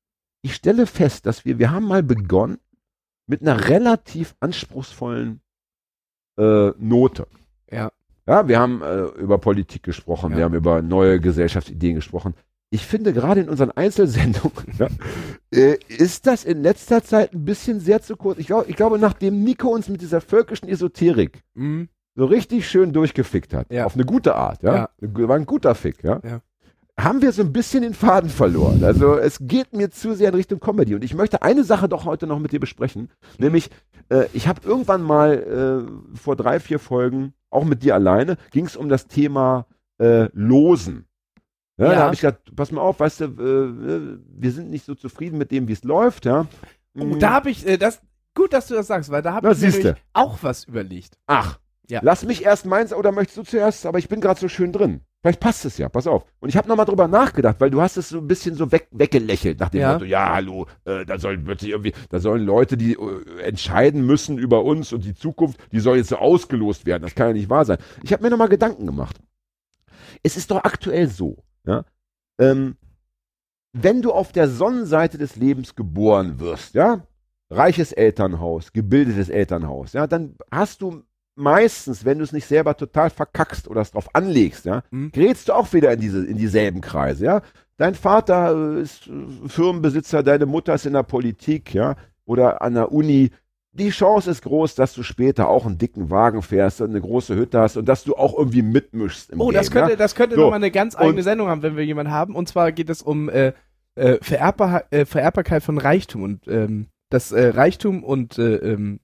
ich 0.43 0.54
stelle 0.54 0.86
fest, 0.86 1.26
dass 1.26 1.45
wir, 1.45 1.58
wir 1.58 1.72
haben 1.72 1.88
mal 1.88 2.04
begonnen 2.04 2.58
mit 3.26 3.41
einer 3.41 3.68
relativ 3.70 4.36
anspruchsvollen 4.41 5.41
äh, 6.38 6.72
Note. 6.78 7.26
Ja. 7.72 7.89
Ja, 8.28 8.47
wir 8.47 8.60
haben 8.60 8.82
äh, 8.82 9.04
über 9.20 9.38
Politik 9.38 9.84
gesprochen, 9.84 10.32
Ja. 10.32 10.38
wir 10.38 10.43
haben 10.45 10.54
über 10.56 10.82
neue 10.82 11.20
Gesellschaftsideen 11.20 11.95
gesprochen. 11.95 12.36
Ich 12.74 12.88
finde 12.88 13.14
gerade 13.14 13.42
in 13.42 13.50
unseren 13.50 13.70
Einzelsendungen 13.70 14.66
ja, 14.80 14.88
äh, 15.54 15.78
ist 15.90 16.26
das 16.26 16.44
in 16.44 16.64
letzter 16.64 17.04
Zeit 17.04 17.32
ein 17.32 17.46
bisschen 17.46 17.80
sehr 17.80 18.02
zu 18.02 18.18
kurz. 18.18 18.40
Ich, 18.40 18.48
glaub, 18.48 18.68
ich 18.68 18.76
glaube, 18.76 18.98
nachdem 18.98 19.44
Nico 19.44 19.68
uns 19.68 19.90
mit 19.90 20.02
dieser 20.02 20.22
völkischen 20.22 20.68
Esoterik 20.68 21.44
Mhm. 21.54 21.90
so 22.16 22.26
richtig 22.26 22.68
schön 22.68 22.92
durchgefickt 22.92 23.54
hat. 23.54 23.72
Ja. 23.72 23.86
Auf 23.86 23.94
eine 23.94 24.06
gute 24.06 24.34
Art, 24.34 24.64
ja. 24.64 24.90
War 25.00 25.36
ein 25.36 25.46
guter 25.46 25.76
Fick, 25.76 26.04
ja? 26.04 26.20
Ja. 26.24 26.42
Haben 27.00 27.22
wir 27.22 27.32
so 27.32 27.44
ein 27.44 27.54
bisschen 27.54 27.84
den 27.84 27.94
Faden 27.94 28.32
verloren. 28.32 28.84
Also 28.84 29.18
es 29.18 29.38
geht 29.40 29.74
mir 29.74 29.92
zu 29.92 30.16
sehr 30.16 30.30
in 30.30 30.36
Richtung 30.36 30.60
Comedy. 30.60 30.96
Und 30.96 31.04
ich 31.04 31.14
möchte 31.14 31.44
eine 31.44 31.64
Sache 31.64 31.88
doch 31.88 32.06
heute 32.06 32.26
noch 32.26 32.40
mit 32.40 32.54
dir 32.54 32.60
besprechen. 32.60 33.12
Nämlich, 33.38 33.70
äh, 34.10 34.26
ich 34.34 34.48
habe 34.48 34.62
irgendwann 34.68 35.04
mal 35.04 35.86
äh, 35.86 36.18
vor 36.18 36.36
drei, 36.36 36.60
vier 36.60 36.80
Folgen, 36.80 37.34
auch 37.52 37.66
mit 37.66 37.84
dir 37.84 37.94
alleine, 37.94 38.38
ging 38.50 38.66
es 38.66 38.76
um 38.76 38.90
das 38.90 39.06
Thema 39.06 39.68
äh, 40.00 40.28
Losen. 40.34 41.06
Ja, 41.78 41.86
Ja. 41.86 41.92
Da 41.94 42.00
habe 42.04 42.14
ich 42.16 42.22
gesagt, 42.22 42.56
pass 42.56 42.72
mal 42.72 42.82
auf, 42.82 43.00
weißt 43.00 43.22
du, 43.22 43.24
äh, 43.26 44.18
wir 44.40 44.52
sind 44.52 44.70
nicht 44.70 44.86
so 44.86 44.96
zufrieden 44.96 45.38
mit 45.38 45.52
dem, 45.52 45.68
wie 45.68 45.74
es 45.74 45.84
läuft, 45.84 46.26
ja. 46.26 46.48
Oh, 46.98 47.04
Mm. 47.06 47.20
da 47.20 47.32
habe 47.32 47.50
ich, 47.50 47.66
äh, 47.68 47.78
das, 47.78 48.02
gut, 48.36 48.54
dass 48.54 48.68
du 48.68 48.76
das 48.76 48.88
sagst, 48.88 49.10
weil 49.10 49.22
da 49.24 49.34
habe 49.34 49.52
ich 49.52 49.84
mir 49.84 49.96
auch 50.14 50.38
was 50.42 50.66
überlegt. 50.66 51.18
Ach, 51.26 51.60
Ja. 51.90 52.00
lass 52.04 52.24
mich 52.26 52.46
erst 52.46 52.66
meins 52.66 52.94
oder 52.94 53.12
möchtest 53.12 53.38
du 53.38 53.44
zuerst? 53.44 53.86
Aber 53.88 53.98
ich 53.98 54.08
bin 54.08 54.22
gerade 54.22 54.40
so 54.40 54.48
schön 54.48 54.72
drin. 54.72 55.02
Vielleicht 55.22 55.40
passt 55.40 55.64
es 55.66 55.78
ja, 55.78 55.88
pass 55.90 56.06
auf. 56.06 56.26
Und 56.42 56.50
ich 56.50 56.58
habe 56.58 56.68
nochmal 56.68 56.86
drüber 56.86 57.08
nachgedacht, 57.08 57.56
weil 57.60 57.70
du 57.72 57.82
hast 57.82 57.96
es 57.98 58.10
so 58.10 58.18
ein 58.20 58.28
bisschen 58.28 58.56
so 58.56 58.72
weg, 58.74 58.90
weggelächelt 58.92 59.60
nach 59.60 59.70
dem 59.70 59.82
Ja. 59.82 59.94
Motto, 59.94 60.04
ja, 60.06 60.34
hallo, 60.34 60.68
äh, 60.86 61.06
da 61.06 61.18
sollen 61.18 61.46
plötzlich 61.46 61.72
irgendwie, 61.72 61.94
da 62.10 62.20
sollen 62.20 62.44
Leute, 62.46 62.76
die 62.78 62.94
äh, 62.94 63.42
entscheiden 63.42 64.06
müssen 64.06 64.38
über 64.38 64.64
uns 64.66 64.92
und 64.94 65.06
die 65.06 65.16
Zukunft, 65.16 65.60
die 65.72 65.80
soll 65.80 65.96
jetzt 65.98 66.10
so 66.10 66.18
ausgelost 66.18 66.86
werden. 66.86 67.04
Das 67.04 67.16
kann 67.16 67.28
ja 67.28 67.34
nicht 67.34 67.50
wahr 67.50 67.64
sein. 67.66 67.78
Ich 68.04 68.12
habe 68.14 68.22
mir 68.22 68.30
nochmal 68.30 68.50
Gedanken 68.50 68.86
gemacht. 68.86 69.18
Es 70.24 70.36
ist 70.38 70.52
doch 70.52 70.64
aktuell 70.64 71.08
so, 71.08 71.38
ja, 71.66 71.86
ähm, 72.39 72.76
wenn 73.74 74.01
du 74.01 74.11
auf 74.11 74.32
der 74.32 74.47
Sonnenseite 74.47 75.18
des 75.18 75.36
Lebens 75.36 75.76
geboren 75.76 76.39
wirst, 76.39 76.76
ja, 76.76 77.05
reiches 77.49 77.91
Elternhaus, 77.91 78.72
gebildetes 78.74 79.30
Elternhaus, 79.30 79.93
ja, 79.93 80.07
dann 80.07 80.36
hast 80.51 80.82
du 80.82 81.03
meistens, 81.36 82.05
wenn 82.05 82.20
du 82.20 82.24
es 82.24 82.32
nicht 82.32 82.45
selber 82.45 82.78
total 82.78 83.09
verkackst 83.09 83.68
oder 83.68 83.82
es 83.82 83.91
drauf 83.91 84.09
anlegst, 84.14 84.66
ja, 84.66 84.84
Mhm. 84.91 85.11
gerätst 85.11 85.49
du 85.49 85.53
auch 85.53 85.74
wieder 85.74 85.91
in 85.93 85.99
diese, 85.99 86.26
in 86.26 86.38
dieselben 86.38 86.82
Kreise, 86.82 87.26
ja. 87.26 87.41
Dein 87.78 87.95
Vater 87.95 88.76
äh, 88.78 88.82
ist 88.82 89.07
äh, 89.07 89.47
Firmenbesitzer, 89.49 90.22
deine 90.22 90.45
Mutter 90.45 90.76
ist 90.76 90.86
in 90.86 90.93
der 90.93 91.03
Politik, 91.03 91.74
ja, 91.74 91.95
oder 92.26 92.61
an 92.61 92.76
der 92.76 92.91
Uni. 92.91 93.32
Die 93.76 93.90
Chance 93.90 94.30
ist 94.30 94.44
groß, 94.44 94.76
dass 94.76 94.94
du 94.94 95.02
später 95.02 95.48
auch 95.50 95.66
einen 95.66 95.80
dicken 95.80 96.12
Wagen 96.12 96.44
fährst 96.44 96.80
und 96.82 96.92
eine 96.92 97.02
große 97.02 97.36
Hütte 97.36 97.60
hast 97.60 97.76
und 97.76 97.86
dass 97.86 98.04
du 98.04 98.16
auch 98.16 98.38
irgendwie 98.38 98.62
mitmischst 98.62 99.32
im 99.32 99.42
Oh, 99.42 99.46
Game, 99.48 99.56
das 99.56 99.72
könnte, 99.72 99.92
ja? 99.92 99.96
das 99.96 100.14
könnte 100.14 100.36
So. 100.36 100.42
nochmal 100.42 100.58
eine 100.58 100.70
ganz 100.70 100.96
eigene 100.96 101.18
Und- 101.18 101.24
Sendung 101.24 101.48
haben, 101.48 101.64
wenn 101.64 101.76
wir 101.76 101.84
jemanden 101.84 102.12
haben. 102.12 102.36
Und 102.36 102.48
zwar 102.48 102.72
geht 102.72 102.90
es 102.92 103.02
um 103.02 103.30
äh, 103.30 103.54
äh, 103.96 104.18
Vererbbar, 104.22 104.84
äh, 104.92 105.06
Vererbbarkeit 105.06 105.64
von 105.64 105.78
Reichtum 105.80 106.22
und 106.24 106.48
ähm, 106.48 106.88
dass 107.10 107.32
äh, 107.32 107.48
Reichtum 107.48 108.04
und 108.04 108.38
äh, 108.38 108.56
ähm, 108.58 109.00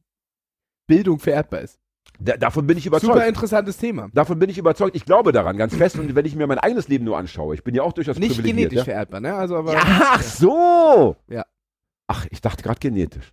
Bildung 0.88 1.20
vererbbar 1.20 1.62
ist. 1.62 1.80
Da, 2.20 2.38
davon 2.38 2.68
bin 2.68 2.78
ich 2.78 2.86
überzeugt. 2.86 3.14
Super 3.14 3.28
interessantes 3.28 3.78
Thema. 3.78 4.10
Davon 4.14 4.40
bin 4.40 4.50
ich 4.50 4.58
überzeugt. 4.58 4.96
Ich 4.96 5.06
glaube 5.06 5.32
daran 5.32 5.58
ganz 5.58 5.76
fest. 5.76 5.98
Und 5.98 6.14
wenn 6.16 6.26
ich 6.26 6.36
mir 6.36 6.48
mein 6.48 6.58
eigenes 6.60 6.88
Leben 6.88 7.06
nur 7.06 7.18
anschaue, 7.18 7.56
ich 7.56 7.64
bin 7.64 7.74
ja 7.76 7.82
auch 7.84 7.94
durchaus 7.94 8.18
Nicht 8.20 8.36
privilegiert. 8.36 8.72
genetisch 8.72 8.78
ja? 8.80 8.84
vererbbar, 8.84 9.20
ne? 9.22 9.34
Also 9.36 9.56
aber 9.58 9.74
Ja, 9.74 9.82
ach 9.84 10.22
so. 10.22 11.16
Ja. 11.28 11.46
Ach, 12.08 12.26
ich 12.32 12.42
dachte 12.42 12.62
gerade 12.64 12.80
genetisch. 12.80 13.32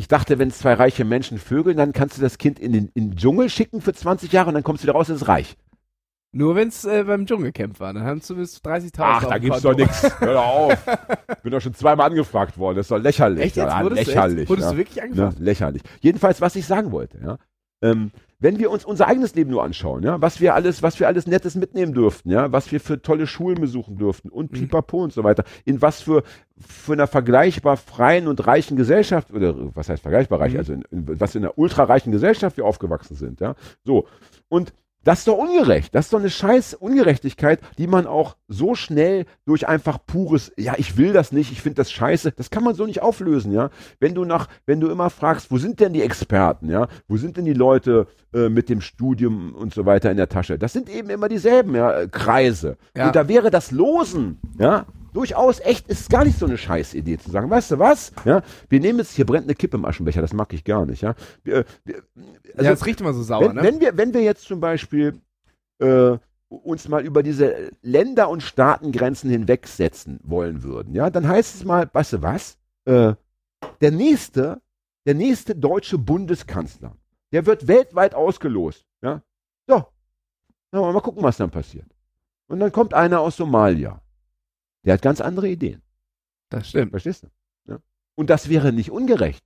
Ich 0.00 0.06
dachte, 0.06 0.38
wenn 0.38 0.52
zwei 0.52 0.74
reiche 0.74 1.04
Menschen 1.04 1.38
vögeln, 1.38 1.76
dann 1.76 1.92
kannst 1.92 2.16
du 2.16 2.22
das 2.22 2.38
Kind 2.38 2.60
in 2.60 2.72
den, 2.72 2.88
in 2.94 3.10
den 3.10 3.16
Dschungel 3.16 3.50
schicken 3.50 3.80
für 3.80 3.92
20 3.92 4.30
Jahre 4.32 4.48
und 4.48 4.54
dann 4.54 4.62
kommst 4.62 4.82
du 4.82 4.86
wieder 4.86 4.92
raus, 4.96 5.08
ist 5.08 5.26
reich. 5.26 5.56
nur 6.32 6.54
wenn 6.54 6.68
es 6.68 6.84
äh, 6.84 7.02
beim 7.04 7.26
Dschungelcamp 7.26 7.80
war, 7.80 7.92
dann 7.92 8.04
haben 8.04 8.20
zumindest 8.20 8.64
30.000 8.64 8.92
Ach, 9.00 9.24
da 9.24 9.38
gibt's 9.38 9.60
doch 9.62 9.70
Konto. 9.72 9.82
nichts. 9.86 10.20
Hör 10.20 10.34
doch 10.34 10.46
auf. 10.46 10.86
Bin 11.42 11.50
doch 11.50 11.60
schon 11.60 11.74
zweimal 11.74 12.10
angefragt 12.10 12.56
worden. 12.58 12.76
Das 12.76 12.86
ist 12.86 12.90
doch 12.92 12.98
lächerlich. 12.98 13.44
Echt 13.44 13.56
jetzt? 13.56 13.66
Ja, 13.72 13.82
Wurdest 13.82 14.06
du, 14.06 14.10
lächerlich. 14.12 14.38
echt? 14.42 14.48
Wurdest 14.50 14.66
ja. 14.68 14.72
du 14.72 14.78
wirklich 14.78 14.96
Ne, 14.96 15.02
angefragt? 15.02 15.38
lächerlich. 15.40 15.82
Jedenfalls, 16.00 16.40
was 16.40 16.54
ich 16.54 16.64
sagen 16.66 16.92
wollte, 16.92 17.18
ja. 17.20 17.38
Ähm, 17.82 18.12
wenn 18.40 18.58
wir 18.58 18.70
uns 18.70 18.84
unser 18.84 19.08
eigenes 19.08 19.34
Leben 19.34 19.50
nur 19.50 19.64
anschauen, 19.64 20.02
ja, 20.04 20.20
was 20.22 20.40
wir 20.40 20.54
alles, 20.54 20.82
was 20.82 21.00
wir 21.00 21.08
alles 21.08 21.26
Nettes 21.26 21.56
mitnehmen 21.56 21.92
dürften, 21.92 22.30
ja, 22.30 22.52
was 22.52 22.70
wir 22.70 22.80
für 22.80 23.02
tolle 23.02 23.26
Schulen 23.26 23.60
besuchen 23.60 23.96
dürften 23.96 24.28
und 24.28 24.52
Mhm. 24.52 24.56
pipapo 24.56 25.02
und 25.02 25.12
so 25.12 25.24
weiter, 25.24 25.44
in 25.64 25.82
was 25.82 26.00
für, 26.02 26.22
für 26.56 26.92
einer 26.92 27.06
vergleichbar 27.08 27.76
freien 27.76 28.28
und 28.28 28.46
reichen 28.46 28.76
Gesellschaft, 28.76 29.32
oder 29.32 29.54
was 29.74 29.88
heißt 29.88 30.02
vergleichbar 30.02 30.40
reich, 30.40 30.52
Mhm. 30.52 30.58
also 30.58 30.72
in, 30.74 30.82
in, 30.90 31.20
was 31.20 31.34
in 31.34 31.44
einer 31.44 31.58
ultrareichen 31.58 32.12
Gesellschaft 32.12 32.56
wir 32.56 32.64
aufgewachsen 32.64 33.16
sind, 33.16 33.40
ja, 33.40 33.54
so. 33.84 34.06
Und 34.48 34.72
das 35.04 35.20
ist 35.20 35.28
doch 35.28 35.38
ungerecht. 35.38 35.94
Das 35.94 36.06
ist 36.06 36.12
doch 36.12 36.18
eine 36.18 36.30
scheiß 36.30 36.74
Ungerechtigkeit, 36.74 37.60
die 37.78 37.86
man 37.86 38.06
auch 38.06 38.36
so 38.48 38.74
schnell 38.74 39.26
durch 39.46 39.68
einfach 39.68 39.98
pures, 40.06 40.52
ja, 40.56 40.74
ich 40.76 40.96
will 40.96 41.12
das 41.12 41.32
nicht, 41.32 41.52
ich 41.52 41.62
finde 41.62 41.76
das 41.76 41.90
scheiße, 41.90 42.32
das 42.32 42.50
kann 42.50 42.64
man 42.64 42.74
so 42.74 42.84
nicht 42.84 43.00
auflösen, 43.00 43.52
ja. 43.52 43.70
Wenn 44.00 44.14
du 44.14 44.24
nach, 44.24 44.48
wenn 44.66 44.80
du 44.80 44.88
immer 44.88 45.10
fragst, 45.10 45.50
wo 45.50 45.58
sind 45.58 45.80
denn 45.80 45.92
die 45.92 46.02
Experten, 46.02 46.68
ja, 46.68 46.88
wo 47.06 47.16
sind 47.16 47.36
denn 47.36 47.44
die 47.44 47.54
Leute 47.54 48.06
äh, 48.34 48.48
mit 48.48 48.68
dem 48.68 48.80
Studium 48.80 49.54
und 49.54 49.72
so 49.72 49.86
weiter 49.86 50.10
in 50.10 50.16
der 50.16 50.28
Tasche? 50.28 50.58
Das 50.58 50.72
sind 50.72 50.88
eben 50.88 51.10
immer 51.10 51.28
dieselben, 51.28 51.74
ja, 51.74 52.00
äh, 52.00 52.08
Kreise. 52.08 52.76
Ja. 52.96 53.06
Und 53.06 53.16
da 53.16 53.28
wäre 53.28 53.50
das 53.50 53.70
Losen, 53.70 54.38
ja, 54.58 54.86
durchaus 55.12 55.60
echt, 55.60 55.88
ist 55.88 56.10
gar 56.10 56.24
nicht 56.24 56.38
so 56.38 56.46
eine 56.46 56.58
scheiß 56.58 56.94
Idee 56.94 57.18
zu 57.18 57.30
sagen, 57.30 57.50
weißt 57.50 57.72
du 57.72 57.78
was, 57.78 58.12
ja, 58.24 58.42
wir 58.68 58.80
nehmen 58.80 58.98
jetzt, 58.98 59.14
hier 59.14 59.26
brennt 59.26 59.44
eine 59.44 59.54
Kippe 59.54 59.76
im 59.76 59.84
Aschenbecher, 59.84 60.20
das 60.20 60.32
mag 60.32 60.52
ich 60.52 60.64
gar 60.64 60.86
nicht, 60.86 61.02
ja. 61.02 61.14
Wir, 61.42 61.64
wir, 61.84 62.02
ja, 62.56 62.70
das 62.70 62.86
riecht 62.86 63.00
immer 63.00 63.12
so 63.12 63.22
sauer, 63.22 63.48
wenn, 63.48 63.56
ne? 63.56 63.62
wenn, 63.62 63.80
wir, 63.80 63.96
wenn 63.96 64.14
wir 64.14 64.22
jetzt 64.22 64.44
zum 64.44 64.60
Beispiel 64.60 65.20
äh, 65.78 66.16
uns 66.48 66.88
mal 66.88 67.04
über 67.04 67.22
diese 67.22 67.70
Länder- 67.82 68.30
und 68.30 68.42
Staatengrenzen 68.42 69.30
hinwegsetzen 69.30 70.20
wollen 70.22 70.62
würden, 70.62 70.94
ja, 70.94 71.10
dann 71.10 71.28
heißt 71.28 71.56
es 71.56 71.64
mal, 71.64 71.88
weißt 71.92 72.14
du 72.14 72.22
was? 72.22 72.58
Äh, 72.84 73.14
der 73.80 73.90
nächste, 73.90 74.60
der 75.06 75.14
nächste 75.14 75.54
deutsche 75.54 75.98
Bundeskanzler, 75.98 76.96
der 77.32 77.46
wird 77.46 77.68
weltweit 77.68 78.14
ausgelost, 78.14 78.86
ja. 79.02 79.22
So. 79.66 79.84
Ja, 80.72 80.92
mal 80.92 81.00
gucken, 81.00 81.22
was 81.22 81.36
dann 81.36 81.50
passiert. 81.50 81.86
Und 82.48 82.60
dann 82.60 82.72
kommt 82.72 82.94
einer 82.94 83.20
aus 83.20 83.36
Somalia. 83.36 84.00
Der 84.84 84.94
hat 84.94 85.02
ganz 85.02 85.20
andere 85.20 85.48
Ideen. 85.48 85.82
Das 86.50 86.68
stimmt. 86.68 86.90
Verstehst 86.90 87.24
du? 87.24 87.28
Ja. 87.72 87.78
Und 88.14 88.30
das 88.30 88.48
wäre 88.48 88.72
nicht 88.72 88.90
ungerecht. 88.90 89.44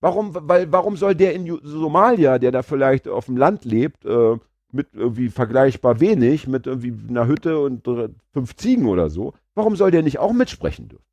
Warum, 0.00 0.34
weil, 0.34 0.70
warum 0.72 0.96
soll 0.96 1.14
der 1.14 1.34
in 1.34 1.46
Somalia, 1.62 2.38
der 2.38 2.50
da 2.50 2.62
vielleicht 2.62 3.06
auf 3.06 3.26
dem 3.26 3.36
Land 3.36 3.64
lebt, 3.64 4.04
äh, 4.04 4.36
mit 4.72 4.88
irgendwie 4.94 5.28
vergleichbar 5.28 6.00
wenig, 6.00 6.48
mit 6.48 6.66
irgendwie 6.66 6.94
einer 7.08 7.26
Hütte 7.26 7.58
und 7.58 7.86
fünf 8.32 8.56
Ziegen 8.56 8.86
oder 8.86 9.10
so, 9.10 9.34
warum 9.54 9.76
soll 9.76 9.90
der 9.90 10.02
nicht 10.02 10.18
auch 10.18 10.32
mitsprechen 10.32 10.88
dürfen? 10.88 11.04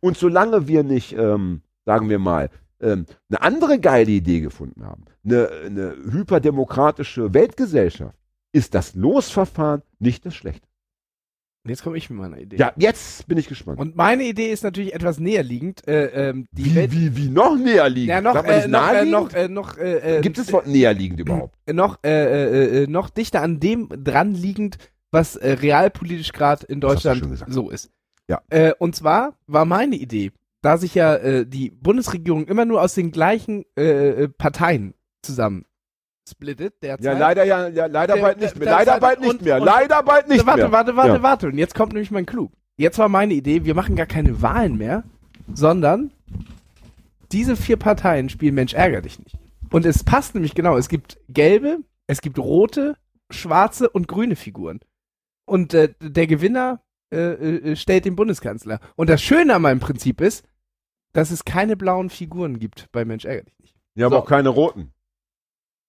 Und 0.00 0.16
solange 0.16 0.66
wir 0.66 0.82
nicht, 0.82 1.16
ähm, 1.16 1.62
sagen 1.84 2.08
wir 2.08 2.18
mal, 2.18 2.50
ähm, 2.80 3.06
eine 3.28 3.42
andere 3.42 3.78
geile 3.78 4.10
Idee 4.10 4.40
gefunden 4.40 4.84
haben, 4.84 5.04
eine, 5.24 5.48
eine 5.64 5.96
hyperdemokratische 6.10 7.32
Weltgesellschaft, 7.32 8.16
ist 8.52 8.74
das 8.74 8.94
Losverfahren 8.94 9.82
nicht 9.98 10.26
das 10.26 10.34
Schlechte. 10.34 10.66
Jetzt 11.64 11.84
komme 11.84 11.96
ich 11.96 12.10
mit 12.10 12.18
meiner 12.18 12.38
Idee. 12.38 12.56
Ja, 12.56 12.72
jetzt 12.76 13.28
bin 13.28 13.38
ich 13.38 13.46
gespannt. 13.46 13.78
Und 13.78 13.94
meine 13.94 14.24
Idee 14.24 14.50
ist 14.50 14.64
natürlich 14.64 14.94
etwas 14.94 15.20
näher 15.20 15.44
liegend. 15.44 15.86
Äh, 15.86 16.30
ähm, 16.30 16.46
die 16.50 16.64
wie, 16.64 16.74
Welt 16.74 16.92
wie, 16.92 17.16
wie 17.16 17.28
noch 17.28 17.56
näher 17.56 17.88
liegend? 17.88 18.08
ja, 18.08 18.20
noch, 18.20 18.44
äh, 18.44 18.56
nicht 18.56 18.68
noch, 18.68 18.92
äh, 18.92 19.04
noch, 19.04 19.32
äh, 19.32 19.48
noch, 19.48 19.78
äh, 19.78 20.18
äh, 20.18 20.20
Gibt 20.22 20.38
es 20.38 20.46
das 20.46 20.52
Wort 20.52 20.66
näher 20.66 20.92
liegend 20.92 21.20
überhaupt? 21.20 21.54
äh, 21.66 21.72
noch, 21.72 21.98
äh, 22.02 22.10
äh, 22.10 22.82
äh, 22.82 22.86
noch 22.88 23.10
dichter 23.10 23.42
an 23.42 23.60
dem 23.60 23.88
dran 23.90 24.34
liegend, 24.34 24.78
was 25.12 25.36
äh, 25.36 25.52
realpolitisch 25.52 26.32
gerade 26.32 26.66
in 26.66 26.80
Deutschland 26.80 27.44
so 27.46 27.70
ist. 27.70 27.90
Ja. 28.28 28.40
Äh, 28.50 28.72
und 28.78 28.96
zwar 28.96 29.36
war 29.46 29.64
meine 29.64 29.94
Idee, 29.96 30.32
da 30.62 30.78
sich 30.78 30.96
ja 30.96 31.14
äh, 31.14 31.46
die 31.46 31.70
Bundesregierung 31.70 32.46
immer 32.46 32.64
nur 32.64 32.82
aus 32.82 32.94
den 32.94 33.12
gleichen 33.12 33.64
äh, 33.76 34.24
äh, 34.24 34.28
Parteien 34.28 34.94
zusammen 35.22 35.64
splittet, 36.28 36.74
derzeit. 36.82 37.04
Ja, 37.04 37.18
leider, 37.18 37.44
ja, 37.44 37.68
ja 37.68 37.86
leider 37.86 38.14
Der- 38.14 38.22
bald 38.22 38.40
nicht 38.40 38.56
mehr. 38.56 38.64
der 38.66 38.74
Leider 38.78 39.00
bald 39.00 39.20
nicht 39.20 39.30
und- 39.30 39.42
mehr. 39.42 39.56
und- 39.58 39.64
Leider 39.64 40.02
bald 40.02 40.28
nicht 40.28 40.46
warte, 40.46 40.62
mehr. 40.62 40.72
warte, 40.72 40.96
warte, 40.96 41.12
Ja. 41.14 41.22
warte. 41.22 41.46
Und 41.48 41.58
jetzt 41.58 41.74
kommt 41.74 41.92
nämlich 41.92 42.10
mein 42.10 42.26
Klug. 42.26 42.52
Jetzt 42.76 42.98
war 42.98 43.08
meine 43.08 43.34
Idee, 43.34 43.64
wir 43.64 43.74
machen 43.74 43.96
gar 43.96 44.06
keine 44.06 44.40
Wahlen 44.42 44.76
mehr, 44.78 45.04
sondern 45.52 46.10
diese 47.32 47.56
vier 47.56 47.76
Parteien 47.76 48.28
spielen 48.28 48.54
Mensch 48.54 48.74
ärger 48.74 49.02
dich 49.02 49.18
nicht. 49.18 49.36
Und 49.70 49.86
es 49.86 50.04
passt 50.04 50.34
nämlich 50.34 50.54
genau. 50.54 50.76
Es 50.76 50.88
gibt 50.88 51.18
gelbe, 51.28 51.78
es 52.06 52.20
gibt 52.20 52.38
rote, 52.38 52.96
schwarze 53.30 53.88
und 53.88 54.06
grüne 54.08 54.36
Figuren. 54.36 54.80
Und 55.46 55.74
äh, 55.74 55.92
der 56.00 56.26
Gewinner 56.26 56.80
äh, 57.12 57.16
äh, 57.72 57.76
stellt 57.76 58.04
den 58.06 58.16
Bundeskanzler. 58.16 58.80
Und 58.96 59.10
das 59.10 59.20
Schöne 59.22 59.54
an 59.54 59.62
meinem 59.62 59.80
Prinzip 59.80 60.20
ist, 60.22 60.46
dass 61.12 61.30
es 61.30 61.44
keine 61.44 61.76
blauen 61.76 62.08
Figuren 62.08 62.58
gibt 62.58 62.88
bei 62.92 63.04
Mensch 63.04 63.24
ärger 63.26 63.42
dich 63.44 63.58
nicht. 63.60 63.74
Ja, 63.94 64.06
aber 64.06 64.16
So. 64.16 64.22
auch 64.22 64.26
keine 64.28 64.48
roten. 64.48 64.92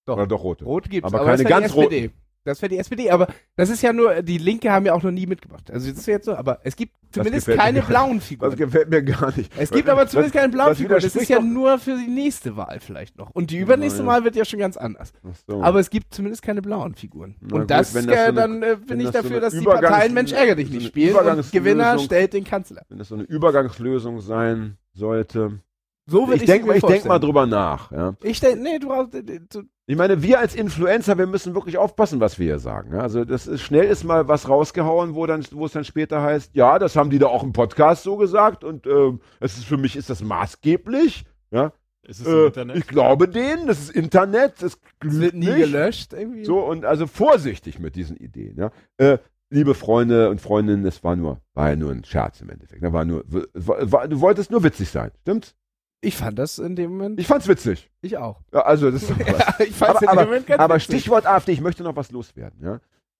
Doch. 0.05 0.15
Oder 0.17 0.27
doch 0.27 0.43
rote. 0.43 0.65
Rot 0.65 0.89
gibt's, 0.89 1.05
Aber 1.07 1.21
aber, 1.21 1.31
keine 1.31 1.43
das 1.43 1.49
ganz 1.49 1.73
die 1.73 1.79
SPD. 1.79 2.11
Das 2.45 2.61
wäre 2.61 2.69
die 2.69 2.77
SPD, 2.77 3.09
aber 3.09 3.27
das 3.55 3.69
ist 3.69 3.81
ja 3.81 3.93
nur, 3.93 4.21
die 4.21 4.37
Linke 4.37 4.69
haben 4.69 4.85
ja 4.85 4.93
auch 4.93 5.01
noch 5.01 5.11
nie 5.11 5.25
mitgemacht. 5.25 5.71
Also 5.71 5.87
das 5.89 5.99
ist 5.99 6.07
jetzt 6.07 6.25
so, 6.25 6.35
aber 6.35 6.59
es 6.65 6.75
gibt 6.75 6.93
zumindest 7.09 7.47
keine 7.47 7.81
blauen 7.81 8.17
Das 8.17 8.27
Figuren. 8.27 8.55
gefällt 8.57 8.89
mir 8.89 9.01
gar 9.01 9.33
nicht. 9.37 9.49
Es 9.57 9.71
gibt 9.71 9.87
aber 9.87 10.07
zumindest 10.07 10.35
keine 10.35 10.49
blauen 10.49 10.67
das 10.71 10.77
Figuren. 10.77 10.99
Das 10.99 11.15
ist 11.15 11.29
ja 11.29 11.39
nur 11.39 11.79
für 11.79 11.95
die 11.97 12.11
nächste 12.11 12.57
Wahl 12.57 12.81
vielleicht 12.81 13.17
noch. 13.17 13.29
Und 13.31 13.49
die 13.51 13.59
übernächste. 13.59 14.03
Mal 14.03 14.25
wird 14.25 14.35
ja 14.35 14.43
schon 14.43 14.59
ganz 14.59 14.75
anders. 14.75 15.13
So. 15.47 15.63
Aber 15.63 15.79
es 15.79 15.89
gibt 15.89 16.13
zumindest 16.13 16.41
keine 16.41 16.61
blauen 16.61 16.95
Figuren. 16.95 17.35
Na 17.39 17.55
und 17.55 17.61
gut, 17.61 17.71
das, 17.71 17.93
das 17.93 18.05
äh, 18.05 18.09
so 18.09 18.11
eine- 18.11 18.33
dann 18.33 18.61
äh, 18.61 18.75
bin 18.75 18.99
ich 18.99 19.05
das 19.11 19.13
so 19.15 19.21
dafür, 19.21 19.31
eine 19.37 19.39
dass 19.39 19.53
die 19.53 19.63
Parteien 19.63 20.13
Mensch 20.13 20.33
ärger 20.33 20.55
dich 20.55 20.67
so 20.67 20.73
nicht 20.73 20.87
spielen 20.87 21.15
und 21.15 21.51
Gewinner 21.53 21.97
stellt 21.99 22.33
den 22.33 22.43
Kanzler. 22.43 22.81
Wenn 22.89 22.97
das 22.97 23.07
so 23.07 23.15
eine 23.15 23.23
Übergangslösung 23.23 24.19
sein 24.19 24.77
sollte. 24.93 25.59
So 26.05 26.27
würde 26.27 26.35
Ich 26.35 26.41
ich, 26.43 26.47
denke 26.47 26.67
mir 26.67 26.75
ich 26.75 26.83
denk 26.83 27.05
mal 27.05 27.19
drüber 27.19 27.45
nach. 27.45 27.91
Ja. 27.91 28.15
Ich 28.21 28.39
denke, 28.41 28.61
nee, 28.61 28.77
du 28.77 28.89
brauchst, 28.89 29.15
äh, 29.15 29.23
du, 29.23 29.63
Ich 29.85 29.95
meine, 29.95 30.21
wir 30.21 30.39
als 30.39 30.53
Influencer, 30.53 31.17
wir 31.17 31.27
müssen 31.27 31.53
wirklich 31.55 31.77
aufpassen, 31.77 32.19
was 32.19 32.39
wir 32.39 32.47
hier 32.47 32.59
sagen. 32.59 32.93
Ja, 32.93 32.99
also 32.99 33.23
das 33.23 33.47
ist 33.47 33.61
schnell 33.61 33.85
ist 33.85 34.03
mal 34.03 34.27
was 34.27 34.49
rausgehauen, 34.49 35.15
wo 35.15 35.25
dann, 35.25 35.45
wo 35.51 35.65
es 35.65 35.71
dann 35.71 35.85
später 35.85 36.21
heißt, 36.21 36.55
ja, 36.55 36.77
das 36.77 36.95
haben 36.97 37.09
die 37.09 37.19
da 37.19 37.27
auch 37.27 37.43
im 37.43 37.53
Podcast 37.53 38.03
so 38.03 38.17
gesagt 38.17 38.63
und 38.65 38.85
ähm, 38.85 39.21
es 39.39 39.57
ist 39.57 39.65
für 39.65 39.77
mich 39.77 39.95
ist 39.95 40.09
das 40.09 40.21
maßgeblich. 40.21 41.23
Ja, 41.51 41.71
Ist 42.01 42.19
es 42.19 42.27
im 42.27 42.33
äh, 42.33 42.45
Internet? 42.47 42.77
ich 42.77 42.87
glaube 42.87 43.29
denen, 43.29 43.67
das 43.67 43.79
ist 43.79 43.91
Internet, 43.91 44.61
das 44.61 44.77
es 45.05 45.19
wird 45.19 45.35
nie 45.35 45.45
gelöscht 45.45 46.11
irgendwie. 46.11 46.43
So 46.43 46.59
und 46.59 46.83
also 46.83 47.07
vorsichtig 47.07 47.79
mit 47.79 47.95
diesen 47.95 48.17
Ideen. 48.17 48.57
Ja. 48.57 48.71
Äh, 48.97 49.19
liebe 49.49 49.73
Freunde 49.73 50.29
und 50.29 50.41
Freundinnen, 50.41 50.85
es 50.85 51.01
war 51.03 51.15
nur, 51.15 51.39
war 51.53 51.69
ja 51.69 51.75
nur 51.77 51.91
ein 51.91 52.03
Scherz 52.03 52.41
im 52.41 52.49
Endeffekt. 52.49 52.81
Ne? 52.81 52.91
War 52.91 53.05
nur, 53.05 53.23
war, 53.53 53.91
war, 53.91 54.07
du 54.09 54.19
wolltest 54.19 54.51
nur 54.51 54.63
witzig 54.63 54.89
sein, 54.89 55.11
stimmt's? 55.21 55.55
Ich 56.03 56.17
fand 56.17 56.37
das 56.37 56.59
in 56.59 56.75
dem 56.75 56.91
Moment, 56.91 57.19
Ich 57.19 57.27
fand's 57.27 57.47
witzig. 57.47 57.89
ich 58.01 58.17
auch. 58.17 58.41
Ja, 58.53 58.61
also 58.61 58.91
das 58.91 59.03
ist 59.09 59.11
doch 59.11 59.19
was. 59.19 59.27
Ja, 59.39 59.65
ich 59.65 59.71
fand's 59.71 59.95
aber, 59.97 60.01
in 60.01 60.07
dem 60.07 60.09
aber, 60.09 60.25
Moment 60.25 60.47
ganz 60.47 60.59
aber 60.61 60.75
witzig. 60.75 60.85
Stichwort 60.85 61.25
AfD, 61.25 61.53
ich 61.53 61.61
möchte 61.61 61.83
noch 61.83 61.95
was 61.95 62.11
loswerden. 62.11 62.59
Ja? 62.61 62.79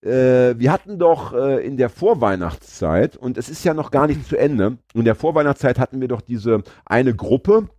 Äh, 0.09 0.59
wir 0.59 0.71
hatten 0.71 0.99
doch 0.99 1.33
äh, 1.33 1.65
in 1.65 1.77
der 1.77 1.89
Vorweihnachtszeit, 1.89 3.15
und 3.15 3.37
es 3.37 3.47
ist 3.47 3.63
ja 3.63 3.73
noch 3.73 3.89
gar 3.89 4.07
nicht 4.07 4.27
zu 4.27 4.35
Ende, 4.35 4.77
in 4.93 5.05
der 5.05 5.15
Vorweihnachtszeit 5.15 5.79
hatten 5.79 6.01
wir 6.01 6.09
doch 6.09 6.19
diese 6.21 6.63
eine 6.85 7.15
Gruppe, 7.15 7.69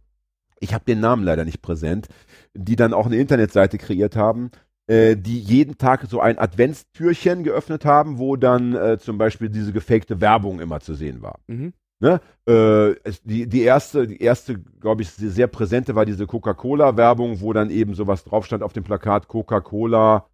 ich 0.59 0.73
habe 0.73 0.85
den 0.87 1.01
Namen 1.01 1.23
leider 1.25 1.45
nicht 1.45 1.61
präsent, 1.61 2.09
die 2.55 2.77
dann 2.77 2.95
auch 2.95 3.05
eine 3.07 3.17
Internetseite 3.17 3.77
kreiert 3.77 4.17
haben, 4.17 4.51
äh, 4.87 5.17
die 5.17 5.39
jeden 5.39 5.77
Tag 5.77 6.07
so 6.09 6.21
ein 6.21 6.39
Adventstürchen 6.39 7.45
geöffnet 7.45 7.85
haben, 7.85 8.19
wo 8.19 8.37
dann 8.37 8.75
äh, 8.75 8.99
zum 8.99 9.19
Beispiel 9.19 9.51
diese 9.51 9.73
gefakte 9.75 10.23
Werbung 10.23 10.61
immer 10.61 10.81
zu 10.81 10.95
sehen 10.95 11.21
war. 11.21 11.41
Mhm. 11.47 11.75
Ne? 12.01 12.21
Äh, 12.47 12.95
die, 13.25 13.47
die 13.49 13.63
erste, 13.63 14.07
die 14.07 14.21
erste, 14.21 14.59
glaube 14.59 15.03
ich, 15.03 15.11
sehr 15.11 15.47
präsente 15.47 15.95
war 15.95 16.05
diese 16.05 16.27
Coca-Cola-Werbung, 16.27 17.41
wo 17.41 17.53
dann 17.53 17.71
eben 17.71 17.95
sowas 17.95 18.25
drauf 18.25 18.45
stand 18.47 18.63
auf 18.63 18.73
dem 18.73 18.85
Plakat, 18.85 19.29
Coca-Cola 19.29 20.27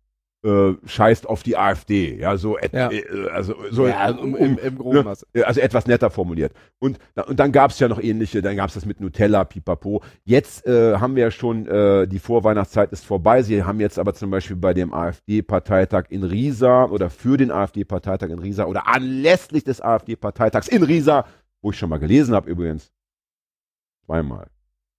äh, 0.42 0.72
scheißt 0.86 1.28
auf 1.28 1.42
die 1.42 1.56
AfD. 1.56 2.18
Ja, 2.18 2.36
so, 2.38 2.56
et, 2.56 2.72
Ja. 2.72 2.90
äh, 2.90 3.28
also, 3.30 3.54
so 3.70 3.86
ja, 3.86 3.98
also 3.98 4.20
im, 4.22 4.34
im, 4.36 4.58
im 4.58 4.78
groben 4.78 5.04
ne? 5.04 5.44
Also 5.44 5.60
etwas 5.60 5.86
netter 5.86 6.10
formuliert. 6.10 6.52
Und, 6.78 6.98
und 7.26 7.38
dann 7.38 7.52
gab 7.52 7.72
es 7.72 7.78
ja 7.78 7.88
noch 7.88 8.00
ähnliche, 8.00 8.40
dann 8.40 8.56
gab 8.56 8.68
es 8.68 8.74
das 8.74 8.86
mit 8.86 9.00
Nutella, 9.00 9.44
Pipapo. 9.44 10.02
Jetzt 10.24 10.66
äh, 10.66 10.96
haben 10.96 11.14
wir 11.14 11.24
ja 11.24 11.30
schon, 11.30 11.66
äh, 11.66 12.06
die 12.08 12.18
Vorweihnachtszeit 12.18 12.90
ist 12.92 13.04
vorbei. 13.04 13.42
Sie 13.42 13.62
haben 13.64 13.80
jetzt 13.80 13.98
aber 13.98 14.14
zum 14.14 14.30
Beispiel 14.30 14.56
bei 14.56 14.72
dem 14.72 14.94
AfD-Parteitag 14.94 16.04
in 16.08 16.24
Riesa 16.24 16.84
oder 16.86 17.10
für 17.10 17.36
den 17.36 17.50
AfD-Parteitag 17.50 18.30
in 18.30 18.38
Riesa 18.38 18.64
oder 18.64 18.88
anlässlich 18.88 19.64
des 19.64 19.82
AfD-Parteitags 19.82 20.68
in 20.68 20.82
Riesa, 20.82 21.26
wo 21.62 21.70
ich 21.70 21.78
schon 21.78 21.90
mal 21.90 21.98
gelesen 21.98 22.34
habe 22.34 22.50
übrigens, 22.50 22.92
zweimal, 24.06 24.48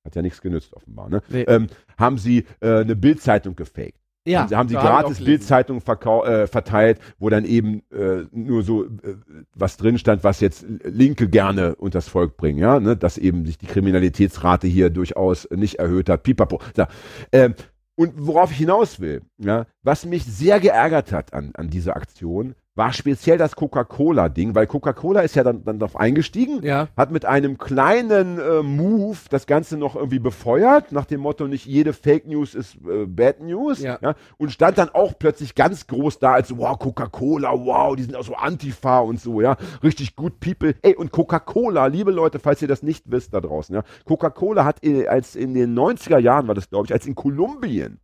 hat 0.05 0.15
ja 0.15 0.21
nichts 0.21 0.41
genützt 0.41 0.73
offenbar, 0.73 1.09
ne? 1.09 1.21
Nee. 1.29 1.41
ähm, 1.43 1.67
haben 1.97 2.17
sie 2.17 2.45
äh, 2.59 2.79
eine 2.81 2.95
Bildzeitung 2.95 3.55
gefaked. 3.55 3.99
Ja, 4.27 4.47
Sie 4.47 4.55
haben 4.55 4.67
die 4.67 4.75
da 4.75 4.81
hab 4.81 4.85
ich 4.85 4.89
auch 4.91 5.01
gratis 5.01 5.17
gelesen. 5.17 5.25
Bildzeitung 5.39 5.79
verkau- 5.79 6.25
äh, 6.25 6.45
verteilt, 6.45 6.99
wo 7.17 7.29
dann 7.29 7.43
eben 7.43 7.81
äh, 7.89 8.25
nur 8.31 8.61
so 8.61 8.85
äh, 8.85 9.15
was 9.55 9.77
drin 9.77 9.97
stand, 9.97 10.23
was 10.23 10.41
jetzt 10.41 10.63
Linke 10.83 11.27
gerne 11.27 11.73
unters 11.75 12.07
Volk 12.07 12.37
bringen, 12.37 12.59
ja, 12.59 12.79
ne? 12.79 12.95
dass 12.95 13.17
eben 13.17 13.47
sich 13.47 13.57
die 13.57 13.65
Kriminalitätsrate 13.65 14.67
hier 14.67 14.91
durchaus 14.91 15.49
nicht 15.49 15.79
erhöht 15.79 16.07
hat. 16.07 16.21
Pipapo. 16.21 16.61
So. 16.75 16.85
Ähm, 17.31 17.55
und 17.95 18.13
worauf 18.15 18.51
ich 18.51 18.57
hinaus 18.57 18.99
will, 18.99 19.23
ja, 19.39 19.65
was 19.81 20.05
mich 20.05 20.23
sehr 20.25 20.59
geärgert 20.59 21.11
hat 21.11 21.33
an, 21.33 21.51
an 21.55 21.71
dieser 21.71 21.95
Aktion, 21.95 22.53
war 22.75 22.93
speziell 22.93 23.37
das 23.37 23.55
Coca-Cola-Ding, 23.57 24.55
weil 24.55 24.65
Coca-Cola 24.65 25.21
ist 25.21 25.35
ja 25.35 25.43
dann, 25.43 25.65
dann 25.65 25.77
darauf 25.77 25.97
eingestiegen, 25.97 26.63
Ja. 26.63 26.87
hat 26.95 27.11
mit 27.11 27.25
einem 27.25 27.57
kleinen 27.57 28.39
äh, 28.39 28.63
Move 28.63 29.17
das 29.29 29.45
Ganze 29.45 29.75
noch 29.77 29.95
irgendwie 29.95 30.19
befeuert, 30.19 30.93
nach 30.93 31.03
dem 31.03 31.19
Motto, 31.19 31.47
nicht 31.47 31.65
jede 31.65 31.91
Fake 31.91 32.27
News 32.27 32.55
ist 32.55 32.75
äh, 32.87 33.05
Bad 33.05 33.41
News, 33.41 33.81
Ja. 33.81 33.99
und 34.37 34.51
stand 34.53 34.77
dann 34.77 34.87
auch 34.89 35.19
plötzlich 35.19 35.53
ganz 35.53 35.85
groß 35.87 36.19
da 36.19 36.31
als, 36.33 36.55
wow, 36.57 36.79
Coca-Cola, 36.79 37.51
wow, 37.51 37.93
die 37.97 38.03
sind 38.03 38.15
auch 38.15 38.23
so 38.23 38.35
Antifa 38.35 38.99
und 38.99 39.19
so, 39.19 39.41
ja, 39.41 39.57
richtig 39.83 40.15
gut 40.15 40.39
People. 40.39 40.73
Ey, 40.81 40.95
und 40.95 41.11
Coca-Cola, 41.11 41.87
liebe 41.87 42.11
Leute, 42.11 42.39
falls 42.39 42.61
ihr 42.61 42.69
das 42.69 42.83
nicht 42.83 43.11
wisst 43.11 43.33
da 43.33 43.41
draußen, 43.41 43.75
ja, 43.75 43.83
Coca-Cola 44.05 44.63
hat 44.63 44.81
äh, 44.85 45.07
als 45.07 45.35
in 45.35 45.53
den 45.53 45.77
90er 45.77 46.19
Jahren, 46.19 46.47
war 46.47 46.55
das 46.55 46.69
glaube 46.69 46.85
ich, 46.85 46.93
als 46.93 47.05
in 47.05 47.15
Kolumbien 47.15 47.99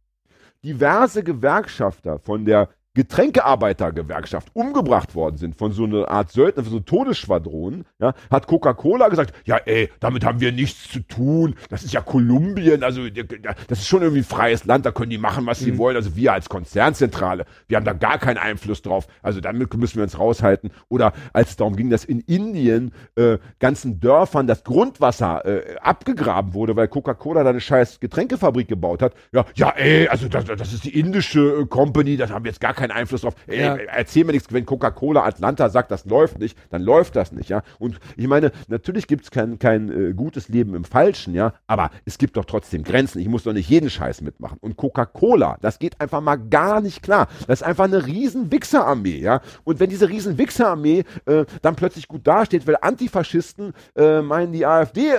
diverse 0.65 1.24
Gewerkschafter 1.24 2.20
von 2.20 2.43
der 2.43 2.70
Getränkearbeitergewerkschaft 2.97 4.49
umgebracht 4.53 5.13
worden 5.13 5.37
sind 5.37 5.55
von 5.55 5.71
so 5.71 5.83
einer 5.83 6.09
Art 6.09 6.31
Söldner, 6.31 6.63
von 6.63 6.71
so 6.71 6.79
Todesschwadronen, 6.79 7.85
ja, 7.99 8.13
hat 8.31 8.47
Coca-Cola 8.47 9.09
gesagt, 9.09 9.35
ja 9.45 9.57
ey, 9.57 9.89
damit 9.99 10.25
haben 10.25 10.39
wir 10.39 10.51
nichts 10.51 10.89
zu 10.89 11.01
tun, 11.01 11.55
das 11.69 11.83
ist 11.83 11.93
ja 11.93 12.01
Kolumbien, 12.01 12.83
also 12.83 13.07
das 13.09 13.79
ist 13.79 13.87
schon 13.87 14.01
irgendwie 14.01 14.21
ein 14.21 14.25
freies 14.25 14.65
Land, 14.65 14.87
da 14.87 14.91
können 14.91 15.11
die 15.11 15.19
machen, 15.19 15.45
was 15.45 15.59
sie 15.59 15.77
wollen, 15.77 15.95
also 15.95 16.15
wir 16.15 16.33
als 16.33 16.49
Konzernzentrale, 16.49 17.45
wir 17.67 17.77
haben 17.77 17.85
da 17.85 17.93
gar 17.93 18.17
keinen 18.17 18.37
Einfluss 18.37 18.81
drauf, 18.81 19.07
also 19.21 19.41
damit 19.41 19.71
müssen 19.75 19.97
wir 19.97 20.03
uns 20.03 20.17
raushalten. 20.17 20.71
Oder 20.89 21.13
als 21.33 21.51
es 21.51 21.55
darum 21.55 21.75
ging, 21.75 21.89
dass 21.89 22.03
in 22.03 22.21
Indien 22.21 22.91
äh, 23.15 23.37
ganzen 23.59 23.99
Dörfern 23.99 24.47
das 24.47 24.63
Grundwasser 24.63 25.45
äh, 25.45 25.75
abgegraben 25.77 26.53
wurde, 26.53 26.75
weil 26.75 26.87
Coca-Cola 26.87 27.43
da 27.43 27.51
eine 27.51 27.61
scheiß 27.61 27.99
Getränkefabrik 27.99 28.67
gebaut 28.67 29.03
hat, 29.03 29.13
ja, 29.31 29.45
ja 29.53 29.69
ey, 29.69 30.07
also 30.07 30.27
das, 30.27 30.45
das 30.45 30.73
ist 30.73 30.83
die 30.83 30.99
indische 30.99 31.61
äh, 31.61 31.65
Company, 31.67 32.17
das 32.17 32.31
haben 32.31 32.43
wir 32.43 32.51
jetzt 32.51 32.61
gar 32.61 32.73
keine 32.73 32.86
keinen 32.88 32.97
Einfluss 32.97 33.21
drauf. 33.21 33.35
Ey, 33.47 33.59
Ja. 33.59 33.75
Erzähl 33.75 34.23
mir 34.23 34.31
nichts, 34.33 34.51
wenn 34.51 34.65
Coca-Cola 34.65 35.23
Atlanta 35.23 35.69
sagt, 35.69 35.91
das 35.91 36.05
läuft 36.05 36.39
nicht, 36.39 36.57
dann 36.69 36.81
läuft 36.81 37.15
das 37.15 37.31
nicht, 37.31 37.49
ja. 37.49 37.63
Und 37.79 37.99
ich 38.15 38.27
meine, 38.27 38.51
natürlich 38.67 39.07
gibt 39.07 39.25
es 39.25 39.31
kein, 39.31 39.59
kein 39.59 39.89
äh, 39.89 40.13
gutes 40.13 40.49
Leben 40.49 40.75
im 40.75 40.83
Falschen, 40.83 41.33
ja, 41.33 41.53
aber 41.67 41.91
es 42.05 42.17
gibt 42.17 42.38
doch 42.38 42.45
trotzdem 42.45 42.83
Grenzen. 42.83 43.19
Ich 43.19 43.27
muss 43.27 43.43
doch 43.43 43.53
nicht 43.53 43.69
jeden 43.69 43.89
Scheiß 43.89 44.21
mitmachen. 44.21 44.57
Und 44.61 44.77
Coca-Cola, 44.77 45.57
das 45.61 45.79
geht 45.79 45.99
einfach 45.99 46.21
mal 46.21 46.38
gar 46.38 46.81
nicht 46.81 47.03
klar. 47.03 47.27
Das 47.47 47.61
ist 47.61 47.67
einfach 47.67 47.85
eine 47.85 48.05
riesen 48.05 48.51
Wichserarmee, 48.51 49.19
ja. 49.19 49.41
Und 49.63 49.79
wenn 49.79 49.89
diese 49.89 50.09
riesen 50.09 50.38
Wichserarmee 50.38 51.03
äh, 51.25 51.45
dann 51.61 51.75
plötzlich 51.75 52.07
gut 52.07 52.25
dasteht, 52.25 52.67
weil 52.67 52.77
Antifaschisten 52.81 53.73
äh, 53.95 54.21
meinen, 54.21 54.53
die 54.53 54.65
AfD 54.65 55.09
äh, 55.09 55.13
äh, 55.13 55.17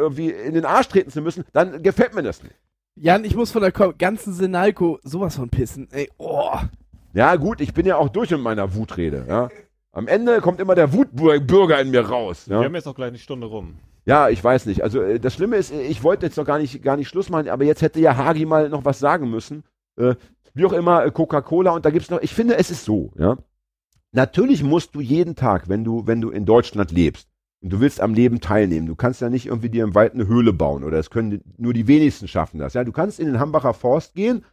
irgendwie 0.00 0.30
in 0.30 0.54
den 0.54 0.64
Arsch 0.64 0.88
treten 0.88 1.10
zu 1.10 1.20
müssen, 1.20 1.44
dann 1.52 1.82
gefällt 1.82 2.14
mir 2.14 2.22
das 2.22 2.42
nicht. 2.42 2.54
Jan, 3.02 3.24
ich 3.24 3.34
muss 3.34 3.50
von 3.50 3.62
der 3.62 3.72
ganzen 3.72 4.34
Sinalco 4.34 4.98
sowas 5.02 5.36
von 5.36 5.48
pissen. 5.48 5.88
Ey, 5.90 6.10
oh. 6.18 6.54
Ja, 7.14 7.34
gut, 7.36 7.62
ich 7.62 7.72
bin 7.72 7.86
ja 7.86 7.96
auch 7.96 8.10
durch 8.10 8.30
mit 8.30 8.42
meiner 8.42 8.74
Wutrede, 8.74 9.24
ja. 9.26 9.48
Am 9.92 10.06
Ende 10.06 10.42
kommt 10.42 10.60
immer 10.60 10.74
der 10.74 10.92
Wutbürger 10.92 11.80
in 11.80 11.92
mir 11.92 12.02
raus. 12.02 12.46
Wir 12.46 12.58
Ja, 12.58 12.64
haben 12.64 12.74
jetzt 12.74 12.84
noch 12.84 12.94
gleich 12.94 13.08
eine 13.08 13.16
Stunde 13.18 13.46
rum. 13.46 13.76
ja 14.04 14.28
ich 14.28 14.44
weiß 14.44 14.66
nicht. 14.66 14.82
Also 14.82 15.00
äh, 15.00 15.18
das 15.18 15.32
Schlimme 15.32 15.56
ist, 15.56 15.72
äh, 15.72 15.80
ich 15.80 16.02
wollte 16.04 16.26
jetzt 16.26 16.36
noch 16.36 16.44
gar 16.44 16.58
nicht, 16.58 16.82
gar 16.82 16.98
nicht 16.98 17.08
Schluss 17.08 17.30
machen, 17.30 17.48
aber 17.48 17.64
jetzt 17.64 17.80
hätte 17.80 18.00
ja 18.00 18.18
Hagi 18.18 18.44
mal 18.44 18.68
noch 18.68 18.84
was 18.84 18.98
sagen 18.98 19.30
müssen. 19.30 19.64
Äh, 19.96 20.14
wie 20.52 20.66
auch 20.66 20.74
immer, 20.74 21.02
äh, 21.06 21.10
Coca-Cola 21.10 21.70
und 21.70 21.86
da 21.86 21.90
gibt's 21.90 22.10
noch, 22.10 22.20
ich 22.20 22.34
finde, 22.34 22.58
es 22.58 22.70
ist 22.70 22.84
so, 22.84 23.12
ja. 23.18 23.38
Natürlich 24.12 24.62
musst 24.62 24.94
du 24.94 25.00
jeden 25.00 25.36
Tag, 25.36 25.70
wenn 25.70 25.84
du, 25.84 26.06
wenn 26.06 26.20
du 26.20 26.28
in 26.28 26.44
Deutschland 26.44 26.90
lebst 26.90 27.29
und 27.62 27.72
du 27.72 27.80
willst 27.80 28.00
am 28.00 28.14
Leben 28.14 28.40
teilnehmen, 28.40 28.86
du 28.86 28.96
kannst 28.96 29.20
ja 29.20 29.28
nicht 29.28 29.46
irgendwie 29.46 29.70
dir 29.70 29.84
im 29.84 29.94
Wald 29.94 30.14
eine 30.14 30.26
Höhle 30.26 30.52
bauen 30.52 30.84
oder 30.84 30.98
es 30.98 31.10
können 31.10 31.42
nur 31.58 31.72
die 31.72 31.86
wenigsten 31.86 32.28
schaffen 32.28 32.58
das. 32.58 32.74
Ja, 32.74 32.84
du 32.84 32.92
kannst 32.92 33.20
in 33.20 33.26
den 33.26 33.38
Hambacher 33.38 33.74
Forst 33.74 34.14
gehen 34.14 34.44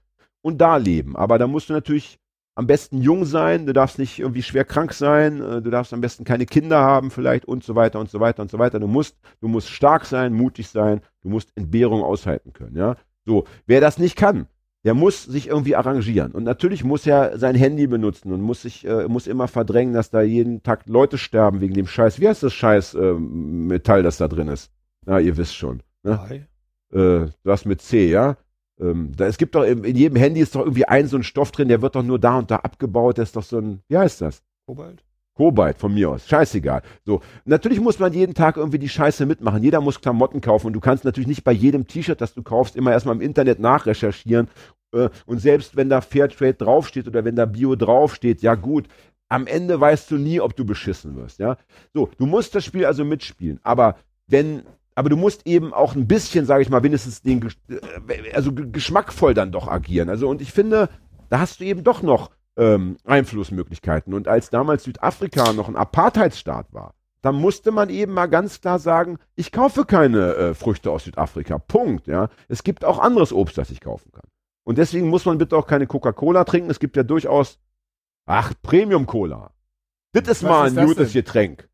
und 0.41 0.59
da 0.59 0.77
leben, 0.77 1.15
aber 1.15 1.37
da 1.37 1.47
musst 1.47 1.69
du 1.69 1.73
natürlich 1.73 2.19
am 2.57 2.65
besten 2.65 3.01
jung 3.03 3.25
sein, 3.25 3.67
du 3.67 3.73
darfst 3.73 3.99
nicht 3.99 4.17
irgendwie 4.17 4.41
schwer 4.41 4.65
krank 4.65 4.91
sein, 4.91 5.41
äh, 5.41 5.61
du 5.61 5.69
darfst 5.69 5.93
am 5.93 6.01
besten 6.01 6.23
keine 6.23 6.47
Kinder 6.47 6.79
haben 6.79 7.11
vielleicht 7.11 7.45
und 7.45 7.63
so 7.63 7.75
weiter 7.75 7.99
und 7.99 8.09
so 8.09 8.19
weiter 8.19 8.41
und 8.41 8.49
so 8.49 8.57
weiter. 8.57 8.79
Du 8.79 8.87
musst, 8.87 9.15
du 9.41 9.47
musst 9.47 9.69
stark 9.69 10.05
sein, 10.05 10.33
mutig 10.33 10.67
sein, 10.67 11.01
du 11.21 11.29
musst 11.29 11.51
Entbehrung 11.55 12.01
aushalten 12.01 12.53
können, 12.53 12.75
ja. 12.75 12.95
So, 13.25 13.43
wer 13.67 13.79
das 13.79 13.99
nicht 13.99 14.15
kann, 14.15 14.47
der 14.87 14.93
muss 14.93 15.25
sich 15.25 15.49
irgendwie 15.49 15.75
arrangieren. 15.75 16.31
Und 16.31 16.45
natürlich 16.45 16.85
muss 16.85 17.05
er 17.05 17.37
sein 17.37 17.55
Handy 17.55 17.87
benutzen 17.87 18.31
und 18.31 18.39
muss 18.39 18.61
sich, 18.61 18.87
äh, 18.87 19.09
muss 19.09 19.27
immer 19.27 19.49
verdrängen, 19.49 19.93
dass 19.93 20.11
da 20.11 20.21
jeden 20.21 20.63
Tag 20.63 20.87
Leute 20.87 21.17
sterben 21.17 21.59
wegen 21.59 21.73
dem 21.73 21.87
Scheiß. 21.87 22.21
Wie 22.21 22.27
heißt 22.29 22.41
das 22.41 22.53
Scheiß 22.53 22.93
äh, 22.93 23.13
Metall, 23.15 24.01
das 24.01 24.15
da 24.15 24.29
drin 24.29 24.47
ist? 24.47 24.71
Na, 25.05 25.19
ihr 25.19 25.35
wisst 25.35 25.57
schon. 25.57 25.83
Ne? 26.03 26.47
Äh, 26.93 27.29
das 27.43 27.65
mit 27.65 27.81
C, 27.81 28.09
ja? 28.09 28.37
Ähm, 28.79 29.11
da, 29.13 29.25
es 29.25 29.37
gibt 29.37 29.55
doch 29.55 29.63
in, 29.63 29.83
in 29.83 29.97
jedem 29.97 30.15
Handy 30.15 30.39
ist 30.39 30.55
doch 30.55 30.61
irgendwie 30.61 30.85
ein 30.85 31.07
so 31.07 31.17
ein 31.17 31.23
Stoff 31.23 31.51
drin, 31.51 31.67
der 31.67 31.81
wird 31.81 31.95
doch 31.95 32.03
nur 32.03 32.17
da 32.17 32.37
und 32.37 32.49
da 32.49 32.55
abgebaut. 32.55 33.17
Das 33.17 33.27
ist 33.27 33.35
doch 33.35 33.43
so 33.43 33.59
ein, 33.59 33.81
wie 33.89 33.97
heißt 33.97 34.21
das? 34.21 34.41
Kobalt? 34.65 35.03
Kobalt 35.37 35.77
von 35.77 35.93
mir 35.93 36.09
aus. 36.09 36.27
Scheißegal. 36.27 36.81
So. 37.05 37.21
Natürlich 37.45 37.79
muss 37.79 37.99
man 37.99 38.11
jeden 38.11 38.33
Tag 38.33 38.57
irgendwie 38.57 38.79
die 38.79 38.89
Scheiße 38.89 39.27
mitmachen. 39.27 39.61
Jeder 39.61 39.81
muss 39.81 40.01
Klamotten 40.01 40.41
kaufen 40.41 40.67
und 40.67 40.73
du 40.73 40.79
kannst 40.79 41.05
natürlich 41.05 41.27
nicht 41.27 41.43
bei 41.43 41.51
jedem 41.51 41.85
T-Shirt, 41.85 42.19
das 42.19 42.33
du 42.33 42.41
kaufst, 42.41 42.75
immer 42.75 42.91
erstmal 42.91 43.15
im 43.15 43.21
Internet 43.21 43.59
nachrecherchieren. 43.59 44.47
Äh, 44.93 45.09
und 45.25 45.39
selbst 45.39 45.75
wenn 45.75 45.89
da 45.89 46.01
Fairtrade 46.01 46.53
draufsteht 46.55 47.07
oder 47.07 47.25
wenn 47.25 47.35
da 47.35 47.45
Bio 47.45 47.75
draufsteht, 47.75 48.41
ja 48.41 48.55
gut. 48.55 48.87
Am 49.29 49.45
Ende 49.45 49.77
weißt 49.79 50.09
du 50.09 50.17
nie, 50.17 50.39
ob 50.39 50.55
du 50.55 50.63
beschissen 50.63 51.17
wirst, 51.17 51.39
ja. 51.39 51.57
So, 51.93 52.09
du 52.17 52.25
musst 52.25 52.55
das 52.55 52.63
Spiel 52.63 52.85
also 52.85 53.03
mitspielen. 53.03 53.59
Aber 53.61 53.97
wenn, 54.27 54.63
aber 54.95 55.09
du 55.09 55.17
musst 55.17 55.45
eben 55.45 55.73
auch 55.73 55.95
ein 55.95 56.07
bisschen, 56.07 56.45
sage 56.45 56.61
ich 56.61 56.69
mal, 56.69 56.81
wenigstens 56.83 57.21
den, 57.21 57.45
äh, 57.69 58.31
also 58.33 58.53
ge- 58.53 58.69
geschmackvoll 58.71 59.33
dann 59.33 59.51
doch 59.51 59.67
agieren. 59.67 60.07
Also, 60.09 60.29
und 60.29 60.41
ich 60.41 60.53
finde, 60.53 60.87
da 61.29 61.39
hast 61.39 61.59
du 61.59 61.65
eben 61.65 61.83
doch 61.83 62.01
noch 62.03 62.31
ähm, 62.55 62.95
Einflussmöglichkeiten. 63.03 64.13
Und 64.13 64.29
als 64.29 64.49
damals 64.49 64.85
Südafrika 64.85 65.51
noch 65.51 65.67
ein 65.67 65.75
Apartheidsstaat 65.75 66.73
war, 66.73 66.93
dann 67.21 67.35
musste 67.35 67.71
man 67.71 67.89
eben 67.89 68.13
mal 68.13 68.27
ganz 68.27 68.61
klar 68.61 68.79
sagen, 68.79 69.17
ich 69.35 69.51
kaufe 69.51 69.83
keine 69.83 70.35
äh, 70.35 70.53
Früchte 70.53 70.89
aus 70.89 71.03
Südafrika. 71.03 71.57
Punkt. 71.57 72.07
Ja, 72.07 72.29
es 72.47 72.63
gibt 72.63 72.85
auch 72.85 72.99
anderes 72.99 73.33
Obst, 73.33 73.57
das 73.57 73.71
ich 73.71 73.81
kaufen 73.81 74.13
kann. 74.13 74.23
Und 74.67 74.77
deswegen 74.77 75.07
muss 75.07 75.23
man 75.23 75.37
bitte 75.37 75.55
auch 75.55 75.65
keine 75.65 75.87
Coca-Cola 75.87 76.43
trinken. 76.43 76.69
Es 76.69 76.79
gibt 76.79 76.97
ja 76.97 77.03
durchaus, 77.03 77.57
ach, 78.25 78.51
Premium-Cola. 78.63 79.53
Das 80.11 80.27
ist 80.27 80.43
Was 80.43 80.49
mal 80.49 80.67
ist 80.67 80.77
ein 80.77 80.85
gutes 80.87 81.13
denn? 81.13 81.23
Getränk. 81.23 81.69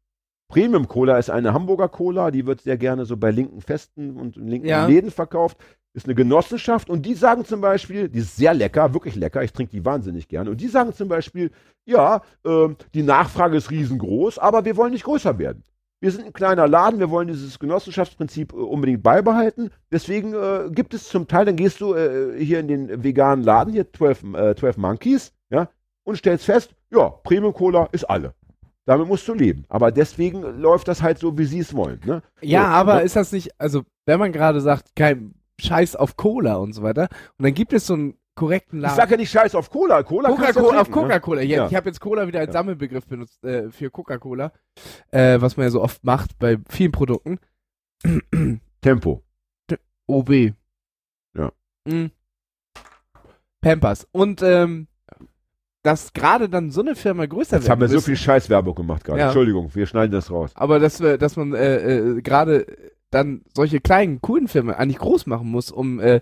Premium 0.48 0.88
Cola 0.88 1.18
ist 1.18 1.32
eine 1.32 1.56
Hamburger 1.56 1.90
Cola, 1.90 2.30
die 2.30 2.46
wird 2.46 2.62
sehr 2.62 2.78
gerne 2.78 3.06
so 3.06 3.18
bei 3.18 3.32
linken 3.32 3.62
Festen 3.62 4.16
und 4.16 4.38
in 4.38 4.48
linken 4.48 4.68
Ja. 4.68 4.86
Läden 4.86 5.10
verkauft. 5.10 5.58
Ist 5.96 6.06
eine 6.06 6.14
Genossenschaft 6.14 6.88
und 6.88 7.04
die 7.08 7.16
sagen 7.16 7.46
zum 7.46 7.62
Beispiel, 7.62 8.10
die 8.10 8.20
ist 8.20 8.36
sehr 8.36 8.54
lecker, 8.54 8.94
wirklich 8.94 9.16
lecker, 9.16 9.42
ich 9.42 9.54
trinke 9.54 9.72
die 9.72 9.84
wahnsinnig 9.84 10.28
gerne. 10.28 10.52
Und 10.52 10.62
die 10.62 10.68
sagen 10.68 10.94
zum 10.94 11.08
Beispiel, 11.08 11.50
ja, 11.86 12.22
ähm, 12.46 12.78
die 12.94 13.02
Nachfrage 13.02 13.58
ist 13.58 13.72
riesengroß, 13.72 14.38
aber 14.38 14.66
wir 14.66 14.78
wollen 14.78 14.94
nicht 14.94 15.06
größer 15.06 15.40
werden. 15.40 15.64
Wir 16.04 16.12
sind 16.12 16.26
ein 16.26 16.34
kleiner 16.34 16.68
Laden, 16.68 17.00
wir 17.00 17.10
wollen 17.12 17.30
dieses 17.30 17.60
Genossenschaftsprinzip 17.60 18.52
äh, 18.52 18.58
unbedingt 18.58 19.04
beibehalten. 19.04 19.70
Deswegen 19.90 20.34
äh, 20.34 20.70
gibt 20.70 20.94
es 20.94 21.08
zum 21.08 21.30
Teil, 21.30 21.46
dann 21.46 21.56
gehst 21.56 21.80
du 21.80 21.94
äh, 21.94 22.38
hier 22.44 22.60
in 22.60 22.68
den 22.68 23.04
veganen 23.06 23.46
Laden, 23.46 23.72
hier 23.72 23.90
12, 23.90 24.24
äh, 24.34 24.54
12 24.54 24.76
Monkeys, 24.76 25.32
ja, 25.50 25.70
und 26.04 26.18
stellst 26.18 26.44
fest, 26.44 26.76
ja, 26.92 27.08
Premium 27.08 27.54
Cola 27.54 27.88
ist 27.94 28.04
alle. 28.04 28.34
Damit 28.86 29.08
musst 29.08 29.26
du 29.30 29.34
leben. 29.34 29.64
Aber 29.70 29.94
deswegen 29.94 30.42
läuft 30.60 30.90
das 30.90 31.02
halt 31.02 31.20
so, 31.20 31.38
wie 31.38 31.46
sie 31.46 31.60
es 31.60 31.74
wollen. 31.74 32.02
Ne? 32.04 32.22
Ja, 32.42 32.64
So, 32.64 32.68
aber 32.68 32.96
ne? 32.96 33.04
ist 33.04 33.16
das 33.16 33.32
nicht, 33.32 33.58
also 33.58 33.84
wenn 34.06 34.20
man 34.20 34.34
gerade 34.34 34.60
sagt, 34.60 34.98
kein 34.98 35.36
Scheiß 35.58 35.96
auf 35.96 36.18
Cola 36.18 36.58
und 36.58 36.74
so 36.74 36.84
weiter, 36.84 37.08
und 37.38 37.46
dann 37.46 37.54
gibt 37.54 37.72
es 37.72 37.88
so 37.88 37.94
einen 37.94 38.16
korrekten 38.36 38.80
Ich 38.80 38.84
Laden. 38.84 38.96
sag 38.96 39.12
ja 39.12 39.18
nicht 39.18 39.30
Scheiß 39.32 39.56
auf 39.56 39.70
Cola. 39.70 40.02
Cola 40.04 40.30
du 40.30 40.36
ja 40.36 40.40
Coca-Cola 40.52 40.82
auf 40.82 40.88
trinken, 40.88 41.02
ne? 41.02 41.08
Coca-Cola. 41.08 41.42
Ja, 41.42 41.58
Ja. 41.58 41.68
Ich 41.68 41.76
habe 41.76 41.90
jetzt 41.90 42.00
Cola 42.00 42.28
wieder 42.28 42.40
als 42.40 42.48
Ja. 42.48 42.54
Sammelbegriff 42.54 43.06
benutzt 43.08 43.44
äh, 43.44 43.70
für 43.72 43.90
Coca-Cola, 43.92 44.52
äh, 45.12 45.40
was 45.42 45.58
man 45.58 45.66
ja 45.66 45.70
so 45.70 45.82
oft 45.82 46.04
macht 46.04 46.38
bei 46.40 46.58
vielen 46.70 46.92
Produkten. 46.92 47.40
Tempo. 48.82 49.24
OB. 50.08 50.54
Ja. 51.36 51.52
Mhm. 51.86 52.12
Pampers. 53.62 54.08
Und 54.12 54.42
ähm, 54.42 54.88
dass 55.84 56.14
gerade 56.14 56.50
dann 56.50 56.72
so 56.72 56.82
eine 56.82 56.96
Firma 56.96 57.26
größer 57.26 57.58
Jetzt 57.58 57.70
haben 57.70 57.82
wir 57.82 57.88
so 57.88 57.96
müsste, 57.96 58.12
viel 58.12 58.18
Scheißwerbung 58.18 58.76
gemacht 58.76 59.04
gerade. 59.04 59.20
Ja. 59.20 59.26
Entschuldigung, 59.28 59.74
wir 59.76 59.86
schneiden 59.86 60.12
das 60.12 60.32
raus. 60.32 60.52
aber 60.56 60.80
dass 60.80 61.00
wir, 61.02 61.18
dass 61.18 61.36
man 61.36 61.54
äh, 61.54 61.98
äh, 61.98 62.22
gerade 62.22 62.66
dann 63.10 63.44
solche 63.54 63.80
kleinen, 63.80 64.22
coolen 64.22 64.48
Firmen 64.48 64.74
eigentlich 64.76 64.98
groß 64.98 65.26
machen 65.28 65.48
muss, 65.50 65.72
um 65.72 66.00
äh, 66.00 66.22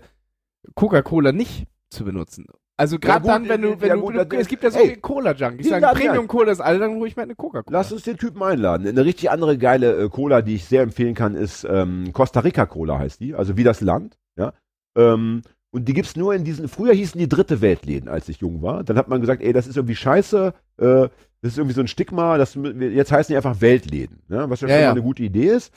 Coca-Cola 0.74 1.32
nicht 1.32 1.66
zu 1.92 2.04
benutzen. 2.04 2.46
Also 2.76 2.98
gerade 2.98 3.20
gut, 3.20 3.28
dann, 3.30 3.48
wenn 3.48 3.62
du, 3.62 3.68
äh, 3.72 3.80
wenn 3.80 3.88
ja 3.88 3.94
du, 3.94 4.00
gut, 4.00 4.14
du 4.16 4.24
das- 4.24 4.40
es 4.40 4.48
gibt 4.48 4.64
ja 4.64 4.70
so 4.70 4.78
ey, 4.78 4.86
viele 4.88 5.00
Cola-Junkies, 5.00 5.64
die 5.64 5.68
sagen 5.68 5.82
ja- 5.82 5.92
Premium-Cola 5.92 6.50
ist 6.52 6.60
alle, 6.60 6.78
dann 6.78 6.94
hole 6.96 7.06
ich 7.06 7.16
mir 7.16 7.22
eine 7.22 7.34
Coca-Cola. 7.34 7.78
Lass 7.78 7.92
uns 7.92 8.02
den 8.02 8.16
Typen 8.16 8.42
einladen. 8.42 8.86
Eine 8.88 9.04
richtig 9.04 9.30
andere 9.30 9.58
geile 9.58 9.96
äh, 10.04 10.08
Cola, 10.08 10.42
die 10.42 10.54
ich 10.56 10.64
sehr 10.64 10.82
empfehlen 10.82 11.14
kann, 11.14 11.34
ist 11.34 11.64
ähm, 11.68 12.12
Costa 12.12 12.40
Rica 12.40 12.66
Cola 12.66 12.98
heißt 12.98 13.20
die. 13.20 13.34
Also 13.34 13.56
wie 13.56 13.62
das 13.64 13.80
Land. 13.82 14.16
Ja. 14.36 14.52
Ähm, 14.96 15.42
und 15.70 15.86
die 15.86 15.92
gibt's 15.94 16.16
nur 16.16 16.34
in 16.34 16.44
diesen, 16.44 16.68
früher 16.68 16.92
hießen 16.92 17.18
die 17.18 17.28
dritte 17.28 17.60
Weltläden, 17.60 18.08
als 18.08 18.28
ich 18.28 18.38
jung 18.40 18.62
war. 18.62 18.82
Dann 18.84 18.96
hat 18.98 19.08
man 19.08 19.20
gesagt, 19.20 19.42
ey, 19.42 19.52
das 19.52 19.66
ist 19.66 19.76
irgendwie 19.76 19.96
scheiße, 19.96 20.52
äh, 20.78 20.84
das 20.84 21.52
ist 21.52 21.58
irgendwie 21.58 21.74
so 21.74 21.80
ein 21.80 21.88
Stigma, 21.88 22.36
das, 22.38 22.54
jetzt 22.54 23.10
heißen 23.12 23.32
die 23.32 23.36
einfach 23.36 23.60
Weltläden, 23.60 24.18
ne? 24.28 24.48
was 24.50 24.60
ja, 24.60 24.68
Ja, 24.68 24.74
schon 24.74 24.80
ja. 24.82 24.86
mal 24.88 24.92
eine 24.92 25.02
gute 25.02 25.22
Idee 25.22 25.48
ist. 25.48 25.72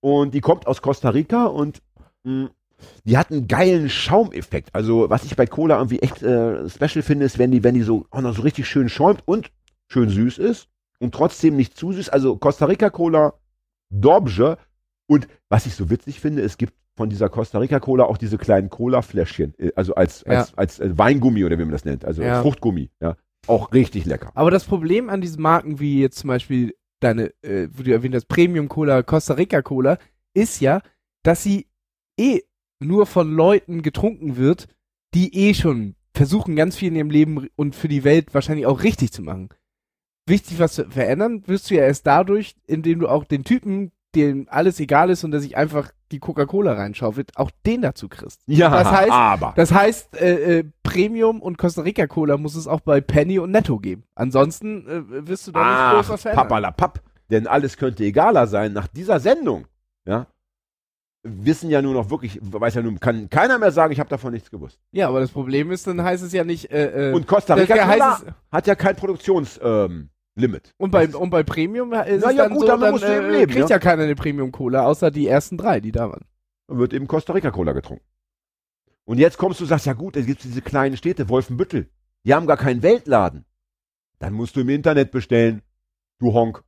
Und 0.00 0.34
die 0.34 0.40
kommt 0.40 0.66
aus 0.66 0.80
Costa 0.82 1.10
Rica 1.10 1.46
und 1.46 1.82
mh, 2.24 2.50
die 3.04 3.16
hat 3.18 3.30
einen 3.30 3.48
geilen 3.48 3.88
Schaumeffekt. 3.90 4.70
Also 4.74 5.08
was 5.10 5.24
ich 5.24 5.36
bei 5.36 5.46
Cola 5.46 5.76
irgendwie 5.76 6.00
echt 6.00 6.22
äh, 6.22 6.68
special 6.68 7.02
finde, 7.02 7.24
ist, 7.26 7.38
wenn 7.38 7.50
die, 7.50 7.62
wenn 7.64 7.74
die 7.74 7.82
so, 7.82 8.06
auch 8.10 8.20
noch 8.20 8.34
so 8.34 8.42
richtig 8.42 8.68
schön 8.68 8.88
schäumt 8.88 9.22
und 9.26 9.50
schön 9.88 10.08
süß 10.08 10.38
ist 10.38 10.68
und 11.00 11.14
trotzdem 11.14 11.56
nicht 11.56 11.76
zu 11.76 11.92
süß. 11.92 12.08
Also 12.08 12.36
Costa 12.36 12.66
Rica 12.66 12.90
Cola, 12.90 13.34
Dobje. 13.90 14.56
Und 15.06 15.28
was 15.48 15.66
ich 15.66 15.74
so 15.74 15.90
witzig 15.90 16.20
finde, 16.20 16.42
es 16.42 16.56
gibt 16.56 16.74
von 16.96 17.10
dieser 17.10 17.28
Costa 17.28 17.58
Rica 17.58 17.80
Cola 17.80 18.04
auch 18.04 18.18
diese 18.18 18.38
kleinen 18.38 18.70
Cola-Fläschchen, 18.70 19.54
äh, 19.58 19.72
also 19.76 19.94
als, 19.94 20.24
als, 20.24 20.50
Ja. 20.50 20.56
als, 20.56 20.78
äh, 20.80 20.96
Weingummi 20.96 21.44
oder 21.44 21.58
wie 21.58 21.62
man 21.64 21.72
das 21.72 21.84
nennt, 21.84 22.04
also 22.04 22.22
Ja. 22.22 22.42
Fruchtgummi, 22.42 22.90
ja. 23.00 23.16
Auch 23.48 23.72
richtig 23.72 24.04
lecker. 24.04 24.30
Aber 24.34 24.50
das 24.50 24.64
Problem 24.64 25.10
an 25.10 25.20
diesen 25.20 25.42
Marken, 25.42 25.80
wie 25.80 26.00
jetzt 26.00 26.18
zum 26.18 26.28
Beispiel 26.28 26.74
deine, 27.00 27.32
äh, 27.42 27.68
wo 27.72 27.82
du 27.82 27.92
erwähnt 27.92 28.14
hast, 28.14 28.28
Premium 28.28 28.68
Cola, 28.68 29.02
Costa 29.02 29.34
Rica 29.34 29.62
Cola, 29.62 29.98
ist 30.34 30.60
ja, 30.60 30.80
dass 31.24 31.42
sie 31.42 31.66
eh 32.18 32.40
nur 32.82 33.06
von 33.06 33.32
Leuten 33.34 33.82
getrunken 33.82 34.36
wird, 34.36 34.66
die 35.14 35.34
eh 35.48 35.54
schon 35.54 35.94
versuchen, 36.14 36.56
ganz 36.56 36.76
viel 36.76 36.88
in 36.88 36.96
ihrem 36.96 37.10
Leben 37.10 37.48
und 37.56 37.74
für 37.74 37.88
die 37.88 38.04
Welt 38.04 38.34
wahrscheinlich 38.34 38.66
auch 38.66 38.82
richtig 38.82 39.12
zu 39.12 39.22
machen. 39.22 39.48
Wichtig, 40.26 40.58
was 40.58 40.74
zu 40.74 40.88
verändern, 40.90 41.42
wirst 41.46 41.70
du 41.70 41.74
ja 41.74 41.82
erst 41.82 42.06
dadurch, 42.06 42.54
indem 42.66 43.00
du 43.00 43.08
auch 43.08 43.24
den 43.24 43.44
Typen, 43.44 43.90
dem 44.14 44.46
alles 44.50 44.78
egal 44.78 45.10
ist 45.10 45.24
und 45.24 45.30
der 45.32 45.40
sich 45.40 45.56
einfach 45.56 45.90
die 46.12 46.18
Coca-Cola 46.18 46.74
reinschaufelt, 46.74 47.36
auch 47.36 47.50
den 47.66 47.80
dazu 47.80 48.08
kriegst. 48.08 48.40
Ja, 48.46 48.68
Das 48.70 48.88
heißt- 48.88 49.10
aber. 49.10 49.54
Das 49.56 49.72
heißt, 49.72 50.20
äh, 50.20 50.58
äh, 50.58 50.64
Premium 50.82 51.40
und 51.40 51.56
Costa 51.56 51.80
Rica 51.82 52.06
Cola 52.06 52.36
muss 52.36 52.54
es 52.54 52.68
auch 52.68 52.80
bei 52.80 53.00
Penny 53.00 53.38
und 53.38 53.50
Netto 53.50 53.78
geben. 53.78 54.04
Ansonsten 54.14 54.86
äh, 54.86 55.26
wirst 55.26 55.46
du 55.48 55.52
da 55.52 55.60
nicht 55.60 55.96
groß 55.96 56.08
was 56.12 56.22
verändern. 56.22 56.44
papalapap. 56.48 57.00
Denn 57.30 57.46
alles 57.46 57.78
könnte 57.78 58.04
egaler 58.04 58.46
sein 58.46 58.74
nach 58.74 58.86
dieser 58.88 59.18
Sendung. 59.18 59.66
Ja. 60.04 60.26
Wissen 61.22 61.70
ja 61.70 61.80
nur 61.82 61.94
noch 61.94 62.10
wirklich, 62.10 62.38
weiß 62.42 62.74
ja 62.74 62.82
nun, 62.82 62.98
kann 62.98 63.30
keiner 63.30 63.58
mehr 63.58 63.70
sagen, 63.70 63.92
ich 63.92 64.00
habe 64.00 64.10
davon 64.10 64.32
nichts 64.32 64.50
gewusst. 64.50 64.80
Ja, 64.90 65.08
aber 65.08 65.20
das 65.20 65.30
Problem 65.30 65.70
ist, 65.70 65.86
dann 65.86 66.02
heißt 66.02 66.22
es 66.22 66.32
ja 66.32 66.44
nicht. 66.44 66.70
Äh, 66.70 67.10
äh, 67.10 67.14
Und 67.14 67.26
Costa 67.26 67.54
Rica 67.54 67.86
heißt 67.86 68.24
es- 68.26 68.32
hat 68.50 68.66
ja 68.66 68.74
kein 68.74 68.96
Produktionslimit. 68.96 69.90
Ähm, 69.90 70.08
Limit. 70.34 70.72
und 70.78 70.90
bei, 70.90 71.06
und 71.08 71.28
bei 71.28 71.42
Premium 71.42 71.92
ist 71.92 72.22
Na 72.22 72.30
es 72.30 72.36
ja, 72.36 72.44
dann 72.44 72.52
gut, 72.52 72.60
so, 72.62 72.66
damit 72.66 72.84
dann 72.84 72.90
musst 72.92 73.04
du 73.04 73.14
eben 73.16 73.26
äh, 73.26 73.30
leben, 73.40 73.52
kriegt 73.52 73.68
ja. 73.68 73.76
ja 73.76 73.78
keiner 73.78 74.04
eine 74.04 74.14
Premium-Cola, 74.14 74.86
außer 74.86 75.10
die 75.10 75.26
ersten 75.28 75.58
drei, 75.58 75.80
die 75.80 75.92
da 75.92 76.08
waren. 76.08 76.24
Dann 76.68 76.78
wird 76.78 76.94
eben 76.94 77.06
Costa 77.06 77.34
Rica 77.34 77.50
Cola 77.50 77.72
getrunken. 77.72 78.04
Und 79.04 79.18
jetzt 79.18 79.36
kommst 79.36 79.60
du, 79.60 79.66
sagst, 79.66 79.84
ja 79.84 79.92
gut, 79.92 80.16
es 80.16 80.24
gibt 80.24 80.42
diese 80.42 80.62
kleinen 80.62 80.96
Städte, 80.96 81.28
Wolfenbüttel. 81.28 81.90
Die 82.24 82.32
haben 82.32 82.46
gar 82.46 82.56
keinen 82.56 82.82
Weltladen. 82.82 83.44
Dann 84.20 84.32
musst 84.32 84.56
du 84.56 84.60
im 84.60 84.70
Internet 84.70 85.10
bestellen. 85.10 85.60
Du 86.18 86.32
Honk. 86.32 86.62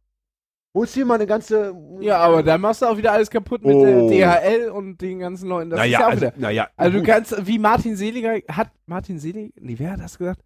Holst 0.75 0.97
dir 0.97 1.05
mal 1.07 1.15
eine 1.15 1.27
ganze. 1.27 1.73
Ja, 2.01 2.19
aber 2.19 2.43
dann 2.43 2.61
machst 2.61 2.83
du 2.83 2.87
auch 2.87 2.97
wieder 2.97 3.13
alles 3.13 3.31
kaputt 3.31 3.65
mit 3.65 3.75
Oh. 3.77 4.09
DHL 4.11 4.71
und 4.71 5.01
den 5.01 5.21
ganzen 5.21 5.49
Leuten. 5.49 5.71
Das 5.71 5.79
naja, 5.79 5.99
ist 5.99 6.01
ja 6.01 6.07
auch 6.07 6.11
also, 6.11 6.21
wieder. 6.27 6.33
naja. 6.37 6.69
Also 6.77 6.99
du 6.99 7.05
kannst, 7.05 7.47
wie 7.47 7.59
Martin 7.61 7.97
Seliger, 7.97 8.35
hat 8.49 8.71
Martin 8.87 9.19
Seliger, 9.21 9.53
nee, 9.61 9.77
wer 9.79 9.93
hat 9.93 10.01
das 10.01 10.19
gesagt? 10.19 10.41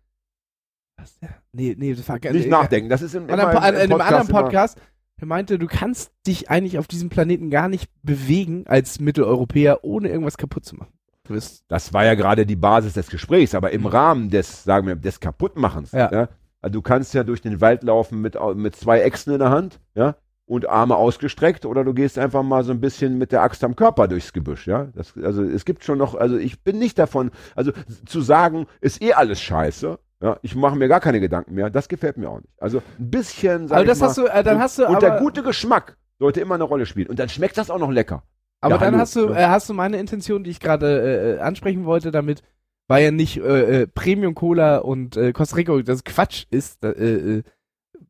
Was 0.99 1.18
der? 1.18 1.31
Nee, 1.53 1.74
nee, 1.79 1.95
das 1.95 2.07
war 2.09 2.18
gar 2.20 2.33
nicht 2.33 2.45
nee, 2.45 2.51
nachdenken. 2.51 2.91
Das 2.91 3.01
ist 3.03 3.14
im, 3.14 3.24
An 3.24 3.31
immer 3.31 3.49
einem, 3.49 3.57
im- 3.59 3.62
an 3.62 3.74
im 3.74 3.81
einem 3.93 4.01
anderen 4.03 4.29
Podcast 4.29 4.79
er 5.20 5.26
meinte, 5.26 5.59
du 5.59 5.66
kannst 5.66 6.12
dich 6.29 6.49
eigentlich 6.49 6.79
auf 6.79 6.87
diesem 6.87 7.09
Planeten 7.09 7.51
gar 7.51 7.68
nicht 7.68 7.91
bewegen 8.05 8.64
als 8.68 9.01
Mitteleuropäer, 9.01 9.83
ohne 9.83 10.09
irgendwas 10.09 10.37
kaputt 10.37 10.64
zu 10.64 10.76
machen. 10.76 10.93
Du 11.24 11.35
Das 11.68 11.93
war 11.93 12.05
ja 12.05 12.14
gerade 12.14 12.47
die 12.47 12.55
Basis 12.55 12.93
des 12.93 13.09
Gesprächs, 13.11 13.55
aber 13.57 13.72
im 13.72 13.81
Mhm. 13.81 13.87
Rahmen 13.89 14.31
des, 14.31 14.62
sagen 14.62 14.87
wir, 14.87 14.95
des 14.95 15.18
Kaputtmachens. 15.18 15.91
Ja. 15.93 16.29
Also 16.68 16.80
du 16.80 16.82
kannst 16.82 17.14
ja 17.14 17.24
durch 17.24 17.40
den 17.40 17.62
Wald 17.62 17.82
laufen 17.82 18.20
mit, 18.20 18.36
mit 18.56 18.76
zwei 18.76 19.00
Äxten 19.00 19.32
in 19.32 19.38
der 19.38 19.48
Hand, 19.48 19.80
ja, 19.94 20.16
und 20.44 20.68
Arme 20.68 20.96
ausgestreckt, 20.96 21.64
oder 21.64 21.82
du 21.82 21.94
gehst 21.94 22.18
einfach 22.18 22.42
mal 22.42 22.62
so 22.62 22.72
ein 22.72 22.80
bisschen 22.80 23.16
mit 23.16 23.32
der 23.32 23.40
Axt 23.40 23.64
am 23.64 23.74
Körper 23.74 24.06
durchs 24.06 24.34
Gebüsch, 24.34 24.66
ja. 24.66 24.88
Das, 24.94 25.14
also 25.16 25.42
es 25.42 25.64
gibt 25.64 25.82
schon 25.82 25.96
noch, 25.96 26.14
also 26.14 26.36
ich 26.36 26.62
bin 26.62 26.78
nicht 26.78 26.98
davon, 26.98 27.30
also 27.56 27.72
zu 28.04 28.20
sagen, 28.20 28.66
ist 28.82 29.00
eh 29.00 29.14
alles 29.14 29.40
scheiße, 29.40 29.98
ja, 30.20 30.36
ich 30.42 30.54
mache 30.56 30.76
mir 30.76 30.88
gar 30.88 31.00
keine 31.00 31.20
Gedanken 31.20 31.54
mehr, 31.54 31.70
das 31.70 31.88
gefällt 31.88 32.18
mir 32.18 32.28
auch 32.28 32.40
nicht. 32.40 32.52
Also 32.60 32.82
ein 32.98 33.10
bisschen, 33.10 33.66
sag 33.66 33.78
aber 33.78 33.86
das 33.86 34.00
mal, 34.00 34.08
hast 34.08 34.18
du, 34.18 34.26
äh, 34.26 34.44
dann 34.44 34.56
und, 34.56 34.62
hast 34.62 34.78
du, 34.78 34.86
und 34.86 35.00
der 35.00 35.20
gute 35.20 35.42
Geschmack 35.42 35.96
sollte 36.18 36.42
immer 36.42 36.56
eine 36.56 36.64
Rolle 36.64 36.84
spielen. 36.84 37.08
Und 37.08 37.18
dann 37.18 37.30
schmeckt 37.30 37.56
das 37.56 37.70
auch 37.70 37.78
noch 37.78 37.90
lecker. 37.90 38.24
aber 38.60 38.74
Ja, 38.74 38.78
dann 38.78 38.88
hallo, 38.88 38.98
hast 38.98 39.16
du, 39.16 39.30
ja. 39.30 39.36
äh, 39.36 39.46
hast 39.46 39.70
du 39.70 39.72
meine 39.72 39.96
Intention, 39.96 40.44
die 40.44 40.50
ich 40.50 40.60
gerade 40.60 41.38
äh, 41.38 41.40
ansprechen 41.40 41.86
wollte, 41.86 42.10
damit, 42.10 42.42
weil 42.89 43.05
ja 43.05 43.11
nicht 43.11 43.36
äh, 43.36 43.82
äh, 43.82 43.86
Premium 43.86 44.34
Cola 44.34 44.78
und 44.78 45.16
äh, 45.16 45.32
Costa 45.32 45.57
Rica 45.57 45.80
das 45.82 46.05
Quatsch 46.05 46.47
ist, 46.51 46.82
äh, 46.82 46.89
äh, 46.91 47.43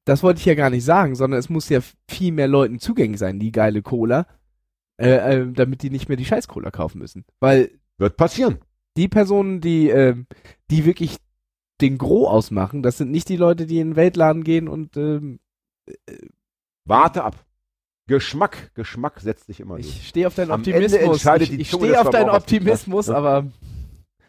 das 0.05 0.23
wollte 0.23 0.41
ich 0.41 0.47
ja 0.47 0.55
gar 0.55 0.71
nicht 0.71 0.85
sagen, 0.85 1.15
sondern 1.15 1.39
es 1.39 1.51
muss 1.51 1.69
ja 1.69 1.81
viel 2.09 2.33
mehr 2.33 2.49
Leuten 2.49 2.79
zugänglich 2.79 3.19
sein, 3.19 3.39
die 3.39 3.53
geile 3.53 3.83
Cola, 3.83 4.27
äh, 4.97 5.41
äh, 5.41 5.53
damit 5.53 5.83
die 5.83 5.91
nicht 5.91 6.09
mehr 6.09 6.17
die 6.17 6.25
scheiß 6.25 6.49
Cola 6.49 6.71
kaufen 6.71 6.99
müssen. 6.99 7.25
Weil 7.41 7.71
Wird 7.99 8.17
passieren. 8.17 8.59
die 8.97 9.09
Personen, 9.09 9.61
die, 9.61 9.89
ähm, 9.91 10.27
die 10.71 10.85
wirklich 10.87 11.17
den 11.81 11.99
Gros 11.99 12.29
ausmachen, 12.29 12.83
das 12.83 12.97
sind 12.99 13.11
nicht 13.11 13.29
die 13.29 13.37
Leute, 13.37 13.67
die 13.67 13.81
in 13.81 13.91
den 13.91 13.97
Weltladen 13.97 14.45
gehen 14.45 14.69
und 14.69 14.97
ähm, 14.97 15.41
Warte 16.85 17.25
ab. 17.25 17.45
Geschmack, 18.07 18.73
Geschmack 18.75 19.21
setzt 19.21 19.47
sich 19.47 19.61
immer 19.61 19.75
durch. 19.75 19.87
ich 19.87 20.09
stehe 20.09 20.27
auf 20.27 20.35
deinen 20.35 20.51
Am 20.51 20.61
Ende 20.65 20.77
Optimismus. 20.77 21.13
entscheidet 21.13 21.51
Ich, 21.51 21.61
ich 21.61 21.69
stehe 21.69 22.01
auf 22.01 22.09
deinen. 22.11 22.31
Optimismus, 22.31 23.11
aber 23.11 23.47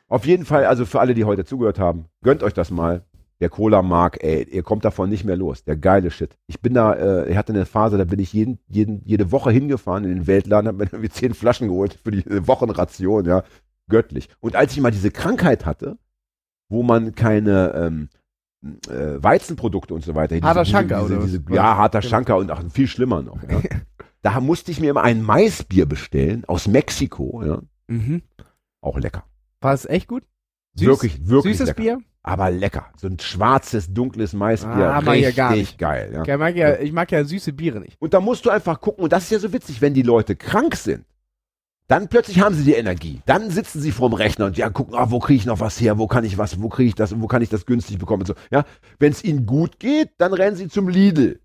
Auf 0.10 0.26
jeden 0.26 0.44
Fall, 0.44 0.66
also 0.66 0.86
für 0.86 1.00
alle, 1.00 1.14
die 1.14 1.24
heute 1.24 1.46
zugehört 1.46 1.80
haben, 1.80 2.06
gönnt 2.24 2.44
euch 2.44 2.54
das 2.54 2.72
mal. 2.72 3.06
Der 3.42 3.50
Cola-Mark, 3.50 4.22
ey, 4.22 4.44
ihr 4.44 4.64
kommt 4.64 4.84
davon 4.84 5.10
nicht 5.10 5.24
mehr 5.24 5.38
los. 5.38 5.64
Der 5.64 5.78
geile 5.78 6.12
Shit. 6.12 6.36
Ich 6.48 6.60
bin 6.60 6.74
da, 6.74 6.94
äh, 6.94 7.32
ich 7.32 7.38
hatte 7.38 7.54
eine 7.54 7.66
Phase, 7.66 7.98
da 7.98 8.04
bin 8.04 8.20
ich 8.20 8.34
jeden, 8.34 8.60
jeden, 8.68 9.02
jede 9.06 9.32
Woche 9.32 9.50
hingefahren 9.50 10.04
in 10.04 10.10
den 10.10 10.28
Weltladen, 10.28 10.68
hab 10.68 10.76
mir 10.76 10.84
irgendwie 10.84 11.10
zehn 11.10 11.34
Flaschen 11.34 11.70
geholt 11.70 11.98
für 12.04 12.12
die 12.12 12.30
äh, 12.30 12.46
Wochenration, 12.48 13.24
ja. 13.24 13.44
Göttlich. 13.88 14.28
Und 14.42 14.58
als 14.58 14.74
ich 14.74 14.82
mal 14.82 14.92
diese 14.92 15.10
Krankheit 15.10 15.66
hatte, 15.66 15.98
wo 16.68 16.84
man 16.84 17.16
keine 17.16 17.74
ähm, 17.76 18.10
äh, 18.90 19.24
Weizenprodukte 19.24 19.94
und 19.94 20.04
so 20.04 20.16
weiter. 20.16 20.36
Harter 20.42 20.64
diese, 20.64 20.72
Schanker, 20.72 21.02
diese, 21.02 21.16
oder 21.16 21.26
diese, 21.26 21.46
was? 21.46 21.56
Ja, 21.56 21.78
harter 21.78 22.00
Genau. 22.02 22.10
Schanker 22.10 22.38
und 22.38 22.52
auch 22.52 22.62
viel 22.72 22.88
schlimmer 22.88 23.22
noch. 23.22 23.42
Ja. 23.44 23.62
da 24.22 24.40
musste 24.42 24.72
ich 24.72 24.82
mir 24.82 24.90
immer 24.92 25.04
ein 25.04 25.24
Maisbier 25.24 25.86
bestellen 25.86 26.44
aus 26.46 26.68
Mexiko, 26.68 27.44
ja. 27.44 27.62
mhm. 27.88 28.22
Auch 28.82 28.98
lecker. 28.98 29.24
War 29.62 29.74
es 29.74 29.86
echt 29.86 30.08
gut? 30.08 30.24
Süß? 30.76 30.88
Wirklich, 30.88 31.28
wirklich 31.28 31.58
Süßes 31.58 31.68
lecker. 31.70 31.82
Bier? 31.82 32.00
Aber 32.22 32.52
lecker. 32.52 32.88
So 32.98 33.08
ein 33.08 33.18
schwarzes, 33.20 33.94
dunkles 33.94 34.34
Maisbier. 34.34 34.94
Ah, 34.94 35.02
mag 35.02 35.16
richtig 35.16 35.36
gar 35.36 35.56
nicht. 35.56 35.78
geil. 35.78 36.12
Ja. 36.14 36.22
Ich 36.24 36.40
mag 36.40 36.56
ja, 36.56 36.80
ich 36.80 36.92
mag 36.92 37.12
ja 37.12 37.24
süße 37.24 37.54
Biere 37.54 37.80
nicht. 37.80 37.96
Und 38.00 38.14
da 38.14 38.20
musst 38.20 38.46
du 38.46 38.50
einfach 38.50 38.82
gucken, 38.82 39.04
und 39.04 39.14
das 39.14 39.24
ist 39.24 39.32
ja 39.32 39.40
so 39.40 39.54
witzig, 39.54 39.82
wenn 39.82 39.94
die 39.94 40.02
Leute 40.02 40.36
krank 40.36 40.76
sind, 40.76 41.06
dann 41.88 42.08
plötzlich 42.08 42.40
haben 42.40 42.54
sie 42.54 42.66
die 42.66 42.76
Energie. 42.76 43.22
Dann 43.26 43.50
sitzen 43.50 43.82
sie 43.82 43.92
vorm 43.92 44.14
Rechner 44.14 44.46
und 44.46 44.58
ja, 44.58 44.70
gucken, 44.70 44.94
ah, 44.96 45.10
wo 45.10 45.20
kriege 45.20 45.40
ich 45.40 45.46
noch 45.46 45.60
was 45.60 45.82
her, 45.82 45.98
wo 45.98 46.08
kann 46.08 46.24
ich 46.24 46.38
was, 46.38 46.62
wo 46.62 46.70
kriege 46.70 46.90
ich 46.90 46.96
das, 46.96 47.20
wo 47.20 47.26
kann 47.26 47.42
ich 47.42 47.50
das 47.50 47.66
günstig 47.66 47.98
bekommen 47.98 48.22
und 48.22 48.28
so. 48.28 48.36
Ja, 48.52 48.66
wenn 49.00 49.12
es 49.12 49.24
ihnen 49.24 49.48
gut 49.48 49.80
geht, 49.80 50.12
dann 50.20 50.34
rennen 50.34 50.56
sie 50.56 50.68
zum 50.68 50.88
Lidl. 50.88 51.40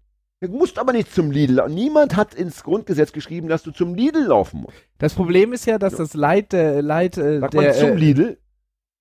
Du 0.49 0.57
musst 0.57 0.79
aber 0.79 0.93
nicht 0.93 1.13
zum 1.13 1.31
Lidl. 1.31 1.63
Niemand 1.69 2.17
hat 2.17 2.35
ins 2.35 2.63
Grundgesetz 2.63 3.13
geschrieben, 3.13 3.49
dass 3.49 3.63
du 3.63 3.71
zum 3.71 3.95
Lidl 3.95 4.25
laufen 4.27 4.63
musst. 4.63 4.77
Das 4.99 5.15
Problem 5.15 5.53
ist 5.53 5.67
ja, 5.67 5.79
dass 5.79 5.93
Ja. 5.95 5.99
das 5.99 6.15
Leid, 6.15 6.53
der 6.53 6.83
Leid 6.83 7.17
äh, 7.19 7.41
Sagt 7.41 7.55
der, 7.55 7.63
man 7.63 7.73
zum 7.75 7.89
äh, 7.91 7.95
Lidl? 7.95 8.39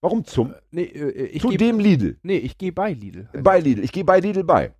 Warum 0.01 0.25
zum? 0.25 0.53
Nee, 0.71 0.83
äh, 0.83 1.25
ich 1.27 1.41
zu 1.41 1.49
geh, 1.49 1.57
dem 1.57 1.79
Lidl. 1.79 2.17
nee, 2.23 2.37
ich 2.37 2.57
gehe 2.57 2.71
bei 2.73 2.93
Lidl. 2.93 3.29
Bei 3.41 3.59
Lidl. 3.59 3.83
Ich 3.83 3.91
gehe 3.91 4.03
bei 4.03 4.19
Lidl 4.19 4.43
bei. 4.43 4.73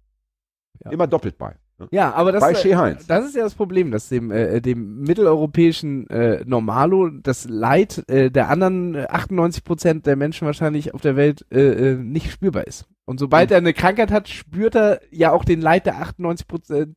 Ja. 0.84 0.92
Immer 0.92 1.08
doppelt 1.08 1.38
bei. 1.38 1.56
Ja. 1.92 2.14
Aber 2.14 2.32
das, 2.32 2.42
bei 2.42 2.56
Shea 2.56 2.78
Heinz. 2.78 3.06
das 3.08 3.26
ist 3.26 3.36
ja 3.36 3.44
das 3.44 3.56
Problem, 3.56 3.92
dass 3.92 4.10
dem, 4.10 4.32
äh, 4.32 4.62
dem 4.62 5.02
mitteleuropäischen 5.02 6.08
äh, 6.10 6.44
Normalo 6.46 7.10
das 7.10 7.46
Leid 7.50 8.04
äh, 8.10 8.30
der 8.32 8.50
anderen 8.50 8.96
äh, 8.96 9.08
98% 9.10 10.04
der 10.04 10.16
Menschen 10.16 10.46
wahrscheinlich 10.46 10.94
auf 10.94 11.02
der 11.02 11.16
Welt 11.16 11.46
äh, 11.52 11.92
äh, 11.92 11.96
nicht 11.96 12.32
spürbar 12.32 12.66
ist. 12.68 12.86
Und 13.06 13.20
sobald 13.20 13.50
Mhm. 13.50 13.54
er 13.54 13.58
eine 13.58 13.74
Krankheit 13.74 14.12
hat, 14.12 14.30
spürt 14.30 14.76
er 14.76 15.02
ja 15.12 15.32
auch 15.32 15.44
den 15.46 15.62
Leid 15.62 15.86
der 15.86 15.96
98%, 16.02 16.96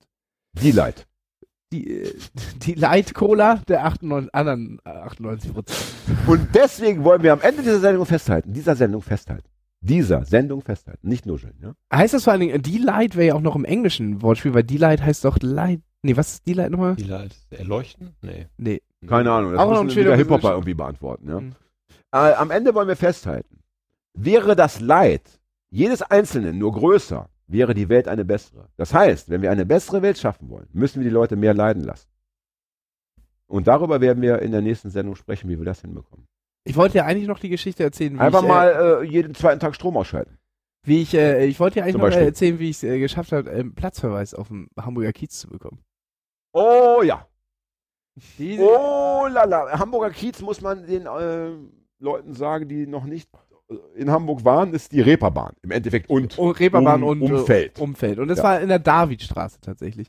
Die 0.61 0.71
Leid. 0.71 1.07
die, 1.73 2.03
äh, 2.03 2.13
die 2.63 2.75
Leid-Cola 2.75 3.61
der 3.69 3.85
98, 3.87 4.33
anderen 4.35 4.79
äh, 4.85 4.91
98%. 4.91 5.65
Und 6.27 6.49
deswegen 6.55 7.03
wollen 7.05 7.23
wir 7.23 7.33
am 7.33 7.41
Ende 7.41 7.63
dieser 7.63 7.81
Sendung 7.81 8.07
festhalten, 8.07 8.53
dieser 8.53 8.77
Sendung 8.77 9.03
festhalten. 9.03 9.49
Dieser 9.87 10.25
Sendung 10.25 10.63
festhalten, 10.63 11.09
nicht 11.09 11.27
nuscheln. 11.27 11.55
Ja? 11.63 11.75
Heißt 11.93 12.15
das 12.15 12.25
vor 12.25 12.33
allen 12.33 12.41
Dingen, 12.41 12.55
äh, 12.57 12.59
Delight 12.61 13.17
wäre 13.17 13.29
ja 13.29 13.35
auch 13.35 13.41
noch 13.41 13.57
im 13.57 13.65
Englischen 13.65 14.23
Wortspiel, 14.23 14.55
weil 14.55 14.65
Delight 14.65 15.03
heißt 15.03 15.25
doch 15.25 15.39
Light. 15.41 15.81
Nee, 16.03 16.17
was 16.17 16.35
ist 16.35 16.47
Delight 16.47 16.71
nochmal? 16.71 16.97
Die 16.97 17.05
Leute 17.05 17.35
erleuchten? 17.51 18.15
Nee. 18.23 18.47
Nee. 18.57 18.83
Keine 19.07 19.31
Ahnung, 19.33 19.53
das 19.53 19.61
Auch 19.61 19.71
noch 19.71 19.81
ein 19.81 19.87
müssen 19.87 19.95
schöner 19.95 20.07
wieder 20.09 20.17
Hip-Hopper 20.17 20.39
Begriff. 20.39 20.53
irgendwie 20.55 20.75
beantworten. 20.75 21.29
Ja? 21.29 21.41
Mhm. 21.41 21.55
Äh, 22.13 22.35
am 22.35 22.51
Ende 22.51 22.75
wollen 22.75 22.89
wir 22.89 22.97
festhalten, 22.97 23.61
wäre 24.15 24.57
das 24.57 24.81
Leid 24.81 25.41
jedes 25.71 26.03
Einzelnen 26.03 26.59
nur 26.59 26.73
größer, 26.73 27.29
wäre 27.49 27.75
die 27.75 27.89
Welt 27.89 28.09
eine 28.09 28.25
bessere. 28.25 28.69
Das 28.77 28.95
heißt, 28.95 29.31
wenn 29.31 29.43
wir 29.43 29.51
eine 29.51 29.67
bessere 29.67 30.03
Welt 30.03 30.19
schaffen 30.19 30.49
wollen, 30.49 30.69
müssen 30.73 31.01
wir 31.01 31.05
die 31.09 31.15
Leute 31.15 31.37
mehr 31.37 31.55
leiden 31.55 31.83
lassen. 31.83 32.09
Und 33.49 33.67
darüber 33.69 34.01
werden 34.01 34.23
wir 34.23 34.41
in 34.41 34.53
der 34.53 34.63
nächsten 34.63 34.91
Sendung 34.91 35.15
sprechen, 35.15 35.49
wie 35.49 35.59
wir 35.59 35.65
das 35.65 35.81
hinbekommen. 35.81 36.27
Ich 36.67 36.77
wollte 36.77 36.99
ja 36.99 37.05
eigentlich 37.05 37.29
noch 37.29 37.39
die 37.39 37.49
Geschichte 37.49 37.83
erzählen, 37.85 38.15
wie 38.15 38.19
Einfach 38.21 38.43
ich, 38.43 38.49
mal 38.49 39.01
äh, 39.03 39.05
jeden 39.05 39.35
zweiten 39.35 39.61
Tag 39.61 39.75
Strom 39.75 39.97
ausschalten. 39.97 40.37
Wie 40.85 41.03
ich, 41.03 41.15
äh, 41.15 41.45
ich 41.47 41.59
wollte 41.61 41.79
ja 41.79 41.85
eigentlich 41.85 41.95
Zum 41.95 42.01
noch 42.01 42.09
Beispiel. 42.09 42.27
erzählen, 42.27 42.59
wie 42.59 42.71
ich 42.71 42.77
es 42.77 42.83
äh, 42.85 42.99
geschafft 42.99 43.33
habe, 43.33 43.51
ähm, 43.51 43.75
Platzverweis 43.75 44.35
auf 44.35 44.49
dem 44.49 44.69
Hamburger 44.81 45.13
Kiez 45.13 45.39
zu 45.39 45.49
bekommen. 45.49 45.81
Oh 46.53 47.03
ja. 47.05 47.27
Diese, 48.39 48.63
Oh 48.63 49.27
lala. 49.31 49.79
Hamburger 49.79 50.11
Kiez 50.11 50.41
muss 50.41 50.61
man 50.61 50.87
den 50.87 51.07
äh, 51.07 51.51
Leuten 51.99 52.35
sagen, 52.35 52.69
die 52.69 52.87
noch 52.87 53.05
nicht 53.05 53.29
äh, 53.69 53.75
in 53.95 54.11
Hamburg 54.11 54.45
waren, 54.45 54.73
ist 54.75 54.93
die 54.93 55.01
Reeperbahn 55.03 55.55
im 55.63 55.71
Endeffekt 55.71 56.09
und 56.09 56.39
oh, 56.39 56.51
Reeperbahn 56.51 57.03
um- 57.03 57.23
und 57.23 57.31
äh, 57.31 57.33
Umfeld. 57.33 57.79
Umfeld. 57.81 58.19
Und 58.19 58.29
das 58.29 58.39
Ja. 58.39 58.45
war 58.45 58.61
in 58.61 58.69
der 58.69 58.79
Davidstraße 58.79 59.61
tatsächlich. 59.61 60.09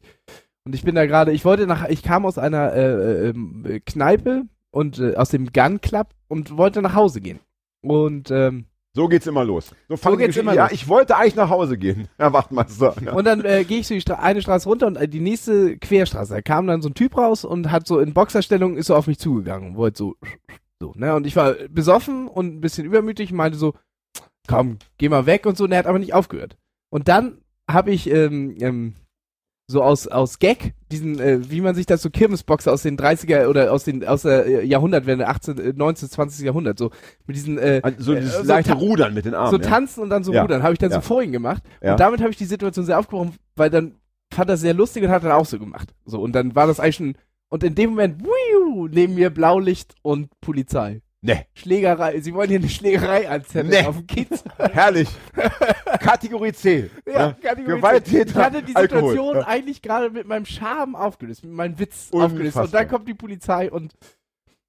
Und 0.64 0.74
ich 0.76 0.84
bin 0.84 0.96
da 0.96 1.06
gerade, 1.06 1.32
ich 1.32 1.44
wollte 1.46 1.66
nach, 1.68 1.88
ich 1.90 2.02
kam 2.04 2.26
aus 2.26 2.38
einer 2.38 2.74
äh, 2.74 3.30
ähm, 3.30 3.66
äh, 3.68 3.80
Kneipe 3.80 4.44
und 4.72 5.00
äh, 5.00 5.16
aus 5.16 5.30
dem 5.30 5.52
Gun 5.52 5.82
Club 5.82 6.10
und 6.28 6.58
wollte 6.58 6.82
nach 6.82 6.94
Hause 6.96 7.22
gehen. 7.22 7.40
Und 7.82 8.32
ähm, 8.32 8.66
so 8.94 9.08
geht's 9.08 9.28
immer 9.28 9.44
los. 9.44 9.72
So, 9.90 9.96
die 9.96 10.02
geht's 10.02 10.18
Geschichten- 10.18 10.40
immer 10.40 10.54
ja, 10.54 10.64
los. 10.64 10.72
ich 10.74 10.88
wollte 10.88 11.16
eigentlich 11.18 11.36
nach 11.36 11.50
Hause 11.50 11.78
gehen, 11.78 12.08
Herr 12.18 12.34
Wachtmeister. 12.34 12.96
Ja. 13.06 13.14
Und 13.14 13.26
dann 13.26 13.46
äh, 13.46 13.64
gehe 13.64 13.80
ich 13.80 13.88
so 13.88 13.94
die 13.94 14.02
Stra 14.02 14.16
eine 14.16 14.42
Straße 14.42 14.68
runter 14.68 14.88
und 14.88 14.96
äh, 14.96 15.08
die 15.08 15.20
nächste 15.20 15.78
Querstraße. 15.78 16.34
Da 16.34 16.42
kam 16.42 16.66
dann 16.68 16.82
so 16.82 16.90
ein 16.90 16.96
Typ 16.96 17.16
raus 17.18 17.46
und 17.46 17.72
hat 17.72 17.86
so 17.88 18.00
in 18.00 18.14
Boxerstellung 18.14 18.76
ist 18.76 18.88
so 18.88 18.96
auf 18.96 19.08
mich 19.08 19.20
zugegangen. 19.20 19.76
Wollte 19.76 19.98
so, 20.00 20.16
so, 20.80 20.94
ne? 20.96 21.14
Und 21.16 21.28
ich 21.28 21.36
war 21.36 21.54
besoffen 21.70 22.28
und 22.28 22.56
ein 22.56 22.62
bisschen 22.62 22.86
übermütig 22.86 23.32
und 23.32 23.38
meinte 23.38 23.58
so, 23.58 23.74
komm, 24.48 24.80
geh 24.98 25.10
mal 25.10 25.26
weg 25.28 25.46
und 25.46 25.58
so. 25.58 25.66
Und 25.66 25.72
er 25.72 25.80
hat 25.80 25.88
aber 25.88 26.00
nicht 26.00 26.14
aufgehört. 26.14 26.58
Und 26.90 27.08
dann 27.08 27.38
habe 27.70 27.92
ich 27.92 28.10
ähm, 28.10 28.56
ähm, 28.62 28.96
so 29.70 29.84
aus, 29.84 30.08
aus 30.08 30.40
Gag, 30.40 30.74
diesen, 30.94 31.20
äh, 31.20 31.40
wie 31.52 31.60
man 31.60 31.76
sich 31.76 31.86
das 31.86 32.02
so 32.02 32.10
Kirmesboxer 32.10 32.72
aus 32.72 32.84
den 32.84 32.98
30er 32.98 33.48
oder 33.48 33.74
aus 33.74 33.84
den 33.84 34.06
aus 34.08 34.22
der 34.22 34.46
äh, 34.46 34.66
Jahrhundertwende, 34.66 35.28
18, 35.28 35.58
äh, 35.58 35.74
19, 35.76 36.10
20. 36.10 36.46
Jahrhundert, 36.46 36.80
so 36.80 36.92
mit 37.26 37.36
diesen 37.36 37.58
äh, 37.58 37.82
So 37.98 38.14
äh, 38.14 38.22
dieses 38.22 38.38
so 38.38 38.44
leichte 38.44 38.72
ta- 38.72 38.78
Rudern 38.78 39.14
mit 39.14 39.26
den 39.26 39.34
Armen. 39.34 39.52
so 39.52 39.58
ja. 39.62 39.68
tanzen 39.70 40.02
und 40.04 40.10
dann 40.10 40.24
so 40.24 40.32
Ja. 40.32 40.42
rudern, 40.44 40.64
habe 40.64 40.72
ich 40.74 40.80
dann 40.80 40.90
Ja. 40.92 40.96
so 40.98 41.02
vor 41.02 41.22
ihn 41.22 41.34
gemacht. 41.34 41.62
Und 41.82 42.00
damit 42.00 42.22
habe 42.22 42.32
ich 42.32 42.38
die 42.38 42.46
Situation 42.46 42.86
sehr 42.86 42.98
aufgebrochen, 42.98 43.34
weil 43.58 43.70
dann 43.70 43.96
fand 44.34 44.50
er 44.50 44.56
sehr 44.58 44.74
lustig 44.74 45.04
und 45.04 45.10
hat 45.10 45.24
dann 45.26 45.32
auch 45.34 45.46
so 45.46 45.60
gemacht. 45.60 45.94
So, 46.06 46.22
und 46.22 46.32
dann 46.34 46.56
war 46.56 46.68
das 46.68 46.80
eigentlich 46.80 46.96
schon 46.96 47.14
Und 47.50 47.64
in 47.64 47.76
dem 47.76 47.92
Moment, 47.92 48.24
wiu, 48.24 48.88
neben 48.90 49.16
mir 49.16 49.30
Blaulicht 49.30 49.96
und 50.02 50.30
Polizei. 50.42 51.02
Ne, 51.28 51.46
Schlägerei, 51.56 52.22
sie 52.22 52.34
wollen 52.34 52.48
hier 52.50 52.60
eine 52.60 52.70
Schlägerei 52.70 53.30
anzetteln 53.30 53.68
Nee. 53.68 53.86
auf 53.86 53.98
dem 53.98 54.08
Kiez. 54.08 54.44
herrlich. 54.72 55.10
Kategorie 56.00 56.54
C. 56.54 56.90
Ja, 57.06 57.34
Kategorie 57.34 57.76
Gewalttäter, 57.76 58.30
Ich 58.30 58.36
hatte 58.36 58.64
die 58.64 58.76
Alkohol. 58.76 59.10
Situation 59.10 59.36
Ja. 59.36 59.48
eigentlich 59.48 59.82
gerade 59.82 60.10
mit 60.10 60.26
meinem 60.26 60.46
Charme 60.46 60.96
aufgelöst, 60.96 61.44
mit 61.44 61.54
meinem 61.54 61.78
Witz 61.80 62.10
aufgelöst. 62.14 62.56
Und 62.56 62.62
Unfassbar. 62.64 62.82
dann 62.82 62.90
kommt 62.90 63.08
die 63.10 63.14
Polizei 63.14 63.70
und 63.70 63.94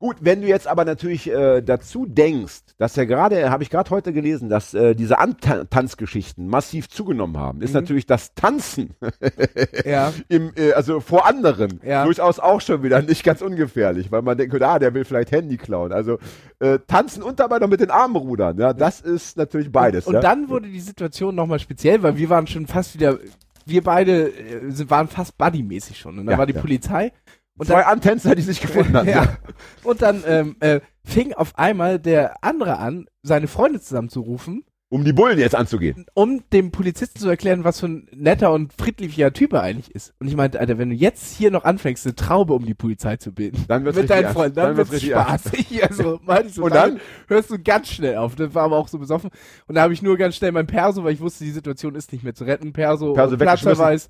Gut, 0.01 0.19
wenn 0.21 0.43
du 0.43 0.47
jetzt 0.47 0.69
aber 0.69 0.85
natürlich 0.85 1.29
äh, 1.29 1.61
dazu 1.61 2.07
denkst, 2.07 2.61
dass 2.79 2.95
ja 2.95 3.05
gerade, 3.05 3.51
habe 3.51 3.65
ich 3.65 3.71
gerade 3.71 3.91
heute 3.91 4.13
gelesen, 4.13 4.49
dass 4.49 4.73
äh, 4.73 4.95
diese 4.95 5.19
Antanzgeschichten 5.19 6.47
massiv 6.47 6.89
zugenommen 6.89 7.37
haben, 7.37 7.61
ist 7.63 7.71
Mhm. 7.71 7.81
natürlich 7.81 8.07
das 8.07 8.33
Tanzen 8.35 8.95
ja, 9.85 10.13
im, 10.29 10.53
äh, 10.57 10.73
also 10.73 11.01
vor 11.01 11.27
anderen 11.27 11.81
Ja. 11.85 12.05
durchaus 12.05 12.39
auch 12.39 12.61
schon 12.61 12.85
wieder 12.85 13.03
nicht 13.03 13.25
ganz 13.25 13.43
ungefährlich, 13.43 14.13
weil 14.13 14.23
man 14.23 14.39
denkt, 14.39 14.63
ah, 14.63 14.79
der 14.79 14.95
will 14.95 15.05
vielleicht 15.05 15.33
Handy 15.33 15.57
klauen. 15.57 15.91
Also 15.93 16.19
äh, 16.61 16.79
tanzen 16.87 17.25
und 17.25 17.41
dabei 17.41 17.59
noch 17.59 17.69
mit 17.69 17.81
den 17.81 17.91
Armen 17.91 18.15
rudern, 18.17 18.57
ja, 18.59 18.73
das 18.73 19.01
ist 19.01 19.37
natürlich 19.37 19.73
beides. 19.73 20.07
Und 20.07 20.15
ja. 20.15 20.21
dann 20.21 20.49
wurde 20.49 20.69
die 20.69 20.81
Situation 20.81 21.35
nochmal 21.35 21.59
speziell, 21.59 22.03
weil 22.05 22.17
wir 22.17 22.29
waren 22.31 22.47
schon 22.47 22.69
fast 22.69 22.95
wieder, 22.95 23.19
wir 23.67 23.83
beide 23.83 24.29
äh, 24.29 24.89
waren 24.91 25.09
fast 25.09 25.37
buddymäßig 25.39 25.99
schon. 25.99 26.19
Und 26.21 26.27
dann 26.27 26.35
Ja, 26.35 26.39
war 26.39 26.47
die. 26.47 26.53
Polizei. 26.53 27.13
Und 27.59 27.67
Zwei 27.67 27.83
dann, 27.83 27.93
Antänzer, 27.93 28.35
die 28.35 28.43
sich 28.43 28.61
gefunden 28.61 28.97
haben. 28.97 29.09
ja. 29.11 29.37
Und 29.85 30.01
dann 30.03 30.23
ähm, 30.27 30.57
äh, 30.61 30.81
fing 31.05 31.33
auf 31.35 31.59
einmal 31.59 31.99
der 31.99 32.43
andere 32.43 32.79
an, 32.79 33.07
seine 33.23 33.49
Freunde 33.49 33.81
zusammenzurufen, 33.81 34.65
Um 34.91 35.05
die 35.05 35.13
Bullen 35.13 35.39
jetzt 35.39 35.55
anzugehen. 35.55 36.07
um 36.15 36.43
dem 36.53 36.71
Polizisten 36.71 37.19
zu 37.19 37.29
erklären, 37.29 37.65
was 37.65 37.81
für 37.81 37.87
ein 37.89 38.09
netter 38.15 38.53
und 38.53 38.73
friedlicher 38.73 39.33
Typ 39.33 39.53
er 39.53 39.63
eigentlich 39.63 39.95
ist. 39.95 40.15
Und 40.21 40.29
ich 40.29 40.37
meinte, 40.37 40.61
Alter, 40.61 40.79
wenn 40.79 40.89
du 40.91 40.95
jetzt 40.95 41.37
hier 41.37 41.51
noch 41.51 41.65
anfängst, 41.65 42.07
eine 42.07 42.15
Traube 42.15 42.55
um 42.55 42.65
die 42.65 42.75
Polizei 42.75 43.17
zu 43.17 43.33
bilden, 43.33 43.65
Dann 43.69 43.85
wird's 43.85 43.99
mit 43.99 44.09
deinen. 44.09 44.33
Freunden, 44.33 44.55
dann, 44.57 44.67
Dann 44.69 44.77
wird's 44.79 44.93
wird's 44.93 45.05
spaßig. 45.05 45.83
Also, 45.89 46.63
Und 46.63 46.75
dann? 46.75 47.01
hörst 47.27 47.51
du 47.51 47.59
ganz 47.59 47.89
schnell 47.89 48.17
auf. 48.17 48.35
Das 48.37 48.55
war 48.55 48.65
aber 48.65 48.77
auch 48.77 48.89
so 48.89 48.99
besoffen. 48.99 49.31
Und 49.67 49.75
da 49.75 49.83
habe 49.83 49.93
ich 49.93 50.01
nur 50.03 50.17
ganz 50.17 50.37
schnell 50.37 50.53
mein 50.53 50.67
Perso, 50.67 51.05
weil 51.05 51.13
ich 51.13 51.21
wusste, 51.21 51.45
die 51.45 51.51
Situation 51.51 51.95
ist 51.95 52.13
nicht 52.13 52.25
mehr 52.25 52.35
zu 52.35 52.45
retten. 52.45 52.73
Perso, 52.73 53.13
Perso 53.15 53.37
Platzverweis. 53.37 54.09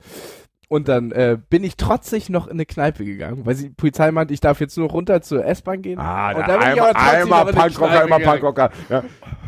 Und 0.69 0.89
dann 0.89 1.13
äh, 1.13 1.39
bin 1.49 1.65
ich 1.65 1.79
trotzig 1.79 2.29
noch 2.29 2.47
in 2.47 2.53
eine 2.53 2.67
Kneipe 2.67 3.03
gegangen, 3.05 3.47
weil 3.47 3.55
die 3.55 3.71
Polizei 3.71 4.11
meinte, 4.13 4.35
ich 4.35 4.41
darf 4.41 4.61
jetzt 4.61 4.77
nur 4.77 4.91
runter 4.91 5.23
zur 5.23 5.43
S-Bahn 5.45 5.81
gehen. 5.81 5.99
Ah, 5.99 6.33
und 6.33 6.41
da 6.41 6.47
dann 6.47 6.59
bin 6.61 6.69
ich 6.69 6.83
einmal, 6.83 6.93
trotzdem 6.93 7.33
einmal 7.33 7.45
Punkrocker, 7.53 8.05
immer. 8.05 8.19
Punkrocker. 8.21 8.71
Ja. 8.91 9.03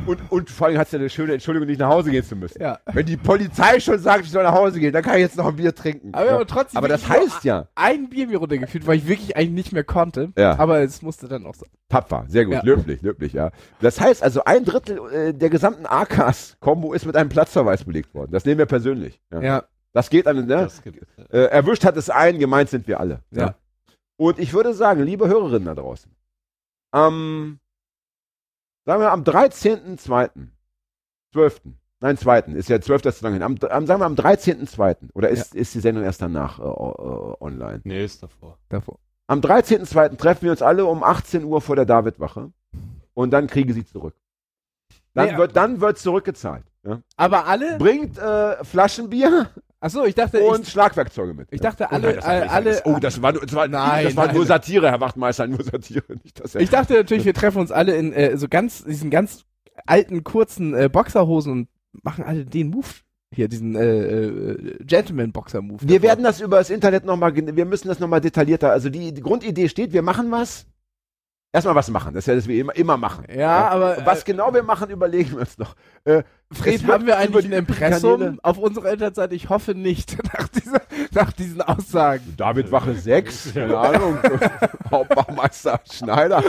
Und, 0.06 0.32
und 0.32 0.48
vor 0.48 0.68
allem 0.68 0.78
hat's 0.78 0.92
ja 0.92 0.98
eine 0.98 1.10
schöne 1.10 1.34
Entschuldigung, 1.34 1.68
nicht 1.68 1.78
nach 1.78 1.90
Hause 1.90 2.10
gehen 2.10 2.24
zu 2.24 2.36
müssen. 2.36 2.62
Ja. 2.62 2.78
Wenn 2.86 3.04
die 3.04 3.18
Polizei 3.18 3.80
schon 3.80 3.98
sagt, 3.98 4.24
ich 4.24 4.30
soll 4.30 4.44
nach 4.44 4.54
Hause 4.54 4.80
gehen, 4.80 4.94
dann 4.94 5.02
kann 5.02 5.16
ich 5.16 5.20
jetzt 5.20 5.36
noch 5.36 5.46
ein 5.46 5.56
Bier 5.56 5.74
trinken. 5.74 6.14
Aber, 6.14 6.24
ja. 6.24 6.34
aber 6.36 6.46
trotzdem 6.46 6.78
aber 6.78 6.88
das 6.88 7.06
heißt 7.06 7.44
ja, 7.44 7.68
ein 7.74 8.08
Bier 8.08 8.26
mir 8.26 8.38
runtergeführt, 8.38 8.86
weil 8.86 8.96
ich 8.96 9.06
wirklich 9.06 9.36
eigentlich 9.36 9.50
nicht 9.52 9.72
mehr 9.72 9.84
konnte. 9.84 10.32
Ja. 10.38 10.58
Aber 10.58 10.80
es 10.80 11.02
musste 11.02 11.28
dann 11.28 11.44
auch 11.44 11.54
sein. 11.54 11.68
tapfer, 11.90 12.24
sehr 12.28 12.46
gut, 12.46 12.54
Ja. 12.54 12.62
löblich, 12.64 13.02
löblich, 13.02 13.34
ja. 13.34 13.50
Das 13.82 14.00
heißt 14.00 14.22
also, 14.22 14.42
ein 14.44 14.64
Drittel 14.64 14.98
äh, 15.12 15.34
der 15.34 15.50
gesamten 15.50 15.84
AKs-Kombo 15.84 16.94
ist 16.94 17.04
mit 17.04 17.14
einem 17.16 17.28
Platzverweis 17.28 17.84
belegt 17.84 18.14
worden. 18.14 18.30
Das 18.32 18.46
nehmen 18.46 18.58
wir 18.58 18.66
persönlich. 18.66 19.20
Ja. 19.30 19.42
Ja. 19.42 19.64
Das 19.92 20.10
geht 20.10 20.26
an, 20.26 20.36
ne? 20.36 20.46
Das 20.46 20.82
gibt, 20.82 21.06
Äh, 21.30 21.46
erwischt 21.46 21.84
hat 21.84 21.96
es 21.96 22.10
einen, 22.10 22.38
gemeint 22.38 22.70
sind 22.70 22.86
wir 22.86 23.00
alle. 23.00 23.22
Ja. 23.30 23.54
Und 24.16 24.38
ich 24.38 24.52
würde 24.52 24.74
sagen, 24.74 25.02
liebe 25.02 25.28
Hörerinnen 25.28 25.64
da 25.64 25.74
draußen, 25.74 26.14
am, 26.92 27.58
sagen 28.84 29.00
wir 29.00 29.10
am 29.12 29.22
13.2., 29.24 30.30
12., 31.32 31.60
nein, 32.00 32.16
2., 32.16 32.40
ist 32.54 32.68
ja 32.68 32.80
12. 32.80 33.06
ist 33.06 33.18
zu 33.18 33.24
lange 33.24 33.36
hin, 33.36 33.42
am, 33.42 33.56
am, 33.68 33.86
sagen 33.86 34.00
wir 34.00 34.06
am 34.06 34.14
13.2., 34.14 35.10
oder 35.14 35.28
ist, 35.28 35.54
ist 35.54 35.74
die 35.74 35.80
Sendung 35.80 36.04
erst 36.04 36.22
danach 36.22 36.58
äh, 36.58 36.62
äh, 36.62 37.36
online? 37.40 37.80
nee, 37.84 38.04
ist 38.04 38.22
davor. 38.22 38.58
Davor. 38.68 38.98
Am 39.26 39.40
13.2. 39.40 40.16
treffen 40.16 40.42
wir 40.42 40.50
uns 40.50 40.62
alle 40.62 40.84
um 40.84 41.02
18 41.02 41.44
Uhr 41.44 41.60
vor 41.60 41.76
der 41.76 41.86
Davidwache 41.86 42.52
und 43.14 43.30
dann 43.30 43.46
kriegen 43.46 43.72
sie 43.72 43.84
zurück. 43.84 44.14
Dann, 45.14 45.30
Nee, 45.32 45.36
wird, 45.38 45.56
dann 45.56 45.80
wird 45.80 45.98
zurückgezahlt. 45.98 46.64
Ja? 46.84 47.00
Aber 47.16 47.46
alle? 47.46 47.78
Bringt 47.78 48.18
äh, 48.18 48.64
Flaschenbier 48.64 49.50
Achso, 49.82 50.04
ich 50.04 50.14
dachte, 50.14 50.40
und 50.42 50.62
ich, 50.62 50.68
Schlagwerkzeuge 50.68 51.32
mit. 51.32 51.48
ich 51.50 51.60
ja. 51.62 51.70
dachte 51.70 51.88
Oh 51.90 51.94
nein, 51.98 52.04
alle, 52.04 52.14
das 52.14 52.24
war 52.26 52.40
nicht 52.40 52.50
alle, 52.50 52.50
alles. 52.50 52.82
Oh, 52.84 52.98
das 52.98 53.22
war, 53.22 53.32
nur- 53.32 53.42
das 53.42 53.54
war, 53.54 53.68
Nein, 53.68 54.04
das 54.04 54.16
war 54.16 54.26
nein. 54.26 54.36
nur 54.36 54.46
Satire, 54.46 54.90
Herr 54.90 55.00
Wachtmeister, 55.00 55.46
nur 55.46 55.62
Satire. 55.64 56.04
Nicht, 56.22 56.38
dass 56.38 56.54
er, 56.54 56.60
Ich 56.60 56.68
dachte 56.70 56.92
natürlich, 56.94 57.24
wir 57.24 57.32
treffen 57.34 57.58
uns 57.60 57.72
alle 57.72 57.96
in 57.96 58.12
äh, 58.12 58.36
so 58.36 58.46
ganz, 58.48 58.84
diesen 58.84 59.10
ganz 59.10 59.44
alten, 59.86 60.22
kurzen 60.22 60.74
äh, 60.74 60.88
Boxerhosen 60.90 61.52
und 61.52 61.68
machen 62.02 62.24
alle 62.24 62.44
den 62.44 62.68
Move 62.70 62.86
hier, 63.32 63.48
diesen 63.48 63.74
äh, 63.76 64.16
äh, 64.16 64.84
Gentleman-Boxer-Move. 64.84 65.78
wir 65.88 66.02
werden 66.02 66.24
das 66.24 66.40
über 66.40 66.58
das 66.58 66.68
Internet 66.68 67.04
nochmal, 67.04 67.34
wir 67.34 67.64
müssen 67.64 67.88
das 67.88 68.00
nochmal 68.00 68.20
detaillierter, 68.20 68.72
also 68.72 68.90
die, 68.90 69.14
die 69.14 69.22
Grundidee 69.22 69.68
steht, 69.68 69.92
wir 69.92 70.02
machen 70.02 70.30
was. 70.30 70.66
Erstmal 71.52 71.74
was 71.74 71.90
machen, 71.90 72.14
das 72.14 72.22
ist 72.22 72.26
ja 72.28 72.34
das 72.36 72.46
wir 72.46 72.60
immer, 72.60 72.76
immer 72.76 72.96
machen. 72.96 73.24
Ja, 73.34 73.68
aber, 73.70 73.98
Und 73.98 74.06
was 74.06 74.20
äh, 74.20 74.24
genau 74.26 74.54
wir 74.54 74.62
machen, 74.62 74.88
überlegen 74.88 75.32
wir 75.32 75.40
uns 75.40 75.58
noch. 75.58 75.74
Äh, 76.04 76.22
Fred, 76.52 76.86
haben 76.86 77.06
wir 77.06 77.14
über 77.14 77.16
eigentlich 77.22 77.44
ein 77.46 77.52
Impressum 77.52 78.20
Kanäle- 78.20 78.38
auf 78.44 78.56
unserer 78.56 78.92
Internetseite? 78.92 79.34
Ich 79.34 79.48
hoffe 79.48 79.74
nicht, 79.74 80.16
nach, 80.38 80.46
dieser, 80.46 80.80
nach 81.12 81.32
diesen 81.32 81.60
Aussagen. 81.60 82.34
David 82.36 82.70
Wache 82.70 82.94
6, 82.94 83.54
keine 83.54 83.76
Ahnung, 83.76 84.18
Hauptbachmeister 84.92 85.80
Schneider 85.90 86.44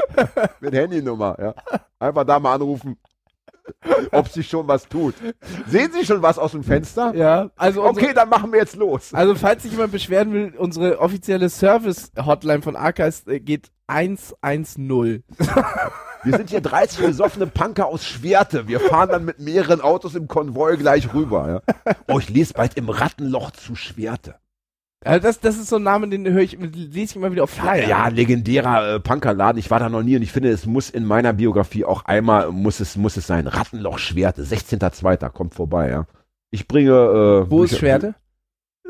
mit 0.59 0.73
Handynummer, 0.75 1.35
ja. 1.41 1.55
Einfach 1.97 2.23
da 2.23 2.39
mal 2.39 2.53
anrufen, 2.53 2.95
ob 4.11 4.27
sich 4.27 4.47
schon 4.47 4.67
was 4.67 4.87
tut. 4.87 5.15
Sehen 5.67 5.91
Sie 5.93 6.05
schon 6.05 6.21
was 6.21 6.37
aus 6.37 6.51
dem 6.51 6.63
Fenster? 6.63 7.15
Ja, 7.15 7.49
also 7.55 7.81
unsere, 7.83 8.05
Okay, 8.05 8.13
dann 8.13 8.29
machen 8.29 8.51
wir 8.51 8.59
jetzt 8.59 8.75
los. 8.75 9.15
Also, 9.15 9.33
falls 9.33 9.63
sich 9.63 9.71
jemand 9.71 9.91
beschweren 9.93 10.31
will, 10.31 10.53
unsere 10.57 10.99
offizielle 10.99 11.49
Service-Hotline 11.49 12.61
von 12.61 12.75
Arcast 12.75 13.27
äh, 13.27 13.39
geht 13.39 13.71
110. 13.91 15.23
Wir 16.23 16.37
sind 16.37 16.51
hier 16.51 16.61
30 16.61 17.05
besoffene 17.05 17.47
Punker 17.47 17.87
aus 17.87 18.05
Schwerte. 18.05 18.67
Wir 18.67 18.79
fahren 18.79 19.09
dann 19.09 19.25
mit 19.25 19.39
mehreren 19.39 19.81
Autos 19.81 20.13
im 20.13 20.27
Konvoi 20.27 20.77
gleich 20.77 21.13
rüber. 21.13 21.63
Ja. 21.75 21.95
Oh, 22.07 22.19
ich 22.19 22.29
lese 22.29 22.53
bald 22.53 22.77
im 22.77 22.89
Rattenloch 22.89 23.51
zu 23.51 23.75
Schwerte. 23.75 24.35
Also 25.03 25.19
das, 25.19 25.39
das 25.39 25.57
ist 25.57 25.69
so 25.69 25.77
ein 25.77 25.83
Name, 25.83 26.07
den 26.09 26.27
höre 26.27 26.43
ich, 26.43 26.59
lese 26.59 26.99
ich 26.99 27.15
immer 27.15 27.31
wieder 27.31 27.45
auf 27.45 27.49
Flyer. 27.49 27.87
Ja, 27.87 28.07
legendärer 28.07 28.95
äh, 28.95 28.99
Punkerladen. 28.99 29.57
Ich 29.57 29.71
war 29.71 29.79
da 29.79 29.89
noch 29.89 30.03
nie 30.03 30.15
und 30.15 30.21
ich 30.21 30.31
finde, 30.31 30.49
es 30.49 30.67
muss 30.67 30.91
in 30.91 31.05
meiner 31.05 31.33
Biografie 31.33 31.85
auch 31.85 32.05
einmal, 32.05 32.51
muss 32.51 32.79
es, 32.79 32.95
muss 32.97 33.17
es 33.17 33.25
sein. 33.25 33.47
Rattenloch 33.47 33.97
Schwerte, 33.97 34.43
16.02. 34.43 35.29
kommt 35.29 35.55
vorbei, 35.55 35.89
ja. 35.89 36.05
Ich 36.51 36.67
bringe, 36.67 36.91
äh, 36.91 37.49
Wo 37.49 37.63
ist 37.63 37.77
Schwerte? 37.79 38.13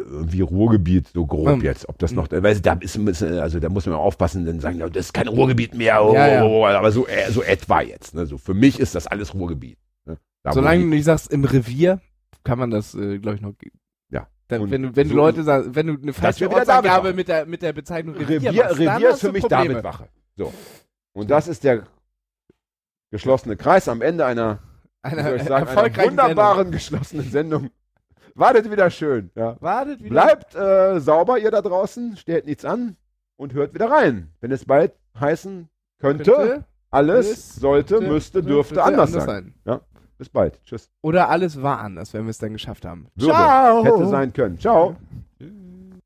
Irgendwie 0.09 0.41
Ruhrgebiet, 0.41 1.07
so 1.07 1.25
grob 1.25 1.47
Ähm. 1.47 1.61
jetzt. 1.61 1.87
Ob 1.89 1.97
das 1.99 2.11
noch, 2.11 2.27
weil 2.31 2.59
da 2.59 2.73
ist, 2.73 2.97
also 3.23 3.59
da 3.59 3.69
muss 3.69 3.85
man 3.85 3.95
aufpassen, 3.95 4.45
dann 4.45 4.59
sagen, 4.59 4.79
das 4.79 4.89
ist 5.07 5.13
kein 5.13 5.27
Ruhrgebiet 5.27 5.75
mehr, 5.75 6.03
oh, 6.03 6.13
Ja, 6.13 6.27
ja. 6.27 6.43
oh, 6.43 6.61
oh, 6.63 6.65
aber 6.65 6.91
so, 6.91 7.07
äh, 7.07 7.31
so 7.31 7.41
etwa 7.43 7.81
jetzt. 7.81 8.13
Ne? 8.15 8.25
So, 8.25 8.37
für 8.37 8.53
mich 8.53 8.79
ist 8.79 8.95
das 8.95 9.07
alles 9.07 9.33
Ruhrgebiet. 9.33 9.77
Ne? 10.05 10.17
Da, 10.43 10.53
Solange 10.53 10.81
du 10.83 10.87
nicht 10.87 11.05
sagst, 11.05 11.31
im 11.31 11.43
Revier, 11.43 12.01
kann 12.43 12.57
man 12.59 12.71
das, 12.71 12.95
äh, 12.95 13.19
glaube 13.19 13.35
ich, 13.35 13.41
noch. 13.41 13.53
Ja. 14.09 14.27
Dann, 14.47 14.69
wenn 14.71 14.81
du, 14.83 14.95
wenn 14.95 15.09
so- 15.09 15.15
Leute 15.15 15.43
sagst, 15.43 15.75
wenn 15.75 15.87
du 15.87 15.93
eine 16.01 16.13
falsche 16.13 16.49
Ortsangabe 16.51 17.13
mit 17.13 17.27
der, 17.27 17.45
mit 17.45 17.61
der 17.61 17.73
Bezeichnung 17.73 18.15
Revier, 18.15 18.37
Revier, 18.51 18.63
machst, 18.63 18.79
Revier 18.79 19.09
ist 19.11 19.21
für 19.21 19.31
mich. 19.31 19.43
Davidwache. 19.45 20.07
So. 20.35 20.53
Und 21.13 21.29
das 21.29 21.47
ist 21.47 21.63
der 21.63 21.83
geschlossene 23.11 23.57
Kreis 23.57 23.87
am 23.87 24.01
Ende 24.01 24.25
einer, 24.25 24.59
wie 25.03 25.09
Eine 25.09 25.23
soll 25.23 25.35
ich 25.37 25.43
sagen, 25.43 25.67
einer 25.67 25.97
wunderbaren 26.05 26.71
geschlossenen 26.71 27.29
Sendung. 27.29 27.69
Wartet 28.35 28.71
wieder 28.71 28.89
schön. 28.89 29.31
Ja. 29.35 29.57
Wartet 29.59 30.03
wieder. 30.03 30.09
Bleibt 30.09 30.55
äh, 30.55 30.99
sauber, 30.99 31.39
ihr 31.39 31.51
da 31.51 31.61
draußen, 31.61 32.17
stellt 32.17 32.45
nichts 32.45 32.65
an 32.65 32.95
und 33.37 33.53
hört 33.53 33.73
wieder 33.73 33.89
rein. 33.89 34.31
Wenn 34.39 34.51
es 34.51 34.65
bald 34.65 34.93
heißen 35.19 35.69
könnte, 35.99 36.23
Könnte, 36.31 36.65
alles 36.89 37.27
alles, 37.27 37.55
sollte, 37.55 37.95
könnte, 37.95 38.11
müsste, 38.11 38.43
dürfte 38.43 38.83
anders 38.83 39.11
sein. 39.11 39.53
Bis 40.17 40.29
bald. 40.29 40.63
Tschüss. 40.65 40.91
Oder 41.01 41.29
alles 41.29 41.63
war 41.63 41.79
anders, 41.79 42.13
wenn 42.13 42.25
wir 42.25 42.29
es 42.29 42.37
dann 42.37 42.53
geschafft 42.53 42.85
haben. 42.85 43.07
Würde. 43.15 43.33
Ciao. 43.33 43.83
Hätte 43.83 44.07
sein 44.07 44.31
können. 44.31 44.59
Ciao. 44.59 44.95